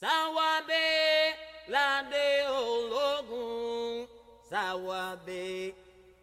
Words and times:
Sawabe 0.00 1.34
lade 1.66 2.46
ologun. 2.50 4.06
Sawabe 4.50 5.74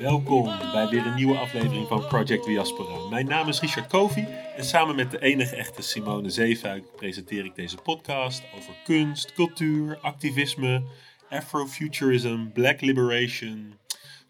Welkom 0.00 0.44
bij 0.72 0.88
weer 0.88 1.06
een 1.06 1.14
nieuwe 1.14 1.38
aflevering 1.38 1.88
van 1.88 2.06
Project 2.06 2.44
Diaspora. 2.44 3.08
Mijn 3.08 3.26
naam 3.26 3.48
is 3.48 3.60
Richard 3.60 3.86
Kovi 3.86 4.26
en 4.56 4.64
samen 4.64 4.96
met 4.96 5.10
de 5.10 5.20
enige 5.20 5.56
echte 5.56 5.82
Simone 5.82 6.30
Zeefuik 6.30 6.96
presenteer 6.96 7.44
ik 7.44 7.54
deze 7.54 7.76
podcast 7.76 8.42
over 8.56 8.74
kunst, 8.84 9.32
cultuur, 9.32 9.98
activisme, 10.02 10.82
Afrofuturism, 11.30 12.48
Black 12.52 12.80
Liberation. 12.80 13.78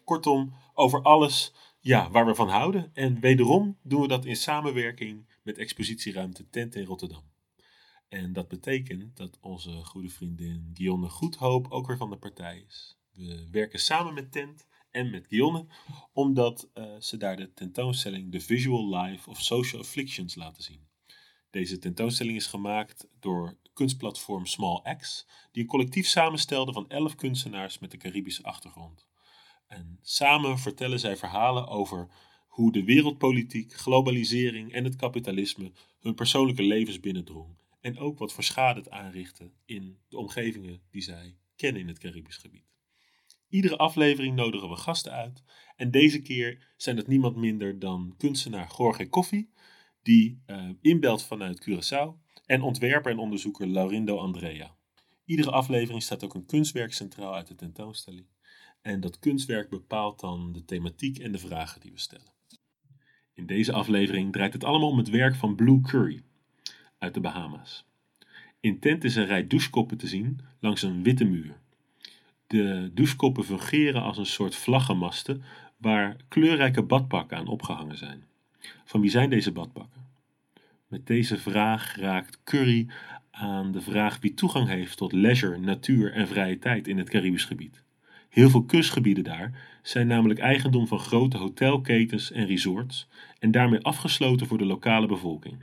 Kortom, 0.05 0.53
over 0.73 1.01
alles 1.01 1.53
ja, 1.81 2.09
waar 2.09 2.25
we 2.25 2.35
van 2.35 2.49
houden. 2.49 2.91
En 2.93 3.19
wederom 3.19 3.77
doen 3.83 4.01
we 4.01 4.07
dat 4.07 4.25
in 4.25 4.35
samenwerking 4.35 5.25
met 5.43 5.57
expositieruimte 5.57 6.49
Tent 6.49 6.75
in 6.75 6.85
Rotterdam. 6.85 7.23
En 8.07 8.33
dat 8.33 8.47
betekent 8.47 9.17
dat 9.17 9.37
onze 9.39 9.71
goede 9.83 10.09
vriendin 10.09 10.71
Gionne 10.73 11.09
Goedhoop 11.09 11.71
ook 11.71 11.87
weer 11.87 11.97
van 11.97 12.09
de 12.09 12.17
partij 12.17 12.63
is. 12.67 12.97
We 13.11 13.47
werken 13.51 13.79
samen 13.79 14.13
met 14.13 14.31
Tent 14.31 14.67
en 14.91 15.09
met 15.09 15.27
Gionne, 15.27 15.65
omdat 16.13 16.69
eh, 16.73 16.95
ze 16.99 17.17
daar 17.17 17.35
de 17.35 17.53
tentoonstelling 17.53 18.31
The 18.31 18.39
Visual 18.39 19.01
Life 19.01 19.29
of 19.29 19.41
Social 19.41 19.81
Afflictions 19.81 20.35
laten 20.35 20.63
zien. 20.63 20.87
Deze 21.49 21.77
tentoonstelling 21.77 22.35
is 22.35 22.47
gemaakt 22.47 23.07
door 23.19 23.57
kunstplatform 23.73 24.45
Small 24.45 24.95
X, 24.97 25.27
die 25.51 25.63
een 25.63 25.69
collectief 25.69 26.07
samenstelde 26.07 26.73
van 26.73 26.89
elf 26.89 27.15
kunstenaars 27.15 27.79
met 27.79 27.93
een 27.93 27.99
Caribische 27.99 28.43
achtergrond. 28.43 29.09
En 29.71 29.99
samen 30.01 30.59
vertellen 30.59 30.99
zij 30.99 31.17
verhalen 31.17 31.67
over 31.67 32.07
hoe 32.47 32.71
de 32.71 32.83
wereldpolitiek, 32.83 33.73
globalisering 33.73 34.73
en 34.73 34.83
het 34.83 34.95
kapitalisme 34.95 35.71
hun 35.99 36.13
persoonlijke 36.13 36.63
levens 36.63 36.99
binnendrong. 36.99 37.57
En 37.81 37.97
ook 37.97 38.17
wat 38.17 38.33
voor 38.33 38.43
schade 38.43 38.79
het 38.79 38.89
aanrichtte 38.89 39.51
in 39.65 39.97
de 40.09 40.17
omgevingen 40.17 40.81
die 40.89 41.01
zij 41.01 41.37
kennen 41.55 41.81
in 41.81 41.87
het 41.87 41.99
Caribisch 41.99 42.37
gebied. 42.37 42.65
Iedere 43.49 43.77
aflevering 43.77 44.35
nodigen 44.35 44.69
we 44.69 44.75
gasten 44.75 45.11
uit. 45.11 45.43
En 45.75 45.91
deze 45.91 46.21
keer 46.21 46.73
zijn 46.77 46.97
het 46.97 47.07
niemand 47.07 47.35
minder 47.35 47.79
dan 47.79 48.13
kunstenaar 48.17 48.73
Jorge 48.77 49.09
Koffie, 49.09 49.53
die 50.01 50.41
uh, 50.47 50.69
inbelt 50.81 51.23
vanuit 51.23 51.69
Curaçao, 51.69 52.29
en 52.45 52.61
ontwerper 52.61 53.11
en 53.11 53.19
onderzoeker 53.19 53.67
Laurindo 53.67 54.17
Andrea. 54.17 54.75
Iedere 55.25 55.51
aflevering 55.51 56.03
staat 56.03 56.23
ook 56.23 56.33
een 56.33 56.45
kunstwerk 56.45 56.93
centraal 56.93 57.35
uit 57.35 57.47
de 57.47 57.55
tentoonstelling. 57.55 58.27
En 58.81 58.99
dat 58.99 59.19
kunstwerk 59.19 59.69
bepaalt 59.69 60.19
dan 60.19 60.53
de 60.53 60.65
thematiek 60.65 61.19
en 61.19 61.31
de 61.31 61.37
vragen 61.37 61.81
die 61.81 61.91
we 61.91 61.99
stellen. 61.99 62.31
In 63.33 63.45
deze 63.45 63.73
aflevering 63.73 64.31
draait 64.31 64.53
het 64.53 64.63
allemaal 64.63 64.89
om 64.89 64.97
het 64.97 65.09
werk 65.09 65.35
van 65.35 65.55
Blue 65.55 65.81
Curry 65.81 66.21
uit 66.97 67.13
de 67.13 67.19
Bahama's. 67.19 67.85
In 68.59 68.79
tent 68.79 69.03
is 69.03 69.15
een 69.15 69.25
rij 69.25 69.47
douchekoppen 69.47 69.97
te 69.97 70.07
zien 70.07 70.39
langs 70.59 70.81
een 70.81 71.03
witte 71.03 71.23
muur. 71.23 71.59
De 72.47 72.91
douchekoppen 72.93 73.43
fungeren 73.43 74.01
als 74.01 74.17
een 74.17 74.25
soort 74.25 74.55
vlaggenmasten 74.55 75.43
waar 75.77 76.15
kleurrijke 76.27 76.83
badpakken 76.83 77.37
aan 77.37 77.47
opgehangen 77.47 77.97
zijn. 77.97 78.23
Van 78.85 79.01
wie 79.01 79.09
zijn 79.09 79.29
deze 79.29 79.51
badpakken? 79.51 80.05
Met 80.87 81.07
deze 81.07 81.37
vraag 81.37 81.95
raakt 81.95 82.39
Curry 82.43 82.87
aan 83.31 83.71
de 83.71 83.81
vraag 83.81 84.19
wie 84.19 84.33
toegang 84.33 84.67
heeft 84.67 84.97
tot 84.97 85.11
leisure, 85.11 85.57
natuur 85.57 86.13
en 86.13 86.27
vrije 86.27 86.59
tijd 86.59 86.87
in 86.87 86.97
het 86.97 87.09
Caribisch 87.09 87.45
gebied. 87.45 87.83
Heel 88.31 88.49
veel 88.49 88.63
kustgebieden 88.63 89.23
daar 89.23 89.51
zijn 89.81 90.07
namelijk 90.07 90.39
eigendom 90.39 90.87
van 90.87 90.99
grote 90.99 91.37
hotelketens 91.37 92.31
en 92.31 92.45
resorts 92.45 93.07
en 93.39 93.51
daarmee 93.51 93.79
afgesloten 93.79 94.47
voor 94.47 94.57
de 94.57 94.65
lokale 94.65 95.07
bevolking. 95.07 95.55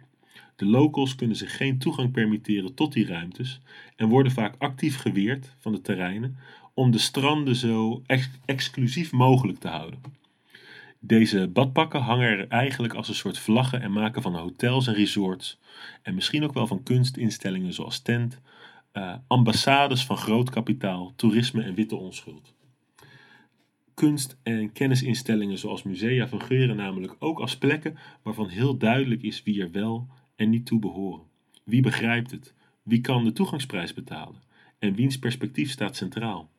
De 0.56 0.66
locals 0.66 1.14
kunnen 1.14 1.36
zich 1.36 1.56
geen 1.56 1.78
toegang 1.78 2.10
permitteren 2.10 2.74
tot 2.74 2.92
die 2.92 3.06
ruimtes 3.06 3.60
en 3.96 4.08
worden 4.08 4.32
vaak 4.32 4.54
actief 4.58 4.96
geweerd 4.96 5.54
van 5.58 5.72
de 5.72 5.80
terreinen 5.80 6.36
om 6.74 6.90
de 6.90 6.98
stranden 6.98 7.56
zo 7.56 8.02
ex 8.06 8.30
exclusief 8.44 9.12
mogelijk 9.12 9.58
te 9.58 9.68
houden. 9.68 10.00
Deze 10.98 11.48
badpakken 11.48 12.00
hangen 12.00 12.28
er 12.28 12.48
eigenlijk 12.48 12.94
als 12.94 13.08
een 13.08 13.14
soort 13.14 13.38
vlaggen 13.38 13.82
en 13.82 13.92
maken 13.92 14.22
van 14.22 14.34
hotels 14.34 14.86
en 14.86 14.94
resorts 14.94 15.58
en 16.02 16.14
misschien 16.14 16.44
ook 16.44 16.54
wel 16.54 16.66
van 16.66 16.82
kunstinstellingen 16.82 17.72
zoals 17.72 18.00
tent, 18.00 18.40
uh, 18.92 19.14
ambassades 19.26 20.04
van 20.04 20.16
groot 20.16 20.50
kapitaal, 20.50 21.12
toerisme 21.16 21.62
en 21.62 21.74
witte 21.74 21.96
onschuld. 21.96 22.56
Kunst- 23.98 24.38
en 24.42 24.72
kennisinstellingen 24.72 25.58
zoals 25.58 25.82
musea 25.82 26.28
fungeren 26.28 26.76
namelijk 26.76 27.16
ook 27.18 27.38
als 27.38 27.58
plekken 27.58 27.98
waarvan 28.22 28.48
heel 28.48 28.76
duidelijk 28.76 29.22
is 29.22 29.42
wie 29.42 29.62
er 29.62 29.70
wel 29.70 30.08
en 30.36 30.50
niet 30.50 30.66
toe 30.66 30.78
behoren. 30.78 31.26
Wie 31.64 31.82
begrijpt 31.82 32.30
het? 32.30 32.54
Wie 32.82 33.00
kan 33.00 33.24
de 33.24 33.32
toegangsprijs 33.32 33.94
betalen? 33.94 34.42
En 34.78 34.94
wiens 34.94 35.18
perspectief 35.18 35.70
staat 35.70 35.96
centraal? 35.96 36.50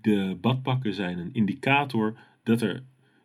De 0.00 0.36
badpakken 0.40 0.94
zijn 0.94 1.18
een 1.18 1.34
indicator 1.34 2.18
dat 2.42 2.60
er 2.60 2.82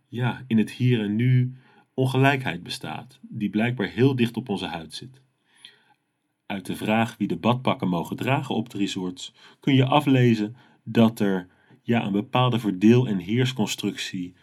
ja, 0.08 0.44
in 0.48 0.58
het 0.58 0.72
hier 0.72 1.02
en 1.02 1.16
nu 1.16 1.56
ongelijkheid 1.94 2.64
bestaat, 2.64 3.20
die 3.22 3.50
blijkbaar 3.50 3.88
heel 3.88 4.16
dicht 4.16 4.38
op 4.38 4.50
onze 4.50 4.66
huid 4.66 4.94
zit. 4.94 5.22
Uit 6.46 6.66
de 6.66 6.76
vraag 6.76 7.18
wie 7.18 7.28
de 7.28 7.38
badpakken 7.38 7.88
mogen 7.88 8.16
dragen 8.16 8.56
op 8.56 8.70
de 8.70 8.78
resorts 8.78 9.34
kun 9.60 9.74
je 9.74 9.86
aflezen 9.86 10.56
dat 10.84 11.20
er 11.20 11.48
ja, 11.86 12.06
een 12.06 12.12
bepaalde 12.12 12.60
verdeel- 12.60 13.08
en 13.08 13.18
heersconstructie 13.18 14.34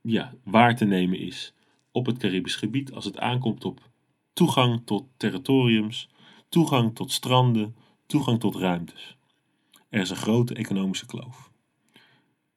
ja, 0.00 0.34
waar 0.44 0.76
te 0.76 0.84
nemen 0.84 1.18
is 1.18 1.54
op 1.90 2.06
het 2.06 2.18
Caribisch 2.18 2.56
gebied 2.56 2.92
als 2.92 3.04
het 3.04 3.18
aankomt 3.18 3.64
op 3.64 3.90
toegang 4.32 4.82
tot 4.84 5.04
territoriums, 5.16 6.08
toegang 6.48 6.94
tot 6.94 7.12
stranden, 7.12 7.76
toegang 8.06 8.40
tot 8.40 8.56
ruimtes. 8.56 9.16
Er 9.88 10.00
is 10.00 10.10
een 10.10 10.16
grote 10.16 10.54
economische 10.54 11.06
kloof. 11.06 11.50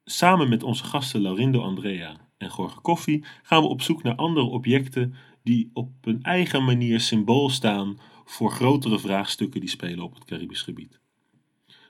Samen 0.04 0.48
met 0.48 0.62
onze 0.62 0.84
gasten 0.84 1.20
Laurindo 1.20 1.60
Andrea 1.60 2.16
en 2.38 2.50
Jorge 2.56 2.80
Koffie 2.80 3.24
gaan 3.42 3.62
we 3.62 3.68
op 3.68 3.82
zoek 3.82 4.02
naar 4.02 4.14
andere 4.14 4.46
objecten 4.46 5.14
die 5.42 5.70
op 5.72 5.90
hun 6.00 6.22
eigen 6.22 6.64
manier 6.64 7.00
symbool 7.00 7.48
staan 7.48 7.98
voor 8.24 8.50
grotere 8.50 8.98
vraagstukken 8.98 9.60
die 9.60 9.68
spelen 9.68 10.04
op 10.04 10.14
het 10.14 10.24
Caribisch 10.24 10.62
gebied. 10.62 11.00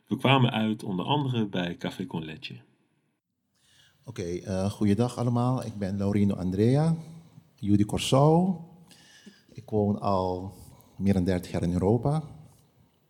We 0.07 0.17
kwamen 0.17 0.51
uit 0.51 0.83
onder 0.83 1.05
andere 1.05 1.47
bij 1.47 1.77
Café 1.77 2.07
Con. 2.07 2.23
Oké, 2.23 2.61
okay, 4.05 4.43
uh, 4.43 4.71
goeiedag 4.71 5.19
allemaal. 5.19 5.65
Ik 5.65 5.75
ben 5.79 5.97
Laurino 5.97 6.35
Andrea, 6.35 6.97
Judy 7.55 7.85
Corso. 7.85 8.61
Ik 9.53 9.71
woon 9.71 10.01
al 10.01 10.53
meer 10.97 11.13
dan 11.13 11.25
30 11.25 11.51
jaar 11.51 11.63
in 11.63 11.73
Europa. 11.73 12.23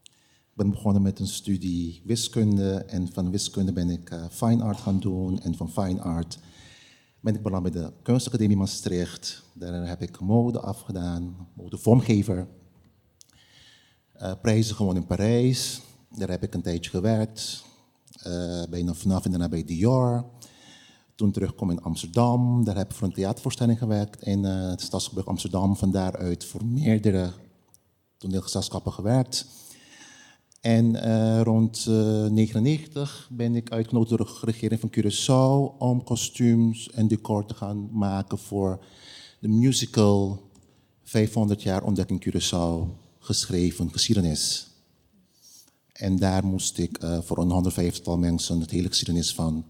Ik 0.04 0.54
ben 0.54 0.70
begonnen 0.70 1.02
met 1.02 1.18
een 1.18 1.26
studie 1.26 2.02
wiskunde 2.04 2.74
en 2.74 3.12
van 3.12 3.30
wiskunde 3.30 3.72
ben 3.72 3.90
ik 3.90 4.10
uh, 4.10 4.24
fine 4.30 4.62
art 4.62 4.78
gaan 4.78 5.00
doen. 5.00 5.40
En 5.40 5.54
van 5.54 5.70
fine 5.70 6.00
art 6.00 6.38
ben 7.20 7.34
ik 7.34 7.42
beland 7.42 7.62
bij 7.62 7.72
de 7.72 7.92
Kunstacademie 8.02 8.56
Maastricht. 8.56 9.42
Daar 9.54 9.88
heb 9.88 10.02
ik 10.02 10.20
mode 10.20 10.60
afgedaan, 10.60 11.48
modevormgever. 11.54 12.46
Uh, 14.22 14.32
prijzen 14.42 14.76
gewoon 14.76 14.96
in 14.96 15.06
Parijs. 15.06 15.84
Daar 16.16 16.30
heb 16.30 16.42
ik 16.42 16.54
een 16.54 16.62
tijdje 16.62 16.90
gewerkt. 16.90 17.64
Uh, 18.26 18.62
bij 18.70 18.82
NAF 18.82 19.24
en 19.24 19.30
daarna 19.30 19.48
bij 19.48 19.64
Dior. 19.64 20.24
Toen 21.14 21.32
terugkom 21.32 21.70
in 21.70 21.82
Amsterdam. 21.82 22.64
Daar 22.64 22.76
heb 22.76 22.90
ik 22.90 22.96
voor 22.96 23.06
een 23.06 23.12
theatervoorstelling 23.12 23.78
gewerkt 23.78 24.22
in 24.22 24.44
uh, 24.44 24.68
het 24.68 24.80
Stadsgebied 24.80 25.24
Amsterdam. 25.24 25.76
Van 25.76 25.90
daaruit 25.90 26.44
voor 26.44 26.64
meerdere 26.64 27.32
toneelgezelschappen 28.16 28.92
gewerkt. 28.92 29.46
En 30.60 30.94
uh, 30.94 31.40
rond 31.42 31.84
1999 31.84 33.28
ben 33.32 33.54
ik 33.54 33.70
uitgenodigd 33.70 34.10
door 34.10 34.26
de 34.26 34.46
regering 34.46 34.80
van 34.80 34.92
Curaçao 34.96 35.78
om 35.78 36.04
kostuums 36.04 36.90
en 36.90 37.08
decor 37.08 37.46
te 37.46 37.54
gaan 37.54 37.88
maken 37.92 38.38
voor 38.38 38.84
de 39.40 39.48
musical 39.48 40.42
500 41.02 41.62
jaar 41.62 41.82
ontdekking 41.82 42.26
Curaçao 42.26 43.04
geschreven 43.18 43.90
geschiedenis. 43.90 44.75
En 45.96 46.16
daar 46.16 46.44
moest 46.44 46.78
ik 46.78 47.02
uh, 47.02 47.18
voor 47.20 47.38
een 47.38 47.72
150-tal 47.72 48.18
mensen 48.18 48.60
het 48.60 48.70
hele 48.70 48.88
geschiedenis 48.88 49.34
van 49.34 49.66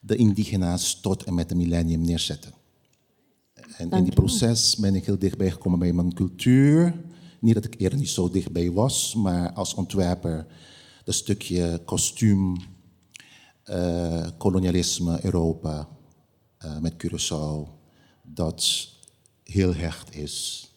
de 0.00 0.16
indigena's 0.16 1.00
tot 1.00 1.24
en 1.24 1.34
met 1.34 1.48
de 1.48 1.54
millennium 1.54 2.00
neerzetten. 2.00 2.52
En 3.76 3.90
in 3.90 4.04
die 4.04 4.12
proces 4.12 4.76
ben 4.76 4.94
ik 4.94 5.04
heel 5.04 5.18
dichtbij 5.18 5.50
gekomen 5.50 5.78
bij 5.78 5.92
mijn 5.92 6.14
cultuur. 6.14 6.94
Niet 7.40 7.54
dat 7.54 7.64
ik 7.64 7.74
eerder 7.78 7.98
niet 7.98 8.08
zo 8.08 8.30
dichtbij 8.30 8.70
was, 8.70 9.14
maar 9.14 9.52
als 9.52 9.74
ontwerper 9.74 10.46
dat 11.04 11.14
stukje 11.14 11.80
kostuum, 11.84 12.56
uh, 13.70 14.26
kolonialisme, 14.38 15.24
Europa 15.24 15.88
uh, 16.64 16.78
met 16.78 16.94
Curaçao, 17.04 17.68
dat 18.22 18.88
heel 19.42 19.74
hecht 19.74 20.14
is. 20.14 20.68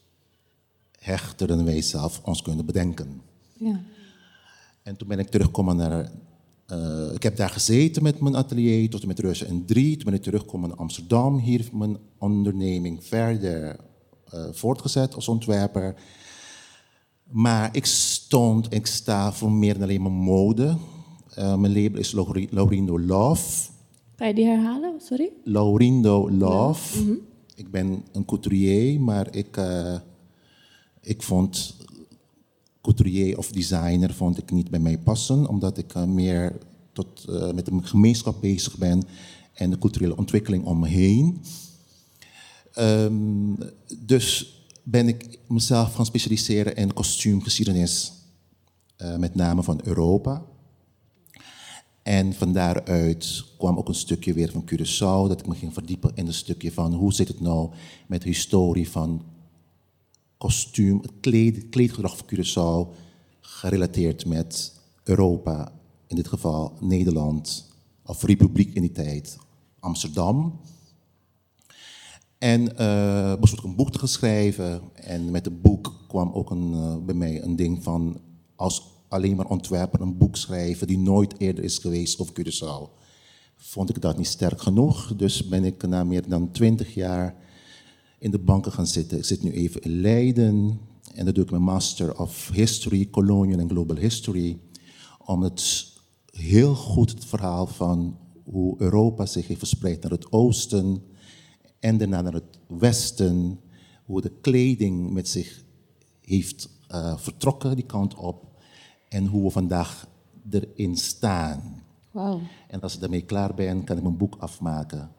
Hechter 0.98 1.46
dan 1.46 1.64
wij 1.64 1.82
zelf 1.82 2.20
ons 2.24 2.42
kunnen 2.42 2.66
bedenken. 2.66 3.22
Ja. 3.58 3.80
En 4.88 4.96
toen 4.96 5.08
ben 5.08 5.18
ik 5.18 5.28
teruggekomen 5.28 5.76
naar 5.76 6.10
eh, 6.66 7.12
ik 7.14 7.22
heb 7.22 7.36
daar 7.36 7.50
gezeten 7.50 8.02
met 8.02 8.20
mijn 8.20 8.36
atelier 8.36 8.90
tot 8.90 9.00
en 9.00 9.06
met 9.06 9.16
2003. 9.16 9.94
Toen 9.96 10.04
ben 10.04 10.14
ik 10.14 10.22
teruggekomen 10.22 10.68
naar 10.68 10.78
Amsterdam. 10.78 11.38
Hier 11.38 11.58
heeft 11.58 11.72
mijn 11.72 11.96
onderneming 12.18 13.04
verder 13.04 13.76
eh, 14.30 14.44
voortgezet 14.52 15.14
als 15.14 15.28
ontwerper. 15.28 15.94
Maar 17.30 17.76
ik 17.76 17.86
stond, 17.86 18.74
ik 18.74 18.86
sta 18.86 19.32
voor 19.32 19.52
meer 19.52 19.72
dan 19.72 19.82
alleen 19.82 20.02
maar 20.02 20.12
mode. 20.12 20.76
Uh, 21.38 21.56
mijn 21.56 21.82
label 21.82 22.00
is 22.00 22.12
Laurindo 22.50 23.00
Love. 23.00 23.70
Kan 24.16 24.26
je 24.26 24.34
die 24.34 24.46
herhalen? 24.46 25.00
Sorry? 25.00 25.30
Laurindo 25.44 26.30
Love. 26.30 26.98
Ja. 26.98 27.02
Mm 27.02 27.08
-hmm. 27.08 27.20
Ik 27.54 27.70
ben 27.70 28.04
een 28.12 28.24
couturier, 28.24 29.00
maar 29.00 29.34
ik, 29.34 29.56
uh, 29.56 29.94
ik 31.00 31.22
vond 31.22 31.76
couturier 32.88 33.38
of 33.38 33.52
designer 33.52 34.14
vond 34.14 34.38
ik 34.38 34.50
niet 34.50 34.70
bij 34.70 34.80
mij 34.80 34.98
passen, 34.98 35.48
omdat 35.48 35.78
ik 35.78 35.94
uh, 35.94 36.04
meer 36.04 36.58
tot, 36.92 37.26
met 37.54 37.64
de 37.64 37.78
gemeenschap 37.82 38.40
bezig 38.40 38.76
ben 38.76 39.02
en 39.52 39.70
de 39.70 39.78
culturele 39.78 40.16
ontwikkeling 40.16 40.64
om 40.64 40.78
me 40.78 40.88
heen. 40.88 41.40
Um, 42.78 43.58
dus 43.98 44.56
ben 44.82 45.08
ik 45.08 45.38
mezelf 45.48 45.94
gaan 45.94 46.06
specialiseren 46.06 46.76
in 46.76 46.92
kostuumgeschiedenis, 46.92 48.12
uh, 48.98 49.16
met 49.16 49.34
name 49.34 49.62
van 49.62 49.80
Europa. 49.84 50.44
En 52.02 52.34
van 52.34 52.52
daaruit 52.52 53.44
kwam 53.58 53.78
ook 53.78 53.88
een 53.88 53.94
stukje 53.94 54.32
weer 54.32 54.50
van 54.50 54.64
Curaçao, 54.70 55.28
dat 55.28 55.40
ik 55.40 55.46
me 55.46 55.54
ging 55.54 55.72
verdiepen 55.72 56.10
in 56.14 56.26
een 56.26 56.34
stukje 56.34 56.72
van 56.72 56.94
hoe 56.94 57.12
zit 57.12 57.28
het 57.28 57.40
nou 57.40 57.70
met 58.06 58.22
de 58.22 58.28
historie 58.28 58.90
van 58.90 59.22
kostuum, 60.38 60.98
het 61.02 61.12
kleed, 61.20 61.68
kleedgedrag 61.68 62.16
van 62.16 62.26
Curaçao, 62.26 62.96
gerelateerd 63.40 64.26
met 64.26 64.80
Europa, 65.04 65.72
in 66.06 66.16
dit 66.16 66.28
geval 66.28 66.72
Nederland, 66.80 67.72
of 68.04 68.22
Republiek 68.22 68.74
in 68.74 68.82
die 68.82 68.92
tijd, 68.92 69.38
Amsterdam. 69.80 70.60
En 72.38 72.60
uh, 72.60 73.34
besloot 73.40 73.58
ik 73.58 73.64
een 73.64 73.76
boek 73.76 73.90
te 73.90 74.06
schrijven. 74.06 74.80
En 74.94 75.30
met 75.30 75.44
het 75.44 75.62
boek 75.62 75.94
kwam 76.08 76.32
ook 76.32 76.50
een, 76.50 76.72
uh, 76.72 76.96
bij 76.96 77.14
mij 77.14 77.42
een 77.42 77.56
ding 77.56 77.82
van... 77.82 78.20
als 78.56 78.82
alleen 79.08 79.36
maar 79.36 79.46
ontwerper 79.46 80.00
een 80.00 80.18
boek 80.18 80.36
schrijven 80.36 80.86
die 80.86 80.98
nooit 80.98 81.34
eerder 81.38 81.64
is 81.64 81.78
geweest 81.78 82.20
over 82.20 82.34
Curaçao. 82.34 82.98
Vond 83.56 83.90
ik 83.90 84.00
dat 84.00 84.16
niet 84.16 84.26
sterk 84.26 84.60
genoeg. 84.60 85.16
Dus 85.16 85.48
ben 85.48 85.64
ik 85.64 85.86
na 85.86 86.04
meer 86.04 86.28
dan 86.28 86.50
twintig 86.50 86.94
jaar 86.94 87.34
in 88.18 88.30
de 88.30 88.38
banken 88.38 88.72
gaan 88.72 88.86
zitten. 88.86 89.18
Ik 89.18 89.24
zit 89.24 89.42
nu 89.42 89.52
even 89.52 89.82
in 89.82 90.00
Leiden. 90.00 90.80
En 91.14 91.24
dat 91.24 91.34
doe 91.34 91.44
ik 91.44 91.50
mijn 91.50 91.62
Master 91.62 92.18
of 92.18 92.50
History, 92.52 93.10
Colonial 93.10 93.58
en 93.58 93.68
Global 93.68 93.96
History. 93.96 94.58
Om 95.24 95.42
het 95.42 95.92
heel 96.30 96.74
goed 96.74 97.10
het 97.10 97.24
verhaal 97.24 97.66
van 97.66 98.18
hoe 98.44 98.74
Europa 98.78 99.26
zich 99.26 99.46
heeft 99.46 99.58
verspreid 99.58 100.02
naar 100.02 100.10
het 100.10 100.32
oosten 100.32 101.02
en 101.80 101.98
daarna 101.98 102.20
naar 102.20 102.32
het 102.32 102.58
westen, 102.66 103.60
hoe 104.04 104.20
de 104.20 104.32
kleding 104.40 105.10
met 105.12 105.28
zich 105.28 105.64
heeft 106.20 106.68
uh, 106.90 107.18
vertrokken 107.18 107.76
die 107.76 107.86
kant 107.86 108.14
op 108.14 108.46
en 109.08 109.26
hoe 109.26 109.42
we 109.42 109.50
vandaag 109.50 110.08
erin 110.50 110.96
staan. 110.96 111.82
Wow. 112.10 112.40
En 112.68 112.80
als 112.80 112.94
ik 112.94 113.00
daarmee 113.00 113.24
klaar 113.24 113.54
ben, 113.54 113.84
kan 113.84 113.96
ik 113.96 114.02
mijn 114.02 114.16
boek 114.16 114.36
afmaken. 114.38 115.10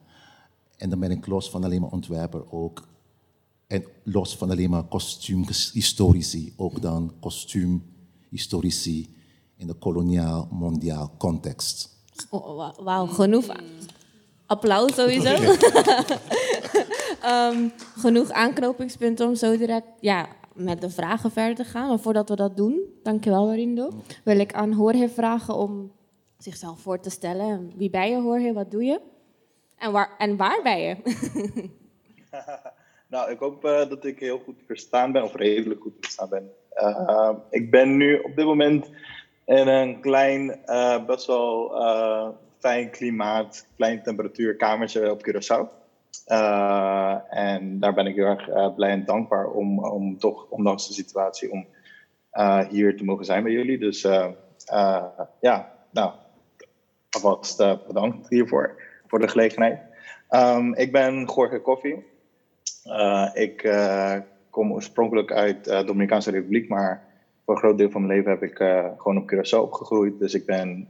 En 0.77 0.89
dan 0.89 0.99
ben 0.99 1.11
ik 1.11 1.27
los 1.27 1.49
van 1.49 1.63
alleen 1.63 1.81
maar 1.81 1.91
ontwerper 1.91 2.51
ook. 2.51 2.87
En 3.69 3.85
los 4.03 4.35
van 4.35 4.49
alleen 4.49 4.69
maar 4.69 4.83
kostuumhistorici, 4.83 6.53
ook 6.57 6.81
dan 6.81 7.13
kostuumhistorici 7.19 9.15
in 9.55 9.67
de 9.67 9.73
koloniaal-mondiaal 9.73 11.11
context. 11.17 11.89
Oh, 12.29 12.69
Wauw, 12.77 13.05
genoeg 13.05 13.45
applaus 14.45 14.95
sowieso. 14.95 15.35
um, 17.25 17.71
genoeg 18.03 18.31
aanknopingspunten 18.31 19.27
om 19.27 19.35
zo 19.35 19.57
direct 19.57 19.87
ja, 19.99 20.27
met 20.53 20.81
de 20.81 20.89
vragen 20.89 21.31
verder 21.31 21.55
te 21.55 21.63
gaan. 21.63 21.87
Maar 21.87 21.99
voordat 21.99 22.29
we 22.29 22.35
dat 22.35 22.57
doen, 22.57 22.81
dankjewel 23.03 23.45
Marindo, 23.45 23.89
wil 24.23 24.39
ik 24.39 24.53
aan 24.53 24.71
Jorge 24.71 25.09
vragen 25.09 25.55
om 25.55 25.91
zichzelf 26.37 26.79
voor 26.79 26.99
te 26.99 27.09
stellen. 27.09 27.71
Wie 27.75 27.89
ben 27.89 28.09
je 28.09 28.15
Jorge, 28.15 28.53
wat 28.53 28.71
doe 28.71 28.83
je? 28.83 29.01
En 29.77 29.91
waar, 29.91 30.15
en 30.17 30.37
waar 30.37 30.59
ben 30.63 30.79
je? 30.79 30.95
nou, 33.09 33.31
ik 33.31 33.39
hoop 33.39 33.65
uh, 33.65 33.89
dat 33.89 34.05
ik 34.05 34.19
heel 34.19 34.39
goed 34.39 34.61
verstaan 34.65 35.11
ben, 35.11 35.23
of 35.23 35.35
redelijk 35.35 35.81
goed 35.81 35.95
verstaan 35.99 36.29
ben. 36.29 36.51
Uh, 36.75 37.31
ik 37.49 37.71
ben 37.71 37.97
nu 37.97 38.19
op 38.19 38.35
dit 38.35 38.45
moment 38.45 38.89
in 39.45 39.67
een 39.67 40.01
klein, 40.01 40.59
uh, 40.65 41.05
best 41.05 41.25
wel 41.25 41.71
fijn 42.59 42.89
klimaat, 42.89 43.67
klein 43.75 44.03
temperatuur 44.03 44.55
kamertje 44.55 45.11
op 45.11 45.27
Curaçao. 45.27 45.77
En 47.29 47.79
daar 47.79 47.93
ben 47.93 48.05
ik 48.05 48.15
heel 48.15 48.25
erg 48.25 48.75
blij 48.75 48.89
en 48.89 49.05
dankbaar 49.05 49.47
om, 49.47 49.85
om 49.85 50.17
toch, 50.17 50.49
ondanks 50.49 50.87
de 50.87 50.93
situatie, 50.93 51.51
om 51.51 51.65
hier 52.69 52.97
te 52.97 53.03
mogen 53.03 53.25
zijn 53.25 53.43
bij 53.43 53.51
jullie. 53.51 53.77
Dus 53.77 54.01
ja, 55.39 55.73
nou, 55.91 56.11
alvast 57.09 57.57
bedankt 57.87 58.29
hiervoor, 58.29 58.81
voor 59.07 59.19
de 59.19 59.27
gelegenheid. 59.27 59.79
Um, 60.29 60.75
ik 60.75 60.91
ben 60.91 61.31
Jorge 61.35 61.61
Koffie. 61.61 62.08
Ik 63.33 63.69
kom 64.49 64.73
oorspronkelijk 64.73 65.31
uit 65.31 65.63
de 65.63 65.83
Dominicaanse 65.83 66.31
Republiek, 66.31 66.69
maar 66.69 67.03
voor 67.45 67.53
een 67.53 67.59
groot 67.59 67.77
deel 67.77 67.89
van 67.89 68.05
mijn 68.05 68.17
leven 68.17 68.31
heb 68.31 68.43
ik 68.43 68.55
gewoon 68.97 69.17
op 69.17 69.31
Curaçao 69.33 69.59
opgegroeid. 69.59 70.19
Dus 70.19 70.33
ik 70.33 70.45
ben 70.45 70.87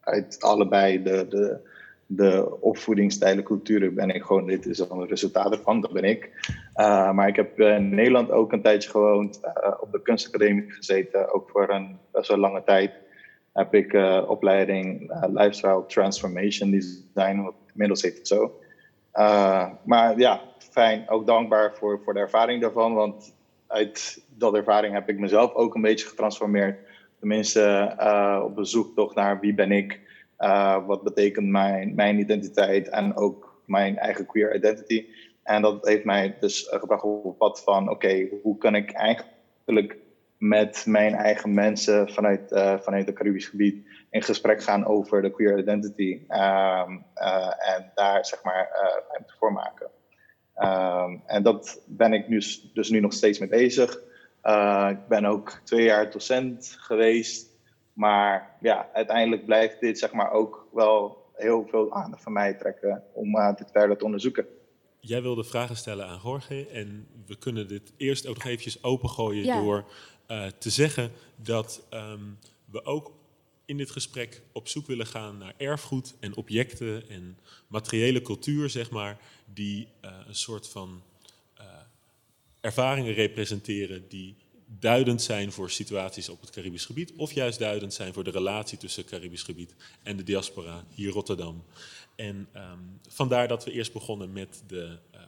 uit 0.00 0.36
allebei 0.40 1.02
de, 1.02 1.26
de, 1.28 1.58
de 2.06 2.60
opvoedingsstijlen, 2.60 3.44
culturen 3.44 3.94
ben 3.94 4.10
ik 4.10 4.22
gewoon, 4.22 4.46
dit 4.46 4.66
is 4.66 4.78
een 4.78 5.06
resultaat 5.06 5.52
ervan, 5.52 5.80
dat 5.80 5.92
ben 5.92 6.04
ik. 6.04 6.30
Maar 7.14 7.28
ik 7.28 7.36
heb 7.36 7.60
in 7.60 7.94
Nederland 7.94 8.30
ook 8.30 8.52
een 8.52 8.62
tijdje 8.62 8.90
gewoond, 8.90 9.40
op 9.80 9.92
de 9.92 10.02
kunstacademie 10.02 10.70
gezeten, 10.70 11.32
ook 11.34 11.50
voor 11.50 11.70
een 11.70 11.98
best 12.12 12.28
wel 12.28 12.38
lange 12.38 12.62
tijd. 12.64 12.90
Heb 13.52 13.74
ik 13.74 13.92
opleiding 14.28 15.12
Lifestyle 15.32 15.84
Transformation 15.86 16.70
Design, 16.70 17.52
inmiddels 17.72 18.02
heet 18.02 18.16
het 18.16 18.28
zo. 18.28 18.60
Maar 19.84 20.18
ja, 20.18 20.40
fijn, 20.58 21.08
ook 21.08 21.26
dankbaar 21.26 21.74
voor, 21.74 22.00
voor 22.04 22.14
de 22.14 22.20
ervaring 22.20 22.60
daarvan, 22.60 22.94
want 22.94 23.34
uit 23.66 24.24
dat 24.36 24.54
ervaring 24.54 24.94
heb 24.94 25.08
ik 25.08 25.18
mezelf 25.18 25.54
ook 25.54 25.74
een 25.74 25.82
beetje 25.82 26.06
getransformeerd 26.06 26.78
Tenminste, 27.20 27.94
uh, 27.98 28.40
op 28.44 28.54
bezoek 28.54 28.94
toch 28.94 29.14
naar 29.14 29.40
wie 29.40 29.54
ben 29.54 29.72
ik, 29.72 30.00
uh, 30.38 30.86
wat 30.86 31.02
betekent 31.02 31.46
mijn, 31.46 31.94
mijn 31.94 32.18
identiteit 32.18 32.88
en 32.88 33.16
ook 33.16 33.62
mijn 33.64 33.98
eigen 33.98 34.26
queer 34.26 34.54
identity. 34.54 35.06
En 35.42 35.62
dat 35.62 35.86
heeft 35.86 36.04
mij 36.04 36.36
dus 36.40 36.66
gebracht 36.70 37.02
op 37.02 37.24
het 37.24 37.36
pad 37.36 37.62
van, 37.62 37.90
oké, 37.90 38.28
hoe 38.42 38.58
kan 38.58 38.74
ik 38.74 38.90
eigenlijk 38.90 39.96
met 40.38 40.84
mijn 40.86 41.14
eigen 41.14 41.54
mensen 41.54 42.08
vanuit, 42.08 42.48
vanuit 42.82 43.06
het 43.06 43.14
Caribisch 43.14 43.46
gebied 43.46 43.86
in 44.10 44.22
gesprek 44.22 44.62
gaan 44.62 44.86
over 44.86 45.22
de 45.22 45.30
queer 45.30 45.58
identity. 45.58 46.20
Um, 46.28 47.04
en 47.58 47.92
daar 47.94 48.26
zeg 48.26 48.42
maar 48.42 48.68
ruimte 49.08 49.34
voor 49.38 49.52
maken. 49.52 49.90
Um, 50.62 51.22
en 51.26 51.42
dat 51.42 51.82
ben 51.86 52.12
ik 52.12 52.28
nu, 52.28 52.42
dus 52.74 52.90
nu 52.90 53.00
nog 53.00 53.12
steeds 53.12 53.38
mee 53.38 53.48
bezig. 53.48 53.98
Uh, 54.42 54.88
ik 54.90 55.08
ben 55.08 55.24
ook 55.24 55.60
twee 55.64 55.84
jaar 55.84 56.10
docent 56.10 56.76
geweest. 56.78 57.48
Maar 57.92 58.56
ja, 58.60 58.88
uiteindelijk 58.92 59.44
blijft 59.44 59.80
dit 59.80 59.98
zeg 59.98 60.12
maar 60.12 60.30
ook 60.30 60.68
wel 60.72 61.24
heel 61.34 61.66
veel 61.70 61.92
aandacht 61.92 62.22
van 62.22 62.32
mij 62.32 62.54
trekken 62.54 63.02
om 63.12 63.36
uh, 63.36 63.54
dit 63.54 63.70
verder 63.70 63.96
te 63.96 64.04
onderzoeken. 64.04 64.46
Jij 65.00 65.22
wilde 65.22 65.44
vragen 65.44 65.76
stellen 65.76 66.06
aan 66.06 66.20
Jorge 66.22 66.68
en 66.68 67.08
we 67.26 67.38
kunnen 67.38 67.68
dit 67.68 67.92
eerst 67.96 68.26
ook 68.26 68.34
nog 68.34 68.44
eventjes 68.44 68.82
opengooien 68.82 69.44
ja. 69.44 69.60
door 69.60 69.84
uh, 70.28 70.46
te 70.46 70.70
zeggen 70.70 71.12
dat 71.36 71.86
um, 71.90 72.38
we 72.64 72.84
ook 72.84 73.12
in 73.70 73.76
dit 73.76 73.90
gesprek 73.90 74.42
op 74.52 74.68
zoek 74.68 74.86
willen 74.86 75.06
gaan 75.06 75.38
naar 75.38 75.54
erfgoed 75.56 76.14
en 76.20 76.36
objecten 76.36 77.08
en 77.08 77.38
materiële 77.66 78.22
cultuur, 78.22 78.70
zeg 78.70 78.90
maar, 78.90 79.20
die 79.44 79.88
een 80.00 80.34
soort 80.34 80.68
van 80.68 81.02
ervaringen 82.60 83.12
representeren 83.12 84.08
die 84.08 84.34
duidend 84.78 85.22
zijn 85.22 85.52
voor 85.52 85.70
situaties 85.70 86.28
op 86.28 86.40
het 86.40 86.50
Caribisch 86.50 86.86
gebied, 86.86 87.12
of 87.16 87.32
juist 87.32 87.58
duidend 87.58 87.94
zijn 87.94 88.12
voor 88.12 88.24
de 88.24 88.30
relatie 88.30 88.78
tussen 88.78 89.02
het 89.02 89.10
Caribisch 89.10 89.42
gebied 89.42 89.74
en 90.02 90.16
de 90.16 90.22
diaspora 90.22 90.84
hier 90.94 91.10
Rotterdam. 91.10 91.64
En 92.14 92.48
um, 92.56 93.00
vandaar 93.08 93.48
dat 93.48 93.64
we 93.64 93.72
eerst 93.72 93.92
begonnen 93.92 94.32
met 94.32 94.62
de 94.66 94.98
uh, 95.14 95.20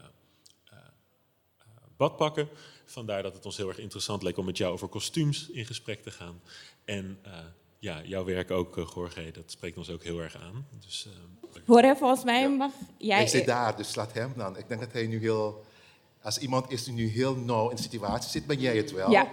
badpakken. 1.97 2.49
Vandaar 2.85 3.23
dat 3.23 3.35
het 3.35 3.47
ons 3.47 3.57
heel 3.57 3.69
erg 3.69 3.79
interessant 3.79 4.23
leek 4.23 4.37
om 4.37 4.45
met 4.45 4.57
jou 4.57 4.73
over 4.73 4.89
kostuums 4.89 5.49
in 5.51 5.67
gesprek 5.67 6.03
te 6.03 6.11
gaan. 6.11 6.41
En 6.85 7.19
ja, 7.83 8.01
jouw 8.05 8.25
werk 8.25 8.51
ook, 8.51 8.75
Jorge, 8.95 9.31
dat 9.31 9.51
spreekt 9.51 9.77
ons 9.77 9.91
ook 9.91 10.03
heel 10.03 10.21
erg 10.21 10.37
aan. 10.37 10.67
Dus, 10.81 11.09
Hoor 11.67 11.83
even, 11.83 11.97
volgens 11.97 12.25
mij 12.25 12.51
mag 12.51 12.73
jij... 12.97 13.17
Hij 13.17 13.27
zit 13.27 13.47
daar, 13.47 13.77
dus 13.77 13.95
laat 13.95 14.13
hem 14.13 14.33
dan. 14.37 14.57
Ik 14.57 14.69
denk 14.69 14.81
dat 14.81 14.93
hij 14.93 15.07
nu 15.07 15.19
heel 15.19 15.65
als 16.23 16.39
iemand 16.39 16.71
is 16.71 16.85
die 16.85 16.95
nu 16.95 17.07
heel 17.07 17.37
nauw 17.37 17.69
in 17.71 17.77
de 17.77 17.83
situatie 17.83 18.31
zit, 18.31 18.47
ben 18.47 18.61
jij 18.61 18.77
het 18.77 18.93
wel. 18.93 19.11
Ja. 19.11 19.27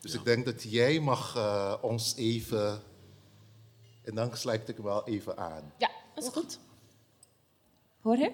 Dus 0.00 0.14
ik 0.14 0.24
denk 0.24 0.44
dat 0.44 0.72
jij 0.72 1.00
mag 1.00 1.36
uh, 1.36 1.74
ons 1.80 2.16
even 2.16 2.80
En 4.04 4.14
dan 4.14 4.36
sluit 4.36 4.68
ik 4.68 4.76
wel 4.76 5.06
even 5.06 5.36
aan. 5.36 5.72
Ja, 5.78 5.90
dat 6.14 6.24
is 6.24 6.30
goed. 6.30 6.58
Hoor 8.00 8.16
je? 8.16 8.30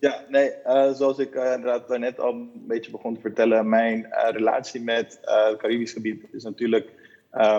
Ja, 0.00 0.24
nee, 0.28 0.50
eh, 0.50 0.92
zoals 0.92 1.18
ik 1.18 1.34
uh, 1.34 1.52
inderdaad 1.52 1.98
net 1.98 2.20
al 2.20 2.32
een 2.32 2.64
beetje 2.66 2.90
begon 2.90 3.14
te 3.14 3.20
vertellen, 3.20 3.68
mijn 3.68 3.98
uh, 3.98 4.28
relatie 4.30 4.80
met 4.80 5.18
het 5.22 5.58
Caribisch 5.58 5.92
gebied 5.92 6.24
is 6.32 6.42
natuurlijk 6.42 7.03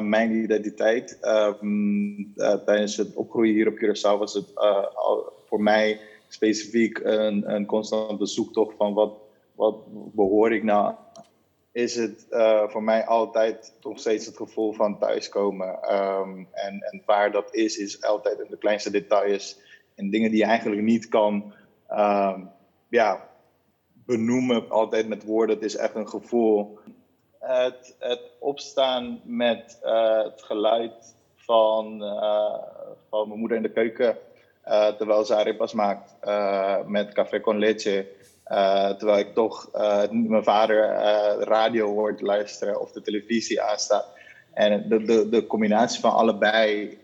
mijn 0.02 0.32
identiteit. 0.32 1.18
Ehm, 1.22 2.24
tijdens 2.66 2.98
het 2.98 3.14
opgroeien 3.14 3.54
hier 3.54 3.68
op 3.68 3.76
Curaçao 3.76 4.20
was 4.20 4.34
het 4.34 4.56
al 4.96 5.34
voor 5.46 5.62
mij 5.62 6.00
specifiek 6.28 7.00
een, 7.04 7.54
een 7.54 7.66
constante 7.66 8.26
zoektocht 8.26 8.76
van 8.78 8.94
wat, 8.94 9.18
wat 9.56 9.76
behoor 10.14 10.54
ik 10.54 10.64
nou 10.64 10.94
is 11.76 11.96
het 11.96 12.26
voor 12.68 12.84
mij 12.84 13.06
altijd 13.06 13.74
nog 13.82 14.00
steeds 14.00 14.26
het 14.26 14.38
gevoel 14.38 14.74
van 14.74 15.00
thuiskomen. 15.00 15.94
Um, 15.94 16.48
en, 16.52 16.82
en 16.82 17.02
waar 17.06 17.32
dat 17.32 17.56
is, 17.56 17.78
is 17.78 18.04
altijd 18.04 18.40
in 18.40 18.50
de 18.50 18.58
kleinste 18.58 18.92
details 18.92 19.60
en 19.96 20.10
dingen 20.10 20.30
die 20.30 20.40
je 20.40 20.46
eigenlijk 20.46 20.82
niet 20.82 21.08
kan 21.08 21.54
uh, 21.92 22.38
ja, 22.90 23.30
benoemen, 23.94 24.70
altijd 24.70 25.08
met 25.08 25.24
woorden. 25.24 25.56
Het 25.56 25.66
is 25.66 25.76
echt 25.76 25.96
een 25.96 26.10
gevoel. 26.10 26.80
Het, 27.48 27.96
het 28.00 28.22
opstaan 28.40 29.22
met 29.24 29.80
uh, 29.84 30.24
het 30.24 30.42
geluid 30.42 31.16
van, 31.36 32.04
uh, 32.04 32.56
van 33.10 33.28
mijn 33.28 33.40
moeder 33.40 33.58
in 33.58 33.64
de 33.64 33.72
keuken. 33.72 34.18
Uh, 34.68 34.88
terwijl 34.88 35.26
ze 35.26 35.36
arepas 35.36 35.74
maakt 35.74 36.16
met 36.88 37.14
café 37.14 37.40
con 37.40 37.60
leche. 37.60 38.08
terwijl 38.98 39.18
ik 39.18 39.34
toch 39.34 39.70
mijn 40.12 40.44
vader 40.44 40.90
radio 41.40 41.94
hoort 41.94 42.22
luisteren 42.22 42.82
of 42.82 42.92
de 42.92 43.02
televisie 43.02 43.62
aanstaat. 43.62 44.08
En 44.54 44.90
de, 44.90 45.04
de, 45.04 45.30
de 45.30 45.48
combinatie 45.48 46.00
van 46.00 46.12
allebei 46.12 46.98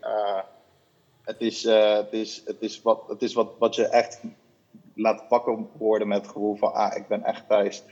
het 1.23 1.41
is, 1.41 1.63
het 1.63 2.13
is, 2.13 2.41
het 2.45 2.61
is, 2.61 2.81
wat, 2.81 3.03
het 3.07 3.21
is 3.21 3.33
wat, 3.33 3.51
wat 3.59 3.75
je 3.75 3.87
echt 3.87 4.21
laat 4.95 5.27
pakken 5.27 5.69
worden 5.77 6.07
met 6.07 6.17
het 6.17 6.31
gevoel 6.31 6.55
van, 6.55 6.73
ah, 6.73 6.95
ik 6.95 7.07
ben 7.07 7.23
echt 7.23 7.47
thuis. 7.47 7.83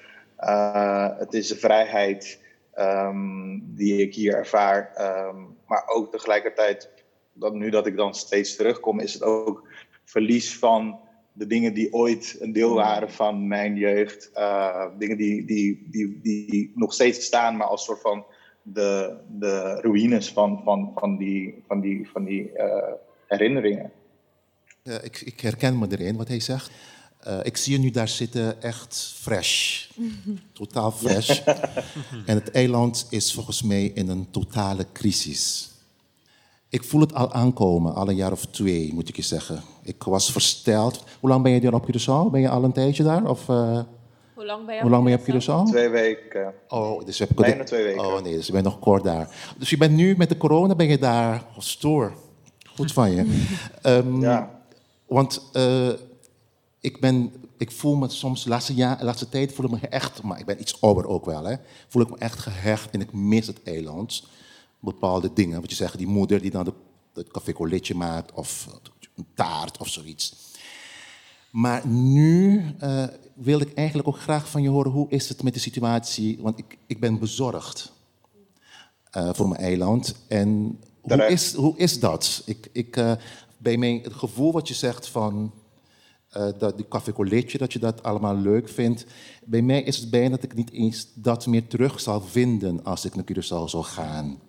Uh, 0.42 1.18
het 1.18 1.34
is 1.34 1.48
de 1.48 1.56
vrijheid 1.56 2.40
um, 2.80 3.64
die 3.76 4.02
ik 4.02 4.16
hier 4.16 4.34
ervaar. 4.34 4.92
Um, 5.28 5.58
maar 5.68 5.84
ook 5.88 6.12
tegelijkertijd, 6.12 6.90
dat 7.34 7.54
nu 7.54 7.70
dat 7.70 7.88
ik 7.88 7.96
dan 7.96 8.16
steeds 8.16 8.56
terugkom, 8.56 9.00
is 9.00 9.14
het 9.14 9.24
ook 9.24 9.68
verlies 10.06 10.58
van 10.58 11.00
de 11.34 11.48
dingen 11.48 11.74
die 11.74 11.94
ooit 11.94 12.38
een 12.40 12.54
deel 12.54 12.74
waren 12.74 13.12
van 13.12 13.48
mijn 13.48 13.76
jeugd. 13.76 14.32
Uh, 14.36 14.86
dingen 14.98 15.18
die, 15.18 15.46
die, 15.46 15.88
die, 15.92 16.20
die 16.22 16.72
nog 16.76 16.94
steeds 16.94 17.26
staan, 17.26 17.58
maar 17.58 17.68
als 17.68 17.86
soort 17.86 18.02
van 18.02 18.26
de, 18.62 19.18
de 19.28 19.78
ruïnes 19.82 20.32
van, 20.32 20.62
van, 20.64 20.92
van 20.96 21.18
die, 21.18 21.64
van 21.68 21.80
die, 21.80 22.10
van 22.10 22.24
die 22.24 22.52
herinneringen. 23.28 23.92
Uh, 24.84 24.96
ik, 25.04 25.22
ik, 25.22 25.40
herken 25.40 25.80
me 25.80 25.88
erin 25.90 26.18
wat 26.18 26.28
hij 26.28 26.40
zegt. 26.40 26.72
Uh, 27.28 27.40
ik 27.44 27.58
zie 27.58 27.74
je 27.74 27.80
nu 27.80 27.92
daar 27.92 28.08
zitten 28.08 28.62
echt 28.62 29.14
fresh. 29.16 29.86
Totaal 30.54 30.92
fresh. 30.92 31.42
en 32.26 32.36
het 32.36 32.52
eiland 32.52 33.08
is 33.10 33.34
volgens 33.34 33.64
mij 33.64 33.92
in 33.94 34.10
een 34.10 34.28
totale 34.32 34.86
crisis. 34.94 35.70
Ik 36.70 36.84
voel 36.84 37.02
het 37.02 37.14
al 37.14 37.34
aankomen, 37.34 37.96
al 37.96 38.10
een 38.10 38.16
jaar 38.16 38.32
of 38.32 38.46
twee 38.46 38.94
moet 38.94 39.10
ik 39.10 39.16
je 39.16 39.22
zeggen. 39.22 39.62
Ik 39.84 40.04
was 40.04 40.32
versteld. 40.32 41.04
Hoe 41.20 41.30
lang 41.30 41.44
ben 41.44 41.52
je 41.52 41.62
daar 41.62 41.74
op 41.74 41.86
Curaçao? 41.86 42.32
Ben 42.32 42.42
je 42.42 42.50
al 42.50 42.64
een 42.64 42.72
tijdje 42.72 43.04
daar? 43.04 43.30
Of, 43.30 43.48
uh, 43.48 43.80
hoe 44.34 44.46
lang 44.46 44.66
ben 44.66 44.76
je, 44.76 44.82
Hoe 44.82 44.90
lang 44.90 45.04
ben 45.04 45.12
je 45.12 45.18
op 45.18 45.24
Curaçao? 45.24 45.72
Twee 45.72 45.90
weken. 45.90 46.54
Oh, 46.68 47.06
dus 47.06 47.18
je 47.18 47.24
hebt 47.24 47.40
Bijna 47.40 47.64
twee 47.64 47.84
weken. 47.84 48.06
Oh 48.06 48.22
nee, 48.22 48.36
dus 48.36 48.46
je 48.46 48.52
bent 48.52 48.64
nog 48.64 48.80
kort 48.80 49.04
daar. 49.04 49.54
Dus 49.58 49.70
je 49.70 49.78
bent 49.78 49.96
nu 49.96 50.16
met 50.18 50.30
de 50.30 50.38
corona 50.38 50.76
ben 50.76 50.88
je 50.88 50.98
daar 50.98 51.44
oh, 51.56 51.60
stoer. 51.60 52.14
Goed 52.76 52.92
van 52.92 53.12
je. 53.12 53.44
Um, 53.84 54.22
ja. 54.30 54.62
Want 55.06 55.42
uh, 55.54 55.90
ik, 56.80 57.00
ben, 57.00 57.34
ik 57.58 57.72
voel 57.72 57.96
me 57.96 58.10
soms, 58.10 58.44
de 58.44 58.50
laatste, 58.50 58.74
jaar, 58.74 59.04
laatste 59.04 59.30
tijd 59.30 59.54
voel 59.54 59.66
ik 59.66 59.82
me 59.82 59.88
echt, 59.88 60.24
maar 60.24 60.40
ik 60.40 60.46
ben 60.46 60.62
iets 60.62 60.82
ouder 60.82 61.08
ook 61.08 61.26
wel, 61.26 61.44
hè, 61.44 61.56
voel 61.88 62.02
ik 62.02 62.10
me 62.10 62.18
echt 62.18 62.40
gehecht 62.40 62.92
en 62.92 63.02
ik 63.02 63.14
mis 63.14 63.48
het 63.48 63.64
eiland. 63.64 64.24
Bepaalde 64.80 65.34
dingen, 65.34 65.62
wat 65.62 65.70
je 65.70 65.76
zegt, 65.76 65.98
die 65.98 66.08
moeder 66.08 66.42
die 66.42 66.52
dan 66.52 66.64
de, 66.64 66.74
het 67.14 67.32
café 67.32 67.54
colletje 67.54 67.96
maakt 67.96 68.32
of 68.32 68.68
een 69.16 69.26
taart 69.34 69.78
of 69.78 69.88
zoiets. 69.88 70.36
Maar 71.52 71.88
nu 71.88 72.64
uh, 72.84 73.04
wil 73.34 73.60
ik 73.60 73.74
eigenlijk 73.74 74.08
ook 74.08 74.20
graag 74.20 74.50
van 74.50 74.62
je 74.62 74.70
horen, 74.70 74.92
hoe 74.92 75.10
is 75.10 75.30
het 75.30 75.44
met 75.44 75.54
de 75.54 75.60
situatie? 75.60 76.38
Want 76.42 76.58
ik, 76.58 76.78
ik 76.88 77.00
ben 77.00 77.20
bezorgd 77.20 77.92
uh, 79.18 79.30
voor 79.34 79.48
mijn 79.48 79.62
eiland. 79.62 80.16
En 80.28 80.80
hoe 81.02 81.28
is, 81.28 81.54
hoe 81.54 81.78
is 81.78 82.00
dat? 82.00 82.42
Ik, 82.46 82.70
ik, 82.72 82.98
uh, 82.98 83.12
bij 83.58 84.02
het 84.04 84.14
gevoel 84.14 84.52
wat 84.52 84.68
je 84.68 84.74
zegt 84.74 85.08
van 85.08 85.52
uh, 86.38 86.48
dat 86.58 86.78
die 86.78 86.88
café 86.88 87.12
colletje, 87.12 87.58
dat 87.58 87.74
je 87.74 87.80
dat 87.80 88.04
allemaal 88.04 88.36
leuk 88.36 88.70
vindt. 88.70 89.06
Bij 89.46 89.62
mij 89.62 89.82
is 89.82 89.98
het 89.98 90.10
bijna 90.10 90.30
dat 90.30 90.44
ik 90.44 90.56
niet 90.56 90.72
eens 90.72 91.12
dat 91.14 91.48
meer 91.48 91.68
terug 91.68 92.00
zal 92.00 92.22
vinden 92.22 92.84
als 92.84 93.06
ik 93.06 93.16
naar 93.16 93.26
Curaçao 93.32 93.70
zou 93.70 93.84
gaan. 93.84 94.40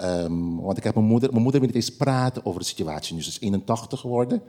Um, 0.00 0.60
want 0.60 0.76
ik 0.76 0.84
heb 0.84 0.94
mijn 0.94 1.06
moeder, 1.06 1.30
mijn 1.30 1.42
moeder 1.42 1.60
wil 1.60 1.68
niet 1.68 1.78
eens 1.78 1.96
praten 1.96 2.46
over 2.46 2.60
de 2.60 2.66
situatie 2.66 3.14
nu. 3.14 3.22
Ze 3.22 3.28
is 3.28 3.40
81 3.40 4.00
geworden. 4.00 4.42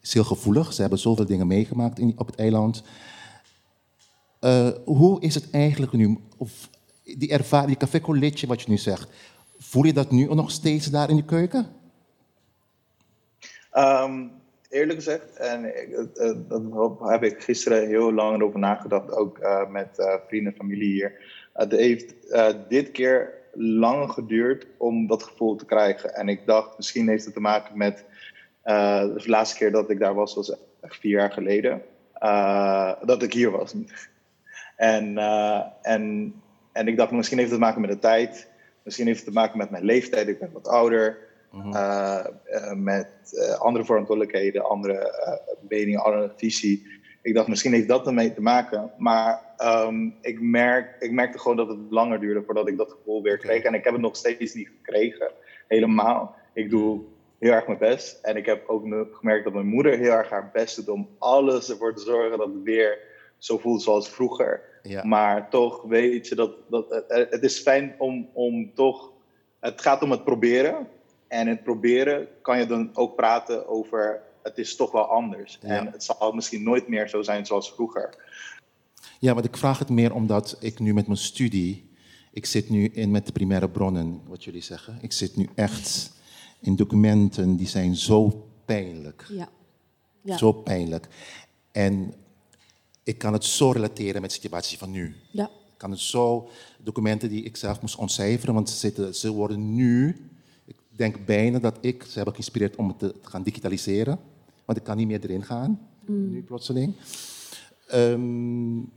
Is 0.00 0.14
heel 0.14 0.24
gevoelig. 0.24 0.72
Ze 0.72 0.80
hebben 0.80 0.98
zoveel 0.98 1.26
dingen 1.26 1.46
meegemaakt 1.46 2.00
op 2.16 2.26
het 2.26 2.36
eiland. 2.36 2.82
Uh, 4.40 4.68
hoe 4.84 5.20
is 5.20 5.34
het 5.34 5.50
eigenlijk 5.50 5.92
nu? 5.92 6.18
Of 6.36 6.68
die 7.02 7.30
ervaring, 7.30 7.68
die 7.68 7.76
café 7.76 8.00
colletje 8.00 8.46
wat 8.46 8.62
je 8.62 8.70
nu 8.70 8.76
zegt. 8.76 9.08
Voel 9.58 9.84
je 9.84 9.92
dat 9.92 10.10
nu 10.10 10.34
nog 10.34 10.50
steeds 10.50 10.86
daar 10.86 11.10
in 11.10 11.16
de 11.16 11.24
keuken? 11.24 11.66
Um, 13.72 14.39
eerlijk 14.70 14.98
gezegd, 14.98 15.36
en 15.36 15.62
daar 16.48 17.10
heb 17.12 17.22
ik 17.22 17.42
gisteren 17.42 17.88
heel 17.88 18.12
lang 18.12 18.42
over 18.42 18.58
nagedacht, 18.58 19.12
ook 19.12 19.38
uh, 19.38 19.68
met 19.68 19.98
uh, 19.98 20.14
vrienden 20.26 20.52
en 20.52 20.58
familie 20.58 20.92
hier. 20.92 21.38
Het 21.52 21.72
heeft 21.72 22.14
dit 22.68 22.90
keer 22.90 23.34
lang 23.54 24.10
geduurd 24.10 24.66
om 24.76 25.06
dat 25.06 25.22
gevoel 25.22 25.56
te 25.56 25.64
krijgen. 25.64 26.14
En 26.14 26.28
ik 26.28 26.46
dacht, 26.46 26.76
misschien 26.76 27.08
heeft 27.08 27.24
het 27.24 27.34
te 27.34 27.40
maken 27.40 27.78
met 27.78 28.04
de 28.62 29.22
laatste 29.24 29.56
keer 29.56 29.72
dat 29.72 29.90
ik 29.90 29.98
daar 29.98 30.14
was, 30.14 30.34
was 30.34 30.56
echt 30.80 30.96
vier 30.96 31.18
jaar 31.18 31.32
geleden. 31.32 31.82
dat 33.06 33.22
ik 33.22 33.32
hier 33.32 33.50
was. 33.50 33.74
en, 34.76 35.18
en, 35.82 36.34
en 36.72 36.88
ik 36.88 36.96
dacht, 36.96 37.10
misschien 37.10 37.38
heeft 37.38 37.50
het 37.50 37.58
te 37.58 37.64
maken 37.64 37.80
met 37.80 37.90
de 37.90 37.98
tijd. 37.98 38.48
Misschien 38.82 39.06
heeft 39.06 39.18
het 39.18 39.28
te 39.28 39.34
maken 39.34 39.58
met 39.58 39.70
mijn 39.70 39.84
leeftijd. 39.84 40.28
Ik 40.28 40.38
ben 40.38 40.52
wat 40.52 40.68
ouder. 40.68 41.18
Mm 41.50 41.72
met 42.76 43.08
uh, 43.32 43.60
andere 43.60 43.84
verantwoordelijkheden, 43.84 44.64
andere 44.64 45.12
meningen, 45.68 46.02
andere 46.02 46.32
visie. 46.36 46.86
Ik 47.22 47.34
dacht, 47.34 47.48
misschien 47.48 47.72
heeft 47.72 47.88
dat 47.88 48.06
ermee 48.06 48.34
te 48.34 48.40
maken. 48.40 48.92
Maar 48.98 49.54
um, 49.86 50.14
ik, 50.20 50.40
merk, 50.40 50.96
ik 50.98 51.10
merkte 51.10 51.38
gewoon 51.38 51.56
dat 51.56 51.68
het 51.68 51.78
langer 51.90 52.20
duurde 52.20 52.42
voordat 52.42 52.68
ik 52.68 52.76
dat 52.76 52.90
gevoel 52.90 53.22
weer 53.22 53.36
kreeg. 53.36 53.62
En 53.62 53.74
ik 53.74 53.84
heb 53.84 53.92
het 53.92 54.02
nog 54.02 54.16
steeds 54.16 54.54
niet 54.54 54.68
gekregen. 54.68 55.30
Helemaal. 55.68 56.34
Ik 56.52 56.70
doe 56.70 57.00
heel 57.38 57.52
erg 57.52 57.66
mijn 57.66 57.78
best. 57.78 58.24
En 58.24 58.36
ik 58.36 58.46
heb 58.46 58.68
ook 58.68 58.82
gemerkt 59.10 59.44
dat 59.44 59.52
mijn 59.52 59.66
moeder 59.66 59.98
heel 59.98 60.12
erg 60.12 60.30
haar 60.30 60.50
best 60.52 60.76
doet 60.76 60.88
om 60.88 61.08
alles 61.18 61.70
ervoor 61.70 61.94
te 61.94 62.02
zorgen 62.02 62.38
dat 62.38 62.46
het 62.46 62.62
weer 62.62 62.98
zo 63.38 63.58
voelt 63.58 63.82
zoals 63.82 64.08
vroeger. 64.08 64.62
Ja. 64.82 65.04
Maar 65.04 65.50
toch 65.50 65.82
weet 65.82 66.28
je 66.28 66.34
dat, 66.34 66.52
dat 66.68 67.04
het 67.08 67.42
is 67.42 67.58
fijn 67.58 67.94
om, 67.98 68.28
om 68.32 68.74
toch. 68.74 69.12
Het 69.60 69.80
gaat 69.80 70.02
om 70.02 70.10
het 70.10 70.24
proberen. 70.24 70.88
En 71.30 71.40
in 71.40 71.48
het 71.48 71.62
proberen 71.62 72.28
kan 72.42 72.58
je 72.58 72.66
dan 72.66 72.90
ook 72.96 73.16
praten 73.16 73.68
over 73.68 74.22
het 74.42 74.58
is 74.58 74.76
toch 74.76 74.92
wel 74.92 75.04
anders. 75.04 75.58
Ja. 75.62 75.68
En 75.68 75.86
het 75.86 76.04
zal 76.04 76.32
misschien 76.32 76.62
nooit 76.62 76.88
meer 76.88 77.08
zo 77.08 77.22
zijn 77.22 77.46
zoals 77.46 77.72
vroeger. 77.72 78.14
Ja, 79.18 79.34
want 79.34 79.46
ik 79.46 79.56
vraag 79.56 79.78
het 79.78 79.88
meer 79.88 80.14
omdat 80.14 80.56
ik 80.60 80.78
nu 80.78 80.94
met 80.94 81.06
mijn 81.06 81.18
studie. 81.18 81.90
Ik 82.32 82.46
zit 82.46 82.68
nu 82.68 82.88
in 82.88 83.10
met 83.10 83.26
de 83.26 83.32
primaire 83.32 83.68
bronnen, 83.68 84.20
wat 84.26 84.44
jullie 84.44 84.62
zeggen. 84.62 84.98
Ik 85.00 85.12
zit 85.12 85.36
nu 85.36 85.48
echt 85.54 86.12
in 86.60 86.76
documenten 86.76 87.56
die 87.56 87.68
zijn 87.68 87.96
zo 87.96 88.48
pijnlijk. 88.64 89.26
Ja. 89.28 89.48
ja. 90.22 90.36
Zo 90.36 90.52
pijnlijk. 90.52 91.08
En 91.72 92.14
ik 93.02 93.18
kan 93.18 93.32
het 93.32 93.44
zo 93.44 93.70
relateren 93.70 94.20
met 94.20 94.30
de 94.30 94.36
situatie 94.36 94.78
van 94.78 94.90
nu. 94.90 95.16
Ja. 95.30 95.44
Ik 95.44 95.86
kan 95.86 95.90
het 95.90 96.00
zo, 96.00 96.48
documenten 96.78 97.28
die 97.28 97.44
ik 97.44 97.56
zelf 97.56 97.80
moest 97.80 97.96
ontcijferen, 97.96 98.54
want 98.54 98.70
ze, 98.70 98.76
zitten, 98.76 99.14
ze 99.14 99.30
worden 99.30 99.74
nu, 99.74 100.16
denk 101.00 101.26
bijna 101.26 101.58
dat 101.58 101.78
ik 101.80 102.02
ze 102.08 102.18
heb 102.18 102.28
geïnspireerd 102.28 102.76
om 102.76 102.88
het 102.88 102.98
te 102.98 103.14
gaan 103.22 103.42
digitaliseren, 103.42 104.18
want 104.64 104.78
ik 104.78 104.84
kan 104.84 104.96
niet 104.96 105.06
meer 105.06 105.24
erin 105.24 105.44
gaan, 105.44 105.80
Mm. 106.10 106.30
nu 106.30 106.42
plotseling. 106.42 106.94
Um, 107.94 108.92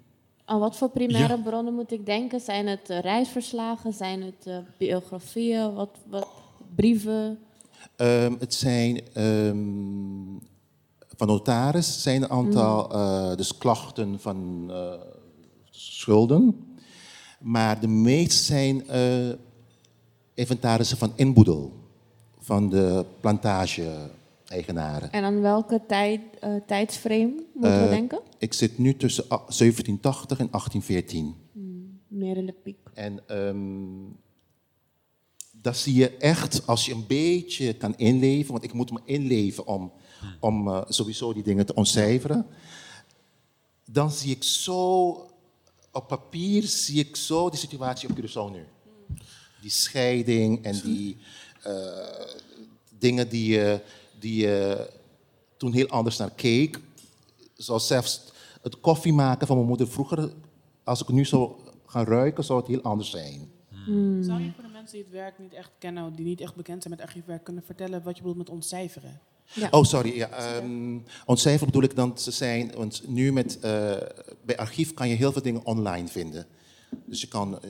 Aan 0.45 0.59
wat 0.59 0.77
voor 0.77 0.89
primaire 0.89 1.35
ja. 1.35 1.41
bronnen 1.41 1.73
moet 1.73 1.91
ik 1.91 2.05
denken? 2.05 2.39
Zijn 2.39 2.67
het 2.67 2.89
uh, 2.89 2.99
reisverslagen? 2.99 3.93
Zijn 3.93 4.21
het 4.21 4.47
uh, 4.47 4.57
biografieën? 4.77 5.73
Wat, 5.73 5.97
wat, 6.09 6.27
brieven? 6.75 7.39
Um, 7.97 8.35
het 8.39 8.53
zijn 8.53 9.01
um, 9.17 10.39
van 11.15 11.27
notaris 11.27 12.01
zijn 12.01 12.23
een 12.23 12.29
aantal 12.29 12.87
mm. 12.87 12.95
uh, 12.95 13.35
dus 13.35 13.57
klachten 13.57 14.19
van 14.19 14.67
uh, 14.69 14.93
schulden. 15.69 16.75
Maar 17.39 17.79
de 17.79 17.87
meeste 17.87 18.43
zijn 18.43 18.83
inventarissen 20.33 20.97
van 20.97 21.13
inboedel. 21.15 21.82
Van 22.43 22.69
de 22.69 23.05
plantage-eigenaren. 23.21 25.11
En 25.11 25.23
aan 25.23 25.41
welke 25.41 25.81
tijd, 25.87 26.21
eh, 26.39 26.55
tijdsframe 26.67 27.33
moeten 27.53 27.79
we 27.79 27.85
Eh, 27.85 27.89
denken? 27.89 28.21
Ik 28.37 28.53
zit 28.53 28.77
nu 28.77 28.97
tussen 28.97 29.23
a- 29.31 29.43
1780 29.47 30.39
en 30.39 30.47
1814. 30.51 31.35
Meer 32.07 32.37
in 32.37 32.45
de 32.45 32.53
piek. 32.63 32.77
En 32.93 33.27
ehm 33.27 34.11
dat 35.61 35.77
zie 35.77 35.93
je 35.93 36.17
echt 36.17 36.67
als 36.67 36.85
je 36.85 36.93
een 36.93 37.07
beetje 37.07 37.73
kan 37.73 37.93
inleven. 37.97 38.51
Want 38.51 38.63
ik 38.63 38.73
moet 38.73 38.91
me 38.91 38.99
inleven 39.05 39.67
om, 39.67 39.91
om 40.39 40.67
eh, 40.67 40.81
sowieso 40.87 41.33
die 41.33 41.43
dingen 41.43 41.65
te 41.65 41.73
ontcijferen. 41.73 42.45
Dan 43.85 44.11
zie 44.11 44.31
ik 44.31 44.43
zo, 44.43 45.07
op 45.91 46.07
papier 46.07 46.63
zie 46.63 46.99
ik 46.99 47.15
zo 47.15 47.49
de 47.49 47.57
situatie 47.57 48.09
op 48.09 48.15
Curaçao 48.17 48.51
nu. 48.51 48.65
Die 49.61 49.69
scheiding 49.71 50.63
en 50.63 50.81
die 50.83 51.17
dingen 52.97 53.29
die 53.29 53.53
je, 53.53 53.79
die 54.19 54.41
je 54.41 54.89
toen 55.57 55.73
heel 55.73 55.87
anders 55.87 56.17
naar 56.17 56.31
keek. 56.31 56.79
Zoals 57.53 57.87
zelfs 57.87 58.21
het 58.61 58.79
koffie 58.79 59.13
maken 59.13 59.47
van 59.47 59.55
mijn 59.55 59.67
moeder 59.67 59.87
vroeger. 59.87 60.31
Als 60.83 61.01
ik 61.01 61.07
nu 61.07 61.25
zou 61.25 61.51
gaan 61.85 62.05
ruiken, 62.05 62.43
zou 62.43 62.59
het 62.59 62.67
heel 62.67 62.81
anders 62.81 63.09
zijn. 63.09 63.51
Zou 64.21 64.41
je 64.41 64.51
voor 64.55 64.63
de 64.63 64.69
mensen 64.73 64.93
die 64.93 65.03
het 65.03 65.11
werk 65.11 65.39
niet 65.39 65.53
echt 65.53 65.71
kennen, 65.77 66.15
die 66.15 66.25
niet 66.25 66.41
echt 66.41 66.55
bekend 66.55 66.83
zijn 66.83 66.95
met 66.95 67.05
archiefwerk, 67.05 67.43
kunnen 67.43 67.63
vertellen 67.63 68.03
wat 68.03 68.15
je 68.15 68.21
bedoelt 68.21 68.37
met 68.37 68.49
ontcijferen? 68.49 69.19
Ja. 69.53 69.67
Oh, 69.71 69.83
sorry. 69.83 70.15
Ja, 70.15 70.29
ehm 70.29 70.99
ontcijferen 71.25 71.67
bedoel 71.67 71.89
ik 71.89 71.95
dan 71.95 72.17
ze 72.17 72.31
zijn. 72.31 72.71
Want 72.75 73.07
nu 73.07 73.31
met, 73.33 73.59
eh, 73.59 73.95
bij 74.45 74.57
archief 74.57 74.93
kan 74.93 75.09
je 75.09 75.15
heel 75.15 75.31
veel 75.31 75.41
dingen 75.41 75.65
online 75.65 76.07
vinden. 76.07 76.45
Dus 77.05 77.21
je 77.21 77.27
kan, 77.27 77.61
eh, 77.61 77.69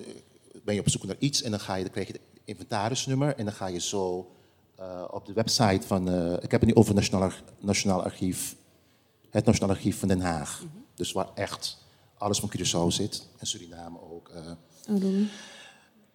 ben 0.63 0.73
je 0.73 0.79
op 0.79 0.89
zoek 0.89 1.05
naar 1.05 1.15
iets 1.19 1.41
en 1.41 1.51
dan, 1.51 1.59
ga 1.59 1.75
je, 1.75 1.83
dan 1.83 1.91
krijg 1.91 2.07
je 2.07 2.19
inventarisnummer 2.45 3.35
en 3.35 3.45
dan 3.45 3.53
ga 3.53 3.67
je 3.67 3.79
zo 3.79 4.31
eh, 4.75 5.03
op 5.12 5.25
de 5.25 5.33
website 5.33 5.88
van. 5.88 6.09
eh, 6.09 6.33
ik 6.33 6.51
heb 6.51 6.62
het 6.62 6.69
nu 6.69 6.75
over 6.75 6.93
Nationaal, 6.95 7.31
Nationaal 7.59 8.03
Archief. 8.03 8.55
Het 9.29 9.45
Nationaal 9.45 9.75
Archief 9.75 10.00
van 10.00 10.07
Den 10.07 10.21
Haag. 10.21 10.63
Dus 10.95 11.12
waar 11.12 11.29
echt 11.35 11.77
alles 12.17 12.39
van 12.39 12.51
Curaçao 12.57 12.88
zit. 12.88 13.27
En 13.38 13.47
Suriname 13.47 13.97
ook. 14.12 14.29
eh. 14.29 14.51
Oh. 14.95 15.27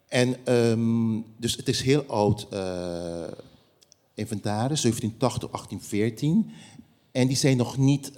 En 0.08 0.46
ehm, 0.46 1.20
dus 1.36 1.56
het 1.56 1.68
is 1.68 1.82
heel 1.82 2.04
oud 2.06 2.42
inventaris, 4.14 4.80
1780, 4.80 5.50
1814. 5.50 6.50
En 7.12 7.26
die 7.26 7.36
zijn 7.36 7.56
nog 7.56 7.76
niet, 7.76 8.12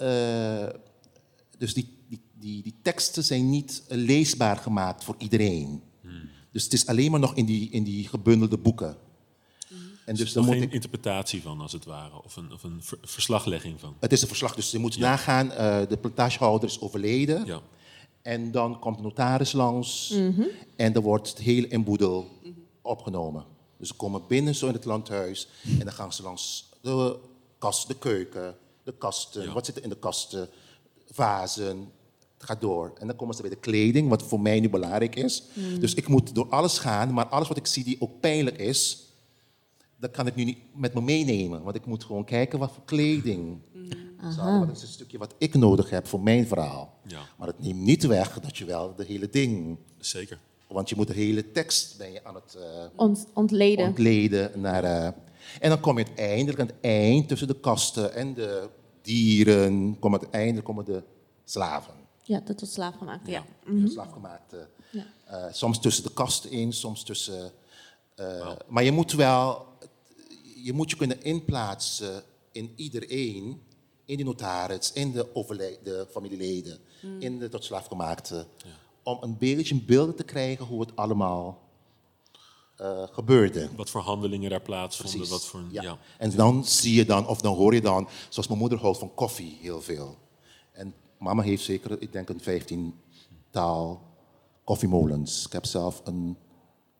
dus 1.57 1.73
die, 1.73 1.97
die, 2.07 2.21
die, 2.33 2.63
die 2.63 2.75
teksten 2.81 3.23
zijn 3.23 3.49
niet 3.49 3.83
leesbaar 3.87 4.57
gemaakt 4.57 5.03
voor 5.03 5.15
iedereen. 5.17 5.81
Dus 6.51 6.63
het 6.63 6.73
is 6.73 6.85
alleen 6.87 7.11
maar 7.11 7.19
nog 7.19 7.35
in 7.35 7.45
die, 7.45 7.69
in 7.69 7.83
die 7.83 8.07
gebundelde 8.07 8.57
boeken. 8.57 8.97
En 10.05 10.15
dus 10.15 10.19
er 10.33 10.39
is 10.39 10.45
moet 10.45 10.53
geen 10.55 10.63
ik, 10.63 10.73
interpretatie 10.73 11.41
van, 11.41 11.61
als 11.61 11.71
het 11.71 11.85
ware. 11.85 12.23
Of 12.23 12.35
een, 12.35 12.51
of 12.53 12.63
een 12.63 12.83
ver- 12.83 12.97
verslaglegging 13.01 13.79
van. 13.79 13.95
het 13.99 14.11
is 14.11 14.21
een 14.21 14.27
verslag, 14.27 14.55
dus 14.55 14.71
je 14.71 14.77
moet 14.79 14.97
nagaan, 14.97 15.51
eh, 15.51 15.79
de 15.89 15.97
plantagehouder 15.97 16.69
is 16.69 16.81
overleden. 16.81 17.45
Ja. 17.45 17.61
En 18.21 18.51
dan 18.51 18.79
komt 18.79 18.97
de 18.97 19.03
notaris 19.03 19.51
langs 19.51 20.13
en 20.75 20.93
dan 20.93 21.03
wordt 21.03 21.29
het 21.29 21.37
hele 21.37 21.67
inboedel 21.67 22.29
opgenomen. 22.81 23.45
Dus 23.77 23.87
ze 23.87 23.93
komen 23.93 24.21
binnen 24.27 24.55
zo 24.55 24.67
in 24.67 24.73
het 24.73 24.85
landhuis 24.85 25.47
en 25.63 25.79
dan 25.79 25.91
gaan 25.93 26.13
ze 26.13 26.23
langs 26.23 26.69
de 26.81 27.17
kast, 27.57 27.87
de 27.87 27.95
keuken, 27.97 28.55
de 28.83 28.93
kasten, 28.97 29.43
Ja. 29.43 29.51
wat 29.53 29.65
zit 29.65 29.75
er 29.77 29.83
in 29.83 29.89
de 29.89 29.97
kasten, 29.99 30.49
vazen. 31.11 31.91
Het 32.41 32.49
gaat 32.49 32.61
door. 32.61 32.93
En 32.99 33.07
dan 33.07 33.15
komen 33.15 33.35
ze 33.35 33.41
bij 33.41 33.49
de 33.49 33.55
kleding, 33.55 34.09
wat 34.09 34.23
voor 34.23 34.39
mij 34.39 34.59
nu 34.59 34.69
belangrijk 34.69 35.15
is. 35.15 35.43
Dus 35.79 35.93
ik 35.93 36.07
moet 36.07 36.35
door 36.35 36.49
alles 36.49 36.77
gaan, 36.77 37.13
maar 37.13 37.25
alles 37.25 37.47
wat 37.47 37.57
ik 37.57 37.65
zie 37.67 37.83
die 37.83 37.95
ook 37.99 38.19
pijnlijk 38.19 38.57
is, 38.57 39.05
dat 39.97 40.11
kan 40.11 40.27
ik 40.27 40.35
nu 40.35 40.43
niet 40.43 40.57
met 40.75 40.93
me 40.93 41.01
meenemen. 41.01 41.63
Want 41.63 41.75
ik 41.75 41.85
moet 41.85 42.03
gewoon 42.03 42.25
kijken 42.25 42.59
wat 42.59 42.71
voor 42.71 42.83
kleding. 42.85 43.57
Hadden, 44.17 44.67
Wat 44.67 44.75
is 44.75 44.81
een 44.81 44.87
stukje 44.87 45.17
wat 45.17 45.35
ik 45.37 45.53
nodig 45.53 45.89
heb 45.89 46.07
voor 46.07 46.21
mijn 46.21 46.47
verhaal. 46.47 46.93
Ja. 47.07 47.19
Maar 47.37 47.47
het 47.47 47.59
neemt 47.59 47.79
niet 47.81 48.03
weg 48.03 48.39
dat 48.39 48.57
je 48.57 48.65
wel 48.65 48.95
de 48.95 49.05
hele 49.05 49.29
ding... 49.29 49.77
Zeker. 49.97 50.39
Want 50.67 50.89
je 50.89 50.95
moet 50.95 51.07
de 51.07 51.13
hele 51.13 51.51
tekst 51.51 51.97
ben 51.97 52.11
je 52.11 52.23
aan 52.23 52.35
het 52.35 52.55
eh, 52.55 52.85
Ont, 52.95 53.27
ontleden. 53.33 53.87
ontleden. 53.87 54.61
Naar, 54.61 54.83
eh, 54.83 55.05
en 55.59 55.69
dan 55.69 55.79
kom 55.79 55.97
je 55.97 56.05
uiteindelijk 56.05 56.59
aan 56.59 56.67
het 56.67 56.75
eind 56.81 57.27
tussen 57.27 57.47
de 57.47 57.59
kasten 57.59 58.13
en 58.13 58.33
de 58.33 58.69
dieren. 59.01 59.99
Kom 59.99 60.11
uiteindelijk 60.11 60.65
komen 60.65 60.85
de 60.85 61.03
slaven. 61.45 61.93
Ja, 62.31 62.39
dat 62.39 62.57
tot 62.57 62.69
slaaf 62.69 62.95
gemaakt. 62.95 63.27
Ja. 63.27 63.45
De 63.65 63.89
slaafgemaakte. 63.89 64.67
Ja. 64.91 65.05
Eh, 65.25 65.53
soms 65.53 65.79
tussen 65.79 66.03
de 66.03 66.13
kasten 66.13 66.51
in, 66.51 66.73
soms 66.73 67.03
tussen... 67.03 67.51
eh, 68.15 68.51
Maar 68.67 68.83
je 68.83 68.91
moet 68.91 69.11
wel... 69.11 69.65
Je 70.63 70.73
moet 70.73 70.89
je 70.89 70.95
kunnen 70.95 71.23
inplaatsen 71.23 72.23
in 72.51 72.73
iedereen. 72.75 73.61
In 74.05 74.17
de 74.17 74.23
notaris, 74.23 74.91
in 74.93 75.11
de, 75.11 75.77
de 75.83 76.07
familieleden, 76.11 76.79
in 77.19 77.39
de 77.39 77.49
tot 77.49 77.63
slaafgemaakte. 77.63 78.45
Om 79.03 79.17
een 79.21 79.37
beetje 79.37 79.73
een 79.75 79.85
beeld 79.85 80.17
te 80.17 80.23
krijgen 80.23 80.65
hoe 80.65 80.81
het 80.81 80.95
allemaal 80.95 81.61
eh, 82.75 83.03
gebeurde. 83.11 83.69
Wat 83.75 83.89
voor 83.89 84.01
handelingen 84.01 84.49
daar 84.49 84.61
plaatsvonden. 84.61 85.15
Precies. 85.17 85.33
Wat 85.33 85.45
voor, 85.45 85.63
ja. 85.71 85.81
ja. 85.81 85.97
En 86.17 86.31
dan 86.35 86.65
zie 86.65 86.93
je 86.93 87.05
dan, 87.05 87.27
of 87.27 87.41
dan 87.41 87.55
hoor 87.55 87.73
je 87.73 87.81
dan, 87.81 88.07
zoals 88.29 88.47
mijn 88.47 88.59
moeder 88.59 88.79
houdt 88.79 88.97
van 88.97 89.13
koffie 89.13 89.57
heel 89.61 89.81
veel. 89.81 90.17
En 90.71 90.93
mama 91.21 91.41
heeft 91.41 91.63
zeker, 91.63 92.01
ik 92.01 92.11
denk 92.11 92.29
een 92.29 92.39
vijftiental 92.41 94.01
koffiemolens. 94.63 95.45
Ik 95.45 95.51
heb 95.51 95.65
zelf 95.65 96.01
een 96.05 96.37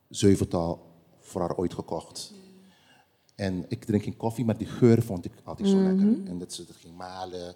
zevental 0.10 0.86
voor 1.20 1.42
haar 1.42 1.56
ooit 1.58 1.74
gekocht. 1.74 2.34
En 3.36 3.66
ik 3.70 3.84
drink 3.86 4.04
geen 4.04 4.18
koffie, 4.18 4.46
maar 4.46 4.58
die 4.58 4.68
geur 4.68 5.02
vond 5.02 5.26
ik 5.26 5.32
altijd 5.44 5.70
zo 5.70 5.76
lekker. 5.78 6.08
En 6.26 6.38
dat 6.38 6.54
ze 6.54 6.66
dat 6.66 6.76
ging 6.76 6.96
malen. 6.98 7.56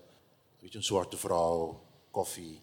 Weet 0.60 0.71
je, 0.71 0.78
een 0.78 0.84
zwarte 0.84 1.17
vrouw, 1.17 1.82
koffie. 2.12 2.60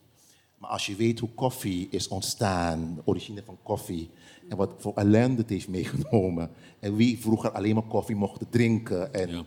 Maar 0.58 0.70
als 0.70 0.86
je 0.86 0.94
weet 0.96 1.18
hoe 1.18 1.28
koffie 1.34 1.88
is 1.90 2.08
ontstaan, 2.08 2.94
de 2.94 3.00
origine 3.04 3.42
van 3.44 3.58
koffie, 3.62 4.10
en 4.48 4.56
wat 4.56 4.72
voor 4.78 4.94
ellende 4.94 5.40
het 5.40 5.50
heeft 5.50 5.68
meegenomen, 5.68 6.50
en 6.80 6.96
wie 6.96 7.20
vroeger 7.20 7.50
alleen 7.52 7.74
maar 7.74 7.84
koffie 7.86 8.16
mocht 8.16 8.40
drinken, 8.50 9.14
en 9.14 9.28
Ja. 9.28 9.44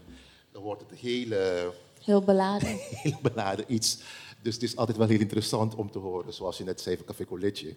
dan 0.52 0.62
wordt 0.62 0.82
het 0.82 0.92
een 0.92 0.98
hele, 0.98 1.74
Heel 2.02 2.22
beladen. 2.24 2.68
heel 3.06 3.20
beladen 3.22 3.74
iets. 3.74 4.00
Dus 4.46 4.54
het 4.54 4.64
is 4.64 4.76
altijd 4.76 4.98
wel 4.98 5.08
heel 5.08 5.20
interessant 5.20 5.76
om 5.76 5.92
te 5.92 6.00
horen, 6.00 6.34
zoals 6.34 6.58
je 6.58 6.64
net 6.64 6.82
zei 6.82 6.96
van 6.96 7.06
Café 7.06 7.26
College. 7.26 7.76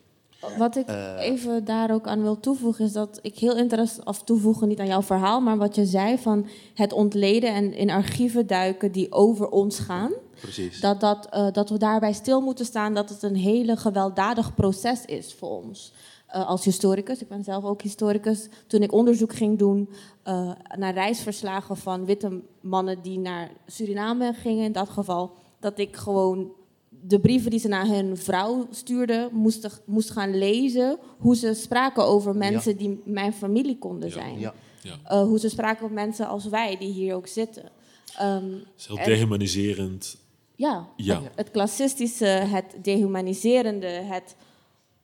Wat 0.59 0.77
ik 0.77 0.89
even 1.19 1.65
daar 1.65 1.91
ook 1.91 2.07
aan 2.07 2.23
wil 2.23 2.41
toevoegen 2.41 2.85
is 2.85 2.93
dat 2.93 3.19
ik 3.23 3.39
heel 3.39 3.57
interessant, 3.57 4.09
of 4.09 4.23
toevoegen 4.23 4.69
niet 4.69 4.79
aan 4.79 4.87
jouw 4.87 5.03
verhaal, 5.03 5.41
maar 5.41 5.57
wat 5.57 5.75
je 5.75 5.87
zei 5.87 6.19
van 6.19 6.47
het 6.75 6.93
ontleden 6.93 7.55
en 7.55 7.73
in 7.73 7.91
archieven 7.91 8.47
duiken 8.47 8.93
die 8.93 9.13
over 9.13 9.49
ons 9.49 9.79
gaan. 9.79 10.13
Precies. 10.41 10.81
Dat, 10.81 11.01
dat, 11.01 11.27
eh, 11.31 11.53
dat 11.53 11.71
we 11.71 11.79
daarbij 11.79 12.13
stil 12.13 12.41
moeten 12.41 12.65
staan 12.65 12.95
dat 12.95 13.09
het 13.09 13.23
een 13.23 13.37
hele 13.37 13.77
gewelddadig 13.77 14.55
proces 14.55 15.05
is 15.05 15.35
voor 15.35 15.51
ons. 15.51 15.93
Eh, 16.27 16.49
als 16.49 16.65
historicus, 16.65 17.21
ik 17.21 17.29
ben 17.29 17.45
zelf 17.45 17.65
ook 17.65 17.83
historicus, 17.83 18.49
toen 18.67 18.83
ik 18.83 18.93
onderzoek 18.93 19.35
ging 19.35 19.59
doen 19.59 19.89
eh, 20.23 20.51
naar 20.77 20.95
reisverslagen 20.95 21.77
van 21.77 22.05
witte 22.05 22.43
mannen 22.61 23.03
die 23.03 23.19
naar 23.19 23.51
Suriname 23.67 24.33
gingen, 24.33 24.65
in 24.65 24.73
dat 24.73 24.89
geval, 24.89 25.33
dat 25.61 25.79
ik 25.79 25.97
gewoon 25.97 26.57
de 27.03 27.21
brieven 27.21 27.51
die 27.51 27.61
ze 27.61 27.69
naar 27.69 27.87
hun 27.87 28.17
vrouw 28.17 28.67
stuurden, 28.71 29.29
moest, 29.33 29.81
moest 29.87 30.11
gaan 30.11 30.39
lezen 30.39 30.99
hoe 31.19 31.37
ze 31.37 31.55
spraken 31.55 32.05
over 32.05 32.37
mensen 32.37 32.77
die 32.77 33.01
mijn 33.05 33.33
familie 33.33 33.79
konden 33.79 34.11
zijn. 34.11 34.39
Ja. 34.39 34.55
Ja. 34.83 34.95
Eh, 35.05 35.23
hoe 35.23 35.39
ze 35.39 35.49
spraken 35.49 35.83
over 35.83 35.95
mensen 35.95 36.29
als 36.29 36.45
wij, 36.49 36.77
die 36.79 36.93
hier 36.93 37.15
ook 37.15 37.27
zitten. 37.27 37.63
Ehm, 38.17 38.51
Het 38.53 38.63
is 38.79 38.87
heel 38.87 38.99
En- 38.99 39.05
dehumaniserend. 39.05 40.17
ja, 40.57 40.89
Ja. 40.97 41.21
het 41.35 41.51
klassistische, 41.51 42.25
het 42.27 42.65
dehumaniserende, 42.83 43.87
het... 43.87 44.37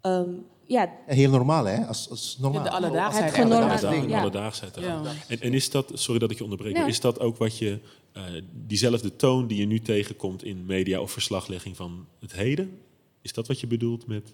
ehm, 0.00 0.28
ja, 0.66 0.90
heel 1.06 1.30
normaal, 1.30 1.64
hè? 1.64 1.86
Als, 1.86 2.10
als 2.10 2.36
normaal. 2.40 2.64
Ja, 2.64 2.70
de 2.70 2.76
alledaagsheid. 2.76 3.36
Het 3.36 3.44
Alledaag- 3.44 4.08
ja. 4.08 4.20
Alledaagsheid. 4.20 4.76
Ja. 4.80 5.02
En, 5.28 5.40
en 5.40 5.52
is 5.54 5.70
dat, 5.70 5.90
sorry 5.94 6.20
dat 6.20 6.30
ik 6.30 6.36
je 6.38 6.42
onderbreek, 6.44 6.72
Ja. 6.74 6.80
maar 6.80 6.88
is 6.88 7.00
dat 7.00 7.20
ook 7.20 7.36
wat 7.36 7.58
je, 7.58 7.78
eh, 8.14 8.22
diezelfde 8.52 9.16
toon 9.16 9.46
die 9.46 9.58
je 9.58 9.66
nu 9.66 9.80
tegenkomt 9.80 10.44
in 10.44 10.66
media 10.66 11.00
of 11.00 11.12
verslaglegging 11.12 11.76
van 11.76 12.06
het 12.20 12.32
heden? 12.32 12.78
Is 13.22 13.32
dat 13.32 13.46
wat 13.46 13.60
je 13.60 13.66
bedoelt 13.66 14.06
met, 14.06 14.32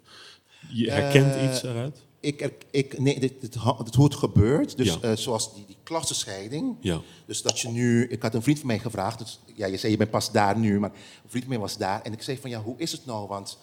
je 0.73 0.90
herkent 0.90 1.35
Eh, 1.35 1.45
iets 1.51 1.62
eruit? 1.62 2.03
Ik, 2.21 2.51
ik, 2.71 2.99
nee, 2.99 3.21
dit, 3.21 3.40
dit, 3.40 3.55
hoe 3.95 4.05
het 4.05 4.14
gebeurt. 4.14 4.77
Dus 4.77 4.87
Ja. 4.87 5.01
eh, 5.01 5.16
zoals 5.16 5.55
die, 5.55 5.64
die 5.66 5.77
klassenscheiding. 5.83 6.77
Ja. 6.81 7.01
Dus 7.27 7.43
dat 7.43 7.61
je 7.61 7.69
nu... 7.69 8.07
Ik 8.09 8.23
had 8.23 8.35
een 8.35 8.43
vriend 8.43 8.59
van 8.59 8.66
mij 8.66 8.79
gevraagd. 8.79 9.19
Dus, 9.19 9.40
ja, 9.55 9.66
je 9.66 9.77
zei 9.77 9.93
je 9.93 9.99
bent 9.99 10.11
pas 10.11 10.33
daar 10.33 10.59
nu. 10.59 10.79
Maar 10.81 10.90
een 10.90 11.29
vriend 11.31 11.45
van 11.45 11.53
mij 11.53 11.62
was 11.62 11.77
daar. 11.77 12.03
En 12.03 12.12
ik 12.12 12.23
zei 12.23 12.38
van 12.38 12.51
ja, 12.51 12.62
hoe 12.62 12.79
is 12.79 12.93
het 12.93 13.07
nou? 13.07 13.29
Want 13.29 13.59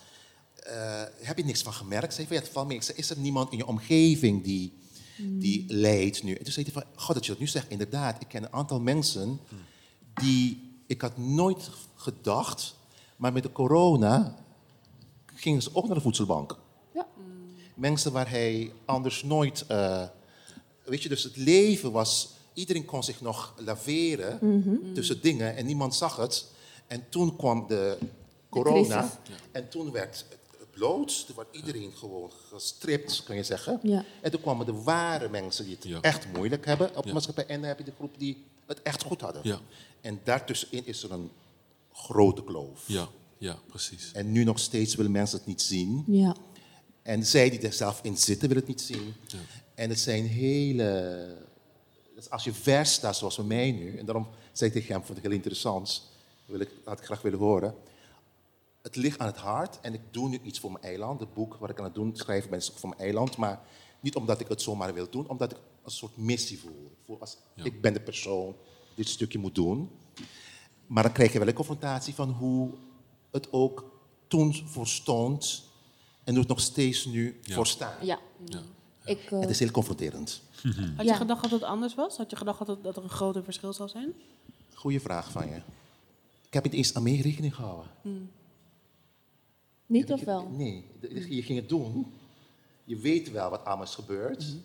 eh, 0.56 1.04
heb 1.22 1.38
je 1.38 1.46
niks 1.46 1.62
van 1.62 1.74
gemerkt? 1.74 2.14
Zei 2.14 2.28
van 2.28 2.36
ja, 2.36 2.42
het 2.42 2.52
valt 2.52 2.68
mee. 2.68 2.78
Ik 2.78 2.84
zei, 2.84 2.98
is 2.98 3.10
er 3.10 3.18
niemand 3.20 3.52
in 3.52 3.58
je 3.58 3.66
omgeving 3.68 4.44
die, 4.44 4.74
die 5.18 5.66
lijdt 5.68 6.24
nu? 6.24 6.34
En 6.34 6.44
toen 6.44 6.54
zei 6.54 6.66
hij 6.72 6.82
van, 6.82 6.92
god 6.96 7.16
dat 7.16 7.26
je 7.26 7.32
dat 7.32 7.40
nu 7.40 7.48
zegt. 7.48 7.70
Inderdaad, 7.70 8.22
ik 8.22 8.28
ken 8.28 8.44
een 8.44 8.54
aantal 8.54 8.80
mensen 8.80 9.40
die... 10.22 10.66
Ik 10.88 11.02
had 11.02 11.18
nooit 11.18 11.70
gedacht, 11.96 12.76
maar 13.16 13.34
met 13.34 13.44
de 13.44 13.52
corona 13.52 14.36
gingen 15.26 15.62
ze 15.62 15.70
ook 15.74 15.86
naar 15.86 15.96
de 15.96 16.02
voedselbank. 16.02 16.58
ja. 16.94 17.08
Mensen 17.76 18.12
waar 18.12 18.30
hij 18.30 18.72
anders 18.86 19.24
nooit... 19.24 19.66
eh, 19.68 20.04
weet 20.86 21.04
je, 21.04 21.10
dus 21.10 21.24
het 21.24 21.36
leven 21.36 21.92
was 21.92 22.30
iedereen 22.54 22.86
kon 22.86 23.04
zich 23.04 23.22
nog 23.22 23.54
laveren 23.58 24.38
Mhm. 24.42 24.94
tussen 24.94 25.22
dingen 25.22 25.56
en 25.56 25.66
niemand 25.66 25.96
zag 25.96 26.16
het. 26.16 26.46
En 26.88 27.06
toen 27.10 27.36
kwam 27.36 27.66
de 27.68 27.98
corona 28.50 29.10
en 29.52 29.70
toen 29.70 29.92
werd 29.92 30.26
het 30.60 30.72
bloot. 30.72 31.26
Toen 31.26 31.36
werd 31.36 31.48
iedereen 31.52 31.92
gewoon 31.96 32.32
gestript, 32.54 33.24
kun 33.24 33.36
je 33.36 33.44
zeggen. 33.44 33.80
Ja. 33.84 34.04
En 34.22 34.32
toen 34.32 34.42
kwamen 34.42 34.66
de 34.66 34.82
ware 34.84 35.30
mensen 35.30 35.66
die 35.66 35.76
het 35.76 35.84
Ja. 35.84 36.02
echt 36.02 36.28
moeilijk 36.36 36.66
hebben 36.66 36.88
op 36.96 37.02
de 37.02 37.08
Ja. 37.08 37.14
maatschappij. 37.14 37.46
En 37.46 37.60
dan 37.60 37.68
heb 37.70 37.78
je 37.78 37.84
de 37.84 37.94
groep 37.98 38.20
die 38.20 38.46
het 38.68 38.82
echt 38.82 39.04
goed 39.04 39.22
hadden. 39.22 39.42
Ja. 39.44 39.60
En 40.02 40.20
daartussenin 40.24 40.86
is 40.86 41.04
er 41.04 41.12
een 41.12 41.32
grote 41.92 42.44
kloof. 42.44 42.84
Ja, 42.86 43.08
ja, 43.38 43.58
precies. 43.68 44.12
En 44.12 44.32
nu 44.32 44.44
nog 44.44 44.60
steeds 44.60 44.96
willen 44.96 45.12
mensen 45.12 45.38
het 45.38 45.48
niet 45.48 45.62
zien. 45.62 46.04
Ja. 46.08 46.36
En 47.02 47.26
zij 47.26 47.50
die 47.50 47.60
er 47.60 47.74
zelf 47.74 48.00
in 48.04 48.18
zitten, 48.18 48.48
willen 48.48 48.64
het 48.64 48.76
niet 48.76 48.82
zien. 48.82 49.14
En 49.76 49.90
het 49.90 50.00
zijn 50.00 50.28
hele... 50.28 51.46
Dus 52.16 52.30
als 52.30 52.44
je 52.44 52.54
vers 52.54 52.94
staat, 52.94 53.18
zoals 53.18 53.36
bij 53.36 53.46
mij 53.46 53.72
nu... 53.72 53.98
En 53.98 54.06
daarom 54.06 54.28
zei 54.52 54.70
ik 54.70 54.76
tegen 54.76 54.94
hem, 54.94 55.04
vond 55.04 55.18
ik 55.18 55.24
heel 55.24 55.34
interessant. 55.34 56.04
Wil 56.46 56.60
ik, 56.60 56.70
had 56.86 57.00
ik 57.00 57.06
graag 57.06 57.22
willen 57.22 57.40
horen. 57.40 57.76
Het 58.82 58.96
ligt 58.96 59.20
aan 59.20 59.28
het 59.28 59.38
hart. 59.38 59.80
En 59.82 59.94
ik 59.94 60.02
doe 60.12 60.30
nu 60.30 60.40
iets 60.44 60.60
voor 60.60 60.72
mijn 60.72 60.84
eiland. 60.84 61.20
Het 61.20 61.34
boek 61.34 61.56
wat 61.56 61.70
ik 61.70 61.78
aan 61.78 61.84
het 61.84 61.94
doen, 61.94 62.16
schrijven 62.16 62.50
ben, 62.50 62.60
is 62.60 62.72
ook 62.72 62.78
voor 62.78 62.90
mijn 62.90 63.02
eiland. 63.02 63.38
Maar 63.38 63.62
niet 64.00 64.16
omdat 64.16 64.40
ik 64.40 64.48
het 64.48 64.62
zomaar 64.62 64.94
wil 64.94 65.10
doen. 65.10 65.28
Omdat 65.30 65.52
ik 65.52 65.58
een 65.84 65.92
soort 65.92 66.18
missie 66.18 66.60
voel. 66.60 66.86
Ik 66.92 67.06
voel 67.06 67.20
als, 67.20 67.38
Ik 67.56 67.82
ben 67.82 67.94
de 67.94 68.00
persoon 68.02 68.46
die 68.46 68.96
dit 68.96 69.10
stukje 69.10 69.40
moet 69.40 69.56
doen. 69.56 69.90
Maar 70.88 71.04
dan 71.04 71.12
krijg 71.12 71.34
je 71.34 71.40
wel 71.40 71.48
een 71.48 71.54
confrontatie 71.54 72.14
van 72.14 72.30
hoe 72.30 72.70
het 73.32 73.52
ook 73.52 73.92
toen 74.28 74.54
voor 74.54 74.88
stond 74.88 75.64
en 76.24 76.32
hoe 76.32 76.40
het 76.40 76.48
nog 76.50 76.60
steeds 76.60 77.06
nu 77.06 77.40
voor 77.42 77.68
staat. 77.68 78.06
Ja. 78.06 78.20
Ja. 78.46 78.62
Ik, 79.06 79.20
eh, 79.32 79.40
Het 79.40 79.50
is 79.50 79.60
heel 79.60 79.72
confronterend. 79.72 80.42
Had 80.98 81.06
Ja. 81.06 81.12
je 81.12 81.14
gedacht 81.14 81.42
dat 81.42 81.52
het 81.52 81.64
anders 81.64 81.96
was? 81.96 82.18
Had 82.18 82.30
je 82.30 82.36
gedacht 82.36 82.58
dat, 82.60 82.68
het, 82.68 82.84
dat 82.84 82.98
er 82.98 83.04
een 83.04 83.10
groter 83.10 83.44
verschil 83.44 83.74
zou 83.74 83.90
zijn? 83.90 84.14
Goeie 84.74 85.02
vraag 85.02 85.32
van 85.32 85.48
je. 85.48 85.56
Ik 86.48 86.54
heb 86.54 86.64
niet 86.64 86.74
eens 86.74 86.94
aan 86.94 87.04
mee 87.04 87.22
rekening 87.22 87.56
gehouden. 87.56 87.92
niet 89.86 90.12
of 90.12 90.22
wel? 90.24 90.50
Nee, 90.50 90.86
je 91.30 91.42
ging 91.44 91.60
het 91.60 91.70
doen. 91.70 92.14
Je 92.88 92.98
weet 92.98 93.32
wel 93.32 93.50
wat 93.50 93.66
allemaal 93.66 93.86
is 93.86 93.96
gebeurd. 93.96 94.56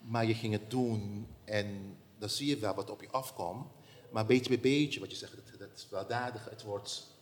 Maar 0.00 0.26
je 0.26 0.34
ging 0.34 0.52
het 0.52 0.70
doen 0.70 1.26
en 1.44 1.96
dan 2.18 2.28
zie 2.28 2.46
je 2.46 2.58
wel 2.58 2.74
wat 2.74 2.90
op 2.90 3.00
je 3.00 3.10
afkomt. 3.10 3.66
Maar 4.12 4.26
beetje 4.26 4.48
bij 4.48 4.60
beetje, 4.60 5.00
wat 5.00 5.10
je 5.10 5.16
zegt, 5.16 5.32
het, 5.32 5.58
het 5.58 5.86
weldadige, 5.90 6.48
het 6.50 6.62
wordt 6.62 7.16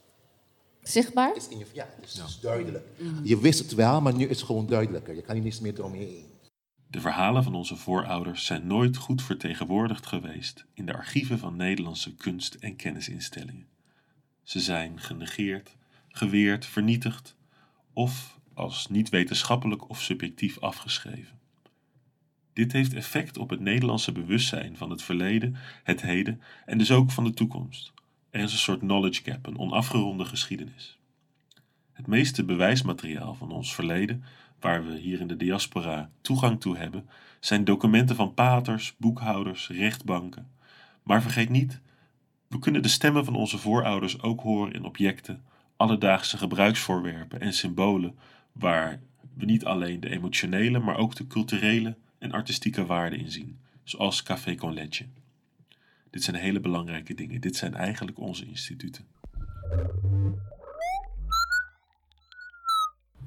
Zichtbaar? 0.83 1.37
is 1.37 1.49
in 1.49 1.59
je, 1.59 1.67
ja, 1.73 1.89
het 1.97 2.05
is, 2.05 2.19
het 2.19 2.29
is 2.29 2.41
duidelijk. 2.41 2.87
Je 3.23 3.39
wist 3.39 3.59
het 3.59 3.75
wel, 3.75 4.01
maar 4.01 4.15
nu 4.15 4.27
is 4.27 4.37
het 4.37 4.47
gewoon 4.47 4.67
duidelijker. 4.67 5.15
Je 5.15 5.23
kan 5.23 5.35
hier 5.35 5.45
niets 5.45 5.61
meer 5.61 5.79
eromheen. 5.79 6.27
De 6.87 7.01
verhalen 7.01 7.43
van 7.43 7.55
onze 7.55 7.77
voorouders 7.77 8.45
zijn 8.45 8.67
nooit 8.67 8.97
goed 8.97 9.23
vertegenwoordigd 9.23 10.07
geweest 10.07 10.65
in 10.75 10.87
de 10.87 10.95
archieven 10.95 11.39
van 11.39 11.57
Nederlandse 11.57 12.15
kunst- 12.15 12.55
en 12.55 12.77
kennisinstellingen. 12.77 13.69
Ze 14.43 14.61
zijn 14.61 15.01
genegeerd, 15.01 15.77
geweerd, 16.09 16.67
vernietigd 16.67 17.37
of 17.93 18.36
als 18.57 18.87
niet 18.89 19.09
wetenschappelijk 19.09 19.89
of 19.89 20.03
subjectief 20.03 20.59
afgeschreven. 20.59 21.39
Dit 22.53 22.73
heeft 22.73 22.95
effect 22.95 23.39
op 23.39 23.51
het 23.51 23.61
Nederlandse 23.61 24.13
bewustzijn 24.13 24.77
van 24.77 24.91
het 24.91 25.03
verleden, 25.03 25.57
het 25.83 26.03
heden 26.03 26.41
en 26.67 26.79
dus 26.79 26.91
ook 26.91 27.11
van 27.11 27.25
de 27.25 27.31
toekomst. 27.31 27.93
Er 28.31 28.43
is 28.43 28.53
een 28.53 28.59
soort 28.59 28.79
knowledge 28.79 29.23
gap, 29.23 29.47
een 29.47 29.59
onafgeronde 29.59 30.25
geschiedenis. 30.25 30.99
Het 31.93 32.07
meeste 32.07 32.45
bewijsmateriaal 32.45 33.35
van 33.35 33.51
ons 33.51 33.75
verleden, 33.75 34.25
waar 34.61 34.87
we 34.87 34.99
hier 34.99 35.21
in 35.21 35.27
de 35.27 35.37
diaspora 35.37 36.11
toegang 36.21 36.61
toe 36.61 36.77
hebben, 36.77 37.09
zijn 37.41 37.65
documenten 37.65 38.17
van 38.17 38.35
paters, 38.35 38.95
boekhouders, 38.97 39.69
rechtbanken. 39.69 40.51
Maar 41.03 41.23
vergeet 41.23 41.51
niet, 41.51 41.81
we 42.49 42.59
kunnen 42.59 42.83
de 42.83 42.89
stemmen 42.89 43.25
van 43.25 43.35
onze 43.35 43.59
voorouders 43.59 44.23
ook 44.23 44.41
horen 44.41 44.73
in 44.73 44.85
objecten, 44.85 45.45
alledaagse 45.77 46.39
gebruiksvoorwerpen 46.39 47.41
en 47.41 47.53
symbolen, 47.53 48.19
waar 48.59 49.01
we 49.35 49.45
niet 49.45 49.65
alleen 49.65 50.01
de 50.01 50.11
emotionele, 50.11 50.79
maar 50.79 50.97
ook 50.97 51.15
de 51.15 51.27
culturele 51.27 51.97
en 52.19 52.33
artistieke 52.33 52.87
waarden 52.87 53.19
in 53.19 53.31
zien, 53.31 53.59
zoals 53.85 54.23
Café 54.23 54.55
Con 54.55 54.75
Leche. 54.75 55.07
Dit 56.11 56.23
zijn 56.23 56.37
hele 56.37 56.61
belangrijke 56.61 57.15
dingen. 57.15 57.41
Dit 57.41 57.57
zijn 57.57 57.75
eigenlijk 57.75 58.19
onze 58.19 58.47
instituten. 58.47 59.05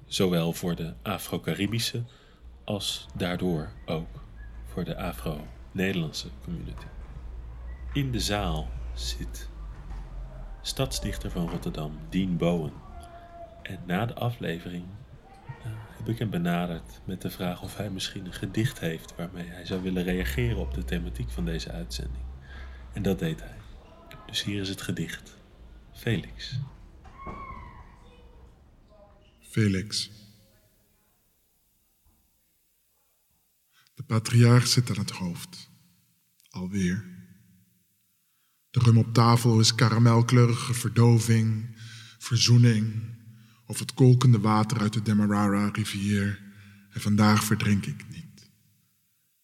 Zowel 0.05 0.53
voor 0.53 0.75
de 0.75 0.93
Afro-Caribische 1.01 2.03
als 2.63 3.07
daardoor 3.15 3.71
ook 3.85 4.23
voor 4.65 4.83
de 4.83 4.97
Afro-Nederlandse 4.97 6.29
community. 6.43 6.85
In 7.93 8.11
de 8.11 8.19
zaal 8.19 8.69
zit 8.93 9.49
stadsdichter 10.61 11.31
van 11.31 11.49
Rotterdam, 11.49 11.99
Dean 12.09 12.37
Bowen. 12.37 12.73
En 13.61 13.79
na 13.85 14.05
de 14.05 14.13
aflevering 14.13 14.85
heb 15.97 16.07
ik 16.07 16.19
hem 16.19 16.29
benaderd 16.29 17.01
met 17.05 17.21
de 17.21 17.29
vraag 17.29 17.61
of 17.61 17.77
hij 17.77 17.89
misschien 17.89 18.25
een 18.25 18.33
gedicht 18.33 18.79
heeft 18.79 19.15
waarmee 19.15 19.47
hij 19.47 19.65
zou 19.65 19.81
willen 19.81 20.03
reageren 20.03 20.57
op 20.57 20.73
de 20.73 20.83
thematiek 20.83 21.29
van 21.29 21.45
deze 21.45 21.71
uitzending. 21.71 22.23
En 22.93 23.01
dat 23.01 23.19
deed 23.19 23.39
hij. 23.39 23.57
Dus 24.25 24.43
hier 24.43 24.61
is 24.61 24.69
het 24.69 24.81
gedicht. 24.81 25.37
Felix. 25.93 26.59
Felix. 29.39 30.11
De 33.93 34.03
patriarch 34.03 34.67
zit 34.67 34.89
aan 34.89 34.97
het 34.97 35.11
hoofd. 35.11 35.69
Alweer. 36.49 37.05
De 38.69 38.79
rum 38.79 38.97
op 38.97 39.13
tafel 39.13 39.59
is 39.59 39.75
karamelkleurige 39.75 40.73
verdoving, 40.73 41.77
verzoening 42.17 43.17
of 43.69 43.79
het 43.79 43.93
kolkende 43.93 44.39
water 44.39 44.79
uit 44.79 44.93
de 44.93 45.01
Demerara-rivier. 45.01 46.39
En 46.91 47.01
vandaag 47.01 47.43
verdrink 47.43 47.85
ik 47.85 48.05
niet. 48.09 48.49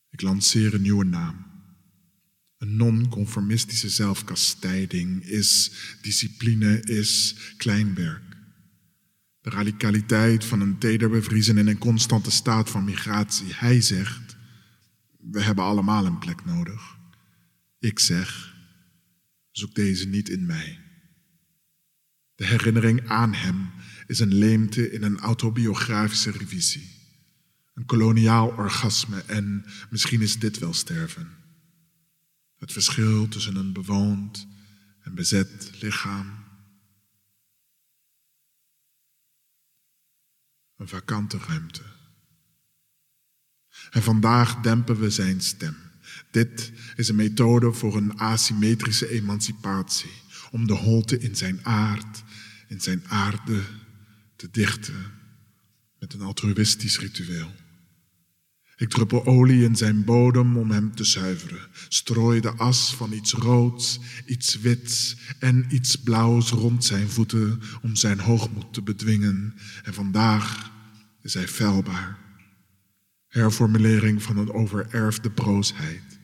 Ik 0.09 0.21
lanceer 0.21 0.73
een 0.73 0.81
nieuwe 0.81 1.05
naam. 1.05 1.45
Een 2.57 2.75
non-conformistische 2.75 3.89
zelfkastijding 3.89 5.23
is 5.23 5.71
discipline, 6.01 6.81
is 6.81 7.35
kleinwerk. 7.57 8.37
De 9.41 9.49
radicaliteit 9.49 10.45
van 10.45 10.61
een 10.61 10.77
teder 10.77 11.09
bevriezen 11.09 11.57
in 11.57 11.67
een 11.67 11.77
constante 11.77 12.31
staat 12.31 12.69
van 12.69 12.83
migratie. 12.83 13.53
Hij 13.53 13.81
zegt, 13.81 14.35
we 15.17 15.41
hebben 15.41 15.63
allemaal 15.63 16.05
een 16.05 16.19
plek 16.19 16.45
nodig. 16.45 16.97
Ik 17.79 17.99
zeg, 17.99 18.55
zoek 19.51 19.75
deze 19.75 20.07
niet 20.07 20.29
in 20.29 20.45
mij. 20.45 20.79
De 22.35 22.45
herinnering 22.45 23.07
aan 23.07 23.33
hem 23.33 23.69
is 24.07 24.19
een 24.19 24.33
leemte 24.33 24.91
in 24.91 25.03
een 25.03 25.19
autobiografische 25.19 26.31
revisie. 26.31 26.93
Een 27.73 27.85
koloniaal 27.85 28.47
orgasme 28.47 29.21
en 29.21 29.65
misschien 29.89 30.21
is 30.21 30.39
dit 30.39 30.59
wel 30.59 30.73
sterven. 30.73 31.29
Het 32.55 32.71
verschil 32.71 33.27
tussen 33.27 33.55
een 33.55 33.73
bewoond 33.73 34.47
en 35.01 35.15
bezet 35.15 35.71
lichaam. 35.79 36.43
Een 40.77 40.87
vakante 40.87 41.37
ruimte. 41.37 41.81
En 43.89 44.03
vandaag 44.03 44.61
dempen 44.61 44.99
we 44.99 45.09
zijn 45.09 45.41
stem. 45.41 45.75
Dit 46.31 46.71
is 46.95 47.09
een 47.09 47.15
methode 47.15 47.73
voor 47.73 47.95
een 47.95 48.17
asymmetrische 48.17 49.09
emancipatie. 49.09 50.11
Om 50.51 50.67
de 50.67 50.73
holte 50.73 51.19
in 51.19 51.35
zijn 51.35 51.65
aard, 51.65 52.23
in 52.67 52.81
zijn 52.81 53.07
aarde 53.07 53.63
te 54.35 54.49
dichten 54.51 55.11
met 55.99 56.13
een 56.13 56.21
altruïstisch 56.21 56.99
ritueel. 56.99 57.51
Ik 58.77 58.89
druppel 58.89 59.25
olie 59.25 59.63
in 59.63 59.75
zijn 59.75 60.03
bodem 60.03 60.57
om 60.57 60.71
hem 60.71 60.95
te 60.95 61.03
zuiveren. 61.03 61.67
Strooi 61.87 62.41
de 62.41 62.51
as 62.51 62.95
van 62.95 63.13
iets 63.13 63.33
roods, 63.33 63.99
iets 64.25 64.59
wits 64.59 65.15
en 65.39 65.65
iets 65.69 65.95
blauws 65.95 66.49
rond 66.49 66.85
zijn 66.85 67.09
voeten 67.09 67.61
om 67.81 67.95
zijn 67.95 68.19
hoogmoed 68.19 68.73
te 68.73 68.81
bedwingen. 68.81 69.55
En 69.83 69.93
vandaag 69.93 70.71
is 71.21 71.33
hij 71.33 71.47
feilbaar. 71.47 72.17
Herformulering 73.27 74.23
van 74.23 74.37
een 74.37 74.51
overerfde 74.51 75.31
broosheid. 75.31 76.19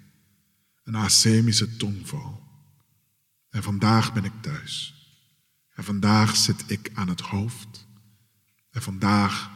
Een 0.83 0.95
asemische 0.95 1.75
tongval. 1.75 2.41
En 3.49 3.63
vandaag 3.63 4.13
ben 4.13 4.23
ik 4.23 4.33
thuis. 4.41 4.93
En 5.75 5.83
vandaag 5.83 6.35
zit 6.35 6.63
ik 6.67 6.89
aan 6.93 7.09
het 7.09 7.21
hoofd. 7.21 7.70
En 8.71 8.81
vandaag 8.81 9.51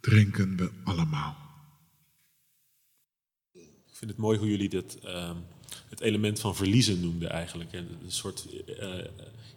drinken 0.00 0.56
we 0.56 0.70
allemaal. 0.84 1.36
Ik 3.52 3.96
vind 3.96 4.10
het 4.10 4.20
mooi 4.20 4.38
hoe 4.38 4.48
jullie 4.48 4.68
dit, 4.68 4.98
ehm, 4.98 5.36
het 5.88 6.00
element 6.00 6.40
van 6.40 6.56
verliezen 6.56 7.00
noemden 7.00 7.30
eigenlijk. 7.30 7.72
En 7.72 7.88
een 8.04 8.12
soort, 8.12 8.46
eh, 8.78 9.04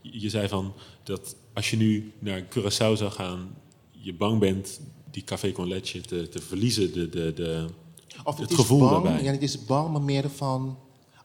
je 0.02 0.30
zei 0.30 0.48
van 0.48 0.74
dat 1.04 1.36
als 1.54 1.70
je 1.70 1.78
nu 1.78 2.14
naar 2.20 2.42
Curaçao 2.42 2.94
zou 2.94 3.12
gaan, 3.12 3.56
je 3.92 4.14
bang 4.14 4.40
bent 4.40 4.80
die 5.12 5.24
Café 5.24 5.52
Con 5.52 5.68
Leche 5.68 6.02
te, 6.02 6.30
te 6.30 6.42
verliezen, 6.42 6.94
de, 6.94 7.10
de, 7.10 7.34
de, 7.34 7.68
Of 8.24 8.38
het 8.38 8.50
is 8.50 8.56
gevoel 8.56 8.80
bang, 8.80 8.92
daarbij. 8.92 9.24
Ja, 9.24 9.32
het 9.32 9.42
is 9.42 9.66
bang, 9.66 9.92
maar 9.92 10.02
meer 10.02 10.30
van 10.30 10.78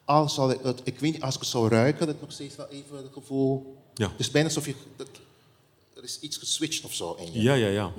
al 0.05 0.29
zal 0.29 0.51
ik 0.51 0.59
het, 0.63 0.81
ik 0.85 0.99
weet 0.99 1.13
niet, 1.13 1.23
als 1.23 1.35
ik 1.35 1.41
het 1.41 1.49
zou 1.49 1.69
ruiken, 1.69 2.07
dat 2.07 2.15
ik 2.15 2.21
nog 2.21 2.33
steeds 2.33 2.57
wel 2.57 2.69
even 2.69 2.97
het 2.97 3.13
gevoel. 3.13 3.77
Ja. 3.95 4.13
Is 4.17 4.31
bijna 4.31 4.49
alsof 4.49 4.67
je, 4.67 4.75
dat, 4.97 5.09
er 5.99 6.05
is 6.05 6.21
iets 6.21 6.37
geswitcht 6.37 6.85
of 6.85 6.93
zo 6.95 7.17
in 7.21 7.33
je. 7.33 7.43
Ja, 7.43 7.55
ja, 7.55 7.67
ja. 7.67 7.91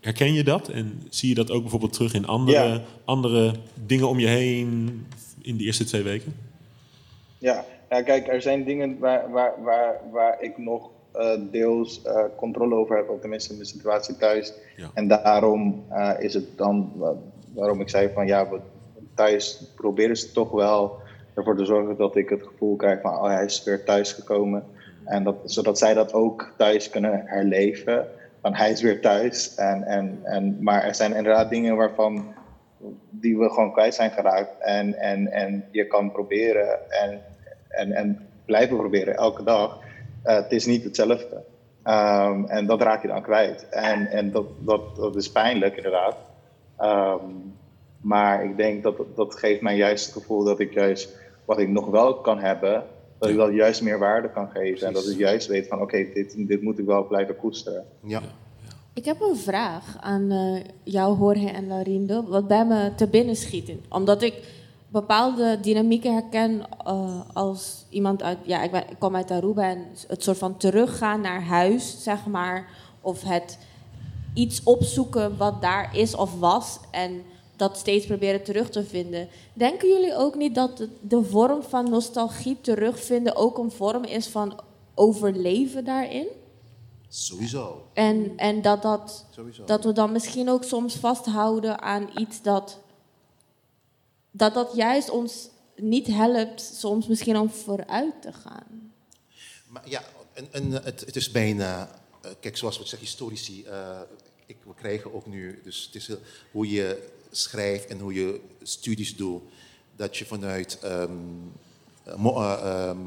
Herken 0.00 0.32
je 0.32 0.44
dat? 0.44 0.68
En 0.68 1.02
zie 1.10 1.28
je 1.28 1.34
dat 1.34 1.50
ook 1.50 1.60
bijvoorbeeld 1.62 1.92
terug 1.92 2.14
in 2.14 2.26
andere, 2.26 2.66
Ja. 2.66 2.80
andere 3.04 3.54
dingen 3.86 4.08
om 4.08 4.18
je 4.18 4.26
heen 4.26 5.06
in 5.42 5.56
de 5.56 5.64
eerste 5.64 5.84
twee 5.84 6.02
weken? 6.02 6.34
Ja, 7.38 7.64
ja 7.90 8.02
kijk, 8.02 8.28
er 8.28 8.42
zijn 8.42 8.64
dingen 8.64 8.98
waar, 8.98 9.30
waar, 9.30 9.62
waar, 9.62 10.00
waar 10.12 10.42
ik 10.42 10.58
nog 10.58 10.90
eh, 11.12 11.30
deels 11.50 12.02
eh, 12.02 12.24
controle 12.36 12.74
over 12.74 12.96
heb, 12.96 13.08
of 13.08 13.20
tenminste 13.20 13.52
in 13.52 13.58
de 13.58 13.64
situatie 13.64 14.16
thuis. 14.16 14.52
Ja. 14.76 14.90
En 14.94 15.08
daarom 15.08 15.84
eh, 15.90 16.10
is 16.18 16.34
het 16.34 16.58
dan 16.58 16.92
wa- 16.94 17.16
waarom 17.54 17.80
ik 17.80 17.88
zei 17.88 18.10
van 18.14 18.26
ja, 18.26 18.50
we, 18.50 18.58
thuis 19.14 19.62
proberen 19.74 20.16
ze 20.16 20.32
toch 20.32 20.50
wel 20.50 21.00
ervoor 21.34 21.56
te 21.56 21.64
zorgen 21.64 21.96
dat 21.96 22.16
ik 22.16 22.28
het 22.28 22.42
gevoel 22.42 22.76
krijg 22.76 23.00
van 23.00 23.12
oh, 23.14 23.26
hij 23.26 23.44
is 23.44 23.64
weer 23.64 23.84
thuis 23.84 24.12
gekomen. 24.12 24.64
En 25.04 25.24
dat, 25.24 25.36
zodat 25.44 25.78
zij 25.78 25.94
dat 25.94 26.12
ook 26.12 26.54
thuis 26.56 26.90
kunnen 26.90 27.22
herleven. 27.24 28.06
Van 28.40 28.54
hij 28.54 28.70
is 28.70 28.82
weer 28.82 29.00
thuis. 29.00 29.54
En, 29.54 29.82
en, 29.82 30.18
en, 30.22 30.56
maar 30.60 30.84
er 30.84 30.94
zijn 30.94 31.14
inderdaad 31.14 31.50
dingen 31.50 31.76
waarvan 31.76 32.34
die 33.10 33.38
we 33.38 33.50
gewoon 33.50 33.72
kwijt 33.72 33.94
zijn 33.94 34.10
geraakt. 34.10 34.60
En, 34.60 34.94
en, 34.94 35.32
en 35.32 35.64
je 35.70 35.86
kan 35.86 36.12
proberen 36.12 36.90
en, 36.90 37.20
en, 37.68 37.92
en 37.92 38.28
blijven 38.44 38.76
proberen 38.76 39.14
elke 39.14 39.42
dag. 39.42 39.78
Eh, 40.22 40.34
het 40.34 40.52
is 40.52 40.66
niet 40.66 40.84
hetzelfde. 40.84 41.42
Ehm, 41.82 42.44
en 42.44 42.66
dat 42.66 42.82
raak 42.82 43.02
je 43.02 43.08
dan 43.08 43.22
kwijt. 43.22 43.68
En, 43.68 44.06
en 44.06 44.30
dat, 44.30 44.46
dat, 44.58 44.96
dat 44.96 45.16
is 45.16 45.32
pijnlijk, 45.32 45.76
inderdaad. 45.76 46.16
Ehm, 46.78 47.24
maar 48.00 48.44
ik 48.44 48.56
denk 48.56 48.82
dat 48.82 48.96
dat 49.14 49.34
geeft 49.34 49.60
mij 49.60 49.76
juist 49.76 50.04
het 50.04 50.14
gevoel 50.14 50.44
dat 50.44 50.60
ik 50.60 50.72
juist 50.72 51.18
wat 51.44 51.58
ik 51.58 51.68
nog 51.68 51.86
wel 51.86 52.14
kan 52.14 52.38
hebben, 52.38 52.84
dat 53.22 53.30
ik 53.30 53.36
wel 53.36 53.50
juist 53.50 53.82
meer 53.82 53.98
waarde 53.98 54.30
kan 54.30 54.48
geven. 54.48 54.86
En 54.86 54.92
dat 54.92 55.08
ik 55.08 55.18
juist 55.18 55.48
weet 55.48 55.68
van 55.68 55.80
oké, 55.80 55.96
dit, 56.14 56.46
dit 56.46 56.62
moet 56.62 56.78
ik 56.78 56.86
wel 56.86 57.06
blijven 57.06 57.36
koesteren. 57.36 57.84
Ja. 58.04 58.20
Ik 58.92 59.04
heb 59.04 59.20
een 59.20 59.36
vraag 59.36 59.96
aan 60.00 60.30
eh, 60.30 60.64
jou, 60.82 61.18
Jorge 61.18 61.50
en 61.50 61.66
Laurindo, 61.66 62.24
wat 62.28 62.48
bij 62.48 62.66
me 62.66 62.94
te 62.94 63.06
binnen 63.06 63.36
schiet. 63.36 63.72
Omdat 63.88 64.22
ik 64.22 64.34
bepaalde 64.88 65.58
dynamieken 65.60 66.12
herken 66.12 66.62
eh, 66.84 67.20
als 67.32 67.86
iemand 67.90 68.22
uit... 68.22 68.38
Ja, 68.42 68.62
ik, 68.62 68.70
ben, 68.70 68.90
ik 68.90 68.98
kom 68.98 69.16
uit 69.16 69.30
Aruba 69.30 69.70
en 69.70 69.86
het 70.06 70.22
soort 70.22 70.38
van 70.38 70.56
teruggaan 70.56 71.20
naar 71.20 71.42
huis, 71.42 72.02
zeg 72.02 72.26
maar. 72.26 72.68
Of 73.00 73.22
het 73.22 73.58
iets 74.34 74.62
opzoeken 74.62 75.36
wat 75.36 75.62
daar 75.62 75.96
is 75.96 76.14
of 76.14 76.38
was 76.38 76.80
en 76.90 77.22
dat 77.56 77.78
steeds 77.78 78.06
proberen 78.06 78.42
terug 78.42 78.70
te 78.70 78.84
vinden. 78.84 79.28
Denken 79.52 79.88
jullie 79.88 80.16
ook 80.16 80.34
niet 80.34 80.54
dat 80.54 80.86
de 81.00 81.24
vorm 81.24 81.62
van 81.62 81.90
nostalgie 81.90 82.60
terugvinden 82.60 83.36
ook 83.36 83.58
een 83.58 83.70
vorm 83.70 84.04
is 84.04 84.26
van 84.26 84.60
overleven 84.94 85.84
daarin? 85.84 86.26
Sowieso. 87.08 87.86
En, 87.92 88.32
en 88.36 88.62
dat, 88.62 88.82
dat, 88.82 89.26
Sowieso. 89.30 89.64
dat 89.64 89.84
we 89.84 89.92
dan 89.92 90.12
misschien 90.12 90.48
ook 90.48 90.64
soms 90.64 90.94
vasthouden 90.94 91.80
aan 91.80 92.10
iets 92.16 92.42
dat, 92.42 92.78
dat 94.30 94.54
dat 94.54 94.72
juist 94.74 95.10
ons 95.10 95.48
niet 95.76 96.06
helpt, 96.06 96.60
soms 96.60 97.06
misschien 97.06 97.38
om 97.38 97.50
vooruit 97.50 98.22
te 98.22 98.32
gaan. 98.32 98.92
Maar 99.68 99.88
ja, 99.88 100.02
en, 100.32 100.48
en, 100.52 100.70
het, 100.70 101.00
het 101.00 101.16
is 101.16 101.30
bijna, 101.30 102.00
eh, 102.22 102.30
kijk, 102.40 102.56
zoals 102.56 102.78
we 102.78 102.82
zeggen, 102.82 103.08
historici, 103.08 103.64
eh, 103.64 104.00
ik, 104.46 104.56
we 104.64 104.74
krijgen 104.74 105.14
ook 105.14 105.26
nu, 105.26 105.60
dus 105.64 105.84
het 105.84 105.94
is 105.94 106.10
hoe 106.50 106.70
je 106.70 107.10
schrijft 107.32 107.86
en 107.86 107.98
hoe 107.98 108.14
je 108.14 108.40
studies 108.62 109.16
doet, 109.16 109.42
dat 109.96 110.16
je 110.16 110.24
vanuit, 110.24 110.78
ehm, 110.82 111.10
eh, 112.04 112.14
eh, 112.14 112.88
ehm, 112.88 112.98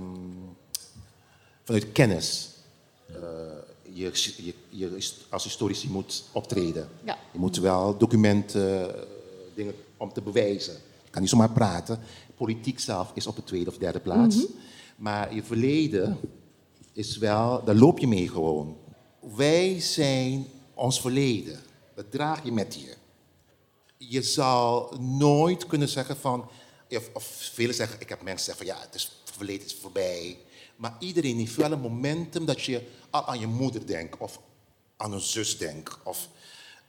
vanuit 1.64 1.92
kennis 1.92 2.50
eh, 3.08 3.16
je, 3.94 4.12
je, 4.38 4.54
je 4.70 5.14
als 5.30 5.44
historici 5.44 5.90
moet 5.90 6.24
optreden. 6.32 6.90
Ja. 7.04 7.18
Je 7.32 7.40
moet 7.40 7.58
wel 7.58 7.98
documenten, 7.98 8.96
dingen 9.56 9.74
om 9.98 10.14
te 10.14 10.22
bewijzen. 10.22 10.74
Je 10.74 11.12
kan 11.12 11.22
niet 11.22 11.30
zomaar 11.30 11.52
praten. 11.52 12.00
Politiek 12.36 12.80
zelf 12.80 13.12
is 13.14 13.28
op 13.28 13.36
de 13.36 13.44
tweede 13.44 13.70
of 13.70 13.78
derde 13.78 14.00
plaats. 14.00 14.46
Maar 14.96 15.36
je 15.36 15.44
verleden 15.44 16.18
is 16.94 17.18
wel, 17.18 17.64
daar 17.64 17.76
loop 17.76 18.00
je 18.00 18.08
mee 18.08 18.30
gewoon. 18.30 18.78
Wij 19.36 19.80
zijn 19.80 20.46
ons 20.74 21.02
verleden. 21.02 21.60
Dat 21.96 22.12
draag 22.12 22.44
je 22.44 22.52
met 22.52 22.76
je. 22.76 22.96
Je 23.98 24.22
zal 24.22 24.94
nooit 25.00 25.68
kunnen 25.68 25.90
zeggen 25.90 26.18
van, 26.18 26.50
of, 26.90 27.10
of 27.14 27.24
velen 27.54 27.76
zeggen, 27.76 28.02
ik 28.02 28.10
heb 28.10 28.22
mensen 28.22 28.46
zeggen 28.46 28.66
van 28.68 28.76
ja, 28.76 28.82
het 28.86 28.96
is 28.96 29.04
het 29.26 29.36
verleden 29.36 29.66
is 29.66 29.76
voorbij. 29.82 30.38
Maar 30.76 30.96
iedereen 31.00 31.38
heeft 31.38 31.56
wel 31.56 31.72
een 31.72 31.80
momentum 31.80 32.46
dat 32.46 32.62
je 32.62 32.82
al 33.10 33.26
aan 33.26 33.40
je 33.40 33.48
moeder 33.48 33.88
denkt 33.88 34.18
of 34.18 34.40
aan 34.98 35.14
een 35.14 35.20
zus 35.22 35.58
denkt. 35.58 35.98
Of, 36.04 36.30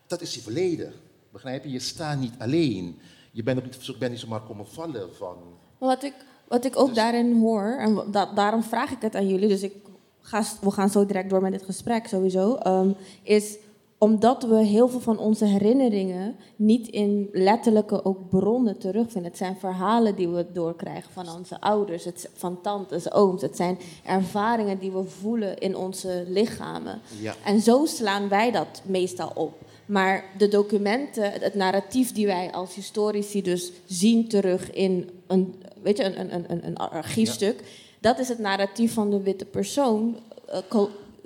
dat 0.06 0.20
is 0.20 0.34
je 0.34 0.40
verleden. 0.40 0.92
Begrijp 1.32 1.64
je? 1.64 1.70
Je 1.70 1.78
staat 1.78 2.18
niet 2.18 2.34
alleen. 2.38 2.98
Je 3.32 3.42
bent 3.42 3.58
ook 3.58 3.64
niet, 3.64 3.98
bent 3.98 4.10
niet 4.10 4.20
zomaar 4.20 4.40
komen 4.40 4.66
vallen 4.68 5.14
van... 5.16 5.36
Wat 5.78 6.02
ik, 6.02 6.14
wat 6.48 6.64
ik 6.64 6.76
ook 6.78 6.94
daarin 6.94 7.38
hoor, 7.40 7.76
en 7.78 7.94
wa- 7.94 8.04
da- 8.04 8.32
daarom 8.34 8.62
vraag 8.62 8.90
ik 8.90 9.00
het 9.00 9.14
aan 9.14 9.28
jullie, 9.28 9.48
dus 9.48 9.62
ik 9.62 9.72
ga, 10.20 10.44
we 10.60 10.70
gaan 10.70 10.90
zo 10.90 11.06
direct 11.06 11.30
door 11.30 11.42
met 11.42 11.52
dit 11.52 11.62
gesprek 11.64 12.06
sowieso, 12.06 12.54
ehm, 12.54 12.90
is 13.22 13.56
omdat 13.98 14.42
we 14.42 14.56
heel 14.56 14.88
veel 14.88 15.00
van 15.00 15.18
onze 15.18 15.44
herinneringen 15.44 16.36
niet 16.56 16.88
in 16.88 17.28
letterlijke 17.32 18.04
ook 18.04 18.28
bronnen 18.28 18.78
terugvinden. 18.78 19.30
Het 19.30 19.36
zijn 19.40 19.56
verhalen 19.56 20.14
die 20.16 20.28
we 20.28 20.46
doorkrijgen 20.52 21.12
van 21.12 21.28
onze 21.36 21.60
ouders, 21.60 22.04
het, 22.04 22.28
van 22.34 22.60
tantes, 22.60 23.12
ooms. 23.12 23.42
Het 23.42 23.56
zijn 23.56 23.78
ervaringen 24.04 24.78
die 24.78 24.90
we 24.92 25.04
voelen 25.04 25.58
in 25.58 25.76
onze 25.76 26.24
lichamen. 26.28 27.00
Ja. 27.20 27.34
En 27.44 27.60
zo 27.60 27.84
slaan 27.84 28.28
wij 28.28 28.50
dat 28.50 28.82
meestal 28.84 29.30
op. 29.34 29.52
Maar 29.86 30.24
de 30.38 30.48
documenten, 30.48 31.32
het 31.32 31.54
narratief 31.54 32.12
die 32.12 32.26
wij 32.26 32.52
als 32.52 32.74
historici 32.74 33.42
dus 33.42 33.72
zien 33.86 34.28
terug 34.28 34.70
in 34.70 35.10
een, 35.26 35.54
weet 35.82 35.96
je, 35.96 36.04
een, 36.04 36.20
een, 36.20 36.34
een- 36.34 36.44
een, 36.50 36.66
een 36.66 36.76
archiefstuk, 36.76 37.62
dat 38.00 38.18
is 38.18 38.28
het 38.28 38.38
narratief 38.38 38.92
van 38.94 39.10
de 39.10 39.20
witte 39.22 39.44
persoon. 39.44 40.16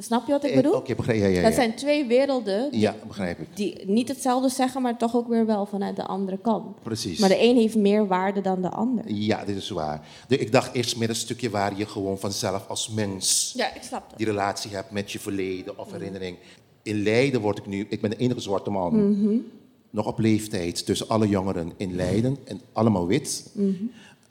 Snap 0.03 0.27
je 0.27 0.33
wat 0.33 0.45
ik 0.45 0.51
Eh, 0.51 0.57
bedoel? 0.57 0.73
Oké, 0.75 0.95
begrijp 0.95 1.19
ja, 1.21 1.27
ja, 1.27 1.37
ja. 1.37 1.43
Dat 1.43 1.55
zijn 1.55 1.75
twee 1.75 2.05
werelden 2.07 2.71
die, 2.71 2.81
Ja, 2.81 2.95
begrijp 3.07 3.39
ik. 3.39 3.47
die 3.55 3.83
niet 3.87 4.09
hetzelfde 4.09 4.49
zeggen, 4.49 4.83
maar 4.83 4.97
toch 4.99 5.17
ook 5.17 5.29
weer 5.29 5.47
wel 5.47 5.67
vanuit 5.67 5.97
de 5.97 6.07
andere 6.07 6.39
kant. 6.39 6.83
Precies. 6.83 7.19
Maar 7.19 7.29
de 7.29 7.43
een 7.43 7.57
heeft 7.57 7.77
meer 7.77 8.07
waarde 8.07 8.41
dan 8.41 8.63
de 8.63 8.69
ander. 8.71 9.05
Ja, 9.13 9.45
dit 9.45 9.57
is 9.57 9.71
waar. 9.71 10.07
De- 10.29 10.39
ik 10.39 10.53
dacht 10.53 10.75
eerst 10.75 10.97
meer 10.97 11.09
een 11.09 11.15
stukje 11.15 11.51
waar 11.51 11.77
je 11.79 11.87
gewoon 11.87 12.19
vanzelf 12.19 12.69
als 12.69 12.89
mens 12.89 13.53
Ja, 13.57 13.75
ik 13.75 13.83
snap 13.83 14.09
dat. 14.09 14.19
die 14.19 14.27
relatie 14.27 14.71
hebt 14.71 14.91
met 14.91 15.13
je 15.13 15.19
verleden 15.19 15.79
of 15.79 15.93
herinnering. 15.93 16.37
In 16.83 17.03
Leiden 17.03 17.41
word 17.41 17.59
ik 17.59 17.67
nu, 17.67 17.87
ik 17.89 18.01
ben 18.01 18.11
de 18.11 18.17
enige 18.17 18.41
zwarte 18.41 18.71
man, 18.71 19.45
nog 19.91 20.07
op 20.07 20.19
leeftijd 20.19 20.87
tussen 20.87 21.09
alle 21.09 21.29
jongeren 21.29 21.73
in 21.77 21.95
Leiden 21.97 22.37
en 22.45 22.61
allemaal 22.73 23.07
wit. 23.07 23.53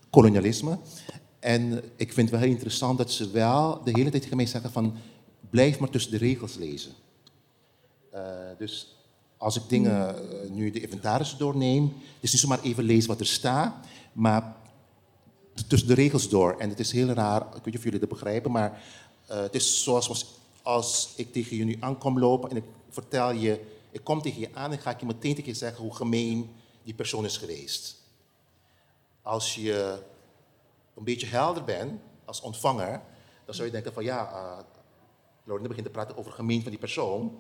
Kolonialisme. 0.10 0.78
En 1.40 1.72
ik 1.96 2.14
vind 2.14 2.18
het 2.18 2.30
wel 2.30 2.40
heel 2.40 2.50
interessant 2.50 2.98
dat 2.98 3.12
ze 3.12 3.30
wel 3.32 3.82
de 3.84 3.92
hele 3.94 4.10
tijd 4.10 4.22
tegen 4.22 4.38
mij 4.38 4.46
zeggen 4.46 4.72
van 4.72 4.94
blijf 5.50 5.80
maar 5.80 5.90
tussen 5.90 6.12
de 6.12 6.18
regels 6.18 6.56
lezen. 6.56 6.92
Eh, 8.12 8.22
dus 8.58 8.96
als 9.38 9.56
ik 9.56 9.64
dingen, 9.68 10.16
eh, 10.16 10.50
nu 10.50 10.72
de 10.72 10.82
inventaris 10.82 11.38
doorneem, 11.38 11.84
het 11.84 12.24
is 12.24 12.32
niet 12.32 12.42
zomaar 12.42 12.62
even 12.62 12.84
lezen 12.84 13.10
wat 13.10 13.20
er 13.20 13.26
staat, 13.26 13.76
maar 14.14 14.56
tussen 15.68 15.88
de 15.88 15.94
regels 15.94 16.30
door. 16.30 16.56
En 16.58 16.70
het 16.70 16.80
is 16.80 16.92
heel 16.92 17.08
raar, 17.08 17.42
ik 17.42 17.54
weet 17.54 17.66
niet 17.66 17.78
of 17.78 17.84
jullie 17.84 18.00
dat 18.00 18.10
begrijpen, 18.10 18.52
maar 18.52 18.82
eh, 19.26 19.42
het 19.42 19.56
is 19.56 19.84
zoals 19.84 20.38
als 20.62 21.14
ik 21.16 21.34
tegen 21.34 21.58
je 21.58 21.64
nu 21.64 21.78
aankom 21.80 22.20
lopen 22.20 22.50
en 22.50 22.56
ik 22.56 22.64
vertel 22.90 23.32
je, 23.32 23.66
ik 23.92 24.04
kom 24.04 24.22
tegen 24.22 24.40
je 24.40 24.50
aan 24.54 24.72
en 24.72 24.80
ga 24.80 24.90
ik 24.90 25.00
je 25.00 25.06
meteen 25.06 25.36
tegen 25.36 25.52
je 25.52 25.58
zeggen 25.58 25.84
hoe 25.84 25.96
gemeen 25.96 26.50
die 26.84 26.94
persoon 26.94 27.26
is 27.26 27.38
geweest. 27.38 27.96
Als 29.22 29.56
je 29.56 30.04
een 30.96 31.04
beetje 31.04 31.28
helder 31.28 31.64
bent 31.64 32.02
als 32.26 32.42
ontvanger, 32.42 33.02
dan 33.46 33.56
zou 33.56 33.68
je 33.68 33.74
denken 33.74 33.94
van 33.94 34.04
ja, 34.04 34.32
Lorne 35.50 35.68
begint 35.68 35.86
te 35.86 35.92
praten 35.92 36.18
over 36.18 36.32
gemeen 36.32 36.62
van 36.62 36.70
die 36.70 36.80
persoon, 36.80 37.38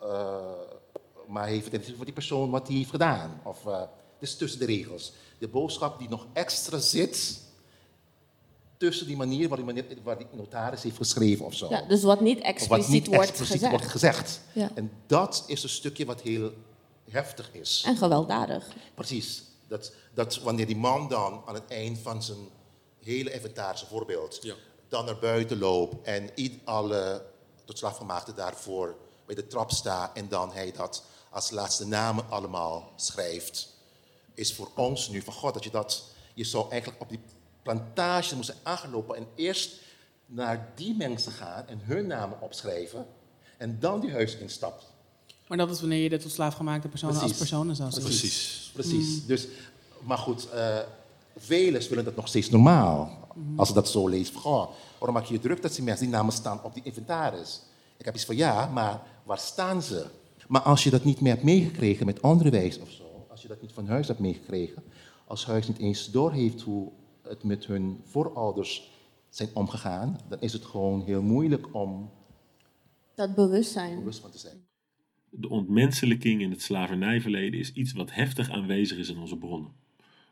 eh, 0.00 0.36
maar 1.26 1.46
heeft 1.46 1.72
het 1.72 1.86
niet 1.86 1.96
voor 1.96 2.04
die 2.04 2.14
persoon 2.14 2.50
wat 2.50 2.68
hij 2.68 2.76
heeft 2.76 2.90
gedaan. 2.90 3.40
Of, 3.44 3.66
eh, 3.66 3.82
is 4.18 4.36
tussen 4.36 4.58
de 4.60 4.66
regels. 4.66 5.12
De 5.38 5.48
boodschap 5.48 5.98
die 5.98 6.08
nog 6.08 6.26
extra 6.32 6.78
zit 6.78 7.40
tussen 8.76 9.06
die 9.06 9.16
manier 9.16 9.48
waar 9.48 9.56
die, 9.56 9.66
manier, 9.66 9.84
waar 10.02 10.18
die 10.18 10.26
notaris 10.32 10.82
heeft 10.82 10.96
geschreven 10.96 11.44
of 11.44 11.54
zo. 11.54 11.68
Ja, 11.70 11.82
dus 11.82 12.02
wat 12.02 12.20
niet 12.20 12.40
expliciet, 12.40 13.06
wordt, 13.06 13.22
expliciet 13.22 13.54
gezegd. 13.54 13.70
wordt 13.72 13.86
gezegd. 13.90 14.40
Ja. 14.52 14.70
En 14.74 14.92
dat 15.06 15.44
is 15.46 15.62
een 15.62 15.68
stukje 15.68 16.04
wat 16.04 16.20
heel 16.20 16.52
heftig 17.10 17.50
is. 17.52 17.82
En 17.86 17.96
gewelddadig. 17.96 18.66
Precies. 18.94 19.42
Dat, 19.68 19.92
dat 20.14 20.38
wanneer 20.38 20.66
die 20.66 20.76
man 20.76 21.08
dan 21.08 21.42
aan 21.46 21.54
het 21.54 21.68
eind 21.68 21.98
van 21.98 22.22
zijn 22.22 22.38
hele 23.02 23.32
inventaris, 23.32 23.80
bijvoorbeeld, 23.80 24.38
Ja. 24.42 24.54
dan 24.88 25.04
naar 25.04 25.18
buiten 25.18 25.58
loopt 25.58 26.06
en 26.06 26.30
alle 26.64 27.30
tot 27.72 27.80
slaafgemaakten 27.80 28.34
daarvoor 28.34 28.96
bij 29.26 29.34
de 29.34 29.46
trap 29.46 29.70
staat 29.70 30.16
en 30.16 30.28
dan 30.28 30.52
hij 30.52 30.72
dat 30.72 31.04
als 31.30 31.50
laatste 31.50 31.86
namen 31.86 32.24
allemaal 32.30 32.92
schrijft, 32.96 33.68
is 34.34 34.54
voor 34.54 34.70
ons 34.76 35.08
nu 35.08 35.22
van 35.22 35.32
God 35.32 35.54
dat 35.54 35.64
je 35.64 35.70
dat, 35.70 36.04
je 36.34 36.44
zou 36.44 36.70
eigenlijk 36.70 37.02
op 37.02 37.08
die 37.08 37.20
plantage 37.62 38.36
moesten 38.36 38.54
aangelopen 38.62 39.16
en 39.16 39.26
eerst 39.34 39.80
naar 40.26 40.72
die 40.74 40.94
mensen 40.94 41.32
gaan 41.32 41.66
en 41.66 41.80
hun 41.82 42.06
namen 42.06 42.40
opschrijven 42.40 43.06
en 43.58 43.80
dan 43.80 44.00
die 44.00 44.12
huis 44.12 44.36
instapt. 44.36 44.84
Maar 45.46 45.58
dat 45.58 45.70
is 45.70 45.80
wanneer 45.80 46.02
je 46.02 46.08
de 46.08 46.18
tot 46.18 46.32
slaafgemaakte 46.32 46.88
personen 46.88 47.20
als 47.20 47.32
personen 47.32 47.76
zou 47.76 47.90
zien. 47.90 48.02
Precies. 48.02 48.70
Precies. 48.72 49.26
Dus, 49.26 49.46
maar 50.00 50.18
goed, 50.18 50.48
eh 50.48 50.78
velen 51.36 51.88
willen 51.88 52.04
dat 52.04 52.16
nog 52.16 52.28
steeds 52.28 52.50
normaal. 52.50 53.21
Als 53.56 53.68
ze 53.68 53.74
dat 53.74 53.88
zo 53.88 54.08
lezen. 54.08 54.32
van, 54.32 54.42
Goh, 54.42 54.70
waarom 54.98 55.14
maak 55.16 55.24
je 55.24 55.34
je 55.34 55.40
druk 55.40 55.62
dat 55.62 55.74
die 55.74 55.84
mensen 55.84 56.04
die 56.06 56.14
namen 56.14 56.32
staan 56.32 56.62
op 56.64 56.74
die 56.74 56.82
inventaris? 56.82 57.62
Ik 57.96 58.04
heb 58.04 58.14
iets 58.14 58.24
van 58.24 58.36
ja, 58.36 58.66
maar 58.66 59.02
waar 59.24 59.38
staan 59.38 59.82
ze? 59.82 60.06
Maar 60.48 60.60
als 60.62 60.84
je 60.84 60.90
dat 60.90 61.04
niet 61.04 61.20
meer 61.20 61.32
hebt 61.32 61.44
meegekregen 61.44 62.06
met 62.06 62.20
onderwijs 62.20 62.78
of 62.78 62.90
zo, 62.90 63.26
als 63.30 63.42
je 63.42 63.48
dat 63.48 63.62
niet 63.62 63.72
van 63.72 63.86
huis 63.86 64.06
hebt 64.06 64.18
meegekregen, 64.20 64.82
als 65.26 65.46
huis 65.46 65.68
niet 65.68 65.78
eens 65.78 66.10
doorheeft 66.10 66.60
hoe 66.60 66.92
het 67.22 67.42
met 67.42 67.66
hun 67.66 68.00
voorouders 68.04 68.90
zijn 69.28 69.48
omgegaan, 69.52 70.18
dan 70.28 70.40
is 70.40 70.52
het 70.52 70.64
gewoon 70.64 71.02
heel 71.02 71.22
moeilijk 71.22 71.74
om 71.74 72.10
Dat 73.14 73.34
bewustzijn. 73.34 73.98
bewust 73.98 74.20
van 74.20 74.30
te 74.30 74.38
zijn. 74.38 74.66
De 75.30 75.48
ontmenselijking 75.48 76.40
in 76.40 76.50
het 76.50 76.62
slavernijverleden 76.62 77.60
is 77.60 77.72
iets 77.72 77.92
wat 77.92 78.12
heftig 78.12 78.50
aanwezig 78.50 78.98
is 78.98 79.08
in 79.08 79.18
onze 79.18 79.36
bronnen. 79.36 79.72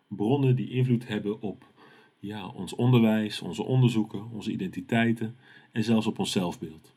Bronnen 0.08 0.56
die 0.56 0.70
invloed 0.70 1.08
hebben 1.08 1.40
op 1.42 1.64
ja, 2.20 2.48
ons 2.48 2.74
onderwijs, 2.74 3.40
onze 3.40 3.62
onderzoeken, 3.62 4.30
onze 4.30 4.52
identiteiten 4.52 5.37
en 5.72 5.85
zelfs 5.85 6.06
op 6.06 6.18
ons 6.18 6.33
zelfbeeld. 6.33 6.94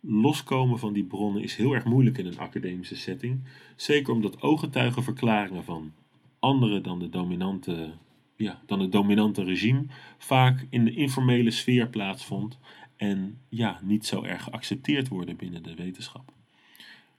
Loskomen 0.00 0.78
van 0.78 0.92
die 0.92 1.04
bronnen 1.04 1.42
is 1.42 1.56
heel 1.56 1.74
erg 1.74 1.84
moeilijk 1.84 2.18
in 2.18 2.26
een 2.26 2.38
academische 2.38 2.96
setting, 2.96 3.40
zeker 3.76 4.12
omdat 4.12 4.42
ooggetuigenverklaringen 4.42 5.64
van 5.64 5.92
anderen 6.38 6.82
dan, 6.82 6.98
de 6.98 7.08
dominante, 7.08 7.90
ja, 8.36 8.62
dan 8.66 8.80
het 8.80 8.92
dominante 8.92 9.44
regime 9.44 9.86
vaak 10.18 10.66
in 10.70 10.84
de 10.84 10.94
informele 10.94 11.50
sfeer 11.50 11.88
plaatsvond 11.88 12.58
en 12.96 13.38
ja, 13.48 13.80
niet 13.82 14.06
zo 14.06 14.22
erg 14.22 14.42
geaccepteerd 14.42 15.08
worden 15.08 15.36
binnen 15.36 15.62
de 15.62 15.74
wetenschap. 15.74 16.32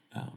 Ehm, 0.09 0.27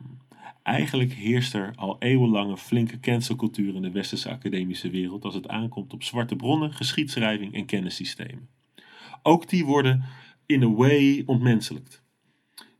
eigenlijk 0.62 1.12
heerst 1.12 1.55
er 1.55 1.72
al 1.75 1.96
eeuwenlang 1.98 2.51
een 2.51 2.57
flinke 2.57 3.01
cancelcultuur 3.01 3.75
in 3.75 3.83
de 3.83 3.90
westerse 3.90 4.31
academische 4.31 4.90
wereld 4.90 5.25
als 5.25 5.35
het 5.35 5.48
aankomt 5.48 5.92
op 5.92 6.03
zwarte 6.03 6.37
bronnen, 6.37 6.72
geschiedschrijving 6.72 7.55
en 7.55 7.66
kennissystemen. 7.66 8.48
Ook 9.22 9.48
die 9.48 9.64
worden 9.64 10.05
in 10.46 10.62
a 10.62 10.70
way 10.70 11.22
ontmenselijkt. 11.27 12.03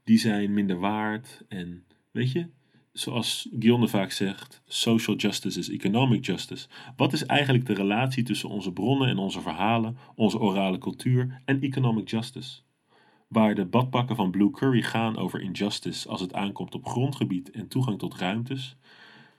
Die 0.05 0.19
zijn 0.19 0.55
minder 0.55 0.79
waard 0.79 1.45
en, 1.49 1.85
weet 2.11 2.33
je, 2.33 2.49
zoals 2.93 3.49
Gionne 3.59 3.89
vaak 3.89 4.11
zegt, 4.11 4.63
social 4.67 5.17
justice 5.17 5.59
is 5.59 5.71
economic 5.71 6.27
justice. 6.27 6.69
Wat 6.97 7.13
is 7.13 7.27
eigenlijk 7.27 7.67
de 7.67 7.75
relatie 7.75 8.23
tussen 8.23 8.49
onze 8.49 8.73
bronnen 8.73 9.09
en 9.09 9.19
onze 9.19 9.41
verhalen, 9.41 9.97
onze 10.15 10.39
orale 10.39 10.79
cultuur 10.79 11.43
en 11.45 11.61
economic 11.61 12.09
justice? 12.09 12.61
Waar 13.33 13.55
de 13.55 13.65
badpakken 13.65 14.17
van 14.17 14.31
Blue 14.31 14.51
Curry 14.51 14.83
gaan 14.83 15.17
over 15.17 15.41
injustice 15.41 16.09
als 16.09 16.21
het 16.21 16.35
aankomt 16.35 16.75
op 16.75 16.87
grondgebied 16.87 17.51
en 17.51 17.69
toegang 17.69 17.99
tot 17.99 18.15
ruimtes. 18.15 18.77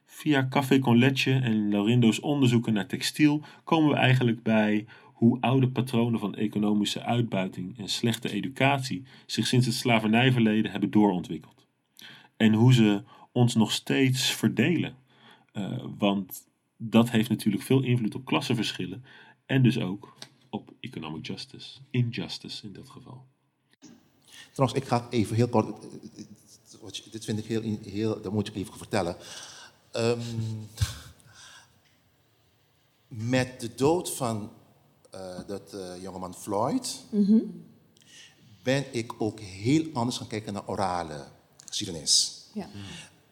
Via 0.06 0.48
Café 0.50 0.80
con 0.80 1.02
en 1.26 1.70
Laurindo's 1.70 2.20
onderzoeken 2.20 2.74
naar 2.74 2.88
textiel 2.88 3.44
komen 3.64 3.90
we 3.90 3.96
eigenlijk 3.96 4.44
bij 4.44 4.86
hoe 5.04 5.42
oude 5.42 5.70
patronen 5.70 6.20
van 6.20 6.36
economische 6.36 7.04
uitbuiting 7.04 7.78
en 7.78 7.88
slechte 7.88 8.32
educatie 8.32 9.04
zich 9.26 9.48
sinds 9.48 9.66
het 9.66 9.76
slavernijverleden 9.76 10.72
hebben 10.72 10.92
doorontwikkeld. 10.92 11.68
En 12.38 12.54
hoe 12.54 12.74
ze 12.74 13.04
ons 13.32 13.56
nog 13.56 13.72
steeds 13.72 14.32
verdelen. 14.32 14.96
Eh, 15.52 15.86
want 15.98 16.48
dat 16.78 17.12
heeft 17.12 17.30
natuurlijk 17.30 17.64
veel 17.64 17.82
invloed 17.82 18.16
op 18.16 18.26
klassenverschillen 18.26 19.04
en 19.46 19.64
dus 19.64 19.80
ook 19.80 20.18
op 20.50 20.74
economic 20.80 21.26
justice, 21.26 21.80
injustice 21.90 22.66
in 22.66 22.74
dat 22.74 22.90
geval. 22.90 23.32
Trouwens, 24.54 24.82
ik 24.82 24.88
ga 24.88 25.08
even 25.10 25.36
heel 25.36 25.48
kort. 25.48 25.76
Dit 27.12 27.26
vind 27.26 27.40
ik 27.40 27.46
heel, 27.46 27.78
heel 27.82 28.22
dat 28.22 28.32
moet 28.32 28.48
ik 28.48 28.56
even 28.56 28.78
vertellen. 28.78 29.16
Ehm, 29.92 30.20
met 33.08 33.60
de 33.60 33.76
dood 33.76 34.12
van 34.12 34.52
eh, 35.10 35.20
dat 35.48 35.74
eh, 35.74 36.02
jongeman 36.02 36.34
Floyd 36.34 37.00
ben 38.64 38.86
ik 38.92 39.14
ook 39.18 39.40
heel 39.40 39.86
anders 39.94 40.18
gaan 40.18 40.28
kijken 40.28 40.54
naar 40.54 40.68
orale 40.68 41.26
geschiedenis. 41.66 42.46
Ja. 42.54 42.68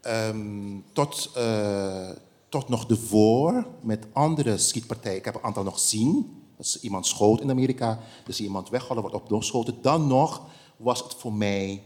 Ehm, 0.02 0.80
tot, 0.94 1.32
eh, 1.36 2.10
tot 2.50 2.70
nog 2.70 2.86
de 2.86 2.98
voor 2.98 3.68
met 3.82 4.06
andere 4.14 4.58
schietpartijen. 4.58 5.18
Ik 5.18 5.26
heb 5.26 5.36
een 5.36 5.44
aantal 5.44 5.64
nog 5.64 5.74
gezien. 5.74 6.40
Als 6.58 6.80
iemand 6.80 7.06
schoot 7.06 7.42
in 7.42 7.50
Amerika, 7.50 8.00
dus 8.26 8.42
iemand 8.42 8.70
weggehaald 8.70 9.00
wordt 9.00 9.16
op 9.16 9.30
doorgeschoten. 9.30 9.82
Dan 9.82 10.08
nog 10.08 10.42
was 10.82 11.04
het 11.04 11.13
voor 11.13 11.34
mij 11.34 11.84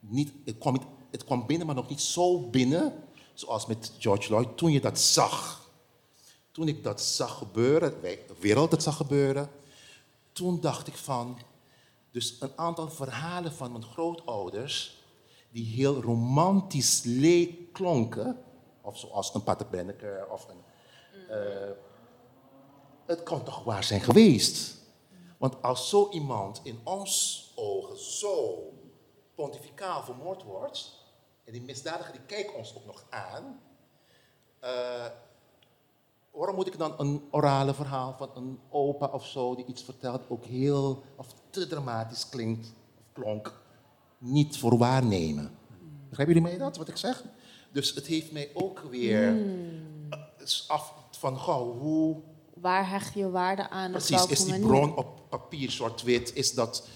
niet, 0.00 0.32
het 0.44 0.58
kwam, 0.58 0.78
het 1.10 1.24
kwam 1.24 1.46
binnen, 1.46 1.66
maar 1.66 1.76
nog 1.76 1.88
niet 1.88 2.00
zo 2.00 2.48
binnen. 2.48 3.04
Zoals 3.34 3.66
met 3.66 3.92
George 3.98 4.22
Floyd, 4.22 4.56
toen 4.56 4.72
je 4.72 4.80
dat 4.80 4.98
zag. 4.98 5.68
Toen 6.52 6.68
ik 6.68 6.82
dat 6.82 7.00
zag 7.00 7.38
gebeuren, 7.38 8.00
de 8.00 8.34
wereld 8.38 8.70
dat 8.70 8.82
zag 8.82 8.96
gebeuren. 8.96 9.50
Toen 10.32 10.60
dacht 10.60 10.86
ik 10.86 10.96
van, 10.96 11.38
dus 12.10 12.36
een 12.40 12.52
aantal 12.56 12.90
verhalen 12.90 13.52
van 13.52 13.72
mijn 13.72 13.84
grootouders, 13.84 14.98
die 15.52 15.64
heel 15.66 16.00
romantisch 16.00 17.02
leek 17.04 17.72
klonken, 17.72 18.42
of 18.80 18.98
zoals 18.98 19.34
een 19.34 19.42
Pater 19.42 19.66
Benneker 19.66 20.26
of 20.30 20.46
een. 20.48 20.62
eh, 21.28 21.70
het 23.06 23.22
kan 23.22 23.42
toch 23.42 23.64
waar 23.64 23.84
zijn 23.84 24.00
geweest? 24.00 24.78
Want 25.38 25.62
als 25.62 25.88
zo 25.88 26.08
iemand 26.10 26.60
in 26.62 26.80
ons 26.82 27.49
ogen 27.60 27.98
zo 27.98 28.64
pontificaal 29.34 30.02
vermoord 30.02 30.42
wordt, 30.42 30.98
en 31.44 31.52
die 31.52 31.62
misdadiger 31.62 32.12
die 32.12 32.22
kijkt 32.26 32.54
ons 32.54 32.76
ook 32.76 32.86
nog 32.86 33.04
aan, 33.10 33.60
eh, 34.58 35.06
waarom 36.30 36.54
moet 36.56 36.66
ik 36.66 36.78
dan 36.78 36.94
een 36.98 37.22
orale 37.30 37.74
verhaal 37.74 38.14
van 38.18 38.30
een 38.34 38.58
opa 38.70 39.06
of 39.06 39.26
zo 39.26 39.54
die 39.54 39.66
iets 39.66 39.82
vertelt, 39.82 40.22
ook 40.28 40.44
heel 40.44 41.02
of 41.16 41.26
te 41.50 41.66
dramatisch 41.66 42.28
klinkt 42.28 42.72
of 42.98 43.04
klonk, 43.12 43.62
niet 44.18 44.58
voor 44.58 44.78
waarnemen? 44.78 45.58
Begrijpen 46.08 46.34
jullie 46.34 46.50
mij 46.50 46.58
dat, 46.58 46.76
wat 46.76 46.88
ik 46.88 46.96
zeg? 46.96 47.24
Dus 47.72 47.94
het 47.94 48.06
heeft 48.06 48.32
mij 48.32 48.50
ook 48.54 48.80
weer 48.80 49.28
eh, 49.28 50.18
is 50.38 50.64
af 50.68 50.94
van 51.10 51.38
gauw 51.38 51.72
hoe 51.78 52.22
Waar 52.54 52.88
hecht 52.88 53.14
je 53.14 53.30
waarde 53.30 53.68
aan? 53.68 53.86
op 53.86 53.92
precies 53.92 54.26
is 54.26 54.44
die 54.44 54.60
bron 54.60 54.96
op 54.96 55.22
papier 55.28 55.70
zwart-wit 55.70 56.34
is 56.34 56.54
dat 56.54 56.88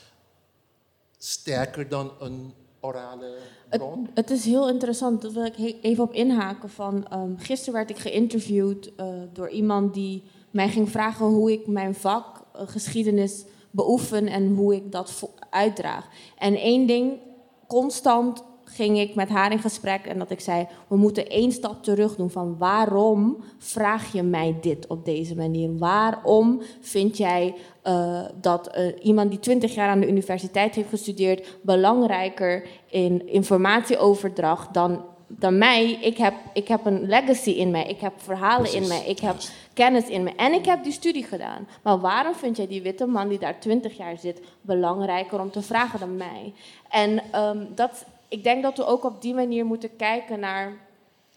sterker 1.25 1.89
dan 1.89 2.13
een 2.21 2.53
orale 2.81 3.37
bron? 3.71 4.09
Het 4.15 4.31
is 4.31 4.45
heel 4.45 4.69
interessant, 4.69 5.23
daar 5.23 5.33
wil 5.33 5.45
ik 5.45 5.79
even 5.83 6.05
op 6.05 6.13
inhaken. 6.13 6.71
Van, 6.71 7.07
ehm, 7.07 7.37
gisteren 7.37 7.75
werd 7.75 7.91
ik 7.91 7.99
geïnterviewd 7.99 8.95
eh, 8.97 9.07
door 9.33 9.49
iemand 9.49 9.95
die 9.95 10.23
mij 10.51 10.69
ging 10.69 10.91
vragen 10.91 11.27
hoe 11.27 11.53
ik 11.53 11.67
mijn 11.67 11.95
vak 11.95 12.45
eh, 12.53 12.63
geschiedenis 12.67 13.45
beoefen 13.71 14.27
en 14.27 14.55
hoe 14.55 14.75
ik 14.75 14.93
dat 14.93 15.31
uitdraag. 15.51 16.09
En 16.39 16.55
één 16.55 16.87
ding, 16.87 17.19
constant 17.67 18.45
ging 18.65 18.99
ik 18.99 19.15
met 19.15 19.29
haar 19.29 19.53
in 19.53 19.59
gesprek 19.59 20.07
en 20.07 20.19
dat 20.19 20.31
ik 20.31 20.41
zei, 20.41 20.67
we 20.89 20.97
moeten 20.97 21.29
één 21.29 21.53
stap 21.53 21.83
terug 21.83 22.17
doen 22.17 22.31
van 22.31 22.59
waarom 22.59 23.37
vraag 23.59 24.13
je 24.13 24.23
mij 24.23 24.57
dit 24.61 24.87
op 24.87 25.05
deze 25.05 25.37
manier? 25.37 25.79
Waarom 25.79 26.63
vind 26.81 27.17
jij 27.17 27.55
eh, 27.83 28.23
dat 28.41 28.69
eh, 28.69 28.87
iemand 29.03 29.31
die 29.31 29.41
20 29.41 29.75
jaar 29.75 29.89
aan 29.89 30.01
de 30.01 30.09
universiteit 30.09 30.75
heeft 30.75 30.89
gestudeerd 30.89 31.59
belangrijker 31.63 32.67
in 32.91 33.29
informatieoverdracht 33.29 34.75
dan, 34.75 35.05
dan 35.29 35.59
mij? 35.59 35.91
Ik 35.91 36.17
heb, 36.17 36.35
ik 36.53 36.69
heb 36.69 36.87
een 36.87 37.07
legacy 37.07 37.51
in 37.51 37.71
mij, 37.71 37.87
ik 37.87 38.01
heb 38.01 38.13
verhalen 38.17 38.73
in 38.73 38.89
mij, 38.89 39.05
ik 39.07 39.19
heb 39.19 39.37
kennis 39.73 40.09
in 40.09 40.23
me 40.23 40.35
en 40.37 40.53
ik 40.53 40.65
heb 40.65 40.85
die 40.85 40.93
studie 40.93 41.25
gedaan. 41.25 41.69
Maar 41.83 41.99
waarom 42.01 42.35
vind 42.35 42.57
jij 42.57 42.67
die 42.67 42.83
witte 42.83 43.07
man 43.07 43.29
die 43.29 43.39
daar 43.39 43.61
20 43.61 43.97
jaar 43.97 44.19
zit 44.19 44.41
belangrijker 44.61 45.41
om 45.41 45.51
te 45.51 45.63
vragen 45.63 46.01
dan 46.01 46.17
mij? 46.17 46.53
En 46.91 47.23
ehm, 47.33 47.65
dat, 47.75 48.05
ik 48.29 48.45
denk 48.45 48.63
dat 48.63 48.77
we 48.77 48.85
ook 48.85 49.05
op 49.05 49.23
die 49.23 49.35
manier 49.35 49.65
moeten 49.65 49.97
kijken 49.97 50.41
naar 50.41 50.73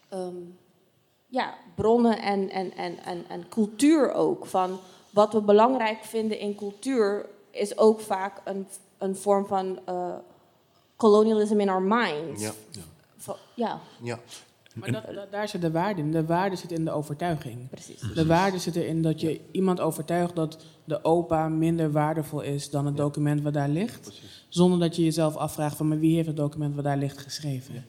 ehm, 0.08 0.36
ja, 1.26 1.54
bronnen 1.74 2.18
en, 2.22 2.50
en, 2.50 2.72
en, 2.76 2.98
en, 3.04 3.24
en 3.28 3.48
cultuur 3.48 4.12
ook. 4.12 4.46
Van 4.46 4.78
wat 5.10 5.32
we 5.32 5.40
belangrijk 5.40 6.04
vinden 6.04 6.38
in 6.38 6.54
cultuur 6.54 7.26
is 7.50 7.78
ook 7.78 8.00
vaak 8.00 8.40
een, 8.44 8.66
een 8.98 9.16
vorm 9.16 9.46
van 9.46 9.78
eh, 9.84 10.14
colonialism 10.96 11.60
in 11.60 11.68
our 11.68 11.82
minds. 11.82 12.42
Ja. 12.42 12.52
Van- 13.16 13.36
ja, 13.54 13.80
Ja. 14.02 14.18
Maar 14.80 14.92
dat, 14.92 15.14
dat- 15.14 15.32
daar 15.32 15.48
zit 15.48 15.60
de 15.60 15.70
waarde 15.70 16.00
in. 16.00 16.12
De 16.12 16.24
waarde 16.24 16.56
zit 16.56 16.72
in 16.72 16.84
de 16.84 16.90
overtuiging. 16.90 17.68
precies. 17.68 18.00
De 18.14 18.26
waarde 18.26 18.58
zit 18.58 18.76
erin 18.76 19.02
dat 19.02 19.20
je 19.20 19.40
iemand 19.50 19.80
overtuigt 19.80 20.36
dat 20.36 20.64
de 20.84 21.04
opa 21.04 21.48
minder 21.48 21.90
waardevol 21.92 22.40
is 22.40 22.70
dan 22.70 22.86
het 22.86 22.96
document 22.96 23.42
wat 23.42 23.52
daar 23.54 23.68
ligt. 23.68 24.20
Zonder 24.48 24.78
dat 24.78 24.96
je 24.96 25.04
jezelf 25.04 25.36
afvraagt 25.36 25.76
van 25.76 25.88
maar 25.88 25.98
wie 25.98 26.14
heeft 26.14 26.26
het 26.26 26.36
document 26.36 26.74
wat 26.74 26.84
daar 26.84 26.96
ligt 26.98 27.18
geschreven. 27.18 27.84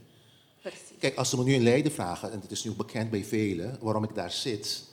precies. 0.61 0.79
Kijk, 0.99 1.15
als 1.15 1.29
ze 1.29 1.37
me 1.37 1.43
nu 1.43 1.53
in 1.53 1.63
Leiden 1.63 1.91
vragen, 1.91 2.31
en 2.31 2.39
het 2.41 2.51
is 2.51 2.63
nu 2.63 2.71
bekend 2.71 3.09
bij 3.09 3.23
velen 3.23 3.77
waarom 3.81 4.03
ik 4.03 4.15
daar 4.15 4.31
zit. 4.31 4.83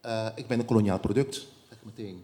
eh, 0.00 0.26
ik 0.34 0.46
ben 0.46 0.58
een 0.58 0.64
koloniaal 0.64 0.98
product. 0.98 1.46
meteen. 1.82 2.22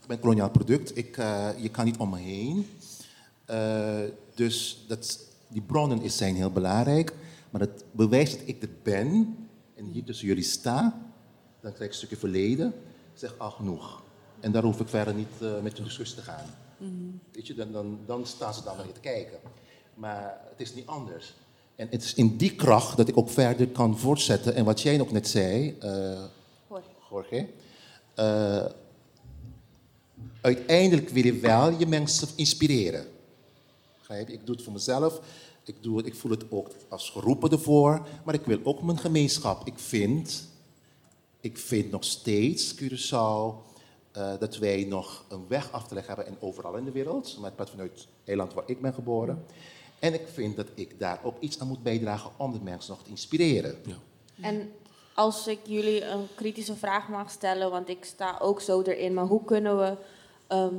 Ik 0.00 0.06
ben 0.06 0.20
koloniaal 0.20 0.50
product. 0.50 0.96
Ik, 0.96 1.16
eh, 1.16 1.48
je 1.56 1.68
kan 1.68 1.84
niet 1.84 1.96
om 1.96 2.10
me 2.10 2.18
heen. 2.18 2.66
Eh, 3.44 3.98
dus 4.34 4.84
dat, 4.88 5.20
die 5.54 5.62
bronnen 5.62 6.02
is, 6.02 6.16
zijn 6.16 6.34
heel 6.34 6.50
belangrijk. 6.50 7.12
Maar 7.50 7.60
het 7.60 7.84
bewijs 7.90 8.30
dat 8.30 8.40
ik 8.44 8.62
er 8.62 8.68
ben 8.82 9.36
en 9.74 9.84
hier 9.84 10.04
tussen 10.04 10.26
jullie 10.26 10.42
sta, 10.42 10.80
dan 11.60 11.72
krijg 11.72 11.78
ik 11.78 11.88
een 11.88 11.94
stukje 11.94 12.16
verleden. 12.16 12.74
Zeg 13.14 13.34
al 13.38 13.50
genoeg. 13.50 14.02
En 14.40 14.52
daar 14.52 14.62
hoef 14.62 14.80
ik 14.80 14.88
verder 14.88 15.14
niet 15.14 15.28
eh, 15.40 15.60
met 15.62 15.78
een 15.78 15.84
discussie 15.84 16.16
te 16.16 16.22
gaan. 16.22 16.46
Weet 17.32 17.46
je, 17.46 17.54
dan, 17.54 17.72
dan, 17.72 17.98
dan 18.06 18.26
staan 18.26 18.54
ze 18.54 18.62
dan 18.62 18.76
weer 18.76 18.92
te 18.92 19.00
kijken. 19.00 19.38
Maar 19.94 20.40
het 20.50 20.60
is 20.60 20.74
niet 20.74 20.86
anders. 20.86 21.34
En 21.76 21.88
het 21.90 22.02
is 22.02 22.14
in 22.14 22.36
die 22.36 22.54
kracht 22.54 22.96
dat 22.96 23.08
ik 23.08 23.16
ook 23.16 23.30
verder 23.30 23.68
kan 23.68 23.98
voortzetten. 23.98 24.54
En 24.54 24.64
wat 24.64 24.80
jij 24.80 25.00
ook 25.00 25.10
net 25.10 25.28
zei, 25.28 25.76
eh, 25.80 26.24
Jorge. 27.10 27.46
eh, 28.14 28.64
uiteindelijk 30.40 31.08
wil 31.08 31.24
je 31.24 31.38
wel 31.40 31.78
je 31.78 31.86
mensen 31.86 32.28
inspireren. 32.36 33.06
Ik 34.26 34.46
doe 34.46 34.54
het 34.54 34.64
voor 34.64 34.72
mezelf. 34.72 35.20
Ik, 35.64 35.82
doe 35.82 35.96
het, 35.96 36.06
ik 36.06 36.14
voel 36.14 36.30
het 36.30 36.50
ook 36.50 36.70
als 36.88 37.10
geroepen 37.10 37.50
ervoor. 37.50 38.06
Maar 38.24 38.34
ik 38.34 38.44
wil 38.44 38.58
ook 38.62 38.82
mijn 38.82 38.98
gemeenschap. 38.98 39.66
Ik 39.66 39.78
vind, 39.78 40.48
ik 41.40 41.58
vind 41.58 41.90
nog 41.90 42.04
steeds, 42.04 42.74
Curaçao, 42.74 43.72
eh, 44.12 44.32
dat 44.38 44.56
wij 44.56 44.84
nog 44.84 45.24
een 45.28 45.44
weg 45.48 45.72
af 45.72 45.86
te 45.86 45.94
leggen 45.94 46.14
hebben. 46.14 46.34
En 46.34 46.40
overal 46.40 46.76
in 46.76 46.84
de 46.84 46.92
wereld. 46.92 47.38
Maar 47.40 47.52
het 47.56 47.70
vanuit 47.70 47.92
het 47.92 48.08
eiland 48.24 48.54
waar 48.54 48.64
ik 48.66 48.80
ben 48.80 48.94
geboren. 48.94 49.44
En 49.98 50.14
ik 50.14 50.28
vind 50.32 50.56
dat 50.56 50.66
ik 50.74 50.98
daar 50.98 51.20
ook 51.22 51.36
iets 51.40 51.60
aan 51.60 51.66
moet 51.66 51.82
bijdragen 51.82 52.30
om 52.36 52.52
de 52.52 52.60
mensen 52.62 52.94
nog 52.94 53.02
te 53.02 53.10
inspireren. 53.10 53.76
En 54.40 54.72
als 55.14 55.46
ik 55.46 55.58
jullie 55.62 56.04
een 56.04 56.26
kritische 56.34 56.76
vraag 56.76 57.08
mag 57.08 57.30
stellen, 57.30 57.70
want 57.70 57.88
ik 57.88 58.04
sta 58.04 58.38
ook 58.40 58.60
zo 58.60 58.82
erin, 58.82 59.14
maar 59.14 59.24
hoe 59.24 59.44
kunnen 59.44 59.78
we 59.78 59.96
ehm, 60.46 60.74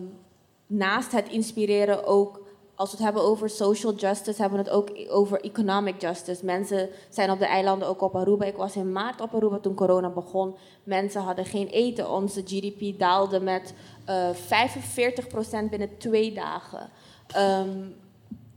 naast 0.68 1.12
het 1.12 1.30
inspireren 1.30 2.06
ook, 2.06 2.45
als 2.76 2.92
we 2.92 2.96
het 2.96 3.06
hebben 3.06 3.24
over 3.24 3.50
social 3.50 3.94
justice, 3.94 4.42
hebben 4.42 4.60
we 4.60 4.66
het 4.66 4.74
ook 4.74 4.90
over 5.10 5.42
economic 5.42 6.02
justice. 6.02 6.46
Mensen 6.46 6.90
zijn 7.10 7.32
op 7.32 7.40
de 7.40 7.46
eilanden 7.46 7.88
ook 7.88 8.02
op 8.02 8.16
Aruba. 8.16 8.46
Ik 8.46 8.56
was 8.56 8.76
in 8.76 8.92
maart 8.92 9.22
op 9.22 9.36
Aruba 9.36 9.58
toen 9.58 9.76
corona 9.76 10.10
begon. 10.10 10.56
Mensen 10.84 11.22
hadden 11.22 11.46
geen 11.46 11.68
eten. 11.68 12.12
Onze 12.12 12.42
GDP 12.42 13.00
daalde 13.00 13.40
met 13.40 13.74
eh 14.06 14.30
45% 14.30 15.70
binnen 15.70 15.98
twee 15.98 16.34
dagen. 16.34 16.90
Ehm, 17.28 17.70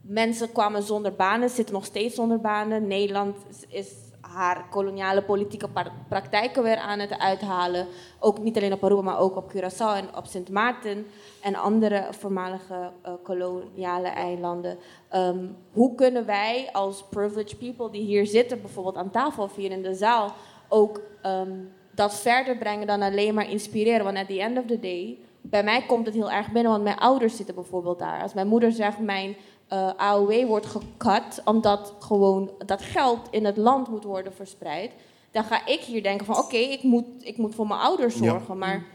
Mensen 0.08 0.52
kwamen 0.52 0.82
zonder 0.82 1.12
banen, 1.12 1.50
zitten 1.50 1.74
nog 1.74 1.84
steeds 1.84 2.14
zonder 2.14 2.40
banen. 2.40 2.86
Nederland 2.86 3.36
is 3.68 3.92
haar 4.34 4.68
koloniale 4.70 5.22
politieke 5.22 5.68
praktijken 6.08 6.62
weer 6.62 6.76
aan 6.76 6.98
het 6.98 7.18
uithalen. 7.18 7.86
Ook 8.18 8.38
niet 8.38 8.56
alleen 8.56 8.72
op 8.72 8.84
Aruba, 8.84 9.02
maar 9.02 9.18
ook 9.18 9.36
op 9.36 9.52
Curaçao 9.52 9.96
en 9.96 10.16
op 10.16 10.26
Sint 10.26 10.50
Maarten 10.50 11.06
en 11.42 11.54
andere 11.54 12.06
voormalige 12.10 12.90
eh, 13.02 13.12
koloniale 13.22 14.08
eilanden. 14.08 14.78
Ehm, 15.08 15.46
hoe 15.72 15.94
kunnen 15.94 16.26
wij 16.26 16.68
als 16.72 17.04
privileged 17.10 17.58
people 17.58 17.90
die 17.90 18.04
hier 18.04 18.26
zitten, 18.26 18.60
bijvoorbeeld 18.60 18.96
aan 18.96 19.10
tafel 19.10 19.42
of 19.42 19.56
hier 19.56 19.70
in 19.70 19.82
de 19.82 19.94
zaal, 19.94 20.32
ook 20.68 21.00
ehm, 21.22 21.52
dat 21.94 22.14
verder 22.14 22.56
brengen 22.56 22.86
dan 22.86 23.02
alleen 23.02 23.34
maar 23.34 23.50
inspireren? 23.50 24.04
Want 24.04 24.16
at 24.16 24.26
the 24.26 24.40
end 24.40 24.58
of 24.58 24.64
the 24.66 24.80
day, 24.80 25.18
bij 25.40 25.62
mij 25.62 25.82
komt 25.86 26.06
het 26.06 26.14
heel 26.14 26.30
erg 26.30 26.52
binnen, 26.52 26.72
want 26.72 26.84
mijn 26.84 26.98
ouders 26.98 27.36
zitten 27.36 27.54
bijvoorbeeld 27.54 27.98
daar. 27.98 28.22
Als 28.22 28.34
mijn 28.34 28.48
moeder 28.48 28.72
zegt, 28.72 28.98
mijn 28.98 29.36
eh, 29.68 29.90
AOW 29.96 30.46
wordt 30.46 30.66
gekat 30.66 31.40
omdat 31.44 31.94
gewoon 31.98 32.50
dat 32.66 32.82
geld 32.82 33.20
in 33.30 33.44
het 33.44 33.56
land 33.56 33.88
moet 33.88 34.04
worden 34.04 34.34
verspreid, 34.34 34.90
dan 35.30 35.44
ga 35.44 35.66
ik 35.66 35.80
hier 35.80 36.02
denken 36.02 36.26
van 36.26 36.36
oké, 36.36 36.56
ik, 36.56 36.82
moet, 36.82 37.04
ik 37.20 37.36
moet 37.36 37.54
voor 37.54 37.66
mijn 37.66 37.80
ouders 37.80 38.14
Ja. 38.14 38.24
zorgen, 38.24 38.58
maar 38.58 38.86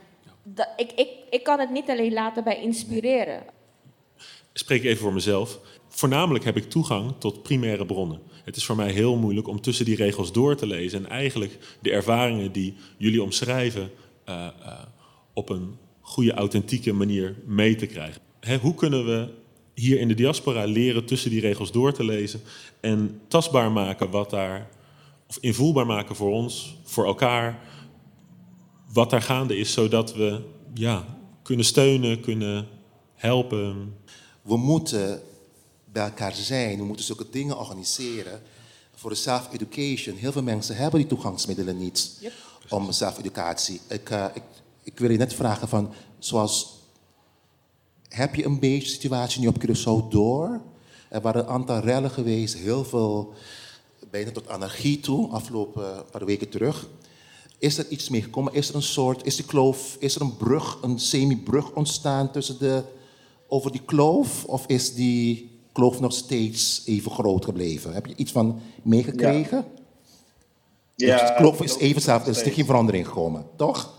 dat, 0.44 0.68
ik, 0.78 0.92
ik, 0.92 1.10
ik 1.30 1.44
kan 1.44 1.60
het 1.60 1.70
niet 1.70 1.90
alleen 1.90 2.14
laten 2.14 2.44
bij 2.44 2.62
inspireren. 2.62 3.44
Ik 4.52 4.60
spreek 4.60 4.84
even 4.84 5.02
voor 5.02 5.14
mezelf. 5.14 5.60
Voornamelijk 5.88 6.46
heb 6.46 6.58
ik 6.58 6.70
toegang 6.70 7.14
tot 7.18 7.44
primaire 7.44 7.86
bronnen. 7.86 8.20
Het 8.44 8.56
is 8.56 8.66
voor 8.66 8.76
mij 8.76 8.92
heel 8.92 9.16
moeilijk 9.16 9.48
om 9.48 9.62
tussen 9.62 9.86
die 9.86 9.96
regels 9.96 10.32
door 10.32 10.56
te 10.56 10.68
lezen 10.68 11.06
en 11.06 11.10
eigenlijk 11.12 11.58
de 11.82 11.92
ervaringen 11.92 12.52
die 12.52 12.76
jullie 12.98 13.24
omschrijven 13.24 13.92
eh, 14.26 14.46
eh, 14.46 14.80
op 15.34 15.50
een 15.50 15.78
goede, 16.02 16.34
authentieke 16.34 16.94
manier 16.94 17.36
mee 17.46 17.76
te 17.76 17.86
krijgen. 17.86 18.22
Hè, 18.40 18.58
hoe 18.58 18.76
kunnen 18.76 19.06
we 19.06 19.30
hier 19.74 20.00
in 20.00 20.08
de 20.08 20.14
diaspora 20.14 20.66
leren 20.66 21.06
tussen 21.06 21.30
die 21.30 21.42
regels 21.42 21.72
door 21.72 21.94
te 21.94 22.04
lezen 22.04 22.42
en 22.80 23.22
tastbaar 23.28 23.72
maken 23.72 24.10
wat 24.10 24.30
daar, 24.30 24.70
of 25.28 25.38
invoelbaar 25.42 25.86
maken 25.86 26.16
voor 26.16 26.32
ons, 26.32 26.76
voor 26.84 27.06
elkaar, 27.06 27.60
wat 28.94 29.10
daar 29.10 29.22
gaande 29.22 29.58
is, 29.58 29.74
zodat 29.74 30.14
we 30.14 30.42
ja, 30.74 31.06
kunnen 31.42 31.66
steunen, 31.66 32.22
kunnen 32.22 32.68
helpen. 33.16 33.96
We 34.42 34.58
moeten 34.58 35.22
bij 35.86 36.04
elkaar 36.04 36.34
zijn, 36.34 36.78
we 36.78 36.84
moeten 36.84 37.06
zulke 37.06 37.26
dingen 37.32 37.58
organiseren 37.58 38.42
voor 38.96 39.10
de 39.10 39.16
self-education. 39.16 40.16
Heel 40.16 40.32
veel 40.32 40.44
mensen 40.44 40.76
hebben 40.76 41.00
die 41.00 41.10
toegangsmiddelen 41.10 41.78
niet 41.78 42.32
om 42.70 42.92
zelfeducatie. 42.92 43.82
Ik, 43.90 44.10
eh, 44.10 44.26
ik, 44.34 44.44
ik 44.84 45.00
wil 45.00 45.12
je 45.12 45.18
net 45.18 45.34
vragen 45.34 45.68
van, 45.68 45.94
zoals, 46.20 46.82
heb 48.16 48.36
je 48.36 48.46
een 48.46 48.60
beetje 48.60 48.88
de 48.88 48.94
situatie 48.94 49.42
nu 49.42 49.48
op 49.48 49.64
Curaçao 49.64 50.10
door? 50.10 50.62
Er 51.10 51.22
waren 51.22 51.42
een 51.42 51.50
aantal 51.50 51.80
rellen 51.80 52.12
geweest, 52.12 52.58
heel 52.58 52.84
veel, 52.84 53.34
bijna 54.12 54.32
tot 54.32 54.50
anarchie 54.50 55.00
toe, 55.00 55.30
afgelopen 55.30 56.06
paar 56.12 56.26
weken 56.26 56.50
terug. 56.50 56.88
Is 57.58 57.78
er 57.78 57.88
iets 57.90 58.10
mee 58.10 58.22
gekomen? 58.22 58.54
Is 58.54 58.70
er 58.70 58.76
een 58.76 58.82
soort, 58.82 59.26
is 59.26 59.36
die 59.36 59.46
kloof, 59.46 59.96
is 60.00 60.16
er 60.16 60.22
een 60.22 60.38
brug, 60.38 60.78
een 60.82 61.00
semi-brug 61.00 61.72
ontstaan 61.72 62.32
tussen 62.32 62.60
de, 62.60 62.84
over 63.48 63.72
die 63.72 63.82
kloof? 63.86 64.46
Of 64.46 64.68
is 64.68 64.94
die 64.94 65.52
kloof 65.72 66.00
nog 66.00 66.14
steeds 66.14 66.82
even 66.86 67.12
groot 67.12 67.46
gebleven? 67.46 67.94
Heb 67.94 68.06
je 68.06 68.16
iets 68.16 68.32
van 68.32 68.62
meegekregen? 68.82 69.66
Dus 70.96 71.20
de 71.20 71.34
kloof 71.38 71.62
is 71.62 71.78
even 71.78 71.96
hetzelfde, 71.96 72.32
er 72.32 72.46
is 72.46 72.54
geen 72.54 72.66
verandering 72.66 73.08
gekomen, 73.08 73.46
toch? 73.56 73.94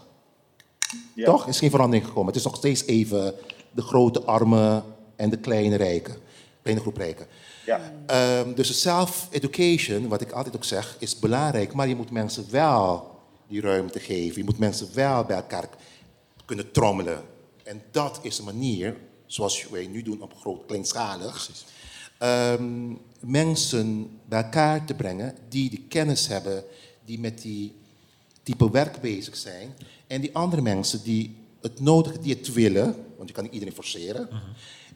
Ja. 1.15 1.25
Toch? 1.25 1.43
Er 1.43 1.49
is 1.49 1.59
geen 1.59 1.71
verandering 1.71 2.07
gekomen. 2.07 2.27
Het 2.27 2.37
is 2.37 2.45
nog 2.45 2.57
steeds 2.57 2.87
even 2.87 3.35
de 3.75 3.83
grote 3.83 4.23
armen 4.23 4.85
en 5.17 5.31
de 5.31 5.39
kleine 5.39 5.77
rijken. 5.77 6.15
Kleine 6.63 6.83
groep 6.83 6.97
rijken. 6.97 7.27
Ja. 7.67 7.93
Ehm, 8.07 8.55
dus 8.55 8.81
self-education, 8.81 10.09
wat 10.09 10.21
ik 10.21 10.33
altijd 10.33 10.57
ook 10.57 10.65
zeg, 10.65 10.97
is 10.99 11.19
belangrijk. 11.19 11.73
Maar 11.73 11.89
je 11.89 11.97
moet 11.97 12.11
mensen 12.11 12.47
wel 12.51 13.19
die 13.49 13.61
ruimte 13.61 14.01
geven. 14.01 14.39
Je 14.39 14.45
moet 14.45 14.59
mensen 14.59 14.89
wel 14.95 15.25
bij 15.25 15.37
elkaar 15.37 15.69
kunnen 16.45 16.71
trommelen. 16.71 17.23
En 17.63 17.83
dat 17.91 18.19
is 18.23 18.39
een 18.39 18.45
manier, 18.45 18.97
zoals 19.27 19.69
wij 19.69 19.87
nu 19.87 20.03
doen 20.03 20.23
op 20.23 20.35
groot, 20.41 20.67
kleinschalig. 20.67 21.51
ehm, 22.19 22.93
mensen 23.21 24.11
bij 24.29 24.43
elkaar 24.43 24.85
te 24.85 24.95
brengen 24.95 25.37
die 25.49 25.71
die 25.71 25.85
kennis 25.89 26.27
hebben, 26.27 26.65
die 27.05 27.19
met 27.19 27.43
die 27.43 27.75
type 28.43 28.71
werk 28.71 29.01
bezig 29.01 29.37
zijn. 29.37 29.75
En 30.07 30.21
die 30.21 30.35
andere 30.35 30.63
mensen 30.63 31.03
die 31.03 31.37
het 31.61 31.81
nodige, 31.81 32.19
die 32.19 32.35
het 32.35 32.53
willen, 32.53 33.05
want 33.25 33.29
je 33.29 33.35
kan 33.35 33.45
niet 33.45 33.53
iedereen 33.53 33.75
forceren. 33.75 34.29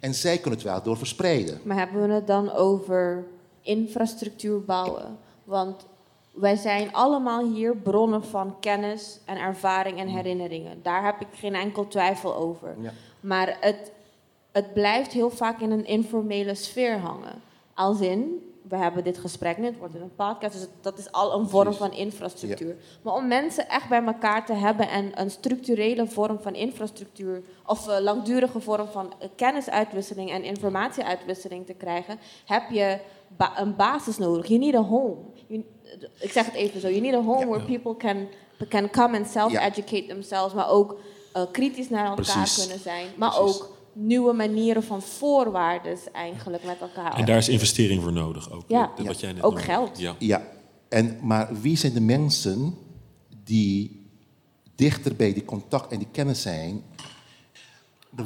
En 0.01 0.14
zij 0.14 0.39
kunnen 0.39 0.59
het 0.59 0.68
wel 0.68 0.83
door 0.83 0.97
verspreiden. 0.97 1.61
Maar 1.64 1.76
hebben 1.76 2.09
we 2.09 2.14
het 2.14 2.26
dan 2.26 2.53
over 2.53 3.26
infrastructuur 3.62 4.64
bouwen? 4.64 5.18
Want 5.45 5.87
wij 6.33 6.57
zijn 6.57 6.93
allemaal 6.93 7.53
hier 7.53 7.76
bronnen 7.76 8.24
van 8.24 8.57
kennis 8.61 9.18
en 9.24 9.37
ervaring 9.37 9.99
en 9.99 10.09
herinneringen. 10.09 10.83
Daar 10.83 11.05
heb 11.05 11.20
ik 11.20 11.26
geen 11.33 11.55
enkel 11.55 11.89
twijfel 11.89 12.37
over. 12.37 12.76
Ja. 12.81 12.93
Maar 13.20 13.57
het, 13.61 13.93
het 14.53 14.72
blijft 14.72 15.12
heel 15.12 15.31
vaak 15.31 15.61
in 15.61 15.70
een 15.70 15.87
informele 15.87 16.55
sfeer 16.55 16.99
hangen. 16.99 17.43
Als 17.74 18.01
in, 18.01 18.51
we 18.69 18.77
hebben 18.77 19.05
dit 19.05 19.19
gesprek 19.19 19.59
nu, 19.59 19.64
het 19.64 19.79
wordt 19.79 19.95
een 19.95 20.14
podcast, 20.16 20.53
dus 20.53 20.66
dat 20.81 20.99
is 20.99 21.12
al 21.12 21.39
een 21.41 21.49
vorm 21.49 21.73
van 21.75 21.93
infrastructuur. 21.93 22.77
Maar 23.03 23.14
om 23.14 23.27
mensen 23.29 23.69
echt 23.69 23.89
bij 23.89 24.03
elkaar 24.05 24.47
te 24.47 24.53
hebben 24.53 24.89
en 24.89 25.21
een 25.21 25.31
structurele 25.31 26.07
vorm 26.07 26.39
van 26.41 26.55
infrastructuur, 26.55 27.43
of 27.66 27.87
een 27.87 28.03
langdurige 28.03 28.61
vorm 28.61 28.87
van 28.89 29.12
kennisuitwisseling 29.37 30.31
en 30.31 30.45
informatieuitwisseling 30.45 31.66
te 31.66 31.75
krijgen, 31.75 32.19
heb 32.45 32.71
je 32.71 32.99
ba- 33.37 33.53
een 33.61 33.77
basis 33.77 34.19
nodig. 34.19 34.47
You 34.47 34.61
need 34.61 34.75
a 34.75 34.83
home. 34.83 35.16
You- 35.47 35.64
ik 36.21 36.31
zeg 36.33 36.45
het 36.47 36.55
even 36.55 36.81
zo, 36.81 36.89
you 36.89 37.01
need 37.01 37.14
a 37.14 37.23
home 37.23 37.47
where 37.47 37.64
people 37.64 37.97
can, 37.97 38.29
can 38.69 38.91
come 38.91 39.16
and 39.19 39.27
self-educate 39.29 40.07
themselves, 40.07 40.55
maar 40.55 40.69
ook 40.71 41.01
eh, 41.33 41.43
kritisch 41.53 41.89
naar 41.89 42.07
elkaar 42.07 42.25
Precies. 42.25 42.61
kunnen 42.66 42.83
zijn. 42.83 43.07
Maar 43.16 43.35
Precies. 43.35 43.61
ook 43.61 43.77
nieuwe 44.01 44.33
manieren 44.33 44.83
van 44.83 45.03
voorwaarden 45.03 45.99
eigenlijk 46.13 46.65
met 46.65 46.81
elkaar. 46.81 47.15
En 47.17 47.25
daar 47.25 47.37
is 47.37 47.49
investering 47.49 48.03
voor 48.03 48.13
nodig 48.13 48.51
ook. 48.53 48.65
Ja. 48.69 48.93
Dat- 48.97 49.07
Wat 49.07 49.21
jij 49.21 49.33
net 49.33 49.43
Ook 49.43 49.51
noemde. 49.53 49.67
geld. 49.67 49.99
Ja. 49.99 50.15
Ja, 50.19 50.43
en, 50.89 51.19
maar 51.23 51.61
wie 51.61 51.77
zijn 51.77 51.93
de 51.93 52.01
mensen 52.01 52.75
die 53.45 54.07
dichter 54.75 55.17
bij 55.17 55.33
die 55.33 55.45
contact 55.45 55.93
en 55.93 55.99
die 55.99 56.09
kennis 56.13 56.43
zijn? 56.43 56.83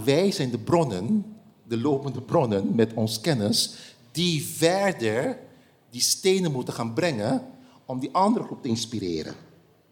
Wij 0.04 0.30
zijn 0.30 0.50
de 0.50 0.58
bronnen, 0.58 1.36
de 1.68 1.78
lopende 1.78 2.20
bronnen 2.20 2.74
met 2.74 2.94
ons 2.94 3.20
kennis, 3.20 3.74
die 4.12 4.44
verder 4.46 5.38
die 5.90 6.00
stenen 6.00 6.52
moeten 6.52 6.74
gaan 6.74 6.94
brengen 6.94 7.46
om 7.86 7.98
die 8.00 8.12
andere 8.12 8.44
groep 8.44 8.62
te 8.62 8.68
inspireren. 8.68 9.34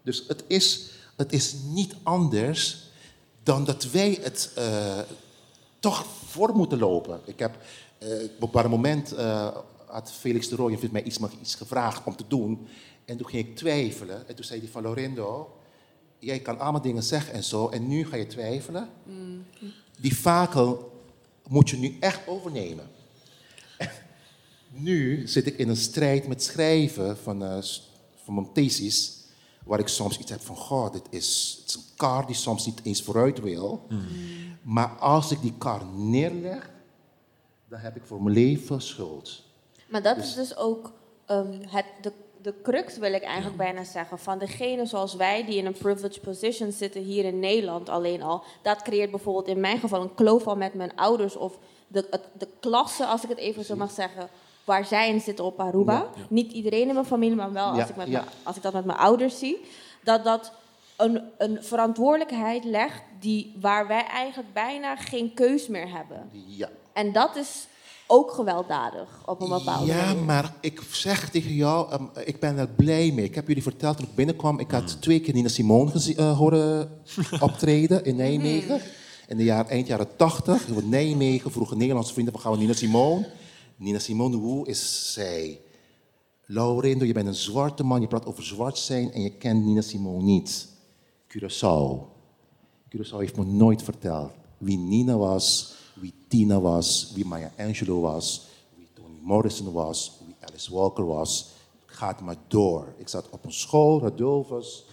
Dus 0.03 0.25
het 0.29 0.45
is 0.47 0.91
het 1.17 1.33
is 1.33 1.55
niet 1.73 1.95
anders 2.03 2.89
dan 3.43 3.65
dat 3.65 3.91
wij 3.91 4.19
het 4.23 4.51
eh, 4.57 4.99
toch 5.81 6.07
voor 6.27 6.57
moeten 6.57 6.79
lopen. 6.79 7.21
Ik 7.25 7.39
heb 7.39 7.59
eh, 7.99 8.09
op 8.41 8.55
een 8.55 8.71
moment 8.71 9.13
eh, 9.13 9.57
had 9.87 10.13
Felix 10.13 10.49
de 10.49 10.57
Rooij 10.57 10.79
mij 10.91 11.03
iets, 11.03 11.19
iets 11.41 11.55
gevraagd 11.55 12.05
om 12.05 12.17
te 12.17 12.25
doen. 12.29 12.67
En 13.05 13.17
toen 13.17 13.29
ging 13.29 13.49
ik 13.49 13.57
twijfelen. 13.57 14.29
En 14.29 14.35
toen 14.35 14.45
zei 14.45 14.61
hij 14.61 14.69
van 14.69 14.83
Lorindo, 14.83 15.57
jij 16.19 16.41
kan 16.41 16.59
allemaal 16.59 16.83
dingen 16.83 17.03
zeggen 17.03 17.33
en 17.33 17.45
zo. 17.45 17.69
En 17.69 17.89
nu 17.89 18.07
ga 18.07 18.17
je 18.17 18.27
twijfelen. 18.27 18.89
Die 19.99 20.17
vakel 20.17 20.93
moet 21.49 21.71
je 21.71 21.77
nu 21.77 21.97
echt 22.01 22.27
overnemen. 22.27 22.91
nu 24.69 25.29
zit 25.29 25.47
ik 25.47 25.59
in 25.59 25.69
een 25.69 25.77
strijd 25.77 26.29
met 26.29 26.43
schrijven 26.43 27.17
van, 27.17 27.45
eh, 27.45 27.63
van 28.25 28.35
mijn 28.35 28.53
thesis. 28.53 29.20
Waar 29.65 29.79
ik 29.79 29.89
soms 29.89 30.19
iets 30.19 30.31
heb 30.31 30.41
van, 30.41 30.57
god, 30.57 30.93
dit 30.93 31.07
is, 31.11 31.57
het 31.61 31.69
is 31.69 31.75
een 31.75 31.97
kar 31.97 32.27
die 32.27 32.35
soms 32.35 32.67
niet 32.67 32.81
eens 32.83 33.03
vooruit 33.03 33.41
wil. 33.41 33.87
Maar 34.63 34.89
als 34.89 35.31
ik 35.31 35.41
die 35.41 35.55
kar 35.59 35.85
neerleg, 35.85 36.71
dan 37.69 37.79
heb 37.79 37.97
ik 37.97 38.03
voor 38.05 38.23
mijn 38.23 38.35
leven 38.35 38.81
schuld. 38.81 39.43
Maar 39.89 40.03
dat 40.03 40.17
is 40.17 40.35
dus 40.35 40.57
ook 40.57 40.93
ehm, 41.27 41.61
het, 41.67 41.85
de, 42.01 42.13
de 42.43 42.55
crux, 42.63 42.99
wil 42.99 43.13
ik 43.13 43.23
eigenlijk 43.23 43.57
bijna 43.57 43.85
zeggen, 43.85 44.19
van 44.19 44.39
degene 44.39 44.87
zoals 44.87 45.15
wij 45.15 45.45
die 45.45 45.57
in 45.57 45.67
een 45.67 45.73
privileged 45.79 46.21
position 46.21 46.73
zitten 46.73 47.03
hier 47.03 47.25
in 47.25 47.39
Nederland 47.39 47.89
alleen 47.89 48.23
al. 48.23 48.45
Dat 48.63 48.83
creëert 48.83 49.11
bijvoorbeeld 49.11 49.49
in 49.49 49.61
mijn 49.61 49.79
geval 49.79 50.03
een 50.03 50.15
kloof 50.15 50.47
al 50.47 50.57
met 50.57 50.75
mijn 50.75 50.97
ouders 50.97 51.37
of 51.37 51.59
de, 51.89 52.21
de 52.39 52.49
klasse, 52.61 53.07
als 53.07 53.23
ik 53.23 53.29
het 53.29 53.39
even 53.39 53.65
zo 53.65 53.77
mag 53.77 53.91
zeggen, 53.91 54.29
waar 54.71 54.85
zij 54.85 55.09
in 55.09 55.21
zitten 55.21 55.45
op 55.45 55.61
Aruba. 55.61 56.07
Niet 56.29 56.53
iedereen 56.53 56.89
in 56.89 56.95
mijn 56.95 57.07
familie, 57.07 57.37
maar 57.37 57.53
wel 57.53 57.65
als, 57.67 57.77
Ja, 57.79 57.87
ik, 57.89 57.97
met 57.97 58.07
ja. 58.07 58.13
mijn- 58.21 58.33
als 58.43 58.57
ik 58.57 58.63
dat 58.63 58.73
met 58.73 58.85
mijn 58.85 58.99
ouders 58.99 59.39
zie. 59.39 59.57
Dat 60.05 60.25
dat 60.25 60.53
een, 60.97 61.21
een 61.39 61.59
verantwoordelijkheid 61.61 62.65
legt 62.65 63.03
die, 63.21 63.55
waar 63.61 63.87
wij 63.87 64.05
eigenlijk 64.07 64.53
bijna 64.53 64.97
geen 64.97 65.35
keus 65.35 65.69
meer 65.69 65.89
hebben. 65.93 66.29
Ja. 66.47 66.69
En 66.93 67.13
dat 67.13 67.37
is 67.37 67.67
ook 68.07 68.31
gewelddadig 68.33 69.09
op 69.27 69.41
een 69.41 69.49
bepaalde 69.49 69.87
Ja, 69.87 70.05
manier. 70.07 70.23
maar 70.25 70.53
ik 70.61 70.81
zeg 70.91 71.31
tegen 71.31 71.55
jou, 71.55 71.91
ehm, 71.93 72.05
ik 72.25 72.41
ben 72.41 72.59
er 72.59 72.69
blij 72.69 73.11
mee. 73.15 73.25
Ik 73.25 73.35
heb 73.35 73.47
jullie 73.49 73.63
verteld 73.63 73.97
toen 73.97 74.07
ik 74.07 74.15
binnenkwam. 74.15 74.59
Ik 74.59 74.71
had 74.71 75.03
twee 75.03 75.21
keer 75.21 75.35
Nina 75.35 75.49
Simone 75.49 75.91
gezi- 75.91 76.15
eh, 76.15 76.39
horen 76.39 77.01
optreden 77.41 78.05
in 78.05 78.17
Nijmegen. 78.17 78.81
In 79.29 79.37
de 79.37 79.45
jaar, 79.45 79.67
eind 79.67 79.87
jaren 79.87 80.17
80. 80.17 80.67
In 80.67 80.89
Nijmegen 80.89 81.51
vroegen 81.51 81.79
Nederlandse 81.79 82.13
vrienden 82.13 82.33
van 82.33 82.43
gaan 82.43 82.53
we 82.53 82.59
Nina 82.59 82.73
Simone. 82.73 83.27
Nina 83.81 83.99
Simone, 83.99 84.37
hoe 84.37 84.67
is 84.67 85.13
zij? 85.13 85.61
Laurindo, 86.47 87.05
je 87.05 87.13
bent 87.13 87.27
een 87.27 87.35
zwarte 87.35 87.83
man, 87.83 88.01
je 88.01 88.07
praat 88.07 88.27
over 88.27 88.45
zwart 88.45 88.79
zijn 88.79 89.13
en 89.13 89.23
je 89.23 89.31
kent 89.31 89.65
Nina 89.65 89.81
Simone 89.81 90.23
niet. 90.23 90.69
Curaçao. 91.29 92.07
Curaçao 92.89 93.19
heeft 93.19 93.37
me 93.37 93.45
nooit 93.45 93.83
verteld 93.83 94.31
wie 94.59 94.79
Nina 94.79 95.17
was, 95.17 95.75
wie 95.95 96.13
Tina 96.29 96.61
was, 96.61 97.13
wie 97.15 97.25
Maya 97.25 97.53
Angelou 97.59 98.01
was, 98.01 98.47
wie 98.77 98.89
Toni 98.95 99.19
Morrison 99.23 99.73
was, 99.73 100.13
wie 100.27 100.37
Alice 100.41 100.75
Walker 100.75 101.07
was. 101.07 101.51
Gaat 101.87 102.21
maar 102.21 102.37
door. 102.49 102.95
Ik 102.97 103.09
zat 103.09 103.29
op 103.31 103.45
een 103.45 103.53
school, 103.53 104.01
Radulfus. 104.01 104.85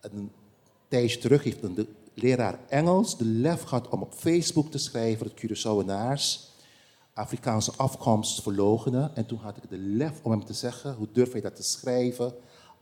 Een 0.00 0.30
tijdje 0.88 1.18
terug 1.18 1.44
heeft 1.44 1.62
een 1.62 1.88
leraar 2.14 2.58
Engels 2.68 3.16
de 3.16 3.24
lef 3.24 3.62
gehad 3.62 3.88
om 3.88 4.02
op 4.02 4.14
Facebook 4.14 4.70
te 4.70 4.78
schrijven 4.78 5.26
dat 5.26 5.40
Curaçaoenaars 5.40 6.54
Afrikaanse 7.16 7.72
afkomst 7.76 8.42
verloochenen. 8.42 9.16
En 9.16 9.26
toen 9.26 9.38
had 9.38 9.56
ik 9.56 9.70
de 9.70 9.78
lef 9.78 10.20
om 10.22 10.30
hem 10.30 10.44
te 10.44 10.52
zeggen, 10.52 10.94
hoe 10.94 11.08
durf 11.12 11.32
hij 11.32 11.40
dat 11.40 11.56
te 11.56 11.62
schrijven, 11.62 12.34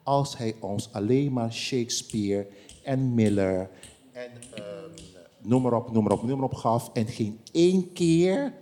als 0.02 0.36
hij 0.36 0.56
ons 0.60 0.92
alleen 0.92 1.32
maar 1.32 1.52
Shakespeare 1.52 2.46
en 2.82 3.14
Miller 3.14 3.70
en 4.12 4.30
ehm, 4.54 4.90
noem 5.38 5.62
maar 5.62 5.72
op, 5.72 5.92
noem 5.92 6.04
maar 6.04 6.12
op, 6.12 6.22
noem 6.22 6.38
maar 6.38 6.48
op 6.50 6.54
gaf. 6.54 6.90
En 6.92 7.06
geen 7.06 7.40
één 7.52 7.92
keer 7.92 8.52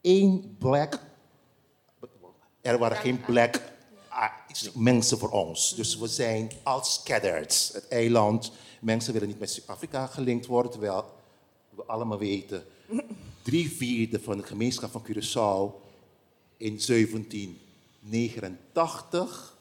één 0.00 0.56
black, 0.58 1.00
er 2.60 2.78
waren 2.78 2.96
geen 2.96 3.20
black 3.20 3.60
mensen 4.74 5.18
voor 5.18 5.30
ons. 5.30 5.74
Dus 5.74 5.98
we 5.98 6.06
zijn 6.06 6.50
al 6.62 6.84
scattered. 6.84 7.70
Het 7.74 7.88
eiland, 7.88 8.52
mensen 8.80 9.12
willen 9.12 9.28
niet 9.28 9.38
met 9.38 9.62
Afrika 9.66 10.06
gelinkt 10.06 10.46
worden, 10.46 10.70
terwijl 10.70 11.04
we 11.70 11.84
allemaal 11.84 12.18
weten, 12.18 12.64
drie 13.42 13.70
vierde 13.70 14.20
van 14.20 14.36
de 14.36 14.42
gemeenschap 14.42 14.90
van 14.90 15.04
Curaçao 15.04 15.72
in 16.56 16.80
1789, 16.86 19.56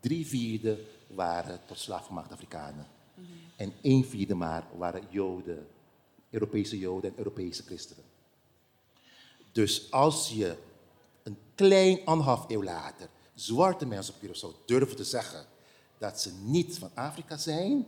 drie 0.00 0.26
vierde 0.26 0.78
waren 1.06 1.60
tot 1.66 1.78
slaafgemaakte 1.78 2.34
Afrikanen. 2.34 2.86
En 3.56 3.72
één 3.80 4.04
vierde 4.04 4.34
maar 4.34 4.66
waren 4.76 5.02
Joden, 5.10 5.66
Europese 6.30 6.78
Joden 6.78 7.10
en 7.10 7.18
Europese 7.18 7.62
christenen. 7.62 8.04
Dus 9.52 9.90
als 9.90 10.28
je 10.28 10.56
een 11.22 11.36
klein 11.54 12.00
anderhalf 12.04 12.44
eeuw 12.48 12.62
later 12.62 13.08
zwarte 13.34 13.86
mensen 13.86 14.14
op 14.14 14.20
Curaçao 14.20 14.64
durven 14.66 14.96
te 14.96 15.04
zeggen 15.04 15.46
dat 15.98 16.20
ze 16.20 16.32
niet 16.42 16.78
van 16.78 16.90
Afrika 16.94 17.36
zijn, 17.36 17.86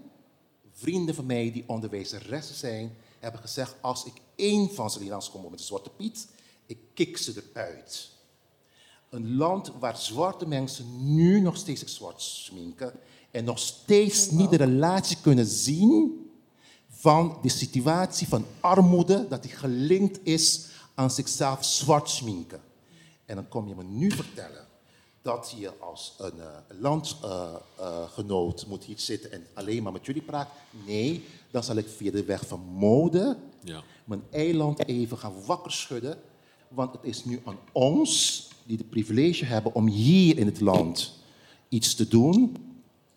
vrienden 0.72 1.14
van 1.14 1.26
mij 1.26 1.52
die 1.52 1.64
onderwijzeressen 1.66 2.56
zijn, 2.56 2.96
hebben 3.20 3.40
gezegd, 3.40 3.74
als 3.80 4.04
ik 4.04 4.12
één 4.34 4.74
van 4.74 4.90
langs 5.08 5.30
kom 5.30 5.42
met 5.42 5.52
een 5.52 5.58
zwarte 5.58 5.90
piet, 5.90 6.26
ik 6.66 6.78
kik 6.94 7.16
ze 7.16 7.42
eruit. 7.52 8.10
Een 9.10 9.36
land 9.36 9.72
waar 9.78 9.96
zwarte 9.96 10.46
mensen 10.46 11.14
nu 11.14 11.40
nog 11.40 11.56
steeds 11.56 11.80
zich 11.80 11.88
zwart 11.88 12.22
sminken 12.22 12.92
en 13.30 13.44
nog 13.44 13.58
steeds 13.58 14.30
niet 14.30 14.50
de 14.50 14.56
relatie 14.56 15.16
kunnen 15.22 15.46
zien 15.46 16.24
van 16.88 17.38
de 17.42 17.48
situatie 17.48 18.28
van 18.28 18.44
armoede, 18.60 19.28
dat 19.28 19.42
die 19.42 19.50
gelinkt 19.50 20.20
is 20.22 20.66
aan 20.94 21.10
zichzelf 21.10 21.64
zwart 21.64 22.10
sminken. 22.10 22.60
En 23.24 23.34
dan 23.34 23.48
kom 23.48 23.68
je 23.68 23.74
me 23.74 23.82
nu 23.82 24.10
vertellen 24.10 24.68
dat 25.22 25.54
je 25.58 25.72
als 25.78 26.14
een 26.18 26.40
eh, 26.40 26.46
landgenoot 26.80 28.66
moet 28.66 28.84
hier 28.84 28.98
zitten 28.98 29.32
en 29.32 29.46
alleen 29.54 29.82
maar 29.82 29.92
met 29.92 30.06
jullie 30.06 30.22
praat. 30.22 30.48
Nee, 30.86 31.24
dan 31.50 31.64
zal 31.64 31.76
ik 31.76 31.86
via 31.96 32.10
de 32.10 32.24
weg 32.24 32.46
van 32.46 32.60
mode 32.74 33.36
Ja. 33.62 33.82
mijn 34.04 34.22
eiland 34.30 34.86
even 34.86 35.18
gaan 35.18 35.32
wakker 35.46 35.72
schudden. 35.72 36.18
Want 36.68 36.92
het 36.92 37.04
is 37.04 37.24
nu 37.24 37.40
aan 37.44 37.58
ons, 37.72 38.48
die 38.66 38.76
de 38.76 38.84
privilege 38.84 39.44
hebben 39.44 39.74
om 39.74 39.86
hier 39.86 40.38
in 40.38 40.46
het 40.46 40.60
land 40.60 41.18
iets 41.68 41.94
te 41.94 42.08
doen. 42.08 42.56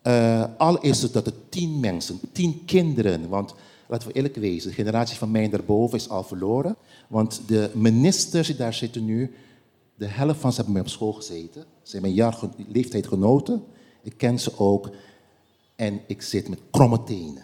Eh, 0.02 0.44
al 0.58 0.80
is 0.80 1.02
het 1.02 1.12
dat 1.12 1.26
het 1.26 1.50
tien 1.50 1.80
mensen, 1.80 2.20
tien 2.32 2.64
kinderen, 2.64 3.28
want 3.28 3.54
laten 3.88 4.08
we 4.08 4.14
eerlijk 4.14 4.36
wezen, 4.36 4.68
de 4.68 4.74
generatie 4.74 5.16
van 5.16 5.30
mij 5.30 5.48
daarboven 5.48 5.98
is 5.98 6.08
al 6.08 6.22
verloren. 6.22 6.76
Want 7.08 7.42
de 7.46 7.70
ministers 7.74 8.46
die 8.46 8.56
daar 8.56 8.74
zitten 8.74 9.04
nu, 9.04 9.34
de 9.94 10.06
helft 10.06 10.40
van 10.40 10.50
ze 10.50 10.56
hebben 10.56 10.72
mij 10.74 10.82
op 10.82 10.88
school 10.88 11.12
gezeten. 11.12 11.62
Ze 11.62 11.90
zijn 11.90 12.02
mijn 12.02 12.14
jaar, 12.14 12.38
leeftijd 12.68 13.06
genoten. 13.06 13.64
Ik 14.02 14.14
ken 14.16 14.38
ze 14.40 14.58
ook. 14.58 14.90
En 15.76 16.00
ik 16.06 16.22
zit 16.22 16.48
met 16.48 16.58
kromme 16.70 17.02
tenen. 17.02 17.42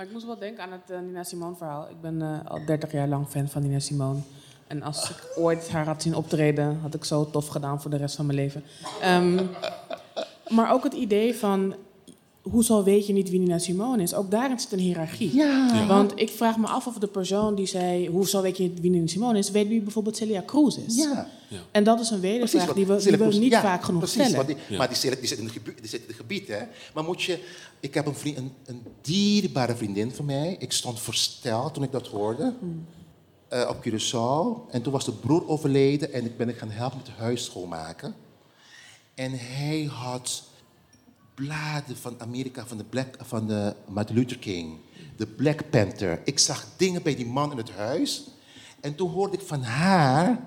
Maar 0.00 0.08
ik 0.08 0.14
moest 0.14 0.26
wel 0.26 0.38
denken 0.38 0.64
aan 0.64 0.72
het 0.72 0.90
eh, 0.90 1.00
Nina 1.00 1.22
Simone 1.22 1.56
verhaal. 1.56 1.88
Ik 1.90 2.00
ben 2.00 2.22
eh, 2.22 2.50
al 2.50 2.64
30 2.64 2.92
jaar 2.92 3.08
lang 3.08 3.28
fan 3.28 3.48
van 3.48 3.62
Nina 3.62 3.78
Simone. 3.78 4.18
En 4.66 4.82
als 4.82 5.10
ik 5.10 5.32
ooit 5.36 5.70
haar 5.70 5.86
had 5.86 6.02
zien 6.02 6.14
optreden, 6.14 6.78
had 6.80 6.94
ik 6.94 7.04
zo 7.04 7.30
tof 7.30 7.48
gedaan 7.48 7.80
voor 7.80 7.90
de 7.90 7.96
rest 7.96 8.16
van 8.16 8.26
mijn 8.26 8.38
leven. 8.38 8.64
Ehm, 9.00 9.46
maar 10.48 10.72
ook 10.72 10.84
het 10.84 10.92
idee 10.92 11.34
van, 11.34 11.74
hoezo 12.42 12.82
weet 12.84 13.06
je 13.06 13.12
niet 13.12 13.30
wie 13.30 13.38
Nina 13.38 13.58
Simone 13.58 14.02
is? 14.02 14.14
Ook 14.14 14.30
daarin 14.30 14.60
zit 14.60 14.72
een 14.72 14.78
hiërarchie. 14.78 15.34
Ja. 15.34 15.86
Want 15.86 16.12
ik 16.14 16.30
vraag 16.30 16.56
me 16.56 16.66
af 16.66 16.86
of 16.86 16.94
de 16.98 17.06
persoon 17.06 17.54
die 17.54 17.66
zei, 17.66 18.08
hoezo 18.08 18.42
weet 18.42 18.56
je 18.56 18.62
niet 18.62 18.80
wie 18.80 18.90
Nina 18.90 19.06
Simone 19.06 19.38
is, 19.38 19.50
weet 19.50 19.68
wie 19.68 19.80
bijvoorbeeld 19.80 20.16
Celia 20.16 20.42
Cruz 20.46 20.76
is. 20.76 20.96
Ja. 20.96 21.28
En 21.70 21.84
dat 21.84 22.00
is 22.00 22.10
een 22.10 22.20
wedervraag 22.20 22.66
wat 22.66 22.74
die 22.76 22.86
we, 22.86 22.96
die 23.02 23.10
we 23.10 23.16
Cruz- 23.16 23.38
niet 23.38 23.50
ja, 23.52 23.60
vaak 23.60 23.82
genoeg 23.84 24.00
precies, 24.00 24.20
stellen. 24.28 24.46
want 24.46 24.58
die- 24.68 24.76
Maar 24.78 24.88
die 24.88 24.96
zit, 24.96 25.18
die 25.18 25.28
zit 25.28 25.38
in 25.38 25.44
het 25.44 25.52
gebied, 25.52 25.78
die 25.80 25.88
zit 25.88 26.00
in 26.00 26.06
het 26.06 26.16
gebied, 26.16 26.48
hè. 26.48 26.58
Maar 26.94 27.04
moet 27.04 27.22
je... 27.22 27.38
Ik 27.80 27.94
heb 27.94 28.06
een, 28.06 28.14
vriend, 28.14 28.36
een, 28.38 28.52
een 28.66 28.82
dierbare 29.00 29.76
vriendin 29.76 30.10
van 30.12 30.24
mij. 30.24 30.56
Ik 30.58 30.72
stond 30.72 31.00
versteld 31.00 31.74
toen 31.74 31.82
ik 31.82 31.92
dat 31.92 32.06
hoorde. 32.06 32.54
eh, 33.48 33.68
op 33.70 33.76
Curaçao. 33.88 34.70
En 34.72 34.82
toen 34.82 34.92
was 34.92 35.04
de 35.04 35.12
broer 35.12 35.48
overleden 35.48 36.12
en 36.12 36.24
ik 36.24 36.36
ben 36.36 36.48
ik 36.48 36.56
gaan 36.58 36.70
helpen 36.70 36.98
met 36.98 37.06
het 37.06 37.16
huis 37.16 37.44
schoonmaken. 37.44 38.14
En 39.14 39.32
hij 39.34 39.88
had 39.92 40.42
bladen 41.46 41.96
van 41.96 42.14
Amerika, 42.18 42.66
van 42.66 42.76
de, 42.76 42.84
Black, 42.84 43.14
van 43.20 43.46
de 43.46 43.74
Martin 43.88 44.14
Luther 44.16 44.38
King, 44.38 44.72
de 45.16 45.26
Black 45.26 45.70
Panther. 45.70 46.20
Ik 46.24 46.38
zag 46.38 46.66
dingen 46.76 47.02
bij 47.02 47.14
die 47.14 47.26
man 47.26 47.50
in 47.50 47.56
het 47.56 47.70
huis. 47.70 48.24
En 48.80 48.94
toen 48.94 49.10
hoorde 49.10 49.36
ik 49.36 49.42
van 49.46 49.62
haar, 49.62 50.40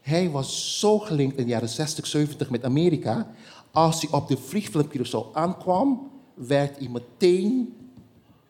hij 0.00 0.30
was 0.30 0.78
zo 0.80 0.98
gelinkt 0.98 1.36
in 1.36 1.44
de 1.44 1.50
jaren 1.50 1.68
60, 1.68 2.06
70 2.06 2.50
met 2.50 2.64
Amerika. 2.64 3.30
Als 3.70 4.00
hij 4.02 4.10
op 4.10 4.28
de 4.28 4.36
vliegveld 4.36 4.86
Curaçao 4.96 5.32
aankwam, 5.32 6.10
werd 6.34 6.78
hij 6.78 6.88
meteen 6.88 7.74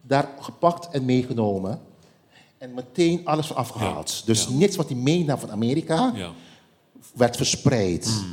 daar 0.02 0.28
gepakt 0.40 0.88
en 0.90 1.04
meegenomen. 1.04 1.80
En 2.58 2.74
meteen 2.74 3.20
alles 3.26 3.46
van 3.46 3.56
afgehaald. 3.56 4.10
Ja, 4.18 4.26
Dus 4.26 4.44
ja. 4.44 4.50
niks 4.50 4.76
wat 4.76 4.88
hij 4.88 4.96
meenam 4.98 5.38
van 5.38 5.50
Amerika 5.50 6.12
Ja. 6.14 6.30
werd 7.14 7.36
verspreid. 7.36 8.24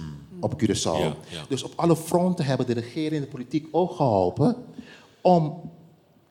Op 0.44 0.62
Curaçao. 0.62 1.00
Ja, 1.00 1.16
ja. 1.30 1.46
Dus 1.50 1.64
op 1.64 1.74
alle 1.76 1.96
fronten 1.96 2.46
hebben 2.46 2.66
de 2.66 2.74
regering 2.74 3.14
en 3.14 3.22
de 3.22 3.28
politiek 3.28 3.68
ook 3.72 3.96
geholpen 3.96 4.56
om 5.22 5.72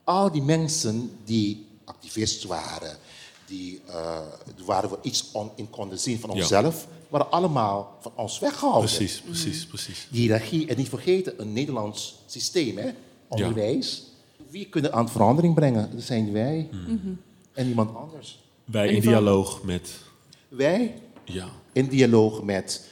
al 0.04 0.30
die 0.32 0.42
mensen 0.42 1.10
die 1.24 1.66
activist 1.84 2.44
waren, 2.44 2.96
die 3.46 3.80
uh, 3.88 4.18
waar 4.66 4.90
we 4.90 4.98
iets 5.02 5.28
on, 5.32 5.50
in 5.54 5.70
konden 5.70 5.98
zien 5.98 6.18
van 6.18 6.30
Ja. 6.30 6.36
onszelf, 6.36 6.86
waren 7.08 7.30
allemaal 7.30 7.96
van 8.00 8.12
ons 8.16 8.38
weggehouden. 8.38 8.90
Precies, 8.90 9.20
precies, 9.20 9.66
precies. 9.66 10.06
Die 10.10 10.20
hiërarchie, 10.20 10.66
en 10.66 10.76
niet 10.76 10.88
vergeten, 10.88 11.40
een 11.40 11.52
Nederlands 11.52 12.18
systeem, 12.26 12.76
hè? 12.78 12.90
onderwijs. 13.28 14.02
Wie 14.50 14.66
kunnen 14.66 14.92
aan 14.92 15.08
verandering 15.08 15.54
brengen? 15.54 15.90
Dat 15.94 16.02
zijn 16.02 16.32
wij 16.32 16.68
en 17.52 17.66
niemand 17.66 17.96
anders. 17.96 18.40
Wij 18.64 18.88
in 18.88 19.00
dialoog 19.00 19.62
met, 19.62 19.90
Wij 20.48 20.94
ja, 21.24 21.48
in 21.72 21.86
dialoog 21.88 22.42
met 22.42 22.88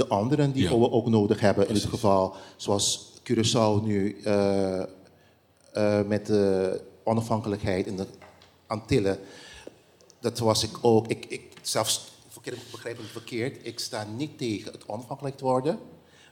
de 0.00 0.08
anderen 0.08 0.52
die 0.52 0.62
Ja. 0.62 0.78
we 0.78 0.90
ook 0.90 1.06
nodig 1.08 1.40
hebben. 1.40 1.68
In 1.68 1.74
dit 1.74 1.84
geval, 1.84 2.34
zoals 2.56 3.12
Curaçao 3.30 3.82
nu 3.82 4.20
eh, 4.24 4.80
eh, 4.80 4.86
met 6.06 6.26
de 6.26 6.80
onafhankelijkheid 7.04 7.86
in 7.86 7.96
de 7.96 8.06
Antillen. 8.66 9.18
Dat 10.20 10.38
was 10.38 10.62
ik 10.62 10.78
ook. 10.80 11.06
Ik, 11.08 11.24
ik 11.28 11.42
zelfs, 11.62 12.00
verkeerd, 12.28 12.58
begrijp 12.70 12.98
niet 12.98 13.06
verkeerd, 13.06 13.66
ik 13.66 13.78
sta 13.78 14.04
niet 14.16 14.38
tegen 14.38 14.72
het 14.72 14.86
onafhankelijk 14.86 15.40
worden. 15.40 15.78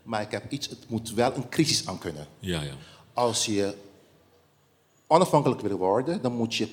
Maar 0.03 0.23
ik 0.23 0.31
heb 0.31 0.51
iets, 0.53 0.69
het 0.69 0.89
moet 0.89 1.13
wel 1.13 1.35
een 1.35 1.49
crisis 1.49 1.87
aan 1.87 1.99
kunnen. 1.99 2.27
ja, 2.39 2.63
ja. 2.63 2.75
Als 3.13 3.47
je 3.47 3.75
onafhankelijk 5.07 5.61
wil 5.61 5.77
worden, 5.77 6.23
dan 6.23 6.33
moet 6.33 6.55
je 6.55 6.69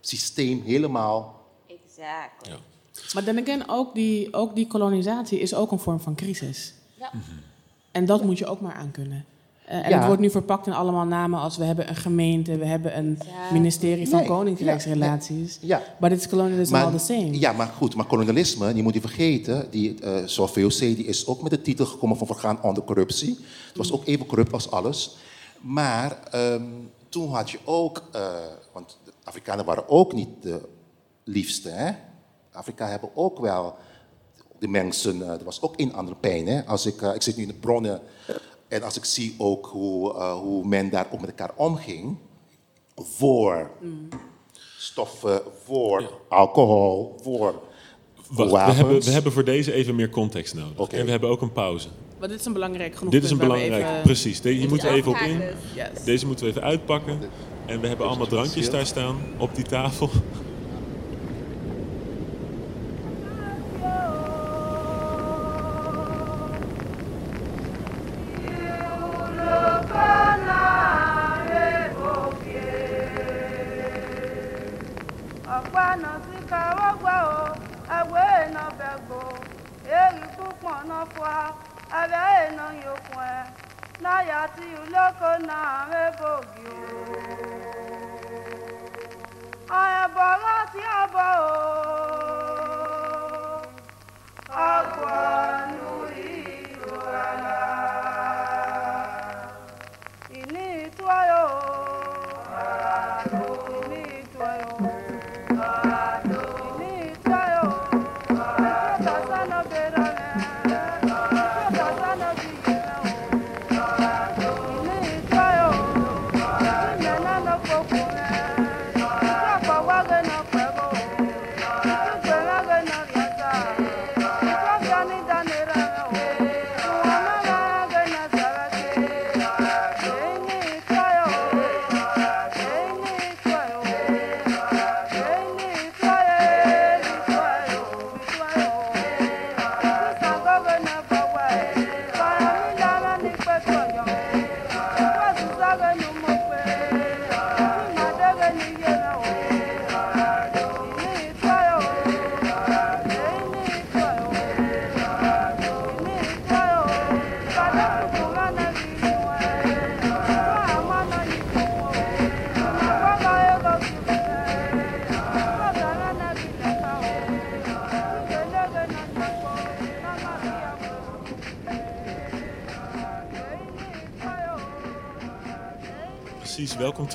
systeem 0.00 0.62
helemaal 0.62 1.46
Exactly. 1.66 2.50
ja. 2.52 2.58
Maar 3.14 3.24
dan 3.24 3.38
again, 3.40 3.68
ook 3.68 3.94
die, 3.94 4.32
ook 4.34 4.54
die 4.54 4.66
kolonisatie 4.66 5.38
is 5.40 5.54
ook 5.54 5.70
een 5.72 5.78
vorm 5.78 6.00
van 6.00 6.14
crisis. 6.14 6.74
Ja. 6.98 7.10
En 7.92 8.04
dat 8.06 8.24
moet 8.24 8.38
je 8.38 8.46
ook 8.46 8.60
maar 8.60 8.74
aankunnen. 8.74 9.24
Eh, 9.64 9.84
en 9.84 9.90
Ja. 9.90 9.96
het 9.96 10.06
wordt 10.06 10.20
nu 10.20 10.30
verpakt 10.30 10.66
in 10.66 10.72
allemaal 10.72 11.04
namen 11.04 11.40
als 11.40 11.56
we 11.56 11.64
hebben 11.64 11.88
een 11.88 11.96
gemeente, 11.96 12.56
we 12.56 12.64
hebben 12.64 12.96
een 12.98 13.18
Ja. 13.26 13.52
ministerie 13.52 14.08
van 14.08 14.18
Nee, 14.18 14.28
Koninkrijksrelaties. 14.28 15.58
ja. 15.60 15.82
But 16.00 16.10
it's 16.12 16.28
colonialism 16.28 16.74
all 16.74 16.90
the 16.92 16.98
same. 16.98 17.38
Ja, 17.38 17.52
maar 17.52 17.66
goed, 17.66 17.94
maar 17.94 18.06
kolonialisme, 18.06 18.72
die 18.74 18.82
moet 18.82 18.94
je 18.94 19.00
vergeten, 19.00 19.66
die, 19.70 20.00
eh 20.00 20.22
zoals 20.26 20.52
VOC, 20.52 20.78
die 20.78 21.04
is 21.06 21.26
ook 21.26 21.42
met 21.42 21.50
de 21.50 21.62
titel 21.62 21.86
gekomen 21.86 22.16
van 22.16 22.26
vergaan 22.26 22.62
onder 22.62 22.82
corruptie. 22.84 23.38
Het 23.68 23.76
was 23.76 23.92
ook 23.92 24.06
even 24.06 24.26
corrupt 24.26 24.52
als 24.52 24.70
alles. 24.70 25.16
Maar 25.60 26.18
ehm, 26.30 26.62
toen 27.08 27.28
had 27.32 27.50
je 27.50 27.58
ook, 27.64 28.02
eh, 28.12 28.20
want 28.72 28.98
de 29.04 29.12
Afrikanen 29.24 29.64
waren 29.64 29.88
ook 29.88 30.12
niet 30.12 30.28
de 30.40 30.60
liefste, 31.24 31.68
hè? 31.68 31.92
Afrika 32.56 32.86
hebben 32.88 33.10
ook 33.14 33.38
wel 33.38 33.76
de 34.58 34.68
mensen, 34.68 35.22
eh, 35.22 35.28
er 35.28 35.44
was 35.44 35.62
ook 35.62 35.72
een 35.76 35.94
andere 35.94 36.16
pijn. 36.20 36.46
Hè? 36.46 36.64
Als 36.66 36.86
ik, 36.86 37.02
eh, 37.02 37.14
ik 37.14 37.22
zit 37.22 37.36
nu 37.36 37.42
in 37.42 37.48
de 37.48 37.54
bronnen 37.54 38.00
en 38.68 38.82
als 38.82 38.96
ik 38.96 39.04
zie 39.04 39.34
ook 39.38 39.66
hoe, 39.66 40.14
eh, 40.14 40.32
hoe 40.38 40.66
men 40.66 40.90
daar 40.90 41.06
ook 41.10 41.20
met 41.20 41.28
elkaar 41.28 41.52
omging, 41.56 42.16
voor 42.96 43.70
stoffen, 44.78 45.40
voor 45.64 46.00
Ja. 46.00 46.08
alcohol, 46.28 47.16
voor, 47.22 47.54
Wacht, 48.30 48.50
we 48.50 48.72
hebben, 48.72 49.00
we 49.02 49.10
hebben 49.10 49.32
voor 49.32 49.44
deze 49.44 49.72
even 49.72 49.94
meer 49.94 50.08
context 50.10 50.54
nodig. 50.54 50.88
En 50.88 51.04
we 51.04 51.10
hebben 51.10 51.30
ook 51.30 51.40
een 51.40 51.52
pauze. 51.52 51.88
Maar 52.18 52.28
dit 52.28 52.40
is 52.40 52.46
een 52.46 52.52
belangrijk 52.52 52.96
genoeg 52.96 53.12
Dit 53.12 53.24
is 53.24 53.30
een 53.30 53.38
belangrijk, 53.38 53.84
even- 53.86 54.02
precies. 54.02 54.40
De- 54.40 54.50
hier 54.50 54.68
moeten 54.68 54.88
we 54.88 54.94
even 54.94 55.10
op 55.10 55.16
in. 55.18 55.40
Yes. 55.74 56.04
Deze 56.04 56.26
moeten 56.26 56.44
we 56.44 56.50
even 56.50 56.62
uitpakken. 56.62 57.18
En 57.66 57.80
we 57.80 57.86
hebben 57.88 58.06
allemaal 58.06 58.26
drankjes 58.26 58.70
daar 58.70 58.86
staan 58.86 59.16
op 59.38 59.54
die 59.54 59.64
tafel. 59.64 60.10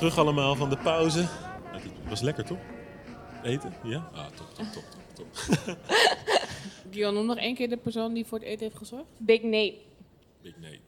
Terug 0.02 0.18
allemaal 0.18 0.54
van 0.56 0.70
de 0.70 0.76
pauze. 0.76 1.28
Het 1.64 1.82
was 2.08 2.20
lekker 2.20 2.44
toch? 2.44 2.58
Eten? 3.42 3.74
Ja? 3.84 4.10
Ah, 4.14 4.26
top, 4.26 4.54
top, 4.54 4.66
top, 4.72 4.84
top. 5.14 5.32
top. 5.64 5.78
Dion, 6.92 7.14
noem 7.14 7.26
nog 7.26 7.36
één 7.36 7.54
keer 7.54 7.68
de 7.68 7.76
persoon 7.76 8.14
die 8.14 8.26
voor 8.26 8.38
het 8.38 8.46
eten 8.46 8.60
heeft 8.60 8.76
gezorgd. 8.76 9.06
Big 9.16 9.42
Nate. 9.42 9.74
Big 10.42 10.56
Nate. 10.56 10.80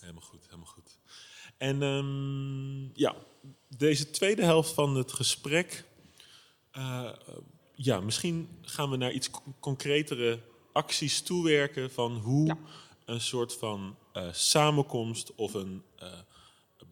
Helemaal 0.00 0.22
goed, 0.22 0.44
helemaal 0.44 0.66
goed. 0.66 0.98
En 1.56 1.82
ehm, 1.82 3.00
ja, 3.00 3.14
deze 3.76 4.10
tweede 4.10 4.44
helft 4.44 4.72
van 4.72 4.96
het 4.96 5.12
gesprek. 5.12 5.84
eh, 6.70 7.10
ja, 7.74 8.00
misschien 8.00 8.48
gaan 8.62 8.90
we 8.90 8.96
naar 8.96 9.12
iets 9.12 9.30
co- 9.30 9.42
concretere 9.60 10.38
acties 10.72 11.22
toewerken 11.22 11.90
van 11.90 12.16
hoe 12.16 12.56
een 13.04 13.20
soort 13.20 13.54
van 13.54 13.96
eh, 14.12 14.28
samenkomst 14.32 15.34
of 15.34 15.54
een 15.54 15.82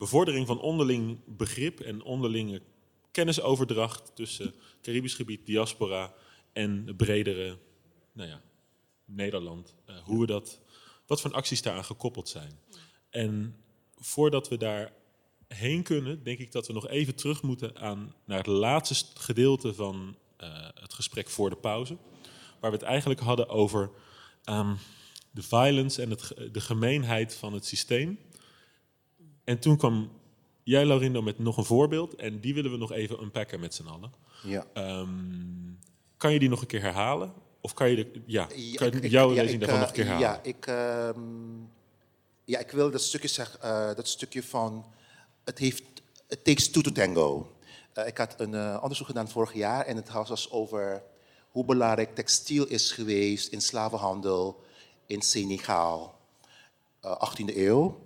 bevordering 0.02 0.46
van 0.46 0.60
onderling 0.60 1.18
begrip 1.26 1.80
en 1.80 2.02
onderlinge 2.02 2.62
kennisoverdracht 3.10 4.10
tussen 4.14 4.54
Caribisch 4.80 5.14
gebied, 5.14 5.46
diaspora 5.46 6.14
en 6.52 6.84
de 6.84 6.94
bredere, 6.94 7.58
nou 8.12 8.28
ja, 8.28 8.42
Nederland, 9.04 9.74
eh, 9.84 9.96
hoe 10.04 10.20
we 10.20 10.26
dat, 10.26 10.60
wat 11.06 11.20
voor 11.20 11.32
acties 11.32 11.62
daaraan 11.62 11.84
gekoppeld 11.84 12.28
zijn. 12.28 12.58
En 13.10 13.56
voordat 13.96 14.48
we 14.48 14.56
daar 14.56 14.92
heen 15.48 15.82
kunnen, 15.82 16.22
denk 16.22 16.38
ik 16.38 16.52
dat 16.52 16.66
we 16.66 16.72
nog 16.72 16.88
even 16.88 17.14
terug 17.14 17.42
moeten 17.42 17.76
aan, 17.76 18.14
naar 18.24 18.38
het 18.38 18.46
laatste 18.46 18.94
st- 18.94 19.18
gedeelte 19.18 19.74
van 19.74 20.16
eh, 20.36 20.68
het 20.74 20.94
gesprek 20.94 21.28
voor 21.28 21.50
de 21.50 21.56
pauze. 21.56 21.96
Waar 22.60 22.70
we 22.70 22.76
het 22.76 22.86
eigenlijk 22.86 23.20
hadden 23.20 23.48
over 23.48 23.90
ehm, 24.44 24.74
de 25.30 25.42
violence 25.42 26.02
en 26.02 26.10
het, 26.10 26.34
de 26.52 26.60
gemeenheid 26.60 27.34
van 27.34 27.52
het 27.52 27.66
systeem. 27.66 28.18
En 29.44 29.58
toen 29.58 29.76
kwam 29.76 30.10
jij, 30.62 30.84
Laurindo, 30.84 31.22
met 31.22 31.38
nog 31.38 31.56
een 31.56 31.64
voorbeeld. 31.64 32.14
En 32.14 32.40
die 32.40 32.54
willen 32.54 32.70
we 32.70 32.76
nog 32.76 32.92
even 32.92 33.22
unpacken 33.22 33.60
met 33.60 33.74
z'n 33.74 33.86
allen. 33.86 34.12
Ja. 34.42 34.66
Ehm, 34.72 35.08
kan 36.16 36.32
je 36.32 36.38
die 36.38 36.48
nog 36.48 36.60
een 36.60 36.66
keer 36.66 36.80
herhalen? 36.80 37.32
Of 37.60 37.74
kan 37.74 37.90
je, 37.90 37.96
de, 37.96 38.22
ja, 38.26 38.48
Ja, 38.54 38.76
kan 38.76 38.90
je 38.90 39.08
jouw 39.08 39.32
lezing 39.32 39.60
daarvan 39.60 39.78
eh, 39.78 39.80
nog 39.80 39.88
een 39.88 39.94
keer 39.94 40.06
halen? 40.06 40.20
Ja, 40.20 40.40
ik, 40.42 40.66
ehm, 40.66 41.20
ja, 42.44 42.58
ik 42.58 42.70
wil 42.70 42.90
dat 42.90 43.02
stukje, 43.02 43.28
zeg, 43.28 43.58
eh, 43.58 43.94
dat 43.94 44.08
stukje 44.08 44.42
van... 44.42 44.84
Het 45.44 45.58
heeft... 45.58 45.82
It 46.28 46.44
takes 46.44 46.70
two 46.70 46.82
to 46.82 46.92
tango. 46.92 47.56
Eh, 47.92 48.06
ik 48.06 48.18
had 48.18 48.34
een 48.40 48.80
onderzoek 48.80 49.06
gedaan 49.06 49.28
vorig 49.28 49.52
jaar 49.52 49.86
en 49.86 49.96
het 49.96 50.12
was 50.12 50.50
over 50.50 51.02
hoe 51.50 51.64
belangrijk 51.64 52.14
textiel 52.14 52.66
is 52.66 52.92
geweest 52.92 53.52
in 53.52 53.60
slavenhandel 53.60 54.62
in 55.06 55.22
Senegal, 55.22 56.14
eh 57.00 57.30
18e 57.30 57.56
eeuw. 57.56 58.00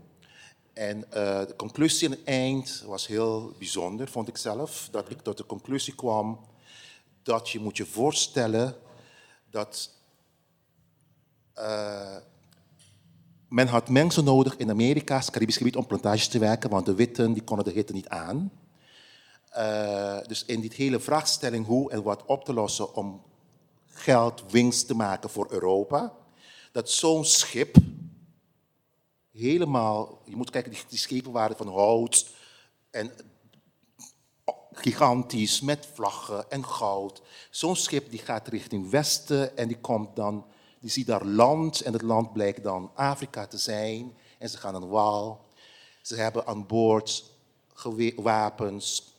En 0.77 1.13
eh, 1.13 1.47
de 1.47 1.57
conclusie 1.57 2.09
aan 2.09 2.15
het 2.15 2.25
eind 2.25 2.83
was 2.87 3.07
heel 3.07 3.53
bijzonder, 3.59 4.09
vond 4.09 4.29
ik 4.29 4.37
zelf. 4.37 4.89
Dat 4.91 5.11
ik 5.11 5.21
tot 5.21 5.37
de 5.37 5.47
conclusie 5.47 5.95
kwam 5.95 6.41
dat 7.23 7.49
je 7.49 7.61
moet 7.61 7.77
je 7.77 7.87
voorstellen 7.87 8.77
dat 9.51 9.91
eh, 11.53 12.17
men 13.49 13.67
had 13.67 13.89
mensen 13.89 14.25
nodig 14.25 14.57
in 14.57 14.71
Amerika's 14.71 15.31
Caribisch 15.31 15.57
gebied 15.57 15.77
om 15.77 15.87
plantages 15.87 16.29
te 16.29 16.39
werken, 16.39 16.71
want 16.71 16.87
de 16.87 16.95
witten 16.95 17.33
die 17.33 17.43
konden 17.43 17.65
de 17.65 17.73
hitte 17.73 17.93
niet 17.93 18.09
aan. 18.09 18.53
Eh, 19.49 20.19
dus 20.27 20.45
in 20.45 20.61
die 20.61 20.73
hele 20.75 21.01
vraagstelling 21.01 21.67
hoe 21.67 21.91
en 21.91 22.03
wat 22.03 22.25
op 22.27 22.45
te 22.45 22.53
lossen 22.53 22.95
om 22.95 23.23
geld, 23.87 24.45
winst 24.51 24.87
te 24.87 24.95
maken 24.95 25.31
voor 25.31 25.47
Europa, 25.51 26.13
dat 26.73 26.91
zo'n 26.91 27.25
schip 27.25 27.77
helemaal, 29.37 30.23
je 30.25 30.37
moet 30.37 30.51
kijken, 30.51 30.73
die, 30.89 30.99
schepen 30.99 31.33
waren 31.33 31.57
van 31.57 31.69
hout 31.69 32.31
en 32.91 33.13
gigantisch 34.73 35.61
met 35.61 35.89
vlaggen 35.95 36.51
en 36.51 36.65
goud. 36.65 37.23
Zo'n 37.51 37.77
schip 37.77 38.11
die 38.11 38.19
gaat 38.19 38.49
richting 38.49 38.91
westen 38.91 39.57
en 39.57 39.69
die 39.69 39.79
komt 39.79 40.17
dan, 40.17 40.47
die 40.81 40.91
ziet 40.91 41.07
daar 41.07 41.25
land 41.25 41.81
en 41.81 41.93
het 41.93 42.03
land 42.03 42.33
blijkt 42.33 42.63
dan 42.63 42.91
Afrika 42.95 43.47
te 43.47 43.59
zijn 43.59 44.17
en 44.39 44.49
ze 44.49 44.59
gaan 44.59 44.75
aan 44.75 44.89
wal. 44.89 45.45
Ze 46.03 46.15
hebben 46.17 46.47
aan 46.47 46.67
boord 46.67 47.25
wapens, 48.17 49.15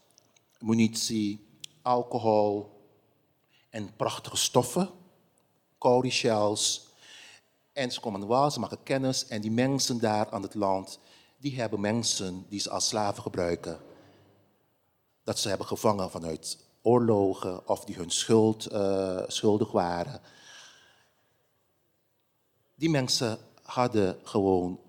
munitie, 0.59 1.47
alcohol 1.81 2.71
en 3.69 3.95
prachtige 3.95 4.37
stoffen, 4.37 4.89
cowrie 5.77 6.11
shells. 6.11 6.86
En 7.77 7.91
ze 7.91 7.99
komen 7.99 8.27
wal, 8.27 8.51
ze 8.51 8.59
maken 8.59 8.83
kennis 8.83 9.27
en 9.27 9.41
die 9.41 9.51
mensen 9.51 9.99
daar 9.99 10.29
aan 10.29 10.41
het 10.41 10.55
land, 10.55 10.99
die 11.37 11.55
hebben 11.59 11.79
mensen 11.79 12.45
die 12.49 12.59
ze 12.59 12.69
als 12.69 12.87
slaven 12.87 13.21
gebruiken 13.21 13.79
dat 15.23 15.39
ze 15.39 15.49
hebben 15.49 15.67
gevangen 15.67 16.11
vanuit 16.11 16.57
oorlogen 16.81 17.67
of 17.67 17.85
die 17.85 17.95
hun 17.95 18.09
schuld, 18.09 18.65
eh, 18.65 19.23
schuldig 19.27 19.71
waren. 19.71 20.21
Die 22.75 22.89
mensen 22.89 23.37
hadden 23.61 24.17
gewoon 24.23 24.79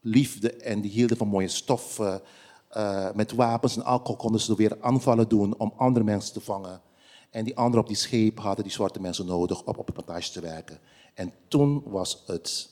liefde 0.00 0.52
en 0.52 0.80
die 0.80 0.90
hielden 0.90 1.16
van 1.16 1.28
mooie 1.28 1.48
stoffen. 1.48 2.22
Eh, 2.68 3.10
met 3.14 3.32
wapens 3.32 3.76
en 3.76 3.84
alcohol 3.84 4.16
konden 4.16 4.40
ze 4.40 4.54
weer 4.54 4.76
aanvallen 4.80 5.28
doen 5.28 5.58
om 5.58 5.72
andere 5.76 6.04
mensen 6.04 6.32
te 6.32 6.40
vangen. 6.40 6.80
En 7.30 7.44
die 7.44 7.56
anderen 7.56 7.80
op 7.80 7.88
die 7.88 7.96
scheep 7.96 8.38
hadden 8.38 8.64
die 8.64 8.72
zwarte 8.72 9.00
mensen 9.00 9.26
nodig 9.26 9.62
om 9.62 9.74
op 9.74 9.86
de 9.86 9.92
plantage 9.92 10.32
te 10.32 10.40
werken. 10.40 10.80
En 11.14 11.32
toen 11.48 11.82
was 11.84 12.22
het 12.26 12.70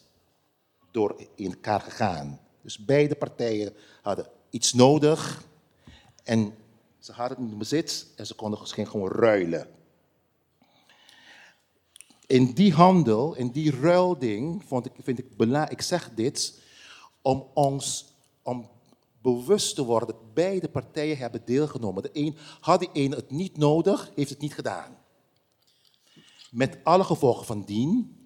door 0.91 1.29
in 1.35 1.51
elkaar 1.51 1.81
gegaan. 1.81 2.41
Dus 2.63 2.85
beide 2.85 3.15
partijen 3.15 3.75
hadden 4.03 4.27
iets 4.51 4.73
nodig 4.73 5.45
en 6.25 6.55
ze 6.99 7.13
hadden 7.13 7.43
het 7.43 7.53
in 7.53 7.59
bezit 7.59 8.07
en 8.17 8.27
ze 8.27 8.35
konden 8.35 8.59
dus 8.59 8.73
gewoon 8.73 9.11
ruilen. 9.11 9.69
In 12.27 12.53
die 12.53 12.73
handel, 12.73 13.35
in 13.35 13.51
die 13.51 13.71
ruilding, 13.71 14.65
vond 14.67 14.87
ik, 14.87 14.93
vind 15.03 15.19
ik 15.19 15.37
belangrijk, 15.37 15.73
ik 15.73 15.83
zeg 15.83 16.11
dit, 16.15 16.61
om 17.23 17.47
ons 17.55 18.07
om 18.43 18.71
bewust 19.23 19.75
te 19.75 19.85
worden 19.85 20.09
dat 20.09 20.35
beide 20.35 20.69
partijen 20.69 21.19
hebben 21.19 21.43
deelgenomen. 21.45 22.03
De 22.03 22.11
een, 22.13 22.37
had 22.61 22.81
die 22.81 22.91
een 22.93 23.11
het 23.11 23.31
niet 23.31 23.57
nodig, 23.57 24.11
heeft 24.15 24.31
het 24.31 24.41
niet 24.41 24.55
gedaan. 24.55 24.97
Met 26.51 26.79
alle 26.83 27.05
gevolgen 27.05 27.47
van 27.47 27.65
dien. 27.65 28.18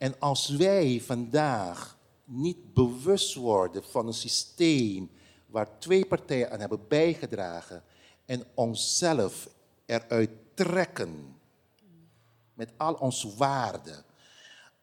En 0.00 0.14
als 0.18 0.48
wij 0.48 1.00
vandaag 1.00 1.98
niet 2.24 2.74
bewust 2.74 3.34
worden 3.34 3.84
van 3.84 4.06
een 4.06 4.14
systeem 4.14 5.10
waar 5.46 5.78
twee 5.78 6.06
partijen 6.06 6.50
aan 6.50 6.60
hebben 6.60 6.88
bijgedragen 6.88 7.82
en 8.24 8.44
onszelf 8.54 9.48
eruit 9.86 10.30
trekken 10.54 11.36
met 12.54 12.70
al 12.76 12.94
onze 12.94 13.36
waarden, 13.36 14.04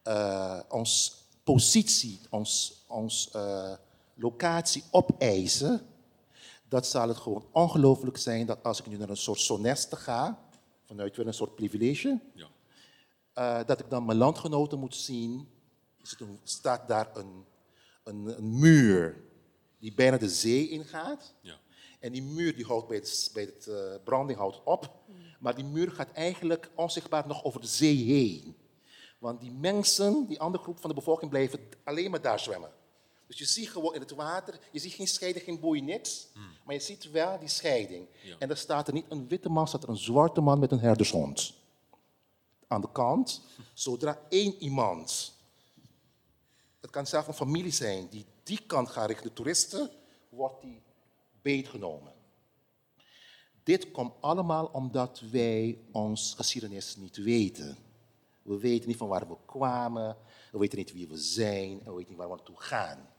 eh 0.02 0.60
ons 0.70 1.16
positie, 1.44 2.20
ons, 2.30 2.84
ons 2.88 3.32
eh, 3.32 3.74
locatie 4.14 4.84
opeisen, 4.92 5.82
dat 6.68 6.88
zal 6.88 7.08
het 7.08 7.18
gewoon 7.18 7.46
ongelooflijk 7.52 8.18
zijn 8.18 8.46
dat 8.46 8.64
als 8.64 8.80
ik 8.80 8.88
nu 8.88 8.98
naar 8.98 9.10
een 9.10 9.18
soort 9.18 9.40
soneste 9.40 9.96
ga, 9.96 10.40
vanuit 10.86 11.16
weer 11.16 11.28
een 11.28 11.34
soort 11.34 11.56
privilege, 11.56 12.20
Ja. 12.34 12.48
Eh, 13.38 13.60
dat 13.66 13.80
ik 13.80 13.90
dan 13.90 14.06
mijn 14.06 14.18
landgenoten 14.18 14.80
moet 14.80 14.96
zien. 14.96 15.48
Is 16.04 16.12
het 16.12 16.20
een- 16.20 16.40
staat 16.44 16.88
daar 16.88 17.10
een, 17.14 17.46
een, 18.04 18.38
een 18.38 18.60
muur 18.60 19.24
die 19.80 19.94
bijna 19.94 20.18
de 20.18 20.30
zee 20.30 20.70
ingaat. 20.70 21.34
Ja. 21.42 21.58
En 22.00 22.12
die 22.12 22.22
muur 22.24 22.56
die 22.56 22.66
houdt 22.66 22.88
bij 22.88 22.98
het, 22.98 23.30
bij 23.34 23.44
het 23.44 23.68
eh, 23.68 23.76
branding 24.04 24.40
houdt 24.40 24.62
op. 24.64 24.94
Maar 25.40 25.56
die 25.56 25.64
muur 25.66 25.92
gaat 25.92 26.12
eigenlijk 26.12 26.70
onzichtbaar 26.76 27.28
nog 27.28 27.44
over 27.44 27.62
de 27.62 27.68
zee 27.68 27.96
heen. 28.04 28.56
Want 29.20 29.40
die 29.42 29.52
mensen, 29.52 30.26
die 30.28 30.40
andere 30.40 30.64
groep 30.64 30.80
van 30.80 30.90
de 30.90 30.96
bevolking, 30.96 31.30
blijven 31.32 31.60
alleen 31.84 32.12
maar 32.12 32.22
daar 32.22 32.40
zwemmen. 32.40 32.72
Dus 33.28 33.38
je 33.38 33.46
ziet 33.46 33.70
gewoon 33.70 33.94
in 33.94 34.00
het 34.02 34.12
water, 34.12 34.60
je 34.72 34.80
ziet 34.80 34.94
geen 34.94 35.08
scheiding, 35.08 35.46
geen 35.46 35.60
boei, 35.60 35.82
niks. 35.82 36.28
Maar 36.66 36.76
je 36.76 36.82
ziet 36.82 37.12
wel 37.12 37.40
die 37.40 37.48
scheiding. 37.48 38.08
Ja. 38.24 38.36
En 38.40 38.48
daar 38.48 38.58
staat 38.58 38.88
er 38.88 38.94
niet 38.94 39.06
een 39.10 39.28
witte 39.28 39.50
man, 39.50 39.68
staat 39.68 39.84
er 39.84 39.90
een 39.90 39.98
zwarte 39.98 40.42
man 40.42 40.60
met 40.60 40.72
een 40.72 40.80
herdershond. 40.80 41.54
Aan 42.68 42.82
de 42.82 42.92
kant, 42.92 43.42
zodra 43.74 44.20
één 44.30 44.56
iemand, 44.60 45.34
het 46.80 46.90
kan 46.90 47.08
zelfs 47.08 47.28
een 47.28 47.34
familie 47.34 47.72
zijn, 47.72 48.08
die 48.10 48.26
die 48.44 48.60
kant 48.68 48.90
gaat 48.90 49.08
richting 49.08 49.28
de 49.28 49.34
toeristen, 49.34 49.90
wordt 50.30 50.62
die 50.62 50.82
beetgenomen. 51.42 52.14
Dit 53.64 53.92
komt 53.92 54.14
allemaal 54.20 54.66
omdat 54.66 55.20
wij 55.32 55.78
ons 55.92 56.34
geschiedenis 56.36 56.96
niet 56.96 57.18
weten. 57.18 57.78
We 58.42 58.58
weten 58.58 58.88
niet 58.88 58.98
van 58.98 59.08
waar 59.08 59.28
we 59.28 59.36
kwamen, 59.46 60.18
we 60.52 60.58
weten 60.58 60.78
niet 60.78 60.94
wie 60.94 61.08
we 61.08 61.18
zijn 61.18 61.80
en 61.80 61.86
we 61.86 61.94
weten 61.96 62.10
niet 62.10 62.18
waar 62.18 62.30
we 62.30 62.36
naartoe 62.36 62.60
gaan. 62.60 63.10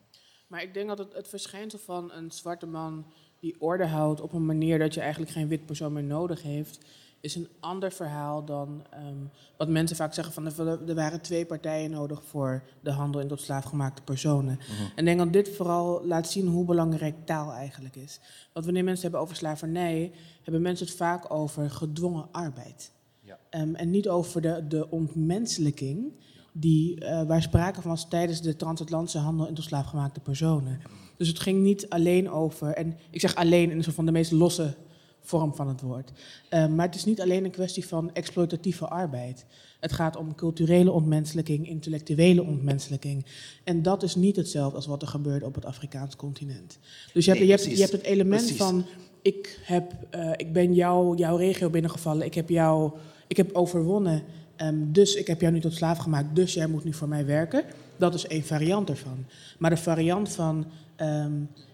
Maar 0.47 0.63
ik 0.63 0.75
denk 0.75 0.89
dat 0.89 0.99
het, 0.99 1.13
het 1.13 1.29
verschijnsel 1.29 1.79
van 1.79 2.13
een 2.13 2.31
zwarte 2.31 2.67
man 2.67 3.13
die 3.41 3.61
orde 3.61 3.87
houdt 3.87 4.21
op 4.21 4.33
een 4.33 4.47
manier 4.47 4.79
dat 4.79 4.95
je 4.95 5.01
eigenlijk 5.01 5.33
geen 5.33 5.49
wit 5.49 5.67
persoon 5.67 5.93
meer 5.93 6.03
nodig 6.03 6.43
heeft, 6.43 6.79
is 7.21 7.35
een 7.35 7.49
ander 7.61 7.93
verhaal 7.93 8.45
dan 8.45 8.85
ehm, 8.91 9.17
wat 9.57 9.69
mensen 9.69 9.97
vaak 9.97 10.15
zeggen 10.15 10.35
van 10.35 10.69
er, 10.69 10.95
waren 10.95 11.21
twee 11.21 11.47
partijen 11.47 11.91
nodig 11.91 12.23
voor 12.25 12.63
de 12.81 12.91
handel 12.91 13.21
in 13.21 13.29
tot 13.29 13.41
slaafgemaakte 13.41 14.03
personen. 14.03 14.59
En 14.79 14.99
ik 14.99 15.05
denk 15.05 15.19
dat 15.19 15.33
dit 15.33 15.57
vooral 15.57 16.07
laat 16.07 16.31
zien 16.31 16.47
hoe 16.47 16.65
belangrijk 16.65 17.27
taal 17.27 17.53
eigenlijk 17.53 17.97
is. 17.97 18.21
Want 18.53 18.65
wanneer 18.65 18.85
mensen 18.85 19.03
hebben 19.03 19.21
over 19.21 19.37
slavernij, 19.37 20.13
hebben 20.43 20.63
mensen 20.63 20.87
het 20.87 20.97
vaak 20.97 21.33
over 21.33 21.71
gedwongen 21.71 22.29
arbeid. 22.33 22.93
Ja. 23.21 23.39
Ehm, 23.51 23.75
en 23.75 23.91
niet 23.91 24.09
over 24.09 24.41
de, 24.41 24.67
de 24.69 24.91
ontmenselijking 24.91 26.13
die, 26.53 27.01
eh, 27.01 27.27
waar 27.27 27.43
sprake 27.43 27.81
van 27.81 27.91
was 27.91 28.09
tijdens 28.09 28.43
de 28.43 28.57
transatlantische 28.57 29.19
handel 29.19 29.47
in 29.47 29.55
tot 29.55 29.65
slaafgemaakte 29.65 30.21
personen. 30.21 30.81
Dus 31.17 31.29
het 31.29 31.41
ging 31.41 31.63
niet 31.63 31.89
alleen 31.89 32.31
over, 32.31 32.73
en 32.73 32.97
ik 33.11 33.21
zeg 33.21 33.35
alleen 33.35 33.71
in 33.71 33.77
een 33.77 33.83
soort 33.83 33.95
van 33.95 34.07
de 34.07 34.13
meest 34.13 34.33
losse 34.33 34.77
vorm 35.23 35.55
van 35.55 35.69
het 35.69 35.81
woord. 35.81 36.13
Ehm, 36.49 36.75
maar 36.75 36.87
het 36.87 36.95
is 36.95 37.05
niet 37.05 37.21
alleen 37.21 37.45
een 37.45 37.51
kwestie 37.51 37.87
van 37.87 38.13
exploitatieve 38.13 38.89
arbeid. 38.89 39.45
Het 39.81 39.93
gaat 39.93 40.17
om 40.17 40.35
culturele 40.35 40.91
ontmenselijking, 40.91 41.69
intellectuele 41.69 42.43
ontmenselijking. 42.43 43.27
En 43.65 43.83
dat 43.83 44.03
is 44.03 44.15
niet 44.15 44.37
hetzelfde 44.37 44.77
als 44.77 44.87
wat 44.87 45.03
er 45.03 45.09
gebeurde 45.09 45.45
op 45.47 45.55
het 45.55 45.65
Afrikaans 45.65 46.17
continent. 46.17 46.79
Dus 47.13 47.25
je 47.25 47.31
hebt, 47.31 47.43
Nee, 47.43 47.49
je 47.49 47.55
hebt, 47.55 47.65
je 47.65 47.75
precies. 47.75 47.91
hebt 47.91 48.03
het 48.03 48.13
element 48.13 48.41
Precies. 48.41 48.59
van 48.59 48.85
ik, 49.23 49.61
heb, 49.63 49.93
eh, 50.11 50.31
ik 50.37 50.53
ben 50.53 50.75
jou, 50.75 51.17
jouw 51.17 51.37
regio 51.37 51.71
binnengevallen, 51.71 52.27
ik 52.27 52.35
heb 52.35 52.49
jou 52.49 52.93
ik 53.29 53.37
heb 53.37 53.53
overwonnen, 53.53 54.23
ehm, 54.57 54.93
dus 54.93 55.15
ik 55.15 55.27
heb 55.27 55.41
jou 55.41 55.53
nu 55.53 55.61
tot 55.61 55.75
slaaf 55.75 55.99
gemaakt, 55.99 56.35
dus 56.37 56.55
jij 56.55 56.67
moet 56.67 56.85
nu 56.85 56.93
voor 56.93 57.09
mij 57.09 57.27
werken. 57.27 57.65
Dat 57.97 58.15
is 58.15 58.27
één 58.27 58.45
variant 58.45 58.89
ervan. 58.91 59.27
Maar 59.59 59.71
de 59.71 59.77
variant 59.77 60.29
van 60.29 60.67
ehm, 60.97 61.33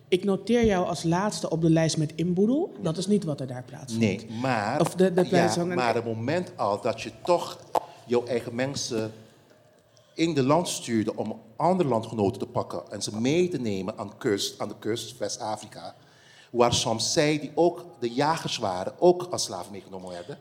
ik 0.09 0.25
noteer 0.25 0.65
jou 0.65 0.87
als 0.87 1.03
laatste 1.03 1.51
op 1.51 1.61
de 1.61 1.71
lijst 1.71 1.97
met 1.97 2.13
inboedel, 2.15 2.73
dat 2.83 2.97
is 2.97 3.07
niet 3.07 3.25
wat 3.25 3.41
er 3.41 3.47
daar 3.47 3.63
plaatsvindt. 3.67 4.29
Nee, 4.29 4.39
maar, 4.41 4.81
Of 4.81 4.95
de- 4.95 5.13
de 5.13 5.27
ja, 5.31 5.65
maar 5.65 5.95
het 5.95 6.05
moment 6.05 6.53
al 6.57 6.81
dat 6.81 7.01
je 7.01 7.11
toch 7.25 7.59
jouw 8.07 8.25
eigen 8.27 8.55
mensen 8.55 9.13
in 10.15 10.35
de 10.35 10.43
land 10.43 10.69
stuurde 10.69 11.17
om 11.17 11.41
andere 11.57 11.89
landgenoten 11.89 12.39
te 12.39 12.47
pakken 12.47 12.83
en 12.91 13.03
ze 13.03 13.21
mee 13.21 13.49
te 13.49 13.59
nemen 13.61 13.99
aan, 13.99 14.17
kust, 14.19 14.61
aan 14.61 14.69
de 14.69 14.79
kust, 14.79 15.19
West-Afrika, 15.19 15.95
waar 16.51 16.75
soms 16.75 17.13
zij, 17.13 17.39
die 17.41 17.51
ook 17.55 17.85
de 18.01 18.11
jagers 18.13 18.59
waren, 18.59 18.93
ook 18.99 19.23
als 19.31 19.45
slaven 19.45 19.73
meegenomen 19.73 20.11
werden, 20.11 20.39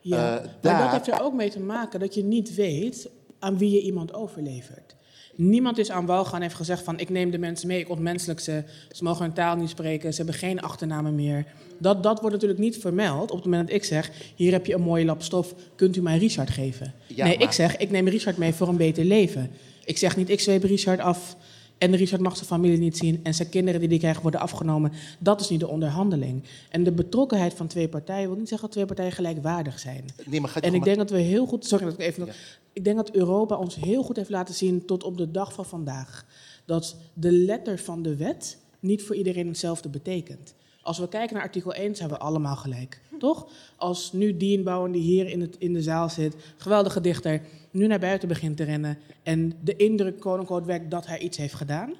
Ja, 0.00 0.38
Eh, 0.38 0.44
maar 0.62 0.82
dat 0.82 0.90
heeft 1.06 1.18
er 1.18 1.24
ook 1.24 1.32
mee 1.34 1.50
te 1.50 1.60
maken 1.60 2.00
dat 2.00 2.14
je 2.14 2.24
niet 2.24 2.54
weet 2.54 3.08
aan 3.38 3.58
wie 3.58 3.70
je 3.70 3.80
iemand 3.82 4.14
overlevert. 4.14 4.94
Niemand 5.34 5.78
is 5.78 5.90
aan 5.90 6.06
wal 6.06 6.24
gaan 6.24 6.34
en 6.34 6.42
heeft 6.42 6.54
gezegd 6.54 6.82
van 6.82 6.98
ik 6.98 7.08
neem 7.08 7.30
de 7.30 7.38
mensen 7.38 7.66
mee, 7.68 7.80
ik 7.80 7.88
ontmenselijk 7.88 8.40
ze, 8.40 8.62
ze 8.92 9.04
mogen 9.04 9.22
hun 9.22 9.32
taal 9.32 9.56
niet 9.56 9.68
spreken, 9.68 10.10
ze 10.10 10.16
hebben 10.16 10.34
geen 10.40 10.60
achternamen 10.60 11.14
meer. 11.14 11.44
Dat, 11.78 12.02
dat 12.02 12.18
wordt 12.20 12.34
natuurlijk 12.34 12.60
niet 12.60 12.76
vermeld 12.78 13.30
op 13.30 13.36
het 13.36 13.44
moment 13.44 13.66
dat 13.68 13.76
ik 13.76 13.84
zeg, 13.84 14.10
hier 14.34 14.52
heb 14.52 14.66
je 14.66 14.74
een 14.74 14.82
mooie 14.82 15.04
lap 15.04 15.22
stof, 15.22 15.54
kunt 15.76 15.96
u 15.96 16.02
mij 16.02 16.18
Richard 16.18 16.50
geven? 16.50 16.94
Ja, 17.06 17.24
nee, 17.24 17.36
maar- 17.36 17.46
ik 17.46 17.52
zeg, 17.52 17.76
ik 17.76 17.90
neem 17.90 18.08
Richard 18.08 18.36
mee 18.36 18.52
voor 18.52 18.68
een 18.68 18.76
beter 18.76 19.04
leven. 19.04 19.50
Ik 19.84 19.98
zeg 19.98 20.16
niet, 20.16 20.30
ik 20.30 20.40
zweep 20.40 20.62
Richard 20.62 21.00
af 21.00 21.36
en 21.82 21.96
Richard 21.96 22.22
mag 22.22 22.36
zijn 22.36 22.48
familie 22.48 22.78
niet 22.78 22.96
zien 22.96 23.20
en 23.22 23.34
zijn 23.34 23.48
kinderen 23.48 23.80
die 23.80 23.88
die 23.88 23.98
krijgen 23.98 24.22
worden 24.22 24.40
afgenomen. 24.40 24.92
Dat 25.18 25.40
is 25.40 25.48
niet 25.48 25.60
de 25.60 25.68
onderhandeling. 25.68 26.42
En 26.70 26.84
de 26.84 26.92
betrokkenheid 26.92 27.54
van 27.54 27.66
twee 27.66 27.88
partijen 27.88 28.28
wil 28.28 28.38
niet 28.38 28.48
zeggen 28.48 28.66
dat 28.66 28.76
twee 28.76 28.86
partijen 28.86 29.12
gelijkwaardig 29.12 29.78
zijn. 29.78 30.04
Nee, 30.26 30.40
maar 30.40 30.50
gaat 30.50 30.62
En 30.62 30.74
ik 30.74 30.84
denk 30.84 30.96
dat 30.96 31.10
we 31.10 31.18
heel 31.18 31.46
goed, 31.46 31.66
sorry 31.66 31.84
dat 31.84 31.94
ik 31.94 32.00
even 32.00 32.28
ik 32.72 32.84
denk 32.84 32.96
dat 32.96 33.10
Europa 33.10 33.56
ons 33.56 33.74
heel 33.74 34.02
goed 34.02 34.16
heeft 34.16 34.30
laten 34.30 34.54
zien 34.54 34.84
tot 34.84 35.04
op 35.04 35.16
de 35.16 35.30
dag 35.30 35.52
van 35.52 35.64
vandaag 35.64 36.26
dat 36.64 36.96
de 37.14 37.32
letter 37.32 37.78
van 37.78 38.02
de 38.02 38.16
wet 38.16 38.58
niet 38.80 39.02
voor 39.02 39.16
iedereen 39.16 39.46
hetzelfde 39.46 39.88
betekent. 39.88 40.54
Als 40.82 40.98
we 40.98 41.08
kijken 41.08 41.34
naar 41.34 41.44
artikel 41.44 41.74
1, 41.74 41.96
zijn 41.96 42.08
we 42.08 42.18
allemaal 42.18 42.56
gelijk, 42.56 43.00
toch? 43.18 43.48
Als 43.76 44.12
nu 44.12 44.36
Dien 44.36 44.62
Bouwen, 44.62 44.92
die 44.92 45.02
hier 45.02 45.28
in, 45.28 45.40
het, 45.40 45.56
in 45.58 45.72
de 45.72 45.82
zaal 45.82 46.08
zit, 46.08 46.34
geweldige 46.56 47.00
dichter, 47.00 47.42
nu 47.72 47.86
naar 47.86 47.98
buiten 47.98 48.28
begint 48.28 48.56
te 48.56 48.64
rennen 48.64 48.98
en 49.22 49.52
de 49.60 49.76
indruk 49.76 50.20
quote-unquote 50.20 50.66
wekt 50.66 50.90
dat 50.90 51.06
hij 51.06 51.18
iets 51.18 51.36
heeft 51.36 51.54
gedaan, 51.54 51.92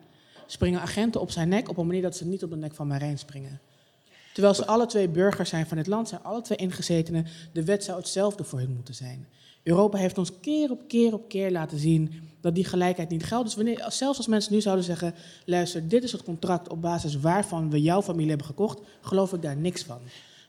springen 0.46 0.80
agenten 0.80 1.20
op 1.20 1.30
zijn 1.30 1.48
nek 1.48 1.68
op 1.68 1.76
een 1.76 1.86
manier 1.86 2.02
dat 2.02 2.16
ze 2.16 2.26
niet 2.26 2.42
op 2.42 2.50
de 2.50 2.56
nek 2.56 2.74
van 2.74 2.86
Marijn 2.86 3.18
springen. 3.18 3.60
Terwijl 4.32 4.54
ze 4.54 4.66
alle 4.66 4.86
twee 4.86 5.08
burgers 5.08 5.48
zijn 5.48 5.66
van 5.66 5.76
dit 5.76 5.86
land, 5.86 6.08
zijn 6.08 6.22
alle 6.22 6.40
twee 6.40 6.58
ingezetenen. 6.58 7.26
De 7.52 7.64
wet 7.64 7.84
zou 7.84 7.98
hetzelfde 7.98 8.44
voor 8.44 8.58
hen 8.58 8.74
moeten 8.74 8.94
zijn. 8.94 9.26
Europa 9.62 9.98
heeft 9.98 10.18
ons 10.18 10.40
keer 10.40 10.70
op 10.70 10.80
keer 10.88 11.12
op 11.12 11.28
keer 11.28 11.50
laten 11.50 11.78
zien 11.78 12.12
dat 12.40 12.54
die 12.54 12.64
gelijkheid 12.64 13.08
niet 13.08 13.24
geldt. 13.24 13.44
Dus 13.44 13.54
wanneer, 13.54 13.84
zelfs 13.88 14.18
als 14.18 14.26
mensen 14.26 14.52
nu 14.52 14.60
zouden 14.60 14.84
zeggen: 14.84 15.14
luister, 15.44 15.88
dit 15.88 16.02
is 16.02 16.12
het 16.12 16.22
contract 16.22 16.68
op 16.68 16.82
basis 16.82 17.20
waarvan 17.20 17.70
we 17.70 17.82
jouw 17.82 18.02
familie 18.02 18.28
hebben 18.28 18.46
gekocht, 18.46 18.80
geloof 19.00 19.32
ik 19.32 19.42
daar 19.42 19.56
niks 19.56 19.82
van. 19.82 20.00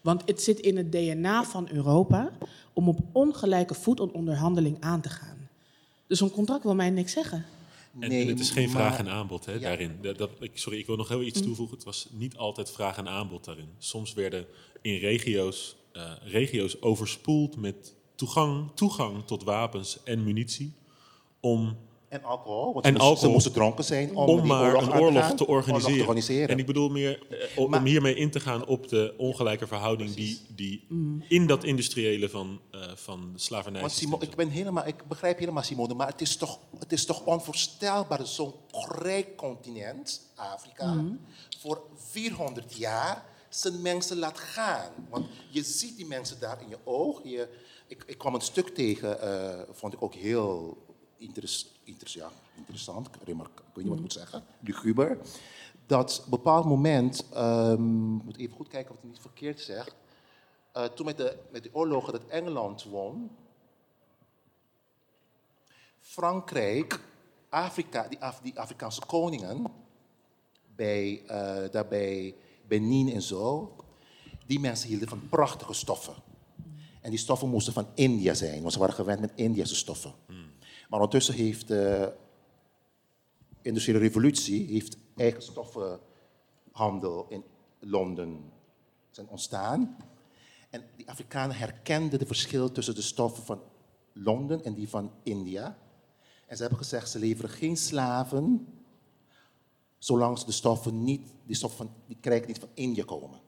Want 0.03 0.21
het 0.25 0.41
zit 0.41 0.59
in 0.59 0.77
het 0.77 0.91
DNA 0.91 1.43
van 1.43 1.67
Europa 1.71 2.31
om 2.73 2.87
op 2.87 2.99
ongelijke 3.11 3.73
voet 3.73 3.99
een 3.99 4.11
onderhandeling 4.13 4.77
aan 4.79 5.01
te 5.01 5.09
gaan. 5.09 5.49
Dus 6.07 6.19
een 6.21 6.31
contract 6.31 6.63
wil 6.63 6.75
mij 6.75 6.89
niks 6.89 7.11
zeggen. 7.11 7.45
En, 7.99 8.09
Nee, 8.09 8.21
en 8.21 8.27
het 8.27 8.39
is 8.39 8.49
geen 8.51 8.63
maar- 8.71 8.75
vraag 8.81 8.97
en 8.99 9.09
aanbod 9.09 9.45
hè, 9.45 9.59
daarin. 9.59 9.97
Dat, 10.01 10.17
dat- 10.17 10.29
ik, 10.39 10.51
sorry, 10.53 10.79
ik 10.79 10.85
wil 10.85 10.95
nog 10.95 11.07
heel 11.09 11.21
iets 11.21 11.41
toevoegen. 11.41 11.75
Het 11.75 11.85
was 11.85 12.07
niet 12.11 12.37
altijd 12.37 12.71
vraag 12.71 12.97
en 12.97 13.07
aanbod 13.07 13.45
daarin. 13.45 13.67
Soms 13.77 14.13
werden 14.13 14.45
in 14.81 14.97
regio's, 14.99 15.75
eh, 15.93 16.11
regio's 16.23 16.81
overspoeld 16.81 17.55
met 17.55 17.93
toegang, 18.15 18.67
toegang 18.73 19.25
tot 19.25 19.43
wapens 19.43 19.99
en 20.03 20.23
munitie. 20.23 20.73
Om, 21.39 21.77
En 22.13 22.23
alcohol, 22.23 22.73
want 22.73 22.85
En 22.85 22.91
ze, 22.91 22.97
moesten, 22.97 23.01
alcohol. 23.01 23.17
ze 23.27 23.27
moesten 23.29 23.51
dronken 23.51 23.83
zijn 23.83 24.15
om, 24.15 24.47
maar 24.47 24.65
oorlog 24.73 24.87
een 24.93 24.99
oorlog 24.99 25.23
gaan, 25.25 25.35
te 25.35 25.47
organiseren. 25.47 25.75
oorlog 25.83 25.95
te 25.95 25.99
organiseren. 25.99 26.49
En 26.49 26.59
ik 26.59 26.65
bedoel 26.65 26.89
meer 26.89 27.27
eh, 27.29 27.57
om, 27.57 27.69
Maar- 27.69 27.83
hiermee 27.83 28.15
in 28.15 28.31
te 28.31 28.39
gaan 28.39 28.65
op 28.65 28.87
de 28.87 29.13
ongelijke 29.17 29.67
verhouding 29.67 30.13
die, 30.13 30.41
die 30.55 30.85
in 31.27 31.47
dat 31.47 31.63
industriële 31.63 32.29
van, 32.29 32.59
eh 32.71 32.79
van 32.95 33.29
de 33.33 33.39
slavernij. 33.39 33.81
Want 33.81 33.93
Simon, 33.93 34.21
ik, 34.21 34.35
ben 34.35 34.49
helemaal, 34.49 34.87
ik 34.87 35.07
begrijp 35.07 35.39
helemaal 35.39 35.63
Simone, 35.63 35.93
maar 35.93 36.07
het 36.07 36.21
is 36.21 36.35
toch, 36.37 36.59
het 36.79 36.91
is 36.91 37.05
toch 37.05 37.25
onvoorstelbaar 37.25 38.17
dat 38.17 38.27
zo'n 38.27 38.53
rijk 39.01 39.35
continent, 39.35 40.21
Afrika, 40.35 41.03
voor 41.59 41.81
400 41.95 42.75
jaar 42.77 43.25
zijn 43.49 43.81
mensen 43.81 44.17
laat 44.17 44.37
gaan. 44.37 44.91
Want 45.09 45.25
je 45.49 45.63
ziet 45.63 45.97
die 45.97 46.05
mensen 46.05 46.39
daar 46.39 46.61
in 46.61 46.69
je 46.69 46.77
oog. 46.83 47.21
Je, 47.23 47.47
ik, 47.87 48.03
ik 48.07 48.17
kwam 48.17 48.35
een 48.35 48.41
stuk 48.41 48.67
tegen, 48.69 49.21
eh, 49.21 49.59
vond 49.71 49.93
ik 49.93 50.01
ook 50.03 50.13
heel 50.13 50.77
interessant, 52.55 53.07
ik 53.07 53.13
weet 53.73 53.75
niet 53.75 53.87
wat 53.87 53.95
ik 53.95 54.01
moet 54.01 54.13
zeggen, 54.13 54.43
luguber. 54.59 55.17
Dat 55.85 56.17
op 56.19 56.23
een 56.23 56.29
bepaald 56.29 56.65
moment, 56.65 57.25
ehm, 57.33 58.15
ik 58.15 58.23
moet 58.23 58.37
even 58.37 58.55
goed 58.55 58.67
kijken 58.67 58.91
of 58.91 58.95
ik 58.97 59.01
het 59.03 59.11
niet 59.11 59.21
verkeerd 59.21 59.59
zeg, 59.59 59.95
eh, 60.71 60.83
toen 60.85 61.05
met 61.05 61.17
de, 61.17 61.37
met 61.51 61.63
de 61.63 61.69
oorlogen 61.73 62.13
dat 62.13 62.25
Engeland 62.27 62.83
won, 62.83 63.29
Frankrijk, 65.99 66.99
Afrika, 67.49 68.07
die, 68.07 68.19
Af- 68.19 68.41
Afrikaanse 68.55 69.01
koningen, 69.05 69.65
bij, 70.75 71.21
eh 71.27 71.71
daarbij 71.71 72.35
Benin 72.67 73.09
en 73.13 73.21
zo, 73.21 73.75
die 74.45 74.59
mensen 74.59 74.87
hielden 74.89 75.07
van 75.07 75.29
prachtige 75.29 75.73
stoffen. 75.73 76.13
En 77.01 77.09
die 77.09 77.19
stoffen 77.19 77.49
moesten 77.49 77.73
van 77.73 77.87
India 77.93 78.33
zijn, 78.33 78.61
want 78.61 78.73
ze 78.73 78.79
waren 78.79 78.93
gewend 78.95 79.19
met 79.19 79.31
Indiase 79.35 79.75
stoffen. 79.75 80.13
Maar 80.93 81.01
ondertussen 81.01 81.35
heeft 81.35 81.67
de 81.67 82.13
industriële 83.61 83.99
revolutie 83.99 84.67
heeft 84.67 84.97
eigen 85.15 85.41
stoffenhandel 85.41 87.25
in 87.29 87.43
Londen 87.79 88.51
zijn 89.11 89.27
ontstaan. 89.27 89.97
En 90.69 90.83
die 90.95 91.09
Afrikanen 91.09 91.55
herkenden 91.55 92.19
de 92.19 92.25
verschil 92.25 92.71
tussen 92.71 92.95
de 92.95 93.01
stoffen 93.01 93.43
van 93.43 93.61
Londen 94.11 94.63
en 94.63 94.73
die 94.73 94.89
van 94.89 95.11
India. 95.23 95.77
En 96.47 96.55
ze 96.55 96.61
hebben 96.61 96.79
gezegd, 96.79 97.09
ze 97.09 97.19
leveren 97.19 97.49
geen 97.49 97.77
slaven, 97.77 98.67
zolang 99.97 100.39
ze 100.39 100.45
de 100.45 100.51
stoffen 100.51 101.03
niet, 101.03 101.33
die 101.45 101.55
stoffen 101.55 101.85
van, 101.85 101.95
die 102.07 102.17
krijgen 102.19 102.47
niet 102.47 102.59
van 102.59 102.69
India 102.73 103.03
komen. 103.03 103.39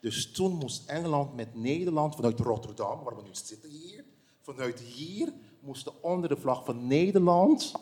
Dus 0.00 0.30
toen 0.30 0.52
moest 0.52 0.88
Engeland 0.88 1.34
met 1.34 1.54
Nederland 1.54 2.14
vanuit 2.14 2.40
Rotterdam, 2.40 3.02
waar 3.02 3.16
we 3.16 3.22
nu 3.22 3.34
zitten 3.34 3.70
hier, 3.70 4.04
vanuit 4.40 4.80
hier 4.80 5.32
moesten 5.60 6.02
onder 6.02 6.28
de 6.28 6.36
vlag 6.36 6.64
van 6.64 6.86
Nederland 6.86 7.72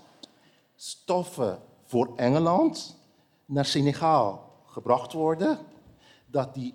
stoffen 0.77 1.63
voor 1.85 2.17
Engeland 2.17 2.97
naar 3.45 3.65
Senegal 3.65 4.53
gebracht 4.67 5.13
worden, 5.13 5.59
dat 6.27 6.55
die 6.55 6.75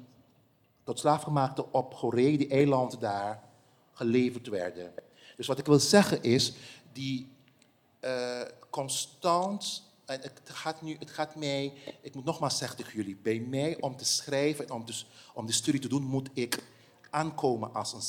tot 0.83 0.99
slaafgemaakte 0.99 1.71
op 1.71 1.93
Goree, 1.93 2.37
die 2.37 2.47
eilanden 2.47 2.99
daar, 2.99 3.43
geleverd 3.91 4.47
werden. 4.47 4.93
Dus 5.37 5.47
wat 5.47 5.59
ik 5.59 5.65
wil 5.65 5.79
zeggen 5.79 6.23
is, 6.23 6.53
die 6.93 7.31
eh, 7.99 8.41
constant, 8.69 9.83
en 10.05 10.21
het 10.21 10.41
gaat 10.43 10.81
nu, 10.81 10.95
het 10.99 11.09
gaat 11.09 11.35
mij, 11.35 11.73
ik 12.01 12.15
moet 12.15 12.25
nogmaals 12.25 12.57
zeggen 12.57 12.77
tegen 12.77 12.93
jullie, 12.93 13.15
bij 13.15 13.39
mij 13.39 13.81
om 13.81 13.97
te 13.97 14.05
schrijven 14.05 14.65
en 14.67 14.73
om, 14.73 14.85
dus, 14.85 15.07
om 15.33 15.45
de 15.45 15.51
studie 15.51 15.81
te 15.81 15.87
doen, 15.87 16.03
moet 16.03 16.29
ik 16.33 16.63
aankomen 17.09 17.73
als 17.73 17.93
een 17.93 18.01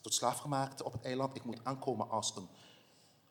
tot 0.00 0.14
slaafgemaakte 0.14 0.84
op 0.84 0.92
het 0.92 1.02
eiland. 1.02 1.36
Ik 1.36 1.44
moet 1.44 1.60
aankomen 1.64 2.10
als 2.10 2.36
een 2.36 2.48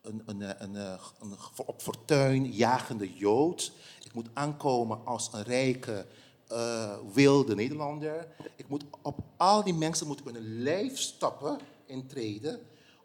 een, 0.02 0.22
een, 0.26 0.42
eh, 0.42 0.62
een, 0.62 0.76
eh, 0.76 1.66
op 1.66 1.82
fortuin 1.82 2.52
jagende 2.52 3.14
Jood. 3.14 3.72
Ik 4.04 4.14
moet 4.14 4.30
aankomen 4.34 5.06
als 5.06 5.34
een 5.34 5.44
rijke, 5.44 6.06
eh, 6.48 6.98
wilde 7.14 7.56
Nederlander. 7.56 8.28
Ik 8.56 8.68
moet 8.68 8.84
op 9.02 9.20
al 9.38 9.64
die 9.64 9.74
mensen 9.74 10.08
moet 10.08 10.20
ik 10.20 10.26
in 10.26 10.36
hun 10.36 10.62
lijf 10.62 10.98
stappen, 10.98 11.60
intreden, 11.86 12.60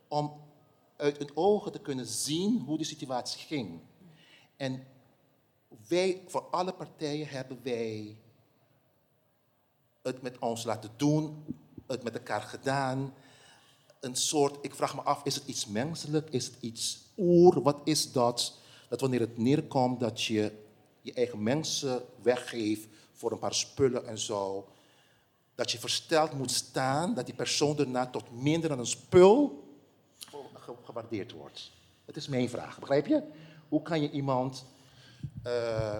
om 0.08 0.32
uit 0.96 1.18
hun 1.18 1.30
ogen 1.34 1.72
te 1.72 1.80
kunnen 1.80 2.06
zien 2.06 2.60
hoe 2.60 2.78
de 2.78 2.84
situatie 2.84 3.40
ging. 3.40 3.80
En 4.56 4.86
wij, 5.88 6.22
voor 6.26 6.42
alle 6.50 6.72
partijen, 6.72 7.28
hebben 7.28 7.60
wij 7.62 8.16
het 10.02 10.22
met 10.22 10.38
ons 10.38 10.64
laten 10.64 10.90
doen, 10.96 11.44
het 11.86 12.02
met 12.02 12.14
elkaar 12.14 12.42
gedaan 12.42 13.14
een 14.04 14.16
soort, 14.16 14.56
ik 14.60 14.74
vraag 14.74 14.94
me 14.94 15.00
af, 15.00 15.20
is 15.24 15.34
het 15.34 15.46
iets 15.46 15.66
menselijk? 15.66 16.30
Is 16.30 16.46
het 16.46 16.54
iets 16.60 16.98
oer? 17.18 17.62
Wat 17.62 17.80
is 17.84 18.12
dat? 18.12 18.58
Dat 18.88 19.00
wanneer 19.00 19.20
het 19.20 19.38
neerkomt 19.38 20.00
dat 20.00 20.22
je 20.22 20.52
je 21.00 21.12
eigen 21.12 21.42
mensen 21.42 22.02
weggeeft 22.22 22.86
voor 23.12 23.32
een 23.32 23.38
paar 23.38 23.54
spullen 23.54 24.06
en 24.06 24.18
zo. 24.18 24.68
Dat 25.54 25.70
je 25.70 25.78
versteld 25.78 26.32
moet 26.32 26.50
staan, 26.50 27.14
dat 27.14 27.26
die 27.26 27.34
persoon 27.34 27.76
daarna 27.76 28.06
tot 28.06 28.42
minder 28.42 28.68
dan 28.68 28.78
een 28.78 28.86
spul 28.86 29.64
ge- 30.54 30.74
gewaardeerd 30.84 31.32
wordt. 31.32 31.70
Dat 32.04 32.16
is 32.16 32.28
mijn 32.28 32.48
vraag, 32.48 32.78
begrijp 32.78 33.06
je? 33.06 33.22
Hoe 33.68 33.82
kan 33.82 34.02
je 34.02 34.10
iemand 34.10 34.64
eh, 35.42 35.96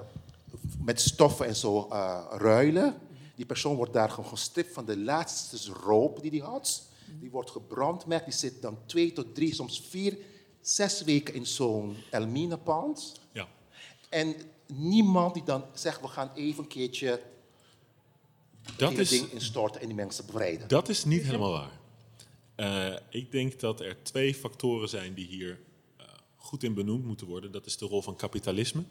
met 0.79 1.01
stoffen 1.01 1.47
en 1.47 1.57
zo 1.57 1.89
eh, 1.91 2.25
ruilen? 2.31 2.99
Die 3.37 3.47
persoon 3.47 3.77
wordt 3.77 3.93
daar 3.93 4.11
gewoon 4.11 4.31
gestript 4.31 4.73
van 4.73 4.85
de 4.85 4.99
laatste 4.99 5.73
roop 5.73 6.23
die 6.23 6.31
hij 6.31 6.51
had. 6.51 6.83
Die 7.21 7.31
wordt 7.31 7.51
gebrandmerkt, 7.51 8.25
die 8.25 8.35
zit 8.35 8.63
dan 8.63 8.79
twee 8.87 9.13
tot 9.13 9.35
drie, 9.35 9.55
soms 9.55 9.81
vier, 9.89 10.19
zes 10.61 11.03
weken 11.03 11.35
in 11.35 11.47
zo'n 11.47 11.97
elminepand. 12.11 13.21
Ja. 13.33 13.49
En 14.09 14.37
niemand 14.67 15.35
die 15.35 15.45
dan 15.45 15.65
zegt, 15.75 16.01
we 16.01 16.09
gaan 16.09 16.31
even 16.35 16.63
een 16.63 16.69
keertje 16.69 17.23
Dat 18.77 18.93
is, 18.93 19.09
ding 19.09 19.31
instorten 19.31 19.81
en 19.81 19.87
die 19.87 19.97
mensen 19.97 20.27
bevrijden. 20.27 20.69
dat 20.69 20.89
is 20.89 21.05
niet 21.05 21.23
helemaal 21.23 21.51
waar. 21.51 21.83
Eh, 22.55 22.99
ik 23.11 23.33
denk 23.33 23.61
dat 23.61 23.81
er 23.81 24.03
twee 24.03 24.35
factoren 24.35 24.89
zijn 24.89 25.15
die 25.15 25.27
hier 25.27 25.61
eh, 25.97 26.07
goed 26.37 26.63
in 26.63 26.75
benoemd 26.75 27.05
moeten 27.05 27.27
worden. 27.27 27.53
Dat 27.53 27.67
is 27.67 27.77
de 27.77 27.87
rol 27.87 28.03
van 28.03 28.17
kapitalisme 28.17 28.85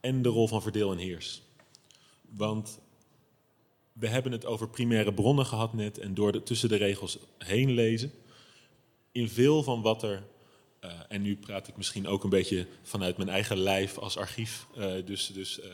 en 0.00 0.22
de 0.22 0.28
rol 0.28 0.48
van 0.48 0.62
verdeel 0.62 0.92
en 0.92 0.98
heers. 0.98 1.42
Want 2.30 2.78
we 3.94 4.08
hebben 4.08 4.32
het 4.32 4.46
over 4.46 4.68
primaire 4.68 5.14
bronnen 5.14 5.46
gehad 5.46 5.72
net 5.72 5.98
en 5.98 6.14
door 6.14 6.32
de, 6.32 6.42
tussen 6.42 6.68
de 6.68 6.76
regels 6.76 7.18
heen 7.38 7.70
lezen. 7.70 8.12
In 9.12 9.28
veel 9.28 9.62
van 9.62 9.82
wat 9.82 10.02
er, 10.02 10.22
eh, 10.80 10.90
en 11.08 11.22
nu 11.22 11.36
praat 11.36 11.68
ik 11.68 11.76
misschien 11.76 12.06
ook 12.06 12.24
een 12.24 12.30
beetje 12.30 12.66
vanuit 12.82 13.16
mijn 13.16 13.28
eigen 13.28 13.56
lijf 13.56 13.98
als 13.98 14.16
archief, 14.16 14.66
eh, 14.76 14.92
dus, 15.04 15.26
dus 15.26 15.60
eh, 15.60 15.70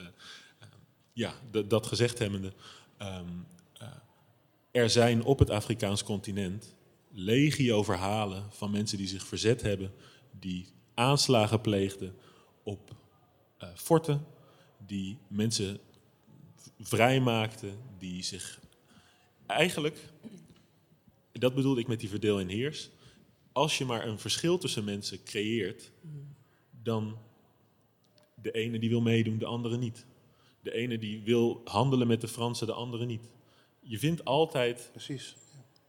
ja, 1.13 1.35
dat 1.67 1.87
gezegd 1.87 2.19
hebbende. 2.19 2.53
ehm, 2.97 3.27
eh, 3.79 3.89
er 4.71 4.91
zijn 4.91 5.25
op 5.25 5.39
het 5.39 5.51
Afrikaans 5.51 6.03
continent 6.03 6.75
legio 7.13 7.83
verhalen 7.83 8.47
van 8.51 8.71
mensen 8.71 8.99
die 8.99 9.09
zich 9.09 9.27
verzet 9.27 9.63
hebben, 9.63 9.93
die 10.31 10.67
aanslagen 10.95 11.61
pleegden 11.61 12.15
op 12.63 12.95
forten, 13.75 14.27
die 14.87 15.19
mensen 15.29 15.81
v- 16.81 16.89
vrijmaakten, 16.89 17.79
die 17.99 18.23
zich 18.23 18.61
eigenlijk, 19.47 19.99
dat 21.33 21.55
bedoelde 21.55 21.81
ik 21.81 21.87
met 21.87 22.01
die 22.01 22.09
verdeel 22.09 22.41
en 22.41 22.49
heers, 22.49 22.91
als 23.53 23.79
je 23.79 23.85
maar 23.85 24.07
een 24.07 24.19
verschil 24.19 24.59
tussen 24.59 24.85
mensen 24.85 25.23
creëert, 25.23 25.91
dan 26.83 27.19
de 28.35 28.51
ene 28.51 28.79
die 28.79 28.89
wil 28.89 29.01
meedoen, 29.01 29.39
de 29.39 29.47
andere 29.47 29.77
niet. 29.79 30.07
De 30.63 30.73
ene 30.73 30.99
die 30.99 31.23
wil 31.23 31.61
handelen 31.65 32.07
met 32.07 32.21
de 32.21 32.29
Fransen, 32.29 32.67
de 32.67 32.73
andere 32.73 33.07
niet. 33.07 33.29
Je 33.81 33.99
vindt 33.99 34.25
altijd 34.25 34.89
Precies. 34.93 35.37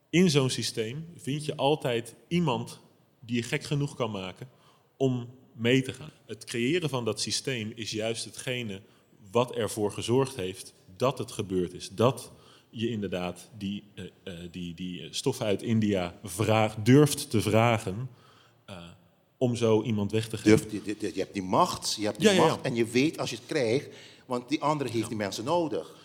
in 0.09 0.29
zo'n 0.29 0.49
systeem 0.49 1.05
vind 1.15 1.45
je 1.45 1.55
altijd 1.55 2.15
iemand 2.27 2.79
die 3.19 3.35
je 3.35 3.43
gek 3.43 3.63
genoeg 3.63 3.95
kan 3.95 4.11
maken 4.11 4.49
om 4.97 5.29
mee 5.53 5.81
te 5.81 5.93
gaan. 5.93 6.11
Het 6.25 6.43
creëren 6.45 6.89
van 6.89 7.05
dat 7.05 7.21
systeem 7.21 7.71
is 7.75 7.91
juist 7.91 8.25
hetgene 8.25 8.81
wat 9.31 9.55
ervoor 9.55 9.91
gezorgd 9.91 10.35
heeft 10.35 10.73
dat 11.01 11.17
het 11.17 11.31
gebeurd 11.31 11.73
is. 11.73 11.89
Dat 11.89 12.31
je 12.69 12.89
inderdaad 12.89 13.49
die, 13.57 13.83
eh, 13.93 14.33
die, 14.51 14.73
die 14.73 15.07
stoffen 15.11 15.45
uit 15.45 15.61
India 15.61 16.19
vraagt, 16.23 16.85
durft 16.85 17.29
te 17.29 17.41
vragen 17.41 18.09
eh, 18.65 18.77
om 19.37 19.55
zo 19.55 19.81
iemand 19.81 20.11
weg 20.11 20.27
te 20.27 20.37
geven. 20.37 20.71
Je, 20.71 20.95
je, 20.99 21.11
je 21.13 21.19
hebt 21.19 21.33
die 21.33 21.43
macht, 21.43 21.93
je 21.93 22.05
hebt 22.05 22.19
die 22.19 22.27
Ja, 22.27 22.33
ja, 22.33 22.41
ja. 22.41 22.47
macht 22.47 22.61
en 22.61 22.75
je 22.75 22.85
weet 22.85 23.17
als 23.17 23.29
je 23.29 23.35
het 23.35 23.45
krijgt, 23.45 23.87
want 24.25 24.49
die 24.49 24.61
andere 24.61 24.89
heeft 24.89 25.07
die 25.07 25.17
mensen 25.17 25.43
nodig. 25.43 25.95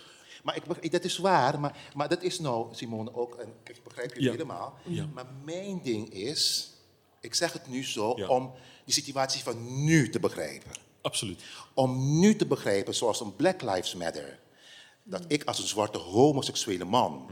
Maar 0.43 0.59
ik, 0.81 0.93
dat 0.93 1.05
is 1.05 1.19
waar, 1.19 1.61
maar, 1.61 1.77
maar 1.95 2.09
dat 2.09 2.23
is 2.23 2.39
nou, 2.39 2.75
Simone, 2.75 3.15
ook, 3.15 3.35
en 3.35 3.49
ik 3.65 3.85
begrijp 3.85 4.15
je 4.15 4.31
helemaal. 4.31 4.79
Maar 5.15 5.27
mijn 5.45 5.81
ding 5.83 6.11
is, 6.11 6.71
ik 7.21 7.35
zeg 7.35 7.53
het 7.53 7.69
nu 7.69 7.85
zo, 7.85 8.11
om 8.11 8.53
die 8.85 8.95
situatie 8.95 9.43
van 9.43 9.85
nu 9.85 10.11
te 10.11 10.21
begrijpen. 10.21 10.71
Absoluut. 11.01 11.43
Om 11.75 12.19
nu 12.19 12.37
te 12.37 12.47
begrijpen, 12.47 12.95
zoals 12.95 13.21
een 13.21 13.37
Black 13.37 13.63
Lives 13.63 13.95
Matter, 13.95 14.39
dat 15.09 15.25
ik 15.27 15.45
als 15.45 15.59
een 15.59 15.67
zwarte 15.69 15.99
homoseksuele 15.99 16.85
man, 16.85 17.27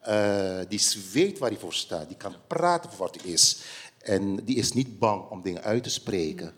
eh, 0.00 0.58
die 0.68 0.80
weet 1.12 1.38
waar 1.38 1.50
hij 1.50 1.58
voor 1.58 1.74
staat, 1.74 2.08
die 2.08 2.16
kan 2.16 2.34
praten 2.46 2.90
voor 2.90 3.06
wat 3.06 3.22
hij 3.22 3.32
is, 3.32 3.62
en 3.98 4.44
die 4.44 4.56
is 4.56 4.72
niet 4.72 4.98
bang 4.98 5.30
om 5.30 5.42
dingen 5.42 5.62
uit 5.62 5.82
te 5.82 5.90
spreken, 5.90 6.54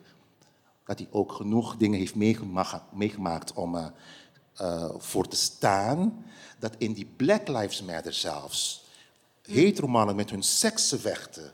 dat 0.85 0.99
hij 0.99 1.09
ook 1.11 1.33
genoeg 1.33 1.77
dingen 1.77 1.99
heeft 1.99 2.15
meegema- 2.15 2.87
meegemaakt 2.93 3.53
om 3.53 3.93
eh, 4.55 4.91
voor 4.99 5.29
te 5.29 5.37
staan, 5.37 6.25
dat 6.59 6.75
in 6.79 6.93
die 6.93 7.07
Black 7.17 7.49
Lives 7.49 7.83
Matter 7.83 8.13
zelfs 8.13 8.85
heteromannen 9.43 10.17
met 10.17 10.31
hun 10.31 10.43
seksen 10.43 11.01
vechten. 11.01 11.53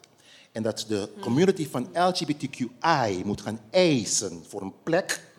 En 0.53 0.63
dat 0.63 0.85
de 0.89 1.09
community 1.21 1.69
van 1.69 1.89
LGBTQI 1.93 3.23
moet 3.25 3.41
gaan 3.41 3.61
eisen 3.71 4.45
voor 4.49 4.63
een 4.63 4.75
plek. 4.83 5.30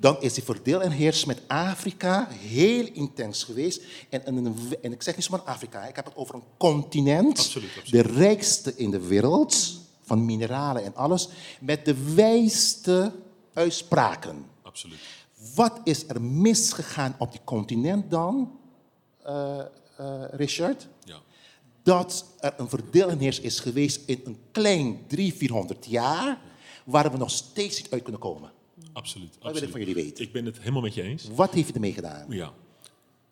Dan 0.00 0.20
is 0.20 0.34
die 0.34 0.42
verdeel 0.42 0.82
en 0.82 0.90
heers 0.90 1.24
met 1.24 1.42
Afrika 1.46 2.28
heel 2.30 2.88
intens 2.92 3.44
geweest. 3.44 3.82
En, 4.08 4.26
en, 4.26 4.56
en 4.82 4.92
ik 4.92 5.02
zeg 5.02 5.16
niet 5.16 5.24
zomaar 5.24 5.40
Afrika, 5.40 5.86
ik 5.86 5.96
heb 5.96 6.04
het 6.04 6.16
over 6.16 6.34
een 6.34 6.42
continent. 6.56 7.38
Absoluut, 7.38 7.70
absoluut. 7.78 8.06
De 8.06 8.12
rijkste 8.12 8.76
in 8.76 8.90
de 8.90 9.06
wereld, 9.06 9.80
van 10.02 10.24
mineralen 10.24 10.84
en 10.84 10.94
alles. 10.94 11.28
Met 11.60 11.84
de 11.84 12.14
wijste 12.14 13.12
uitspraken. 13.52 14.46
Absoluut. 14.62 14.98
Wat 15.54 15.80
is 15.84 16.08
er 16.08 16.22
misgegaan 16.22 17.14
op 17.18 17.32
die 17.32 17.40
continent 17.44 18.10
dan, 18.10 18.58
eh, 19.22 19.58
eh, 19.58 19.64
Richard? 20.30 20.88
Ja. 21.04 21.20
Dat 21.82 22.24
er 22.40 22.54
een 22.56 22.68
verdeel 22.68 23.08
en 23.08 23.18
heers 23.18 23.40
is 23.40 23.60
geweest 23.60 24.00
in 24.06 24.20
een 24.24 24.38
klein 24.52 25.06
300, 25.06 25.38
400 25.38 25.86
jaar, 25.86 26.38
waar 26.84 27.10
we 27.10 27.16
nog 27.16 27.30
steeds 27.30 27.82
niet 27.82 27.90
uit 27.90 28.02
kunnen 28.02 28.20
komen. 28.20 28.52
Absoluut. 28.98 29.38
wil 29.42 29.62
ik 29.62 29.68
van 29.70 29.80
jullie 29.80 29.94
weten? 29.94 30.24
Ik 30.24 30.32
ben 30.32 30.44
het 30.44 30.58
helemaal 30.58 30.82
met 30.82 30.94
je 30.94 31.02
eens. 31.02 31.28
Wat 31.34 31.54
heeft 31.54 31.70
u 31.70 31.72
ermee 31.72 31.92
gedaan? 31.92 32.26
Ja. 32.28 32.52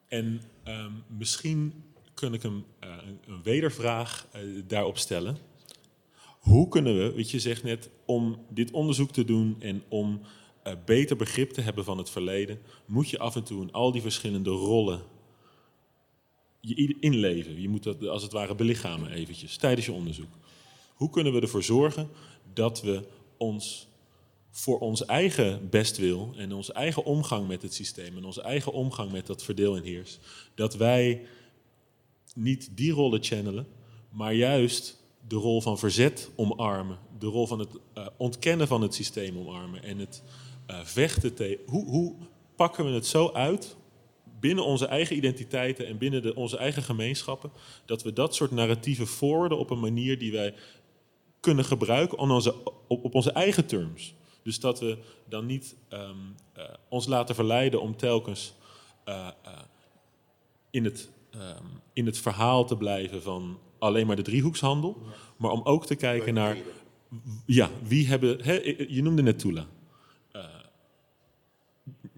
En 0.09 0.41
ehm, 0.63 0.93
misschien 1.07 1.85
kan 2.15 2.35
ik 2.35 2.43
een, 2.43 2.65
eh, 2.81 2.97
een- 3.27 3.43
wedervraag 3.43 4.29
eh, 4.33 4.41
daarop 4.67 4.99
stellen. 4.99 5.39
Hoe 6.41 6.69
kunnen 6.69 6.97
we, 6.97 7.13
weet 7.13 7.31
je 7.31 7.41
zegt 7.41 7.63
net, 7.63 7.91
om 8.05 8.39
dit 8.51 8.71
onderzoek 8.71 9.11
te 9.11 9.25
doen 9.25 9.57
en 9.59 9.83
om 9.89 10.21
eh, 10.63 10.73
beter 10.85 11.17
begrip 11.17 11.51
te 11.51 11.61
hebben 11.61 11.85
van 11.85 11.99
het 11.99 12.11
verleden, 12.11 12.59
moet 12.87 13.11
je 13.11 13.19
af 13.19 13.37
en 13.37 13.45
toe 13.45 13.63
in 13.63 13.73
al 13.73 13.93
die 13.93 14.03
verschillende 14.03 14.51
rollen 14.51 15.03
je 16.61 16.97
inleven. 17.01 17.61
Je 17.61 17.69
moet 17.69 17.83
dat 17.83 18.07
als 18.07 18.23
het 18.23 18.33
ware 18.33 18.55
belichamen 18.55 19.11
eventjes 19.11 19.57
tijdens 19.57 19.87
je 19.87 19.93
onderzoek. 19.93 20.33
Hoe 20.95 21.11
kunnen 21.11 21.33
we 21.33 21.41
ervoor 21.41 21.63
zorgen 21.63 22.09
dat 22.53 22.83
we 22.83 23.03
ons 23.37 23.89
voor 24.57 24.79
ons 24.79 25.05
eigen 25.05 25.69
bestwil 25.71 26.33
en 26.37 26.53
onze 26.53 26.73
eigen 26.73 27.05
omgang 27.05 27.49
met 27.49 27.63
het 27.63 27.75
systeem 27.75 28.17
en 28.17 28.25
onze 28.25 28.43
eigen 28.43 28.73
omgang 28.73 29.13
met 29.13 29.27
dat 29.27 29.43
verdeel 29.43 29.77
en 29.77 29.83
heers, 29.83 30.19
dat 30.55 30.75
wij 30.75 31.27
niet 32.35 32.69
die 32.73 32.93
rollen 32.93 33.23
channelen, 33.23 33.67
maar 34.11 34.35
juist 34.35 35.05
de 35.29 35.37
rol 35.37 35.61
van 35.61 35.79
verzet 35.79 36.31
omarmen, 36.37 36.99
de 37.19 37.27
rol 37.27 37.47
van 37.47 37.59
het 37.59 37.69
eh, 37.95 38.07
ontkennen 38.17 38.67
van 38.67 38.83
het 38.83 38.95
systeem 38.95 39.39
omarmen 39.39 39.83
en 39.83 39.99
het 39.99 40.23
eh, 40.67 40.81
vechten 40.85 41.35
tegen. 41.35 41.65
Hoe, 41.67 41.85
hoe 41.85 42.15
pakken 42.55 42.85
we 42.85 42.91
het 42.91 43.07
zo 43.07 43.31
uit 43.33 43.77
binnen 44.41 44.65
onze 44.65 44.87
eigen 44.87 45.17
identiteiten 45.17 45.87
en 45.87 45.99
binnen 45.99 46.23
de, 46.23 46.35
onze 46.35 46.57
eigen 46.57 46.83
gemeenschappen, 46.83 47.51
dat 47.85 48.03
we 48.03 48.13
dat 48.13 48.35
soort 48.35 48.51
narratieven 48.51 49.07
forwarden 49.07 49.59
op 49.59 49.71
een 49.71 49.81
manier 49.81 50.19
die 50.19 50.33
wij 50.33 50.55
kunnen 51.41 51.65
gebruiken 51.65 52.19
op 52.19 52.31
onze, 52.31 52.55
op, 52.87 53.05
op 53.05 53.15
onze 53.15 53.33
eigen 53.33 53.67
terms. 53.67 54.15
Dus 54.47 54.61
dat 54.61 54.81
we 54.81 54.99
dan 55.29 55.47
niet 55.47 55.77
ehm, 55.89 56.17
eh, 56.53 56.65
ons 56.89 57.07
laten 57.07 57.35
verleiden 57.35 57.81
om 57.81 57.97
telkens 57.97 58.55
eh, 59.05 59.27
eh, 59.43 59.53
in, 60.71 60.85
het, 60.85 61.09
ehm, 61.31 61.65
in 61.93 62.07
het 62.07 62.19
verhaal 62.19 62.65
te 62.65 62.77
blijven 62.77 63.23
van 63.23 63.59
alleen 63.79 64.07
maar 64.07 64.17
de 64.17 64.23
driehoekshandel, 64.23 64.97
maar 65.37 65.51
om 65.51 65.61
ook 65.65 65.87
te 65.87 65.95
kijken 65.95 66.35
naar, 66.35 66.57
ja, 67.47 67.71
wie 67.83 68.07
hebben, 68.07 68.43
hè, 68.43 68.53
je 68.89 69.03
noemde 69.03 69.23
net 69.23 69.39
Tula. 69.39 69.67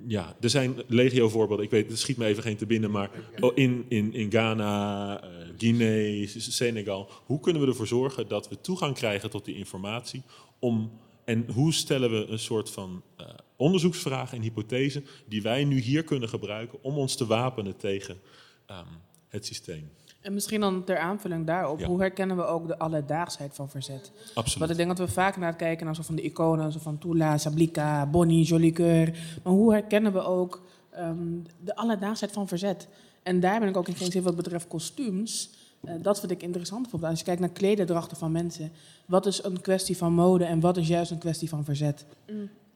Ja, 0.07 0.37
er 0.41 0.51
zijn 0.51 0.83
legio 0.87 1.29
voorbeelden. 1.29 1.65
Ik 1.65 1.71
weet, 1.71 1.89
het 1.89 1.99
schiet 1.99 2.17
me 2.17 2.27
even 2.27 2.43
geen 2.43 2.57
te 2.57 2.67
binnen, 2.67 2.91
maar 2.91 3.11
oh, 3.41 3.53
in, 3.55 3.85
in, 3.89 4.15
in 4.15 4.31
Ghana, 4.31 5.21
Guinea, 5.59 6.27
Senegal. 6.27 7.09
Hoe 7.27 7.41
kunnen 7.41 7.63
we 7.63 7.69
ervoor 7.69 7.87
zorgen 7.87 8.29
dat 8.29 8.49
we 8.49 8.61
toegang 8.61 8.95
krijgen 8.95 9.31
tot 9.31 9.45
die 9.45 9.57
informatie? 9.57 10.23
Om, 10.59 10.91
en 11.29 11.51
hoe 11.53 11.73
stellen 11.73 12.11
we 12.11 12.27
een 12.27 12.39
soort 12.39 12.71
van 12.71 13.03
eh, 13.17 13.27
onderzoeksvraag 13.57 14.33
en 14.33 14.41
hypothese 14.41 15.03
die 15.27 15.43
wij 15.43 15.65
nu 15.65 15.79
hier 15.79 16.05
kunnen 16.05 16.29
gebruiken 16.29 16.83
om 16.83 16.99
ons 16.99 17.17
te 17.17 17.27
wapenen 17.27 17.77
tegen 17.77 18.21
ehm, 18.67 18.85
het 19.29 19.47
systeem? 19.47 19.91
En 20.21 20.35
misschien 20.35 20.61
dan 20.61 20.85
ter 20.85 20.99
aanvulling 20.99 21.47
daarop, 21.47 21.79
Ja. 21.79 21.87
hoe 21.87 22.01
herkennen 22.01 22.37
we 22.37 22.45
ook 22.45 22.67
de 22.67 22.79
alledaagsheid 22.79 23.55
van 23.55 23.71
verzet? 23.71 24.13
Absoluut. 24.35 24.59
Want 24.59 24.71
ik 24.71 24.77
denk 24.77 24.89
dat 24.89 24.99
we 24.99 25.13
vaak 25.15 25.37
naar 25.37 25.49
het 25.49 25.57
kijken 25.57 25.87
naar 25.87 25.95
zo 25.95 26.03
van 26.03 26.15
de 26.15 26.23
iconen, 26.23 26.73
zo 26.73 26.79
van 26.79 26.99
Tula, 26.99 27.39
Sablika, 27.39 28.07
Bonnie, 28.07 28.45
Jolicoeur. 28.45 29.19
Maar 29.43 29.53
hoe 29.53 29.73
herkennen 29.73 30.13
we 30.13 30.21
ook 30.21 30.63
ehm, 30.91 31.17
de 31.65 31.77
alledaagsheid 31.77 32.33
van 32.33 32.49
verzet? 32.49 32.89
En 33.23 33.41
daar 33.41 33.61
ben 33.61 33.69
ik 33.69 33.77
ook 33.77 33.89
in 33.89 33.95
geen 33.97 34.11
zin 34.13 34.23
wat 34.23 34.37
betreft 34.37 34.67
kostuums. 34.69 35.51
Eh, 35.81 35.95
dat 36.03 36.19
vind 36.21 36.31
ik 36.31 36.43
interessant. 36.43 36.83
Bijvoorbeeld 36.83 37.11
als 37.11 37.21
je 37.21 37.27
kijkt 37.27 37.41
naar 37.41 37.51
klederdrachten 37.51 38.17
van 38.17 38.33
mensen. 38.33 38.73
Wat 39.07 39.27
is 39.27 39.45
een 39.45 39.61
kwestie 39.61 39.97
van 39.97 40.13
mode 40.13 40.45
en 40.45 40.61
wat 40.61 40.77
is 40.77 40.89
juist 40.89 41.11
een 41.11 41.19
kwestie 41.19 41.49
van 41.49 41.65
verzet? 41.65 42.05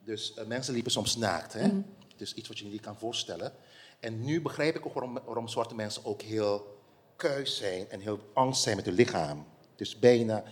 Dus 0.05 0.35
eh, 0.35 0.47
mensen 0.47 0.75
liepen 0.75 0.93
soms 0.93 1.17
naakt. 1.17 1.53
Hè? 1.53 1.71
Dus 2.17 2.35
iets 2.35 2.49
wat 2.49 2.59
je 2.59 2.65
niet 2.65 2.81
kan 2.81 2.97
voorstellen. 2.97 3.53
En 4.01 4.25
nu 4.25 4.43
begrijp 4.43 4.77
ik 4.77 4.87
ook 4.87 4.95
waarom, 4.95 5.19
waarom 5.25 5.49
zwarte 5.49 5.75
mensen 5.75 6.05
ook 6.05 6.23
heel 6.23 6.81
kuis 7.17 7.57
zijn 7.57 7.91
en 7.91 8.01
heel 8.01 8.21
angst 8.33 8.63
zijn 8.63 8.77
met 8.77 8.85
hun 8.85 8.95
lichaam. 8.95 9.47
Dus 9.77 9.99
bijna, 9.99 10.45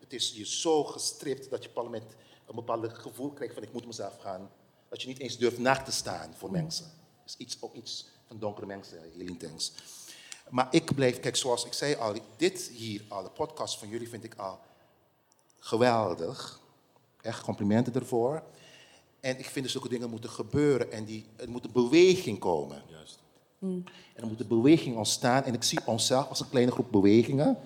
het 0.00 0.12
is 0.12 0.32
je 0.36 0.46
zo 0.46 0.84
gestript 0.84 1.50
dat 1.50 1.62
je 1.62 1.68
op 1.68 1.76
een 1.76 1.82
bepaald 1.82 2.02
moment 2.02 2.16
een 2.46 2.54
bepaald 2.54 2.98
gevoel 2.98 3.30
krijgt 3.30 3.54
van 3.54 3.62
ik 3.62 3.72
moet 3.72 3.86
mezelf 3.86 4.18
gaan. 4.18 4.50
Dat 4.88 5.02
je 5.02 5.08
niet 5.08 5.18
eens 5.18 5.38
durft 5.38 5.58
naakt 5.58 5.84
te 5.84 5.92
staan 5.92 6.34
voor 6.34 6.50
mensen. 6.50 6.84
Dat 6.84 7.26
is 7.26 7.36
iets, 7.36 7.56
ook 7.60 7.74
iets 7.74 8.06
van 8.26 8.38
donkere 8.38 8.66
mensen, 8.66 8.98
heel 9.12 9.26
intens. 9.26 9.72
Maar 10.52 10.68
ik 10.70 10.94
blijf, 10.94 11.20
kijk 11.20 11.36
zoals 11.36 11.64
ik 11.64 11.72
zei 11.72 11.94
al, 11.94 12.14
dit 12.36 12.70
hier 12.74 13.02
al, 13.08 13.22
de 13.22 13.28
podcast 13.28 13.78
van 13.78 13.88
jullie 13.88 14.08
vind 14.08 14.24
ik 14.24 14.34
al 14.34 14.58
geweldig. 15.58 16.60
Echt 17.20 17.42
complimenten 17.42 17.94
ervoor. 17.94 18.42
En 19.20 19.38
ik 19.38 19.44
vind 19.44 19.64
dat 19.64 19.72
zulke 19.72 19.88
dingen 19.88 20.10
moeten 20.10 20.30
gebeuren 20.30 20.92
en 20.92 21.04
die, 21.04 21.26
er 21.36 21.50
moet 21.50 21.64
een 21.64 21.72
beweging 21.72 22.38
komen. 22.38 22.82
Juist. 22.88 23.18
En 23.60 23.84
er 24.14 24.26
moeten 24.26 24.48
bewegingen 24.48 24.98
ontstaan. 24.98 25.42
En 25.42 25.54
ik 25.54 25.62
zie 25.62 25.78
onszelf 25.86 26.28
als 26.28 26.40
een 26.40 26.48
kleine 26.48 26.72
groep 26.72 26.90
bewegingen. 26.90 27.58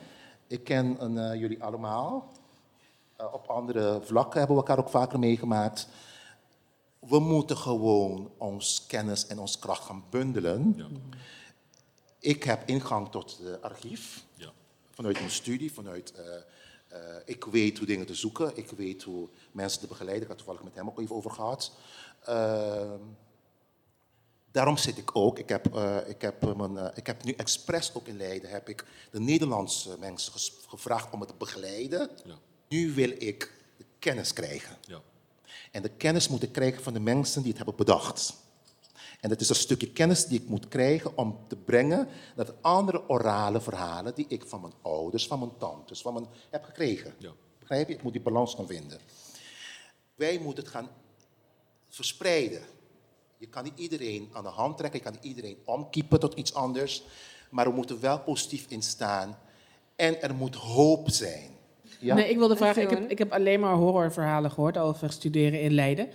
Ik 0.46 0.64
ken 0.64 1.18
eh, 1.18 1.40
jullie 1.40 1.62
allemaal. 1.62 2.32
Eh, 3.16 3.26
op 3.32 3.46
andere 3.46 4.00
vlakken 4.02 4.38
hebben 4.38 4.56
we 4.56 4.62
elkaar 4.62 4.84
ook 4.84 4.90
vaker 4.90 5.18
meegemaakt. 5.18 5.88
We 6.98 7.18
moeten 7.18 7.56
gewoon 7.56 8.30
ons 8.36 8.86
kennis 8.86 9.26
en 9.26 9.38
ons 9.38 9.58
kracht 9.58 9.84
gaan 9.84 10.04
bundelen. 10.10 10.76
Ik 12.26 12.42
heb 12.42 12.68
ingang 12.68 13.10
tot 13.10 13.38
het 13.42 13.62
archief. 13.62 14.24
Ja. 14.34 14.52
Vanuit 14.90 15.18
mijn 15.18 15.30
studie, 15.30 15.72
vanuit... 15.72 16.12
eh, 16.12 16.36
eh, 16.88 17.22
ik 17.24 17.44
weet 17.44 17.78
hoe 17.78 17.86
dingen 17.86 18.06
te 18.06 18.14
zoeken. 18.14 18.56
Ik 18.56 18.70
weet 18.70 19.02
hoe 19.02 19.28
mensen 19.52 19.80
te 19.80 19.86
begeleiden. 19.86 20.22
Ik 20.22 20.28
had 20.28 20.36
toevallig 20.36 20.62
met 20.62 20.74
hem 20.74 20.88
ook 20.88 21.00
even 21.00 21.16
over 21.16 21.30
gehad. 21.30 21.72
Ehm, 22.24 23.00
daarom 24.50 24.76
zit 24.76 24.98
ik 24.98 25.16
ook. 25.16 25.38
Ik 25.38 25.48
heb, 25.48 25.74
eh, 25.74 26.08
ik, 26.08 26.20
heb, 26.20 26.56
mijn, 26.56 26.92
ik 26.94 27.06
heb 27.06 27.24
nu 27.24 27.32
expres 27.32 27.94
ook 27.94 28.06
in 28.06 28.16
Leiden 28.16 28.50
heb 28.50 28.68
ik 28.68 28.84
de 29.10 29.20
Nederlandse 29.20 29.96
mensen 29.98 30.32
gevraagd 30.68 31.12
om 31.12 31.20
het 31.20 31.28
te 31.28 31.34
begeleiden. 31.38 32.10
Ja. 32.24 32.38
Nu 32.68 32.94
wil 32.94 33.10
ik 33.18 33.52
de 33.76 33.84
kennis 33.98 34.32
krijgen. 34.32 34.76
Ja. 34.86 35.00
En 35.70 35.82
de 35.82 35.90
kennis 35.90 36.28
moet 36.28 36.42
ik 36.42 36.52
krijgen 36.52 36.82
van 36.82 36.92
de 36.92 37.00
mensen 37.00 37.40
die 37.40 37.48
het 37.48 37.58
hebben 37.58 37.76
bedacht. 37.76 38.34
En 39.26 39.32
dat 39.32 39.40
is 39.40 39.48
een 39.48 39.54
stukje 39.54 39.92
kennis 39.92 40.26
die 40.26 40.40
ik 40.40 40.48
moet 40.48 40.68
krijgen 40.68 41.16
om 41.16 41.38
te 41.48 41.56
brengen 41.56 42.08
naar 42.36 42.46
de 42.46 42.54
andere 42.60 43.08
orale 43.08 43.60
verhalen 43.60 44.14
die 44.14 44.24
ik 44.28 44.44
van 44.46 44.60
mijn 44.60 44.72
ouders, 44.82 45.26
van 45.26 45.38
mijn 45.38 45.56
tantes, 45.58 46.02
van 46.02 46.12
mijn 46.12 46.26
heb 46.50 46.64
gekregen. 46.64 47.14
Ja. 47.18 47.30
Begrijp 47.58 47.88
je? 47.88 47.94
Ik 47.94 48.02
moet 48.02 48.12
die 48.12 48.22
balans 48.22 48.54
gaan 48.54 48.66
vinden. 48.66 48.98
Wij 50.14 50.38
moeten 50.38 50.64
het 50.64 50.72
gaan 50.72 50.88
verspreiden. 51.88 52.62
Je 53.38 53.46
kan 53.46 53.64
niet 53.64 53.78
iedereen 53.78 54.30
aan 54.32 54.42
de 54.42 54.48
hand 54.48 54.76
trekken, 54.76 54.98
je 54.98 55.04
kan 55.04 55.14
niet 55.14 55.24
iedereen 55.24 55.58
omkiepen 55.64 56.20
tot 56.20 56.34
iets 56.34 56.54
anders, 56.54 57.02
maar 57.50 57.68
we 57.68 57.74
moeten 57.74 58.00
wel 58.00 58.20
positief 58.20 58.66
in 58.68 58.82
staan 58.82 59.38
en 59.96 60.22
er 60.22 60.34
moet 60.34 60.54
hoop 60.54 61.10
zijn. 61.10 61.55
Ja? 62.00 62.14
Nee, 62.14 62.28
ik 62.30 62.36
wilde 62.36 62.56
vragen, 62.56 62.82
ik 62.82 62.90
heb, 62.90 63.10
ik 63.10 63.18
heb 63.18 63.32
alleen 63.32 63.60
maar 63.60 63.74
horrorverhalen 63.74 64.50
gehoord 64.50 64.78
over 64.78 65.12
studeren 65.12 65.60
in 65.60 65.72
Leiden. 65.72 66.08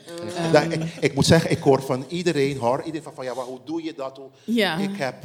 Ja, 0.51 0.61
ik, 0.61 0.83
ik 0.83 1.15
moet 1.15 1.25
zeggen, 1.25 1.51
ik 1.51 1.59
hoor 1.59 1.81
van 1.81 2.05
iedereen, 2.07 2.57
hoor, 2.57 2.77
iedereen 2.79 3.03
van, 3.03 3.13
van 3.13 3.25
ja, 3.25 3.33
maar 3.33 3.45
hoe 3.45 3.59
doe 3.65 3.83
je 3.83 3.93
dat? 3.93 4.17
Hoe- 4.17 4.29
Ja. 4.43 4.77
Ik 4.77 4.95
heb, 4.97 5.15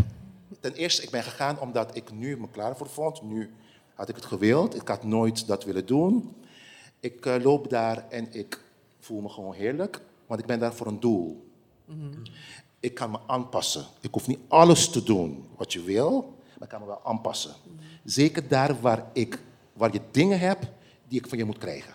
ten 0.61 0.73
eerste, 0.73 1.03
ik 1.03 1.11
ben 1.11 1.23
gegaan 1.23 1.61
omdat 1.61 1.97
ik 1.97 2.13
nu 2.13 2.37
me 2.41 2.47
klaar 2.51 2.77
voor 2.77 2.89
vond. 2.89 3.23
Nu 3.23 3.51
had 3.95 4.09
ik 4.09 4.15
het 4.15 4.25
gewild, 4.25 4.75
ik 4.75 4.89
had 4.89 5.05
nooit 5.05 5.47
dat 5.47 5.65
willen 5.65 5.87
doen. 5.87 6.35
Ik 7.01 7.27
eh, 7.27 7.35
loop 7.43 7.71
daar 7.71 8.05
en 8.09 8.29
ik 8.31 8.61
voel 9.01 9.21
me 9.21 9.29
gewoon 9.29 9.55
heerlijk, 9.55 10.01
want 10.27 10.41
ik 10.41 10.47
ben 10.47 10.59
daar 10.59 10.75
voor 10.75 10.87
een 10.87 11.01
doel. 11.01 11.45
Ik 12.81 12.95
kan 12.95 13.11
me 13.11 13.19
aanpassen. 13.27 13.85
Ik 14.01 14.13
hoef 14.13 14.27
niet 14.27 14.39
alles 14.49 14.89
te 14.91 15.03
doen 15.03 15.45
wat 15.57 15.73
je 15.73 15.83
wil, 15.83 16.13
maar 16.55 16.63
ik 16.63 16.69
kan 16.69 16.81
me 16.81 16.87
wel 16.87 17.01
aanpassen. 17.05 17.51
Zeker 18.05 18.49
daar 18.49 18.81
waar, 18.81 19.05
ik, 19.13 19.39
waar 19.77 19.93
je 19.93 20.01
dingen 20.11 20.39
hebt 20.39 20.67
die 21.09 21.19
ik 21.19 21.29
van 21.29 21.39
je 21.39 21.45
moet 21.45 21.59
krijgen 21.59 21.95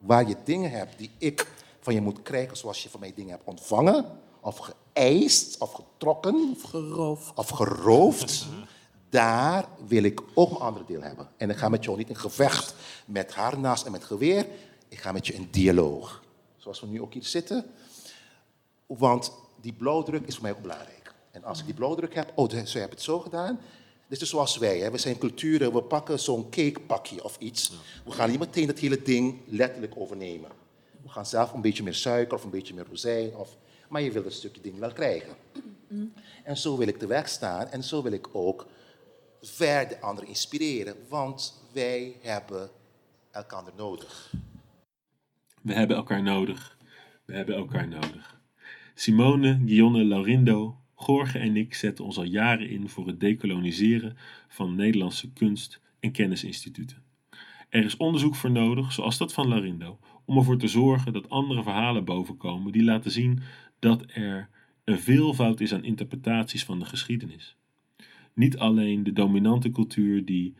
waar 0.00 0.28
je 0.28 0.36
dingen 0.44 0.70
hebt 0.70 0.98
die 0.98 1.10
ik 1.18 1.46
van 1.80 1.94
je 1.94 2.00
moet 2.00 2.22
krijgen, 2.22 2.56
zoals 2.56 2.82
je 2.82 2.88
van 2.88 3.00
mij 3.00 3.12
dingen 3.14 3.30
hebt 3.30 3.44
ontvangen, 3.44 4.04
of 4.40 4.72
geëist, 4.92 5.58
of 5.58 5.72
getrokken, 5.72 6.56
Geroof. 6.66 7.32
of 7.34 7.48
geroofd, 7.48 8.46
daar 9.08 9.68
wil 9.86 10.02
ik 10.02 10.20
ook 10.34 10.50
mijn 10.50 10.62
andere 10.62 10.84
deel 10.84 11.02
hebben. 11.02 11.28
En 11.36 11.50
ik 11.50 11.56
ga 11.56 11.68
met 11.68 11.84
jou 11.84 11.96
niet 11.96 12.08
in 12.08 12.16
gevecht 12.16 12.74
met 13.06 13.34
harnas 13.34 13.84
en 13.84 13.92
met 13.92 14.04
geweer, 14.04 14.46
ik 14.88 15.00
ga 15.00 15.12
met 15.12 15.26
je 15.26 15.32
in 15.32 15.48
dialoog. 15.50 16.22
Zoals 16.56 16.80
we 16.80 16.86
nu 16.86 17.00
ook 17.00 17.12
hier 17.12 17.24
zitten. 17.24 17.64
Want 18.86 19.32
die 19.60 19.72
blauwdruk 19.72 20.26
is 20.26 20.34
voor 20.34 20.42
mij 20.42 20.52
ook 20.52 20.62
belangrijk. 20.62 21.14
En 21.30 21.44
als 21.44 21.58
ik 21.58 21.64
die 21.64 21.74
blauwdruk 21.74 22.14
heb, 22.14 22.32
oh, 22.34 22.48
dus- 22.48 22.70
ze 22.70 22.78
hebben 22.78 22.96
het 22.96 23.06
zo 23.06 23.18
gedaan. 23.18 23.60
Dit 24.10 24.20
is 24.20 24.28
zoals 24.28 24.56
wij, 24.56 24.78
hè. 24.78 24.90
we 24.90 24.98
zijn 24.98 25.18
culturen, 25.18 25.72
we 25.72 25.82
pakken 25.82 26.20
zo'n 26.20 26.50
cakepakje 26.50 27.24
of 27.24 27.36
iets. 27.38 27.72
We 28.04 28.10
gaan 28.10 28.30
niet 28.30 28.38
meteen 28.38 28.66
dat 28.66 28.78
hele 28.78 29.02
ding 29.02 29.38
letterlijk 29.46 29.92
overnemen. 29.96 30.50
We 31.02 31.08
gaan 31.08 31.26
zelf 31.26 31.52
een 31.52 31.60
beetje 31.60 31.82
meer 31.82 31.94
suiker 31.94 32.36
of 32.36 32.44
een 32.44 32.50
beetje 32.50 32.74
meer 32.74 32.86
rozijn. 32.88 33.34
Of, 33.34 33.56
maar 33.88 34.02
je 34.02 34.12
wil 34.12 34.22
dat 34.22 34.32
stukje 34.32 34.60
ding 34.60 34.78
wel 34.78 34.92
krijgen. 34.92 35.34
En 36.44 36.56
zo 36.56 36.76
wil 36.76 36.86
ik 36.88 37.00
de 37.00 37.06
weg 37.06 37.28
staan 37.28 37.66
en 37.66 37.84
zo 37.84 38.02
wil 38.02 38.12
ik 38.12 38.28
ook 38.32 38.66
verder 39.40 39.98
anderen 40.00 40.28
inspireren. 40.28 40.94
Want 41.08 41.62
wij 41.72 42.16
hebben 42.20 42.70
elkaar 43.30 43.64
nodig. 43.76 44.32
We 45.62 45.72
hebben 45.72 45.96
elkaar 45.96 46.22
nodig. 46.22 46.76
We 47.24 47.34
hebben 47.34 47.54
elkaar 47.54 47.88
nodig. 47.88 48.40
Simone, 48.94 49.62
Gionne, 49.66 50.04
Laurindo, 50.04 50.76
Gorge 51.00 51.38
en 51.38 51.56
ik 51.56 51.74
zetten 51.74 52.04
ons 52.04 52.16
al 52.16 52.24
jaren 52.24 52.68
in 52.68 52.88
voor 52.88 53.06
het 53.06 53.20
dekoloniseren 53.20 54.16
van 54.48 54.74
Nederlandse 54.74 55.32
kunst- 55.32 55.80
en 56.00 56.12
kennisinstituten. 56.12 57.02
Er 57.68 57.84
is 57.84 57.96
onderzoek 57.96 58.34
voor 58.34 58.50
nodig, 58.50 58.92
zoals 58.92 59.18
dat 59.18 59.32
van 59.32 59.48
Laurindo, 59.48 59.98
om 60.24 60.36
ervoor 60.36 60.58
te 60.58 60.68
zorgen 60.68 61.12
dat 61.12 61.30
andere 61.30 61.62
verhalen 61.62 62.04
bovenkomen 62.04 62.72
die 62.72 62.84
laten 62.84 63.10
zien 63.10 63.40
dat 63.78 64.04
er 64.06 64.48
een 64.84 64.98
veelvoud 64.98 65.60
is 65.60 65.74
aan 65.74 65.84
interpretaties 65.84 66.64
van 66.64 66.78
de 66.78 66.84
geschiedenis. 66.84 67.56
Niet 68.34 68.58
alleen 68.58 69.02
de 69.02 69.12
dominante 69.12 69.70
cultuur 69.70 70.24
die 70.24 70.54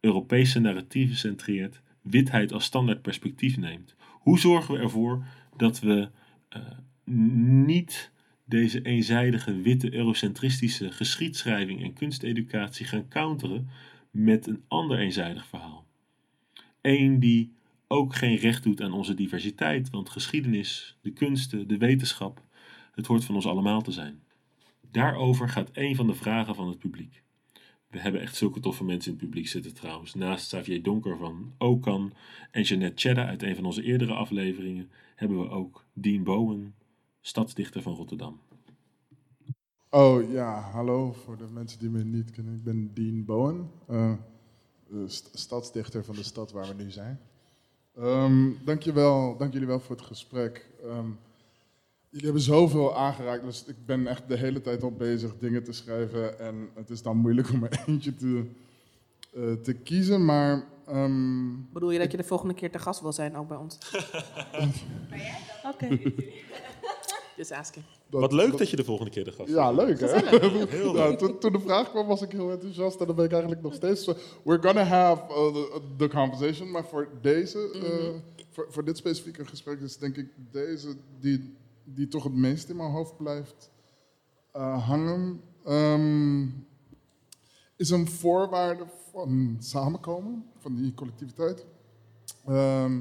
Europese 0.00 0.60
narratieven 0.60 1.16
centreert, 1.16 1.80
witheid 2.02 2.52
als 2.52 2.64
standaard 2.64 3.02
perspectief 3.02 3.56
neemt. 3.56 3.94
Hoe 4.00 4.38
zorgen 4.38 4.74
we 4.74 4.80
ervoor 4.80 5.24
dat 5.56 5.80
we 5.80 6.10
eh, 6.48 6.60
niet 7.64 8.14
deze 8.48 8.82
eenzijdige 8.82 9.60
witte 9.60 9.94
eurocentristische 9.94 10.92
geschiedschrijving 10.92 11.82
en 11.82 11.92
kunsteducatie 11.92 12.86
gaan 12.86 13.08
counteren 13.08 13.68
met 14.10 14.46
een 14.46 14.64
ander 14.68 14.98
eenzijdig 14.98 15.46
verhaal? 15.46 15.86
Eén 16.80 17.20
die 17.20 17.52
ook 17.86 18.14
geen 18.14 18.36
recht 18.36 18.62
doet 18.62 18.80
aan 18.80 18.92
onze 18.92 19.14
diversiteit, 19.14 19.90
want 19.90 20.10
geschiedenis, 20.10 20.96
de 21.00 21.10
kunsten, 21.10 21.68
de 21.68 21.78
wetenschap, 21.78 22.42
het 22.92 23.06
hoort 23.06 23.24
van 23.24 23.34
ons 23.34 23.46
allemaal 23.46 23.82
te 23.82 23.92
zijn. 23.92 24.22
Daarover 24.90 25.48
gaat 25.48 25.70
een 25.72 25.96
van 25.96 26.06
de 26.06 26.14
vragen 26.14 26.54
van 26.54 26.68
het 26.68 26.78
publiek. 26.78 27.22
We 27.90 27.98
hebben 27.98 28.20
echt 28.20 28.36
zulke 28.36 28.60
toffe 28.60 28.84
mensen 28.84 29.12
in 29.12 29.18
het 29.18 29.26
publiek 29.26 29.48
zitten 29.48 29.74
trouwens. 29.74 30.14
Naast 30.14 30.46
Xavier 30.46 30.82
Donker 30.82 31.16
van 31.16 31.52
Okan 31.58 32.12
en 32.50 32.62
Jeanette 32.62 33.08
Chedda 33.08 33.26
uit 33.26 33.42
een 33.42 33.54
van 33.54 33.64
onze 33.64 33.82
eerdere 33.82 34.12
afleveringen 34.12 34.90
hebben 35.14 35.38
we 35.38 35.48
ook 35.48 35.84
Dean 35.92 36.22
Bowen, 36.22 36.74
stadsdichter 37.26 37.82
van 37.82 37.94
Rotterdam. 37.94 38.40
Oh 39.90 40.30
ja, 40.30 40.60
hallo 40.60 41.12
voor 41.12 41.36
de 41.36 41.46
mensen 41.52 41.78
die 41.78 41.88
me 41.90 42.04
niet 42.04 42.30
kennen. 42.30 42.54
Ik 42.54 42.64
ben 42.64 42.90
Dean 42.94 43.24
Bowen, 43.24 43.70
eh, 43.86 44.12
st- 45.06 45.30
stadsdichter 45.32 46.04
van 46.04 46.14
de 46.14 46.22
stad 46.22 46.52
waar 46.52 46.68
we 46.76 46.82
nu 46.82 46.90
zijn. 46.90 47.20
Ehm 47.96 48.50
dankjewel, 48.64 49.36
dank 49.36 49.52
jullie 49.52 49.66
wel 49.68 49.80
voor 49.80 49.96
het 49.96 50.04
gesprek. 50.04 50.70
Ehm, 50.82 51.08
jullie 52.08 52.24
hebben 52.24 52.42
zoveel 52.42 52.96
aangeraakt, 52.96 53.44
dus 53.44 53.64
ik 53.64 53.86
ben 53.86 54.06
echt 54.06 54.28
de 54.28 54.36
hele 54.36 54.60
tijd 54.60 54.82
al 54.82 54.92
bezig 54.92 55.38
dingen 55.38 55.64
te 55.64 55.72
schrijven. 55.72 56.38
En 56.38 56.68
het 56.74 56.90
is 56.90 57.02
dan 57.02 57.16
moeilijk 57.16 57.50
om 57.54 57.64
er 57.64 57.82
eentje 57.86 58.14
te, 58.14 58.44
eh, 59.34 59.52
te 59.52 59.72
kiezen, 59.72 60.24
maar... 60.24 60.64
ehm, 60.86 61.54
Bedoel 61.72 61.90
je 61.90 61.98
dat 61.98 62.10
je 62.10 62.16
de 62.16 62.24
volgende 62.24 62.54
keer 62.54 62.70
te 62.70 62.78
gast 62.78 63.00
wil 63.00 63.12
zijn, 63.12 63.36
ook 63.36 63.48
bij 63.48 63.56
ons? 63.56 63.78
Oké. 65.72 65.88
Just 67.36 67.52
asking. 67.52 67.84
Wat 68.10 68.32
leuk 68.32 68.58
dat 68.58 68.70
je 68.70 68.76
de 68.76 68.84
volgende 68.84 69.10
keer 69.10 69.24
de 69.24 69.32
gast 69.32 69.48
Ja, 69.52 69.70
leuk 69.70 70.00
hè? 70.00 70.06
Heel 70.68 70.96
Ja, 70.96 71.08
leuk. 71.08 71.18
toen, 71.18 71.38
toen 71.38 71.52
de 71.52 71.60
vraag 71.60 71.90
kwam 71.90 72.06
was 72.06 72.22
ik 72.22 72.32
heel 72.32 72.50
enthousiast 72.50 73.00
en 73.00 73.06
dan 73.06 73.16
ben 73.16 73.24
ik 73.24 73.30
eigenlijk 73.30 73.62
nog 73.62 73.74
steeds... 73.74 74.04
zo- 74.04 74.14
We're 74.44 74.62
gonna 74.62 74.82
have 74.84 75.22
uh, 75.22 75.52
the, 75.54 75.80
the 75.96 76.08
conversation, 76.08 76.70
maar 76.70 76.84
voor 76.84 77.08
deze, 77.20 77.70
eh, 77.72 78.20
voor, 78.50 78.66
voor 78.70 78.84
dit 78.84 78.96
specifieke 78.96 79.44
gesprek 79.44 79.80
is 79.80 79.96
denk 79.98 80.16
ik 80.16 80.28
deze 80.50 80.96
die, 81.20 81.54
die 81.84 82.08
toch 82.08 82.24
het 82.24 82.34
meest 82.34 82.68
in 82.68 82.76
mijn 82.76 82.90
hoofd 82.90 83.16
blijft 83.16 83.70
eh, 84.52 84.86
hangen. 84.88 85.40
Ehm, 85.64 86.42
is 87.76 87.90
een 87.90 88.08
voorwaarde 88.08 88.84
van 89.12 89.56
samenkomen, 89.60 90.44
van 90.58 90.74
die 90.74 90.94
collectiviteit. 90.94 91.66
Ehm, 92.46 93.00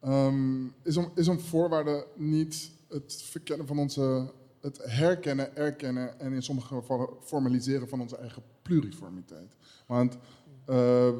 ehm, 0.00 0.64
is, 0.82 0.96
een, 0.96 1.08
is 1.14 1.26
een 1.26 1.40
voorwaarde 1.40 2.06
niet 2.16 2.70
het 2.92 3.22
verkennen 3.22 3.66
van 3.66 3.78
onze, 3.78 4.32
het 4.60 4.78
herkennen, 4.82 5.56
erkennen 5.56 6.20
en 6.20 6.32
in 6.32 6.42
sommige 6.42 6.74
gevallen 6.74 7.08
formaliseren 7.20 7.88
van 7.88 8.00
onze 8.00 8.16
eigen 8.16 8.42
pluriformiteit. 8.62 9.56
Want 9.86 10.18
eh, 10.64 11.12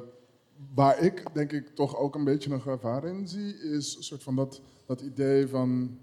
waar 0.74 0.99
ik 0.99 1.35
denk 1.35 1.53
ik 1.53 1.74
toch 1.74 1.97
ook 1.97 2.15
een 2.15 2.24
beetje 2.24 2.53
een 2.53 2.61
gevaar 2.61 3.05
in 3.05 3.28
zie, 3.28 3.55
is 3.55 3.97
een 3.97 4.03
soort 4.03 4.23
van 4.23 4.36
dat, 4.36 4.61
dat 4.86 5.01
idee 5.01 5.49
van 5.49 5.99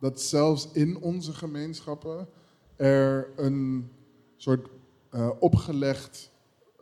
dat 0.00 0.20
zelfs 0.20 0.68
in 0.72 1.00
onze 1.00 1.32
gemeenschappen 1.32 2.28
er 2.76 3.32
een 3.36 3.90
soort 4.36 4.68
eh, 5.10 5.30
opgelegd 5.38 6.30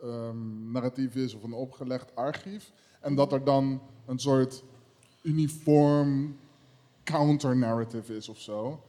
ehm, 0.01 0.71
narratief 0.71 1.15
is 1.15 1.33
of 1.33 1.43
een 1.43 1.53
opgelegd 1.53 2.15
archief. 2.15 2.71
En 3.01 3.15
dat 3.15 3.33
er 3.33 3.43
dan 3.43 3.81
een 4.05 4.19
soort 4.19 4.63
uniform 5.21 6.35
counter-narrative 7.03 8.15
is 8.15 8.29
of 8.29 8.39
zo. 8.39 8.83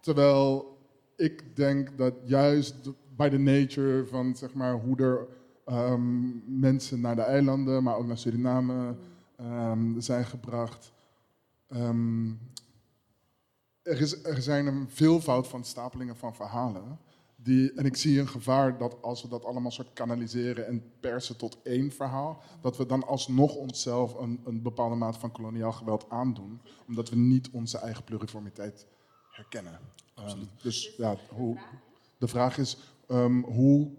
Terwijl 0.00 0.78
ik 1.16 1.56
denk 1.56 1.98
dat 1.98 2.14
juist 2.24 2.74
bij 3.16 3.30
de 3.30 3.38
nature 3.38 4.06
van 4.06 4.36
zeg 4.36 4.54
maar, 4.54 4.74
hoe 4.74 4.96
er 4.96 5.26
ehm, 5.64 6.58
mensen 6.60 7.00
naar 7.00 7.16
de 7.16 7.22
eilanden, 7.22 7.82
maar 7.82 7.96
ook 7.96 8.06
naar 8.06 8.18
Suriname 8.18 8.96
ehm, 9.36 10.00
zijn 10.00 10.24
gebracht. 10.24 10.92
ehm, 11.68 12.30
er, 13.82 14.00
is, 14.00 14.24
er 14.24 14.42
zijn 14.42 14.66
een 14.66 14.88
veelvoud 14.88 15.48
van 15.48 15.64
stapelingen 15.64 16.16
van 16.16 16.34
verhalen. 16.34 16.98
Die, 17.42 17.72
en 17.72 17.84
ik 17.84 17.96
zie 17.96 18.20
een 18.20 18.28
gevaar 18.28 18.78
dat 18.78 19.02
als 19.02 19.22
we 19.22 19.28
dat 19.28 19.44
allemaal 19.44 19.70
soort 19.70 19.92
kanaliseren 19.92 20.66
en 20.66 20.82
persen 21.00 21.36
tot 21.36 21.58
één 21.62 21.90
verhaal, 21.92 22.42
dat 22.60 22.76
we 22.76 22.86
dan 22.86 23.06
alsnog 23.06 23.54
onszelf 23.54 24.14
een, 24.14 24.40
een 24.44 24.62
bepaalde 24.62 24.94
mate 24.94 25.18
van 25.18 25.32
koloniaal 25.32 25.72
geweld 25.72 26.06
aandoen, 26.08 26.60
omdat 26.86 27.08
we 27.10 27.16
niet 27.16 27.50
onze 27.50 27.78
eigen 27.78 28.04
pluriformiteit 28.04 28.86
herkennen. 29.30 29.78
Ehm, 30.14 30.38
dus 30.62 30.94
ja, 30.96 31.16
hoe, 31.28 31.58
de 32.18 32.28
vraag 32.28 32.58
is, 32.58 32.76
ehm, 33.08 33.40
hoe, 33.40 33.90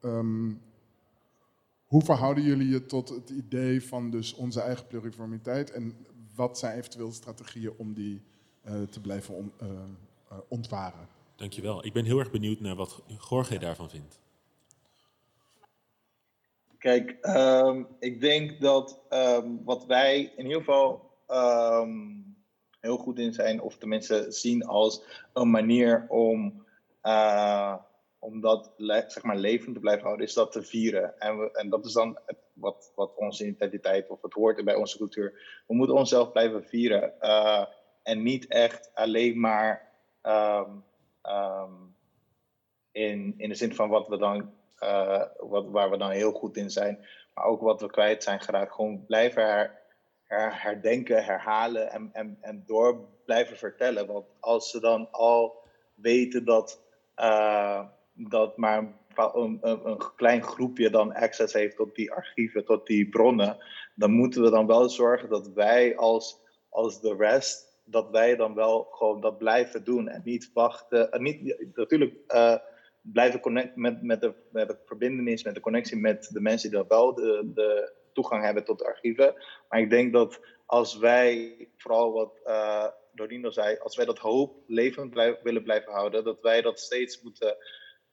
ehm, 0.00 0.52
hoe 1.86 2.02
verhouden 2.04 2.44
jullie 2.44 2.68
je 2.68 2.86
tot 2.86 3.08
het 3.08 3.30
idee 3.30 3.84
van 3.84 4.10
dus 4.10 4.34
onze 4.34 4.60
eigen 4.60 4.86
pluriformiteit 4.86 5.70
en 5.70 6.06
wat 6.34 6.58
zijn 6.58 6.78
eventueel 6.78 7.12
strategieën 7.12 7.72
om 7.76 7.94
die 7.94 8.22
eh, 8.62 8.82
te 8.82 9.00
blijven 9.00 9.34
on- 9.34 9.52
eh, 9.58 9.68
eh, 10.28 10.38
ontwaren? 10.48 11.08
Dankjewel. 11.36 11.84
Ik 11.84 11.92
ben 11.92 12.04
heel 12.04 12.18
erg 12.18 12.30
benieuwd 12.30 12.60
naar 12.60 12.76
wat 12.76 13.02
Jorge 13.28 13.58
daarvan 13.58 13.90
vindt. 13.90 14.20
Kijk, 16.78 17.16
ehm, 17.20 17.82
ik 17.98 18.20
denk 18.20 18.60
dat 18.60 19.00
ehm, 19.08 19.48
wat 19.64 19.86
wij 19.86 20.32
in 20.36 20.44
ieder 20.44 20.58
geval 20.58 21.10
ehm, 21.26 22.16
heel 22.80 22.96
goed 22.96 23.18
in 23.18 23.32
zijn, 23.32 23.60
of 23.60 23.76
tenminste 23.76 24.26
zien 24.28 24.64
als 24.64 25.02
een 25.32 25.50
manier 25.50 26.06
om, 26.08 26.64
eh, 27.00 27.74
om 28.18 28.40
dat 28.40 28.72
zeg 28.76 29.22
maar 29.22 29.36
levend 29.36 29.74
te 29.74 29.80
blijven 29.80 30.04
houden, 30.04 30.26
is 30.26 30.34
dat 30.34 30.52
te 30.52 30.62
vieren. 30.62 31.20
En, 31.20 31.38
we, 31.38 31.50
en 31.52 31.68
dat 31.68 31.84
is 31.84 31.92
dan 31.92 32.18
het, 32.26 32.38
wat, 32.52 32.92
wat 32.94 33.14
onze 33.16 33.46
identiteit 33.46 34.08
of 34.08 34.22
het 34.22 34.32
hoort 34.32 34.64
bij 34.64 34.74
onze 34.74 34.96
cultuur. 34.96 35.62
We 35.66 35.74
moeten 35.74 35.96
onszelf 35.96 36.32
blijven 36.32 36.64
vieren 36.64 37.20
eh, 37.20 37.66
en 38.02 38.22
niet 38.22 38.46
echt 38.46 38.90
alleen 38.94 39.40
maar 39.40 39.92
ehm, 40.22 40.70
ehm, 41.26 41.72
in, 42.92 43.34
in 43.36 43.48
de 43.48 43.54
zin 43.54 43.74
van 43.74 43.88
wat 43.88 44.08
we 44.08 44.16
dan, 44.18 44.52
eh, 44.78 45.22
wat, 45.38 45.68
waar 45.68 45.90
we 45.90 45.96
dan 45.96 46.10
heel 46.10 46.32
goed 46.32 46.56
in 46.56 46.70
zijn, 46.70 47.06
maar 47.34 47.44
ook 47.44 47.60
wat 47.60 47.80
we 47.80 47.90
kwijt 47.90 48.22
zijn 48.22 48.40
geraakt. 48.40 48.72
Gewoon 48.72 49.06
blijven 49.06 49.46
her, 49.46 49.80
her- 50.22 50.62
herdenken, 50.62 51.24
herhalen 51.24 51.90
en, 51.90 52.10
en, 52.12 52.38
en 52.40 52.62
door 52.66 53.08
blijven 53.24 53.56
vertellen. 53.56 54.06
Want 54.06 54.26
als 54.40 54.70
ze 54.70 54.80
dan 54.80 55.08
al 55.10 55.64
weten 55.94 56.44
dat, 56.44 56.80
eh, 57.14 57.84
dat 58.12 58.56
maar 58.56 58.78
een, 59.16 59.58
een, 59.60 59.88
een 59.88 60.14
klein 60.16 60.42
groepje 60.42 60.90
dan 60.90 61.14
access 61.14 61.52
heeft 61.52 61.76
tot 61.76 61.94
die 61.94 62.12
archieven, 62.12 62.64
tot 62.64 62.86
die 62.86 63.08
bronnen, 63.08 63.58
dan 63.94 64.10
moeten 64.10 64.42
we 64.42 64.50
dan 64.50 64.66
wel 64.66 64.88
zorgen 64.88 65.28
dat 65.28 65.48
wij 65.48 65.96
als, 65.96 66.40
als 66.68 67.00
de 67.00 67.14
rest, 67.16 67.65
dat 67.86 68.10
wij 68.10 68.36
dan 68.36 68.54
wel 68.54 68.88
gewoon 68.90 69.20
dat 69.20 69.38
blijven 69.38 69.84
doen 69.84 70.08
en 70.08 70.20
niet 70.24 70.50
wachten. 70.52 71.10
en 71.10 71.22
niet, 71.22 71.66
natuurlijk 71.74 72.14
eh, 72.26 72.56
blijven 73.00 73.40
connect 73.40 73.76
met, 73.76 74.02
met, 74.02 74.20
de, 74.20 74.34
met 74.50 74.68
de 74.68 74.78
verbindenis, 74.86 75.44
met 75.44 75.54
de 75.54 75.60
connectie 75.60 75.96
met 75.96 76.28
de 76.32 76.40
mensen 76.40 76.70
die 76.70 76.78
dan 76.78 76.88
wel 76.88 77.14
de, 77.14 77.50
de 77.54 77.92
toegang 78.12 78.44
hebben 78.44 78.64
tot 78.64 78.78
de 78.78 78.84
archieven. 78.84 79.34
Maar 79.68 79.80
ik 79.80 79.90
denk 79.90 80.12
dat 80.12 80.40
als 80.66 80.98
wij, 80.98 81.56
vooral 81.76 82.12
wat 82.12 82.40
eh 82.44 82.86
Dorino 83.16 83.50
zei, 83.50 83.78
als 83.78 83.96
wij 83.96 84.04
dat 84.04 84.18
hoop 84.18 84.62
levend 84.66 85.14
willen 85.42 85.62
blijven 85.62 85.92
houden, 85.92 86.24
dat 86.24 86.40
wij 86.40 86.62
dat 86.62 86.80
steeds 86.80 87.22
moeten 87.22 87.56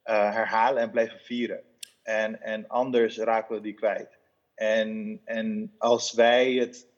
herhalen 0.02 0.82
en 0.82 0.90
blijven 0.90 1.20
vieren. 1.20 1.62
En, 2.02 2.40
en 2.40 2.68
anders 2.68 3.18
raken 3.18 3.54
we 3.54 3.60
die 3.60 3.74
kwijt. 3.74 4.18
En, 4.54 5.20
en 5.24 5.74
als 5.78 6.12
wij 6.12 6.52
het. 6.52 6.88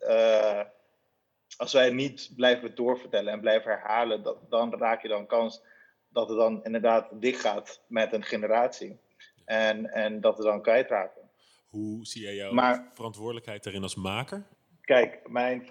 Als 1.57 1.73
wij 1.73 1.91
niet 1.91 2.33
blijven 2.37 2.74
doorvertellen 2.74 3.33
en 3.33 3.41
blijven 3.41 3.70
herhalen, 3.70 4.23
dat, 4.23 4.51
dan 4.51 4.74
raak 4.78 5.03
je 5.03 5.09
dan 5.09 5.27
kans 5.27 5.62
dat 6.09 6.28
het 6.28 6.39
dan 6.39 6.65
inderdaad 6.65 7.09
dicht 7.20 7.41
gaat 7.41 7.83
met 7.87 8.12
een 8.12 8.24
generatie. 8.24 8.99
En, 9.45 9.93
en 9.93 10.20
dat 10.20 10.37
we 10.39 10.45
dan 10.45 10.62
kwijtraken. 10.62 11.23
Hoe 11.69 12.07
zie 12.07 12.23
jij 12.23 12.35
jouw 12.35 12.53
Maar- 12.53 12.91
verantwoordelijkheid 12.93 13.65
daarin 13.65 13.83
als 13.83 13.95
maker? 13.95 14.47
Kijk, 14.81 15.28
mijn, 15.28 15.66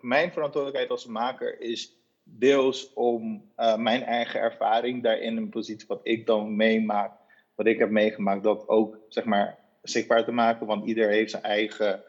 mijn 0.00 0.32
verantwoordelijkheid 0.32 0.90
als 0.90 1.06
maker 1.06 1.60
is 1.60 1.96
deels 2.22 2.92
om 2.92 3.50
eh, 3.56 3.76
mijn 3.76 4.02
eigen 4.02 4.40
ervaring 4.40 5.02
daarin, 5.02 5.36
een 5.36 5.48
positie 5.48 5.88
wat 5.88 6.00
ik 6.02 6.26
dan 6.26 6.56
meemaak, 6.56 7.12
wat 7.54 7.66
ik 7.66 7.78
heb 7.78 7.90
meegemaakt, 7.90 8.42
dat 8.42 8.68
ook 8.68 8.98
zeg 9.08 9.24
maar 9.24 9.58
zichtbaar 9.82 10.24
te 10.24 10.32
maken. 10.32 10.66
Want 10.66 10.86
ieder 10.86 11.08
heeft 11.08 11.30
zijn 11.30 11.42
eigen 11.42 12.02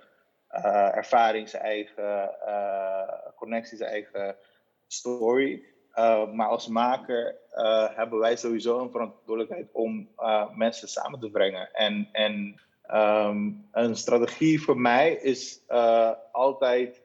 eh, 0.55 0.95
ervaring, 0.95 1.49
zijn 1.49 1.63
eigen 1.63 2.39
eh, 2.47 3.31
connectie, 3.35 3.77
zijn 3.77 3.89
eigen 3.89 4.35
story. 4.87 5.63
Uh, 5.95 6.31
maar 6.31 6.47
als 6.47 6.67
maker 6.67 7.35
uh, 7.53 7.87
hebben 7.95 8.19
wij 8.19 8.35
sowieso 8.35 8.79
een 8.79 8.91
verantwoordelijkheid 8.91 9.69
om 9.71 10.09
uh, 10.17 10.55
mensen 10.55 10.87
samen 10.87 11.19
te 11.19 11.29
brengen. 11.29 11.73
En, 11.73 12.09
en 12.11 12.61
um, 12.93 13.67
een 13.71 13.95
strategie 13.95 14.61
voor 14.61 14.79
mij 14.79 15.11
is 15.11 15.63
uh, 15.69 16.11
altijd 16.31 17.01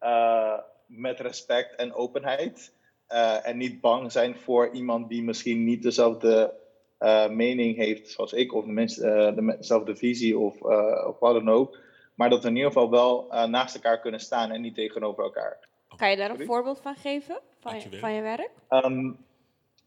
uh, 0.00 0.58
met 0.86 1.20
respect 1.20 1.74
en 1.74 1.94
openheid. 1.94 2.72
Uh, 3.08 3.46
en 3.46 3.56
niet 3.56 3.80
bang 3.80 4.12
zijn 4.12 4.36
voor 4.36 4.70
iemand 4.70 5.08
die 5.08 5.22
misschien 5.22 5.64
niet 5.64 5.82
dezelfde 5.82 6.54
uh, 7.00 7.28
mening 7.28 7.76
heeft 7.76 8.10
zoals 8.10 8.32
ik, 8.32 8.54
of 8.54 8.64
mensen, 8.64 9.36
uh, 9.38 9.56
dezelfde 9.56 9.96
visie 9.96 10.38
of, 10.38 10.62
uh, 10.62 11.04
of 11.08 11.18
wat 11.18 11.34
dan 11.34 11.50
ook. 11.50 11.78
Maar 12.22 12.30
dat 12.30 12.42
we 12.42 12.48
in 12.48 12.56
ieder 12.56 12.72
geval 12.72 12.90
wel 12.90 13.26
uh, 13.30 13.44
naast 13.44 13.74
elkaar 13.74 14.00
kunnen 14.00 14.20
staan 14.20 14.50
en 14.50 14.60
niet 14.60 14.74
tegenover 14.74 15.24
elkaar. 15.24 15.58
Kan 15.96 16.10
je 16.10 16.16
daar 16.16 16.30
een 16.30 16.36
Sorry? 16.36 16.46
voorbeeld 16.46 16.80
van 16.80 16.94
geven? 16.94 17.38
Van, 17.60 17.74
je, 17.74 17.98
van 17.98 18.12
je 18.12 18.20
werk? 18.22 18.50
Um, 18.68 19.16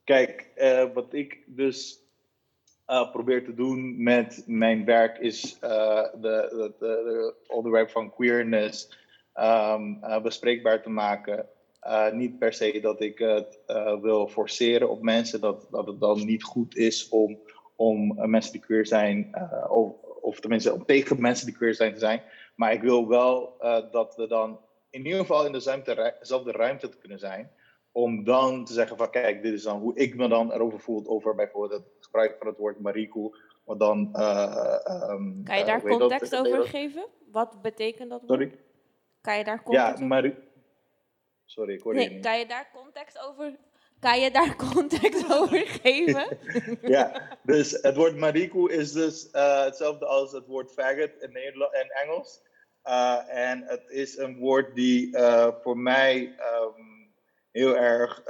kijk, 0.03 0.52
uh, 0.57 0.94
wat 0.94 1.14
ik 1.14 1.44
dus 1.45 1.99
uh, 2.88 3.12
probeer 3.12 3.45
te 3.45 3.53
doen 3.53 4.03
met 4.03 4.44
mijn 4.45 4.86
werk 4.86 5.18
is 5.18 5.57
uh, 5.64 6.03
de, 6.03 6.18
de, 6.22 6.74
de, 6.80 7.02
de 7.03 7.34
onderwerp 7.48 7.90
van 7.90 8.14
queerness 8.14 8.90
um, 9.36 9.99
uh, 10.03 10.22
bespreekbaar 10.22 10.82
te 10.82 10.90
maken. 10.90 11.49
Uh, 11.84 12.12
niet 12.12 12.40
per 12.40 12.53
se 12.53 12.80
dat 12.82 13.02
ik 13.02 13.18
het 13.18 13.60
uh, 13.68 14.02
wil 14.02 14.28
forceren 14.28 14.90
op 14.90 15.02
mensen, 15.02 15.41
dat, 15.41 15.68
dat 15.72 15.88
het 15.88 15.99
dan 15.99 16.26
niet 16.26 16.44
goed 16.44 16.76
is 16.76 17.10
om, 17.10 17.40
om 17.76 18.30
mensen 18.30 18.52
die 18.52 18.62
queer 18.62 18.86
zijn, 18.86 19.32
uh, 19.36 19.72
of, 19.72 20.03
of 20.26 20.39
tenminste 20.39 20.73
om 20.73 20.85
tegen 20.85 21.22
mensen 21.22 21.45
die 21.45 21.56
queer 21.56 21.73
zijn 21.73 21.93
te 21.93 21.99
zijn. 21.99 22.22
Maar 22.56 22.73
ik 22.73 22.81
wil 22.81 23.07
wel 23.07 23.56
uh, 23.61 23.91
dat 23.91 24.15
we 24.15 24.27
dan 24.27 24.60
in 24.89 25.06
ieder 25.06 25.19
geval 25.19 25.45
in 25.45 25.52
dezelfde 25.52 26.52
ruimte 26.52 26.89
te 26.89 26.97
kunnen 26.97 27.19
zijn. 27.19 27.52
Om 27.91 28.23
dan 28.23 28.65
te 28.65 28.73
zeggen 28.73 28.97
van 28.97 29.10
kijk, 29.10 29.41
dit 29.41 29.53
is 29.53 29.64
dan 29.64 29.80
hoe 29.80 29.95
ik 29.95 30.15
me 30.15 30.27
dan 30.27 30.52
erover 30.52 30.80
voel 30.80 31.07
over 31.07 31.35
bijvoorbeeld 31.35 31.84
het 31.84 32.06
gebruik 32.06 32.35
van 32.38 32.47
het 32.47 32.57
woord 32.57 32.80
mariku. 32.80 33.35
Wat 33.64 33.80
dan, 33.80 34.10
uh, 34.14 34.77
um, 35.10 35.43
Kan 35.43 35.57
je 35.57 35.65
daar 35.65 35.81
context 35.81 36.31
dat, 36.31 36.47
over 36.47 36.64
geven? 36.68 37.06
Wat 37.31 37.61
betekent 37.61 38.10
dat? 38.10 38.22
Sorry? 38.27 38.60
Kan 39.22 39.38
je 39.38 39.43
daar 39.43 39.64
context 39.64 39.99
Ja, 39.99 40.06
maar... 40.06 40.34
Sorry, 41.45 41.73
ik 41.73 41.81
hoorde 41.81 41.99
je 41.99 42.06
Nee, 42.06 42.15
niet. 42.15 42.26
kan 42.26 42.39
je 42.39 42.45
daar 42.45 42.69
context 42.73 43.19
over... 43.27 43.56
Kan 44.06 44.19
je 44.19 44.32
daar 44.32 44.56
context 44.56 45.32
over 45.40 45.68
geven? 45.68 46.38
ja, 46.95 47.38
dus 47.44 47.72
het 47.82 47.95
woord 47.95 48.18
mariku 48.18 48.72
is 48.72 48.91
dus 48.91 49.30
uh, 49.34 49.64
hetzelfde 49.64 50.06
als 50.06 50.32
het 50.32 50.45
woord 50.48 50.72
faggot 50.72 51.11
in, 51.19 51.32
Nederland, 51.32 51.73
in 51.73 51.90
Engels. 52.03 52.41
Uh, 52.84 53.19
en 53.27 53.64
het 53.64 53.84
is 53.88 54.18
een 54.18 54.38
woord 54.38 54.76
die 54.76 55.18
uh, 55.18 55.48
voor 55.61 55.77
mij 55.77 56.22
um, 56.23 57.14
heel 57.52 57.77
erg. 57.77 58.22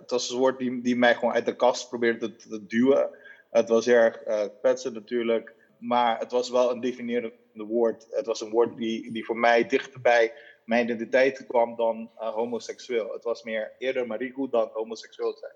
het 0.00 0.10
was 0.10 0.30
een 0.30 0.38
woord 0.38 0.58
die, 0.58 0.82
die 0.82 0.96
mij 0.96 1.14
gewoon 1.14 1.34
uit 1.34 1.46
de 1.46 1.56
kast 1.56 1.88
probeerde 1.88 2.36
te, 2.36 2.48
te 2.48 2.66
duwen. 2.66 3.10
Het 3.50 3.68
was 3.68 3.86
heel 3.86 3.94
erg 3.94 4.22
kwetsend 4.60 4.94
natuurlijk. 4.94 5.54
Maar 5.78 6.18
het 6.18 6.32
was 6.32 6.50
wel 6.50 6.70
een 6.70 6.80
definierend 6.80 7.34
woord. 7.52 8.06
Het 8.10 8.26
was 8.26 8.40
een 8.40 8.50
woord 8.50 8.76
die, 8.76 9.12
die 9.12 9.24
voor 9.24 9.38
mij 9.38 9.66
dichterbij 9.66 10.32
mijn 10.70 10.84
identiteit 10.84 11.46
kwam 11.46 11.76
dan 11.76 12.10
uh, 12.14 12.28
homoseksueel. 12.28 13.12
Het 13.12 13.24
was 13.24 13.42
meer 13.42 13.72
eerder 13.78 14.06
mariku 14.06 14.48
dan 14.50 14.70
homoseksueel 14.72 15.36
zijn. 15.36 15.52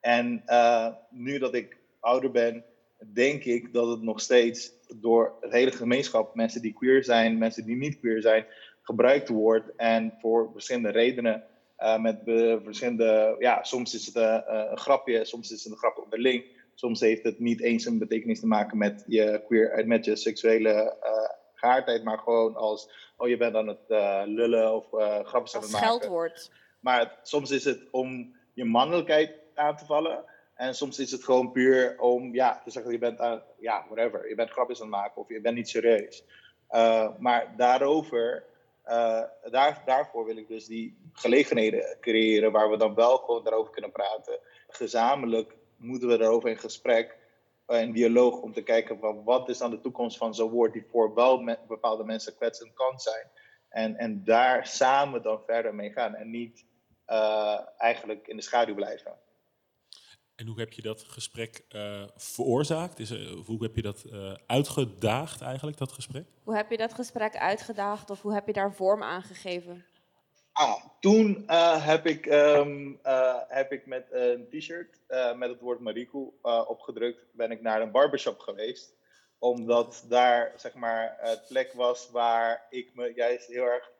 En 0.00 0.42
uh, 0.46 0.86
nu 1.10 1.38
dat 1.38 1.54
ik 1.54 1.76
ouder 2.00 2.30
ben, 2.30 2.64
denk 3.12 3.44
ik 3.44 3.72
dat 3.72 3.88
het 3.88 4.02
nog 4.02 4.20
steeds 4.20 4.72
door 4.96 5.36
het 5.40 5.52
hele 5.52 5.70
gemeenschap, 5.70 6.34
mensen 6.34 6.62
die 6.62 6.72
queer 6.72 7.04
zijn, 7.04 7.38
mensen 7.38 7.64
die 7.64 7.76
niet 7.76 7.98
queer 7.98 8.20
zijn, 8.22 8.46
gebruikt 8.82 9.28
wordt. 9.28 9.76
En 9.76 10.14
voor 10.20 10.50
verschillende 10.52 10.90
redenen, 10.90 11.44
uh, 11.78 11.98
met 11.98 12.20
verschillende, 12.64 13.36
ja, 13.38 13.62
soms 13.62 13.94
is 13.94 14.06
het 14.06 14.14
een 14.70 14.78
grapje, 14.78 15.24
soms 15.24 15.50
is 15.50 15.64
het 15.64 15.72
een 15.72 15.78
grapje 15.78 16.02
onderling. 16.02 16.44
Soms 16.74 17.00
heeft 17.00 17.22
het 17.22 17.38
niet 17.38 17.60
eens 17.60 17.84
een 17.84 17.98
betekenis 17.98 18.40
te 18.40 18.46
maken 18.46 18.78
met 18.78 19.04
je 19.06 19.42
queer, 19.46 19.82
met 19.86 20.04
je 20.04 20.16
seksuele 20.16 20.96
geaardheid, 21.60 22.04
maar 22.04 22.18
gewoon 22.18 22.56
als, 22.56 22.90
oh 23.16 23.28
je 23.28 23.36
bent 23.36 23.54
aan 23.54 23.68
het 23.68 23.84
uh, 23.88 24.22
lullen 24.26 24.74
of 24.74 24.92
uh, 24.92 25.24
grapjes 25.24 25.54
aan 25.54 25.62
het 25.62 25.72
Als 25.72 25.80
maken. 25.80 25.88
scheldwoord. 25.88 26.50
Maar 26.80 26.98
het, 26.98 27.10
soms 27.22 27.50
is 27.50 27.64
het 27.64 27.80
om 27.90 28.36
je 28.52 28.64
mannelijkheid 28.64 29.32
aan 29.54 29.76
te 29.76 29.84
vallen. 29.84 30.24
En 30.54 30.74
soms 30.74 30.98
is 30.98 31.10
het 31.10 31.24
gewoon 31.24 31.52
puur 31.52 32.00
om 32.00 32.34
ja, 32.34 32.60
te 32.64 32.70
zeggen, 32.70 32.92
je 32.92 32.98
bent 32.98 33.20
aan, 33.20 33.42
ja, 33.58 33.84
whatever, 33.88 34.28
je 34.28 34.34
bent 34.34 34.50
grapjes 34.50 34.80
aan 34.80 34.86
het 34.86 34.96
maken 34.96 35.20
of 35.20 35.28
je 35.28 35.40
bent 35.40 35.54
niet 35.54 35.68
serieus. 35.68 36.24
Uh, 36.70 37.08
maar 37.18 37.54
daarover, 37.56 38.44
uh, 38.86 39.22
daar, 39.50 39.82
daarvoor 39.84 40.24
wil 40.24 40.36
ik 40.36 40.48
dus 40.48 40.66
die 40.66 40.96
gelegenheden 41.12 41.96
creëren 42.00 42.52
waar 42.52 42.70
we 42.70 42.76
dan 42.76 42.94
wel 42.94 43.16
gewoon 43.16 43.44
daarover 43.44 43.72
kunnen 43.72 43.92
praten. 43.92 44.38
Gezamenlijk 44.68 45.56
moeten 45.76 46.08
we 46.08 46.16
daarover 46.16 46.50
in 46.50 46.58
gesprek, 46.58 47.16
uh, 47.70 47.80
in 47.80 47.92
dialoog, 47.92 48.40
om 48.40 48.52
te 48.52 48.62
kijken 48.62 48.98
van 48.98 49.24
wat 49.24 49.48
is 49.48 49.58
dan 49.58 49.70
de 49.70 49.80
toekomst 49.80 50.16
van 50.16 50.34
zo'n 50.34 50.50
woord 50.50 50.72
die 50.72 50.86
voor 50.90 51.14
wel 51.14 51.40
met 51.40 51.66
bepaalde 51.66 52.04
mensen 52.04 52.36
kwetsend 52.36 52.72
kan 52.72 53.00
zijn. 53.00 53.26
En, 53.68 53.96
en 53.96 54.24
daar 54.24 54.66
samen 54.66 55.22
dan 55.22 55.40
verder 55.46 55.74
mee 55.74 55.90
gaan 55.90 56.14
en 56.14 56.30
niet 56.30 56.64
eigenlijk 57.78 58.28
in 58.28 58.36
de 58.36 58.42
schaduw 58.42 58.74
blijven. 58.74 59.18
En 60.40 60.46
hoe 60.46 60.58
heb 60.58 60.72
je 60.72 60.82
dat 60.82 61.02
gesprek 61.02 61.64
uh, 61.68 62.02
veroorzaakt? 62.16 62.98
Is, 62.98 63.10
uh, 63.10 63.44
hoe 63.46 63.62
heb 63.62 63.76
je 63.76 63.82
dat 63.82 64.04
uh, 64.06 64.34
uitgedaagd 64.46 65.40
eigenlijk, 65.40 65.78
dat 65.78 65.92
gesprek? 65.92 66.26
Hoe 66.42 66.56
heb 66.56 66.70
je 66.70 66.76
dat 66.76 66.94
gesprek 66.94 67.36
uitgedaagd 67.36 68.10
of 68.10 68.22
hoe 68.22 68.32
heb 68.32 68.46
je 68.46 68.52
daar 68.52 68.74
vorm 68.74 69.02
aan 69.02 69.22
gegeven? 69.22 69.84
Ah, 70.52 70.84
toen 71.00 71.44
heb, 71.80 72.06
ik, 72.06 72.26
um, 72.26 72.98
heb 73.48 73.72
ik 73.72 73.86
met 73.86 74.06
een 74.10 74.48
t-shirt 74.50 75.00
met 75.36 75.48
het 75.48 75.60
woord 75.60 75.80
Mariku 75.80 76.30
opgedrukt, 76.66 77.24
ben 77.32 77.50
ik 77.50 77.60
naar 77.60 77.80
een 77.80 77.90
barbershop 77.90 78.38
geweest. 78.38 78.98
Omdat 79.38 80.04
daar 80.08 80.52
zeg 80.56 80.74
maar 80.74 81.16
het 81.20 81.46
plek 81.48 81.72
was 81.72 82.10
waar 82.10 82.66
ik 82.70 82.90
me 82.94 83.12
juist 83.14 83.46
heel 83.46 83.64
erg 83.64 83.90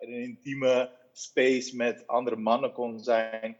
in 0.00 0.12
een 0.12 0.22
intieme 0.22 0.90
space 1.12 1.76
met 1.76 2.06
andere 2.06 2.36
mannen 2.36 2.72
kon 2.72 3.00
zijn. 3.00 3.56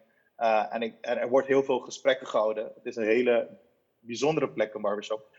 En, 0.70 0.82
ik, 0.82 0.94
er 1.01 1.28
wordt 1.28 1.48
heel 1.48 1.62
veel 1.62 1.78
gesprekken 1.78 2.27
gehouden. 2.27 2.73
Het 2.74 2.86
is 2.86 2.97
een 2.97 3.05
hele 3.05 3.59
bijzondere 3.98 4.51
plek, 4.51 4.74
een 4.74 4.82
barbershop. 4.82 5.36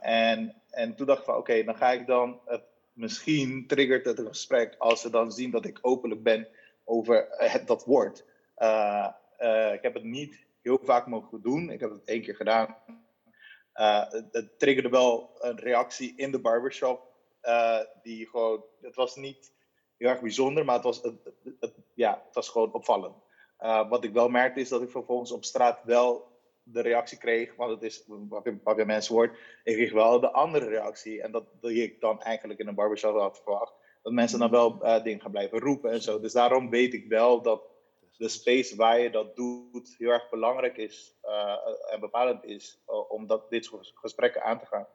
En, 0.00 0.62
en 0.70 0.94
toen 0.94 1.06
dacht 1.06 1.18
ik 1.18 1.24
van, 1.24 1.36
oké, 1.36 1.64
dan 1.64 1.76
ga 1.76 1.92
ik 1.92 2.06
dan... 2.06 2.40
Het, 2.44 2.62
misschien 2.98 3.66
triggert 3.66 4.04
het 4.04 4.18
een 4.18 4.26
gesprek 4.26 4.74
als 4.78 5.00
ze 5.00 5.10
dan 5.10 5.32
zien 5.32 5.50
dat 5.50 5.64
ik 5.64 5.78
openlijk 5.80 6.22
ben 6.22 6.48
over 6.84 7.26
het, 7.30 7.66
dat 7.66 7.84
woord. 7.84 8.24
Uh, 8.58 9.08
ik 9.72 9.82
heb 9.82 9.94
het 9.94 10.04
niet 10.04 10.46
heel 10.62 10.80
vaak 10.82 11.06
mogen 11.06 11.42
doen. 11.42 11.70
Ik 11.70 11.80
heb 11.80 11.90
het 11.90 12.04
één 12.04 12.22
keer 12.22 12.34
gedaan. 12.34 12.76
Het, 13.72 14.58
triggerde 14.58 14.88
wel 14.88 15.30
een 15.38 15.58
reactie 15.58 16.12
in 16.16 16.30
de 16.30 16.40
barbershop. 16.40 17.12
die 18.02 18.26
gewoon... 18.26 18.64
Het 18.80 18.94
was 18.94 19.16
niet 19.16 19.52
heel 19.96 20.08
erg 20.08 20.20
bijzonder, 20.20 20.64
maar 20.64 20.74
het 20.74 20.84
was, 20.84 21.02
het, 21.60 21.74
ja, 21.94 22.22
het 22.26 22.34
was 22.34 22.48
gewoon 22.48 22.72
opvallend. 22.72 23.16
Wat 23.88 24.04
ik 24.04 24.12
wel 24.12 24.28
merkte 24.28 24.60
is 24.60 24.68
dat 24.68 24.82
ik 24.82 24.90
vervolgens 24.90 25.32
op 25.32 25.44
straat 25.44 25.84
wel 25.84 26.37
de 26.72 26.80
reactie 26.80 27.18
kreeg, 27.18 27.56
want 27.56 27.70
het 27.70 27.82
is 27.82 28.04
wat 28.06 28.44
je, 28.44 28.58
wat 28.62 28.76
je 28.76 28.84
mensen 28.84 29.14
hoort, 29.14 29.38
ik 29.64 29.74
kreeg 29.74 29.92
wel 29.92 30.20
de 30.20 30.32
andere 30.32 30.68
reactie. 30.68 31.22
En 31.22 31.32
dat, 31.32 31.44
die 31.60 31.82
ik 31.82 32.00
dan 32.00 32.22
eigenlijk 32.22 32.60
in 32.60 32.66
een 32.68 32.74
barbershop 32.74 33.18
had 33.18 33.40
verwacht. 33.42 33.72
Dat 34.02 34.12
mensen 34.12 34.38
dan 34.38 34.50
wel 34.50 34.78
uh, 34.82 35.02
dingen 35.02 35.20
gaan 35.20 35.30
blijven 35.30 35.58
roepen 35.58 35.90
en 35.90 36.02
zo. 36.02 36.20
Dus 36.20 36.32
daarom 36.32 36.70
weet 36.70 36.94
ik 36.94 37.08
wel 37.08 37.42
dat 37.42 37.62
de 38.16 38.28
space 38.28 38.76
waar 38.76 39.00
je 39.00 39.10
dat 39.10 39.36
doet 39.36 39.94
heel 39.98 40.10
erg 40.10 40.30
belangrijk 40.30 40.76
is 40.76 41.14
uh, 41.24 41.92
en 41.92 42.00
bepalend 42.00 42.44
is 42.44 42.80
om 43.08 43.26
dat, 43.26 43.50
dit 43.50 43.64
soort 43.64 43.92
gesprekken 43.94 44.42
aan 44.42 44.58
te 44.58 44.66
gaan. 44.66 44.86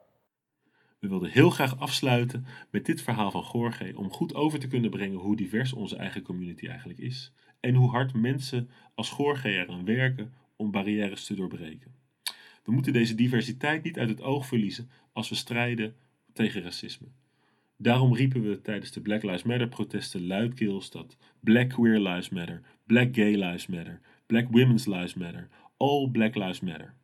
We 0.98 1.08
wilden 1.08 1.30
heel 1.30 1.50
graag 1.50 1.80
afsluiten 1.80 2.46
met 2.70 2.86
dit 2.86 3.02
verhaal 3.02 3.30
van 3.30 3.44
Jorge 3.52 3.92
om 3.96 4.10
goed 4.10 4.34
over 4.34 4.58
te 4.58 4.68
kunnen 4.68 4.90
brengen 4.90 5.18
hoe 5.18 5.36
divers 5.36 5.72
onze 5.72 5.96
eigen 5.96 6.22
community 6.22 6.68
eigenlijk 6.68 6.98
is 6.98 7.32
en 7.60 7.74
hoe 7.74 7.90
hard 7.90 8.14
mensen 8.14 8.70
als 8.94 9.14
Jorge 9.16 9.48
eraan 9.48 9.84
werken 9.84 10.34
om 10.56 10.70
barrières 10.70 11.24
te 11.24 11.34
doorbreken. 11.34 11.94
We 12.64 12.72
moeten 12.72 12.92
deze 12.92 13.14
diversiteit 13.14 13.82
niet 13.82 13.98
uit 13.98 14.08
het 14.08 14.22
oog 14.22 14.46
verliezen 14.46 14.90
als 15.12 15.28
we 15.28 15.34
strijden 15.34 15.94
tegen 16.32 16.62
racisme. 16.62 17.06
Daarom 17.76 18.14
riepen 18.14 18.42
we 18.42 18.60
tijdens 18.60 18.90
de 18.90 19.00
Black 19.00 19.22
Lives 19.22 19.42
Matter 19.42 19.68
protesten 19.68 20.26
luidkeels 20.26 20.90
dat 20.90 21.16
Black 21.40 21.68
Queer 21.68 22.00
Lives 22.00 22.28
Matter, 22.28 22.60
Black 22.86 23.14
Gay 23.14 23.34
Lives 23.34 23.66
Matter, 23.66 24.00
Black 24.26 24.46
Women's 24.50 24.86
Lives 24.86 25.14
Matter, 25.14 25.48
All 25.76 26.08
Black 26.08 26.34
Lives 26.34 26.60
Matter. 26.60 26.94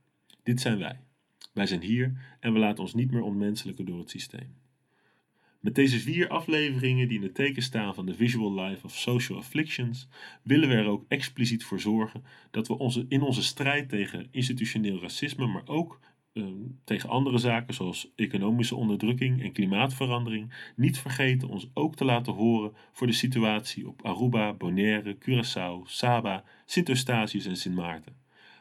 Dit 0.43 0.61
zijn 0.61 0.79
wij. 0.79 1.01
Wij 1.53 1.67
zijn 1.67 1.83
hier 1.83 2.37
en 2.41 2.53
we 2.53 2.59
laten 2.59 2.83
ons 2.83 2.95
niet 2.95 3.11
meer 3.11 3.23
onmenselijken 3.23 3.85
door 3.85 3.99
het 3.99 4.11
systeem. 4.11 4.55
Met 5.61 5.75
deze 5.75 6.01
vier 6.01 6.29
afleveringen 6.29 7.09
die 7.09 7.17
in 7.17 7.23
het 7.23 7.35
teken 7.35 7.63
staan 7.63 7.95
van 7.95 8.07
de 8.07 8.15
visual 8.15 8.61
life 8.61 8.85
of 8.85 8.97
social 8.97 9.39
afflictions, 9.39 10.09
willen 10.43 10.69
we 10.69 10.75
er 10.75 10.87
ook 10.87 11.05
expliciet 11.09 11.65
voor 11.65 11.81
zorgen 11.81 12.25
dat 12.51 12.69
we 12.69 12.79
onze, 12.79 13.07
in 13.09 13.23
onze 13.23 13.43
strijd 13.43 13.89
tegen 13.89 14.29
institutioneel 14.31 15.01
racisme, 15.01 15.47
maar 15.47 15.63
ook 15.67 16.01
uh, 16.33 16.47
tegen 16.85 17.09
andere 17.09 17.39
zaken 17.39 17.75
zoals 17.75 18.13
economische 18.17 18.75
onderdrukking 18.75 19.43
en 19.43 19.53
klimaatverandering, 19.53 20.73
niet 20.77 20.99
vergeten 20.99 21.49
ons 21.49 21.71
ook 21.75 21.97
te 21.97 22.05
laten 22.05 22.33
horen 22.33 22.73
voor 22.93 23.07
de 23.07 23.13
situatie 23.13 23.89
op 23.89 24.05
Aruba, 24.05 24.53
Bonaire, 24.53 25.17
Curaçao, 25.19 25.83
Saba, 25.85 26.45
Sint 26.67 26.89
Eustatius 26.89 27.47
en 27.47 27.57
Sint 27.57 27.75
Maarten. 27.75 28.17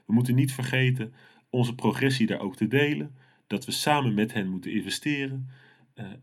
We 0.06 0.14
moeten 0.14 0.36
niet 0.36 0.54
vergeten 0.54 1.14
onze 1.50 1.76
progressie 1.76 2.28
daar 2.28 2.40
ook 2.40 2.56
te 2.56 2.68
delen, 2.68 3.16
dat 3.48 3.66
we 3.66 3.72
samen 3.72 4.14
met 4.14 4.34
hen 4.34 4.50
moeten 4.50 4.72
investeren 4.72 5.50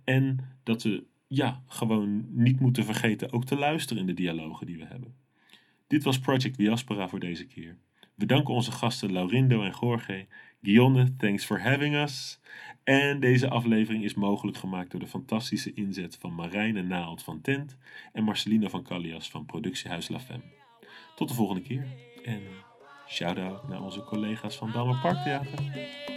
en 0.05 0.39
dat 0.63 0.83
we 0.83 1.05
ja, 1.29 1.63
gewoon 1.67 2.27
niet 2.31 2.61
moeten 2.61 2.85
vergeten 2.85 3.33
ook 3.33 3.45
te 3.45 3.57
luisteren 3.57 4.01
in 4.01 4.07
de 4.07 4.15
dialogen 4.15 4.67
die 4.67 4.79
we 4.79 4.85
hebben. 4.85 5.15
Dit 5.87 6.05
was 6.05 6.19
Project 6.19 6.57
Diaspora 6.57 7.09
voor 7.09 7.21
deze 7.21 7.47
keer. 7.47 7.77
We 8.15 8.27
danken 8.27 8.55
onze 8.55 8.73
gasten 8.73 9.13
Laurindo 9.13 9.63
en 9.63 9.75
Jorge. 9.81 10.27
Gionne, 10.63 11.17
thanks 11.17 11.45
for 11.45 11.61
having 11.61 11.95
us. 11.95 12.41
En 12.85 13.21
deze 13.21 13.49
aflevering 13.51 14.05
is 14.05 14.15
mogelijk 14.15 14.57
gemaakt 14.57 14.91
door 14.91 15.01
de 15.01 15.07
fantastische 15.07 15.73
inzet 15.73 16.17
van 16.17 16.35
Marijn 16.35 16.77
en 16.77 16.87
Naald 16.87 17.23
van 17.23 17.41
Tent 17.41 17.77
en 18.13 18.25
Marcelina 18.25 18.69
van 18.69 18.83
Callias 18.83 19.31
van 19.31 19.47
Productiehuis 19.47 20.09
La 20.09 20.21
Femme. 20.21 20.45
Tot 21.17 21.29
de 21.29 21.35
volgende 21.35 21.63
keer 21.63 21.87
en 22.25 22.43
shout-out 23.09 23.69
naar 23.69 23.83
onze 23.83 24.05
collega's 24.05 24.57
van 24.57 24.73
Dammer. 24.73 26.16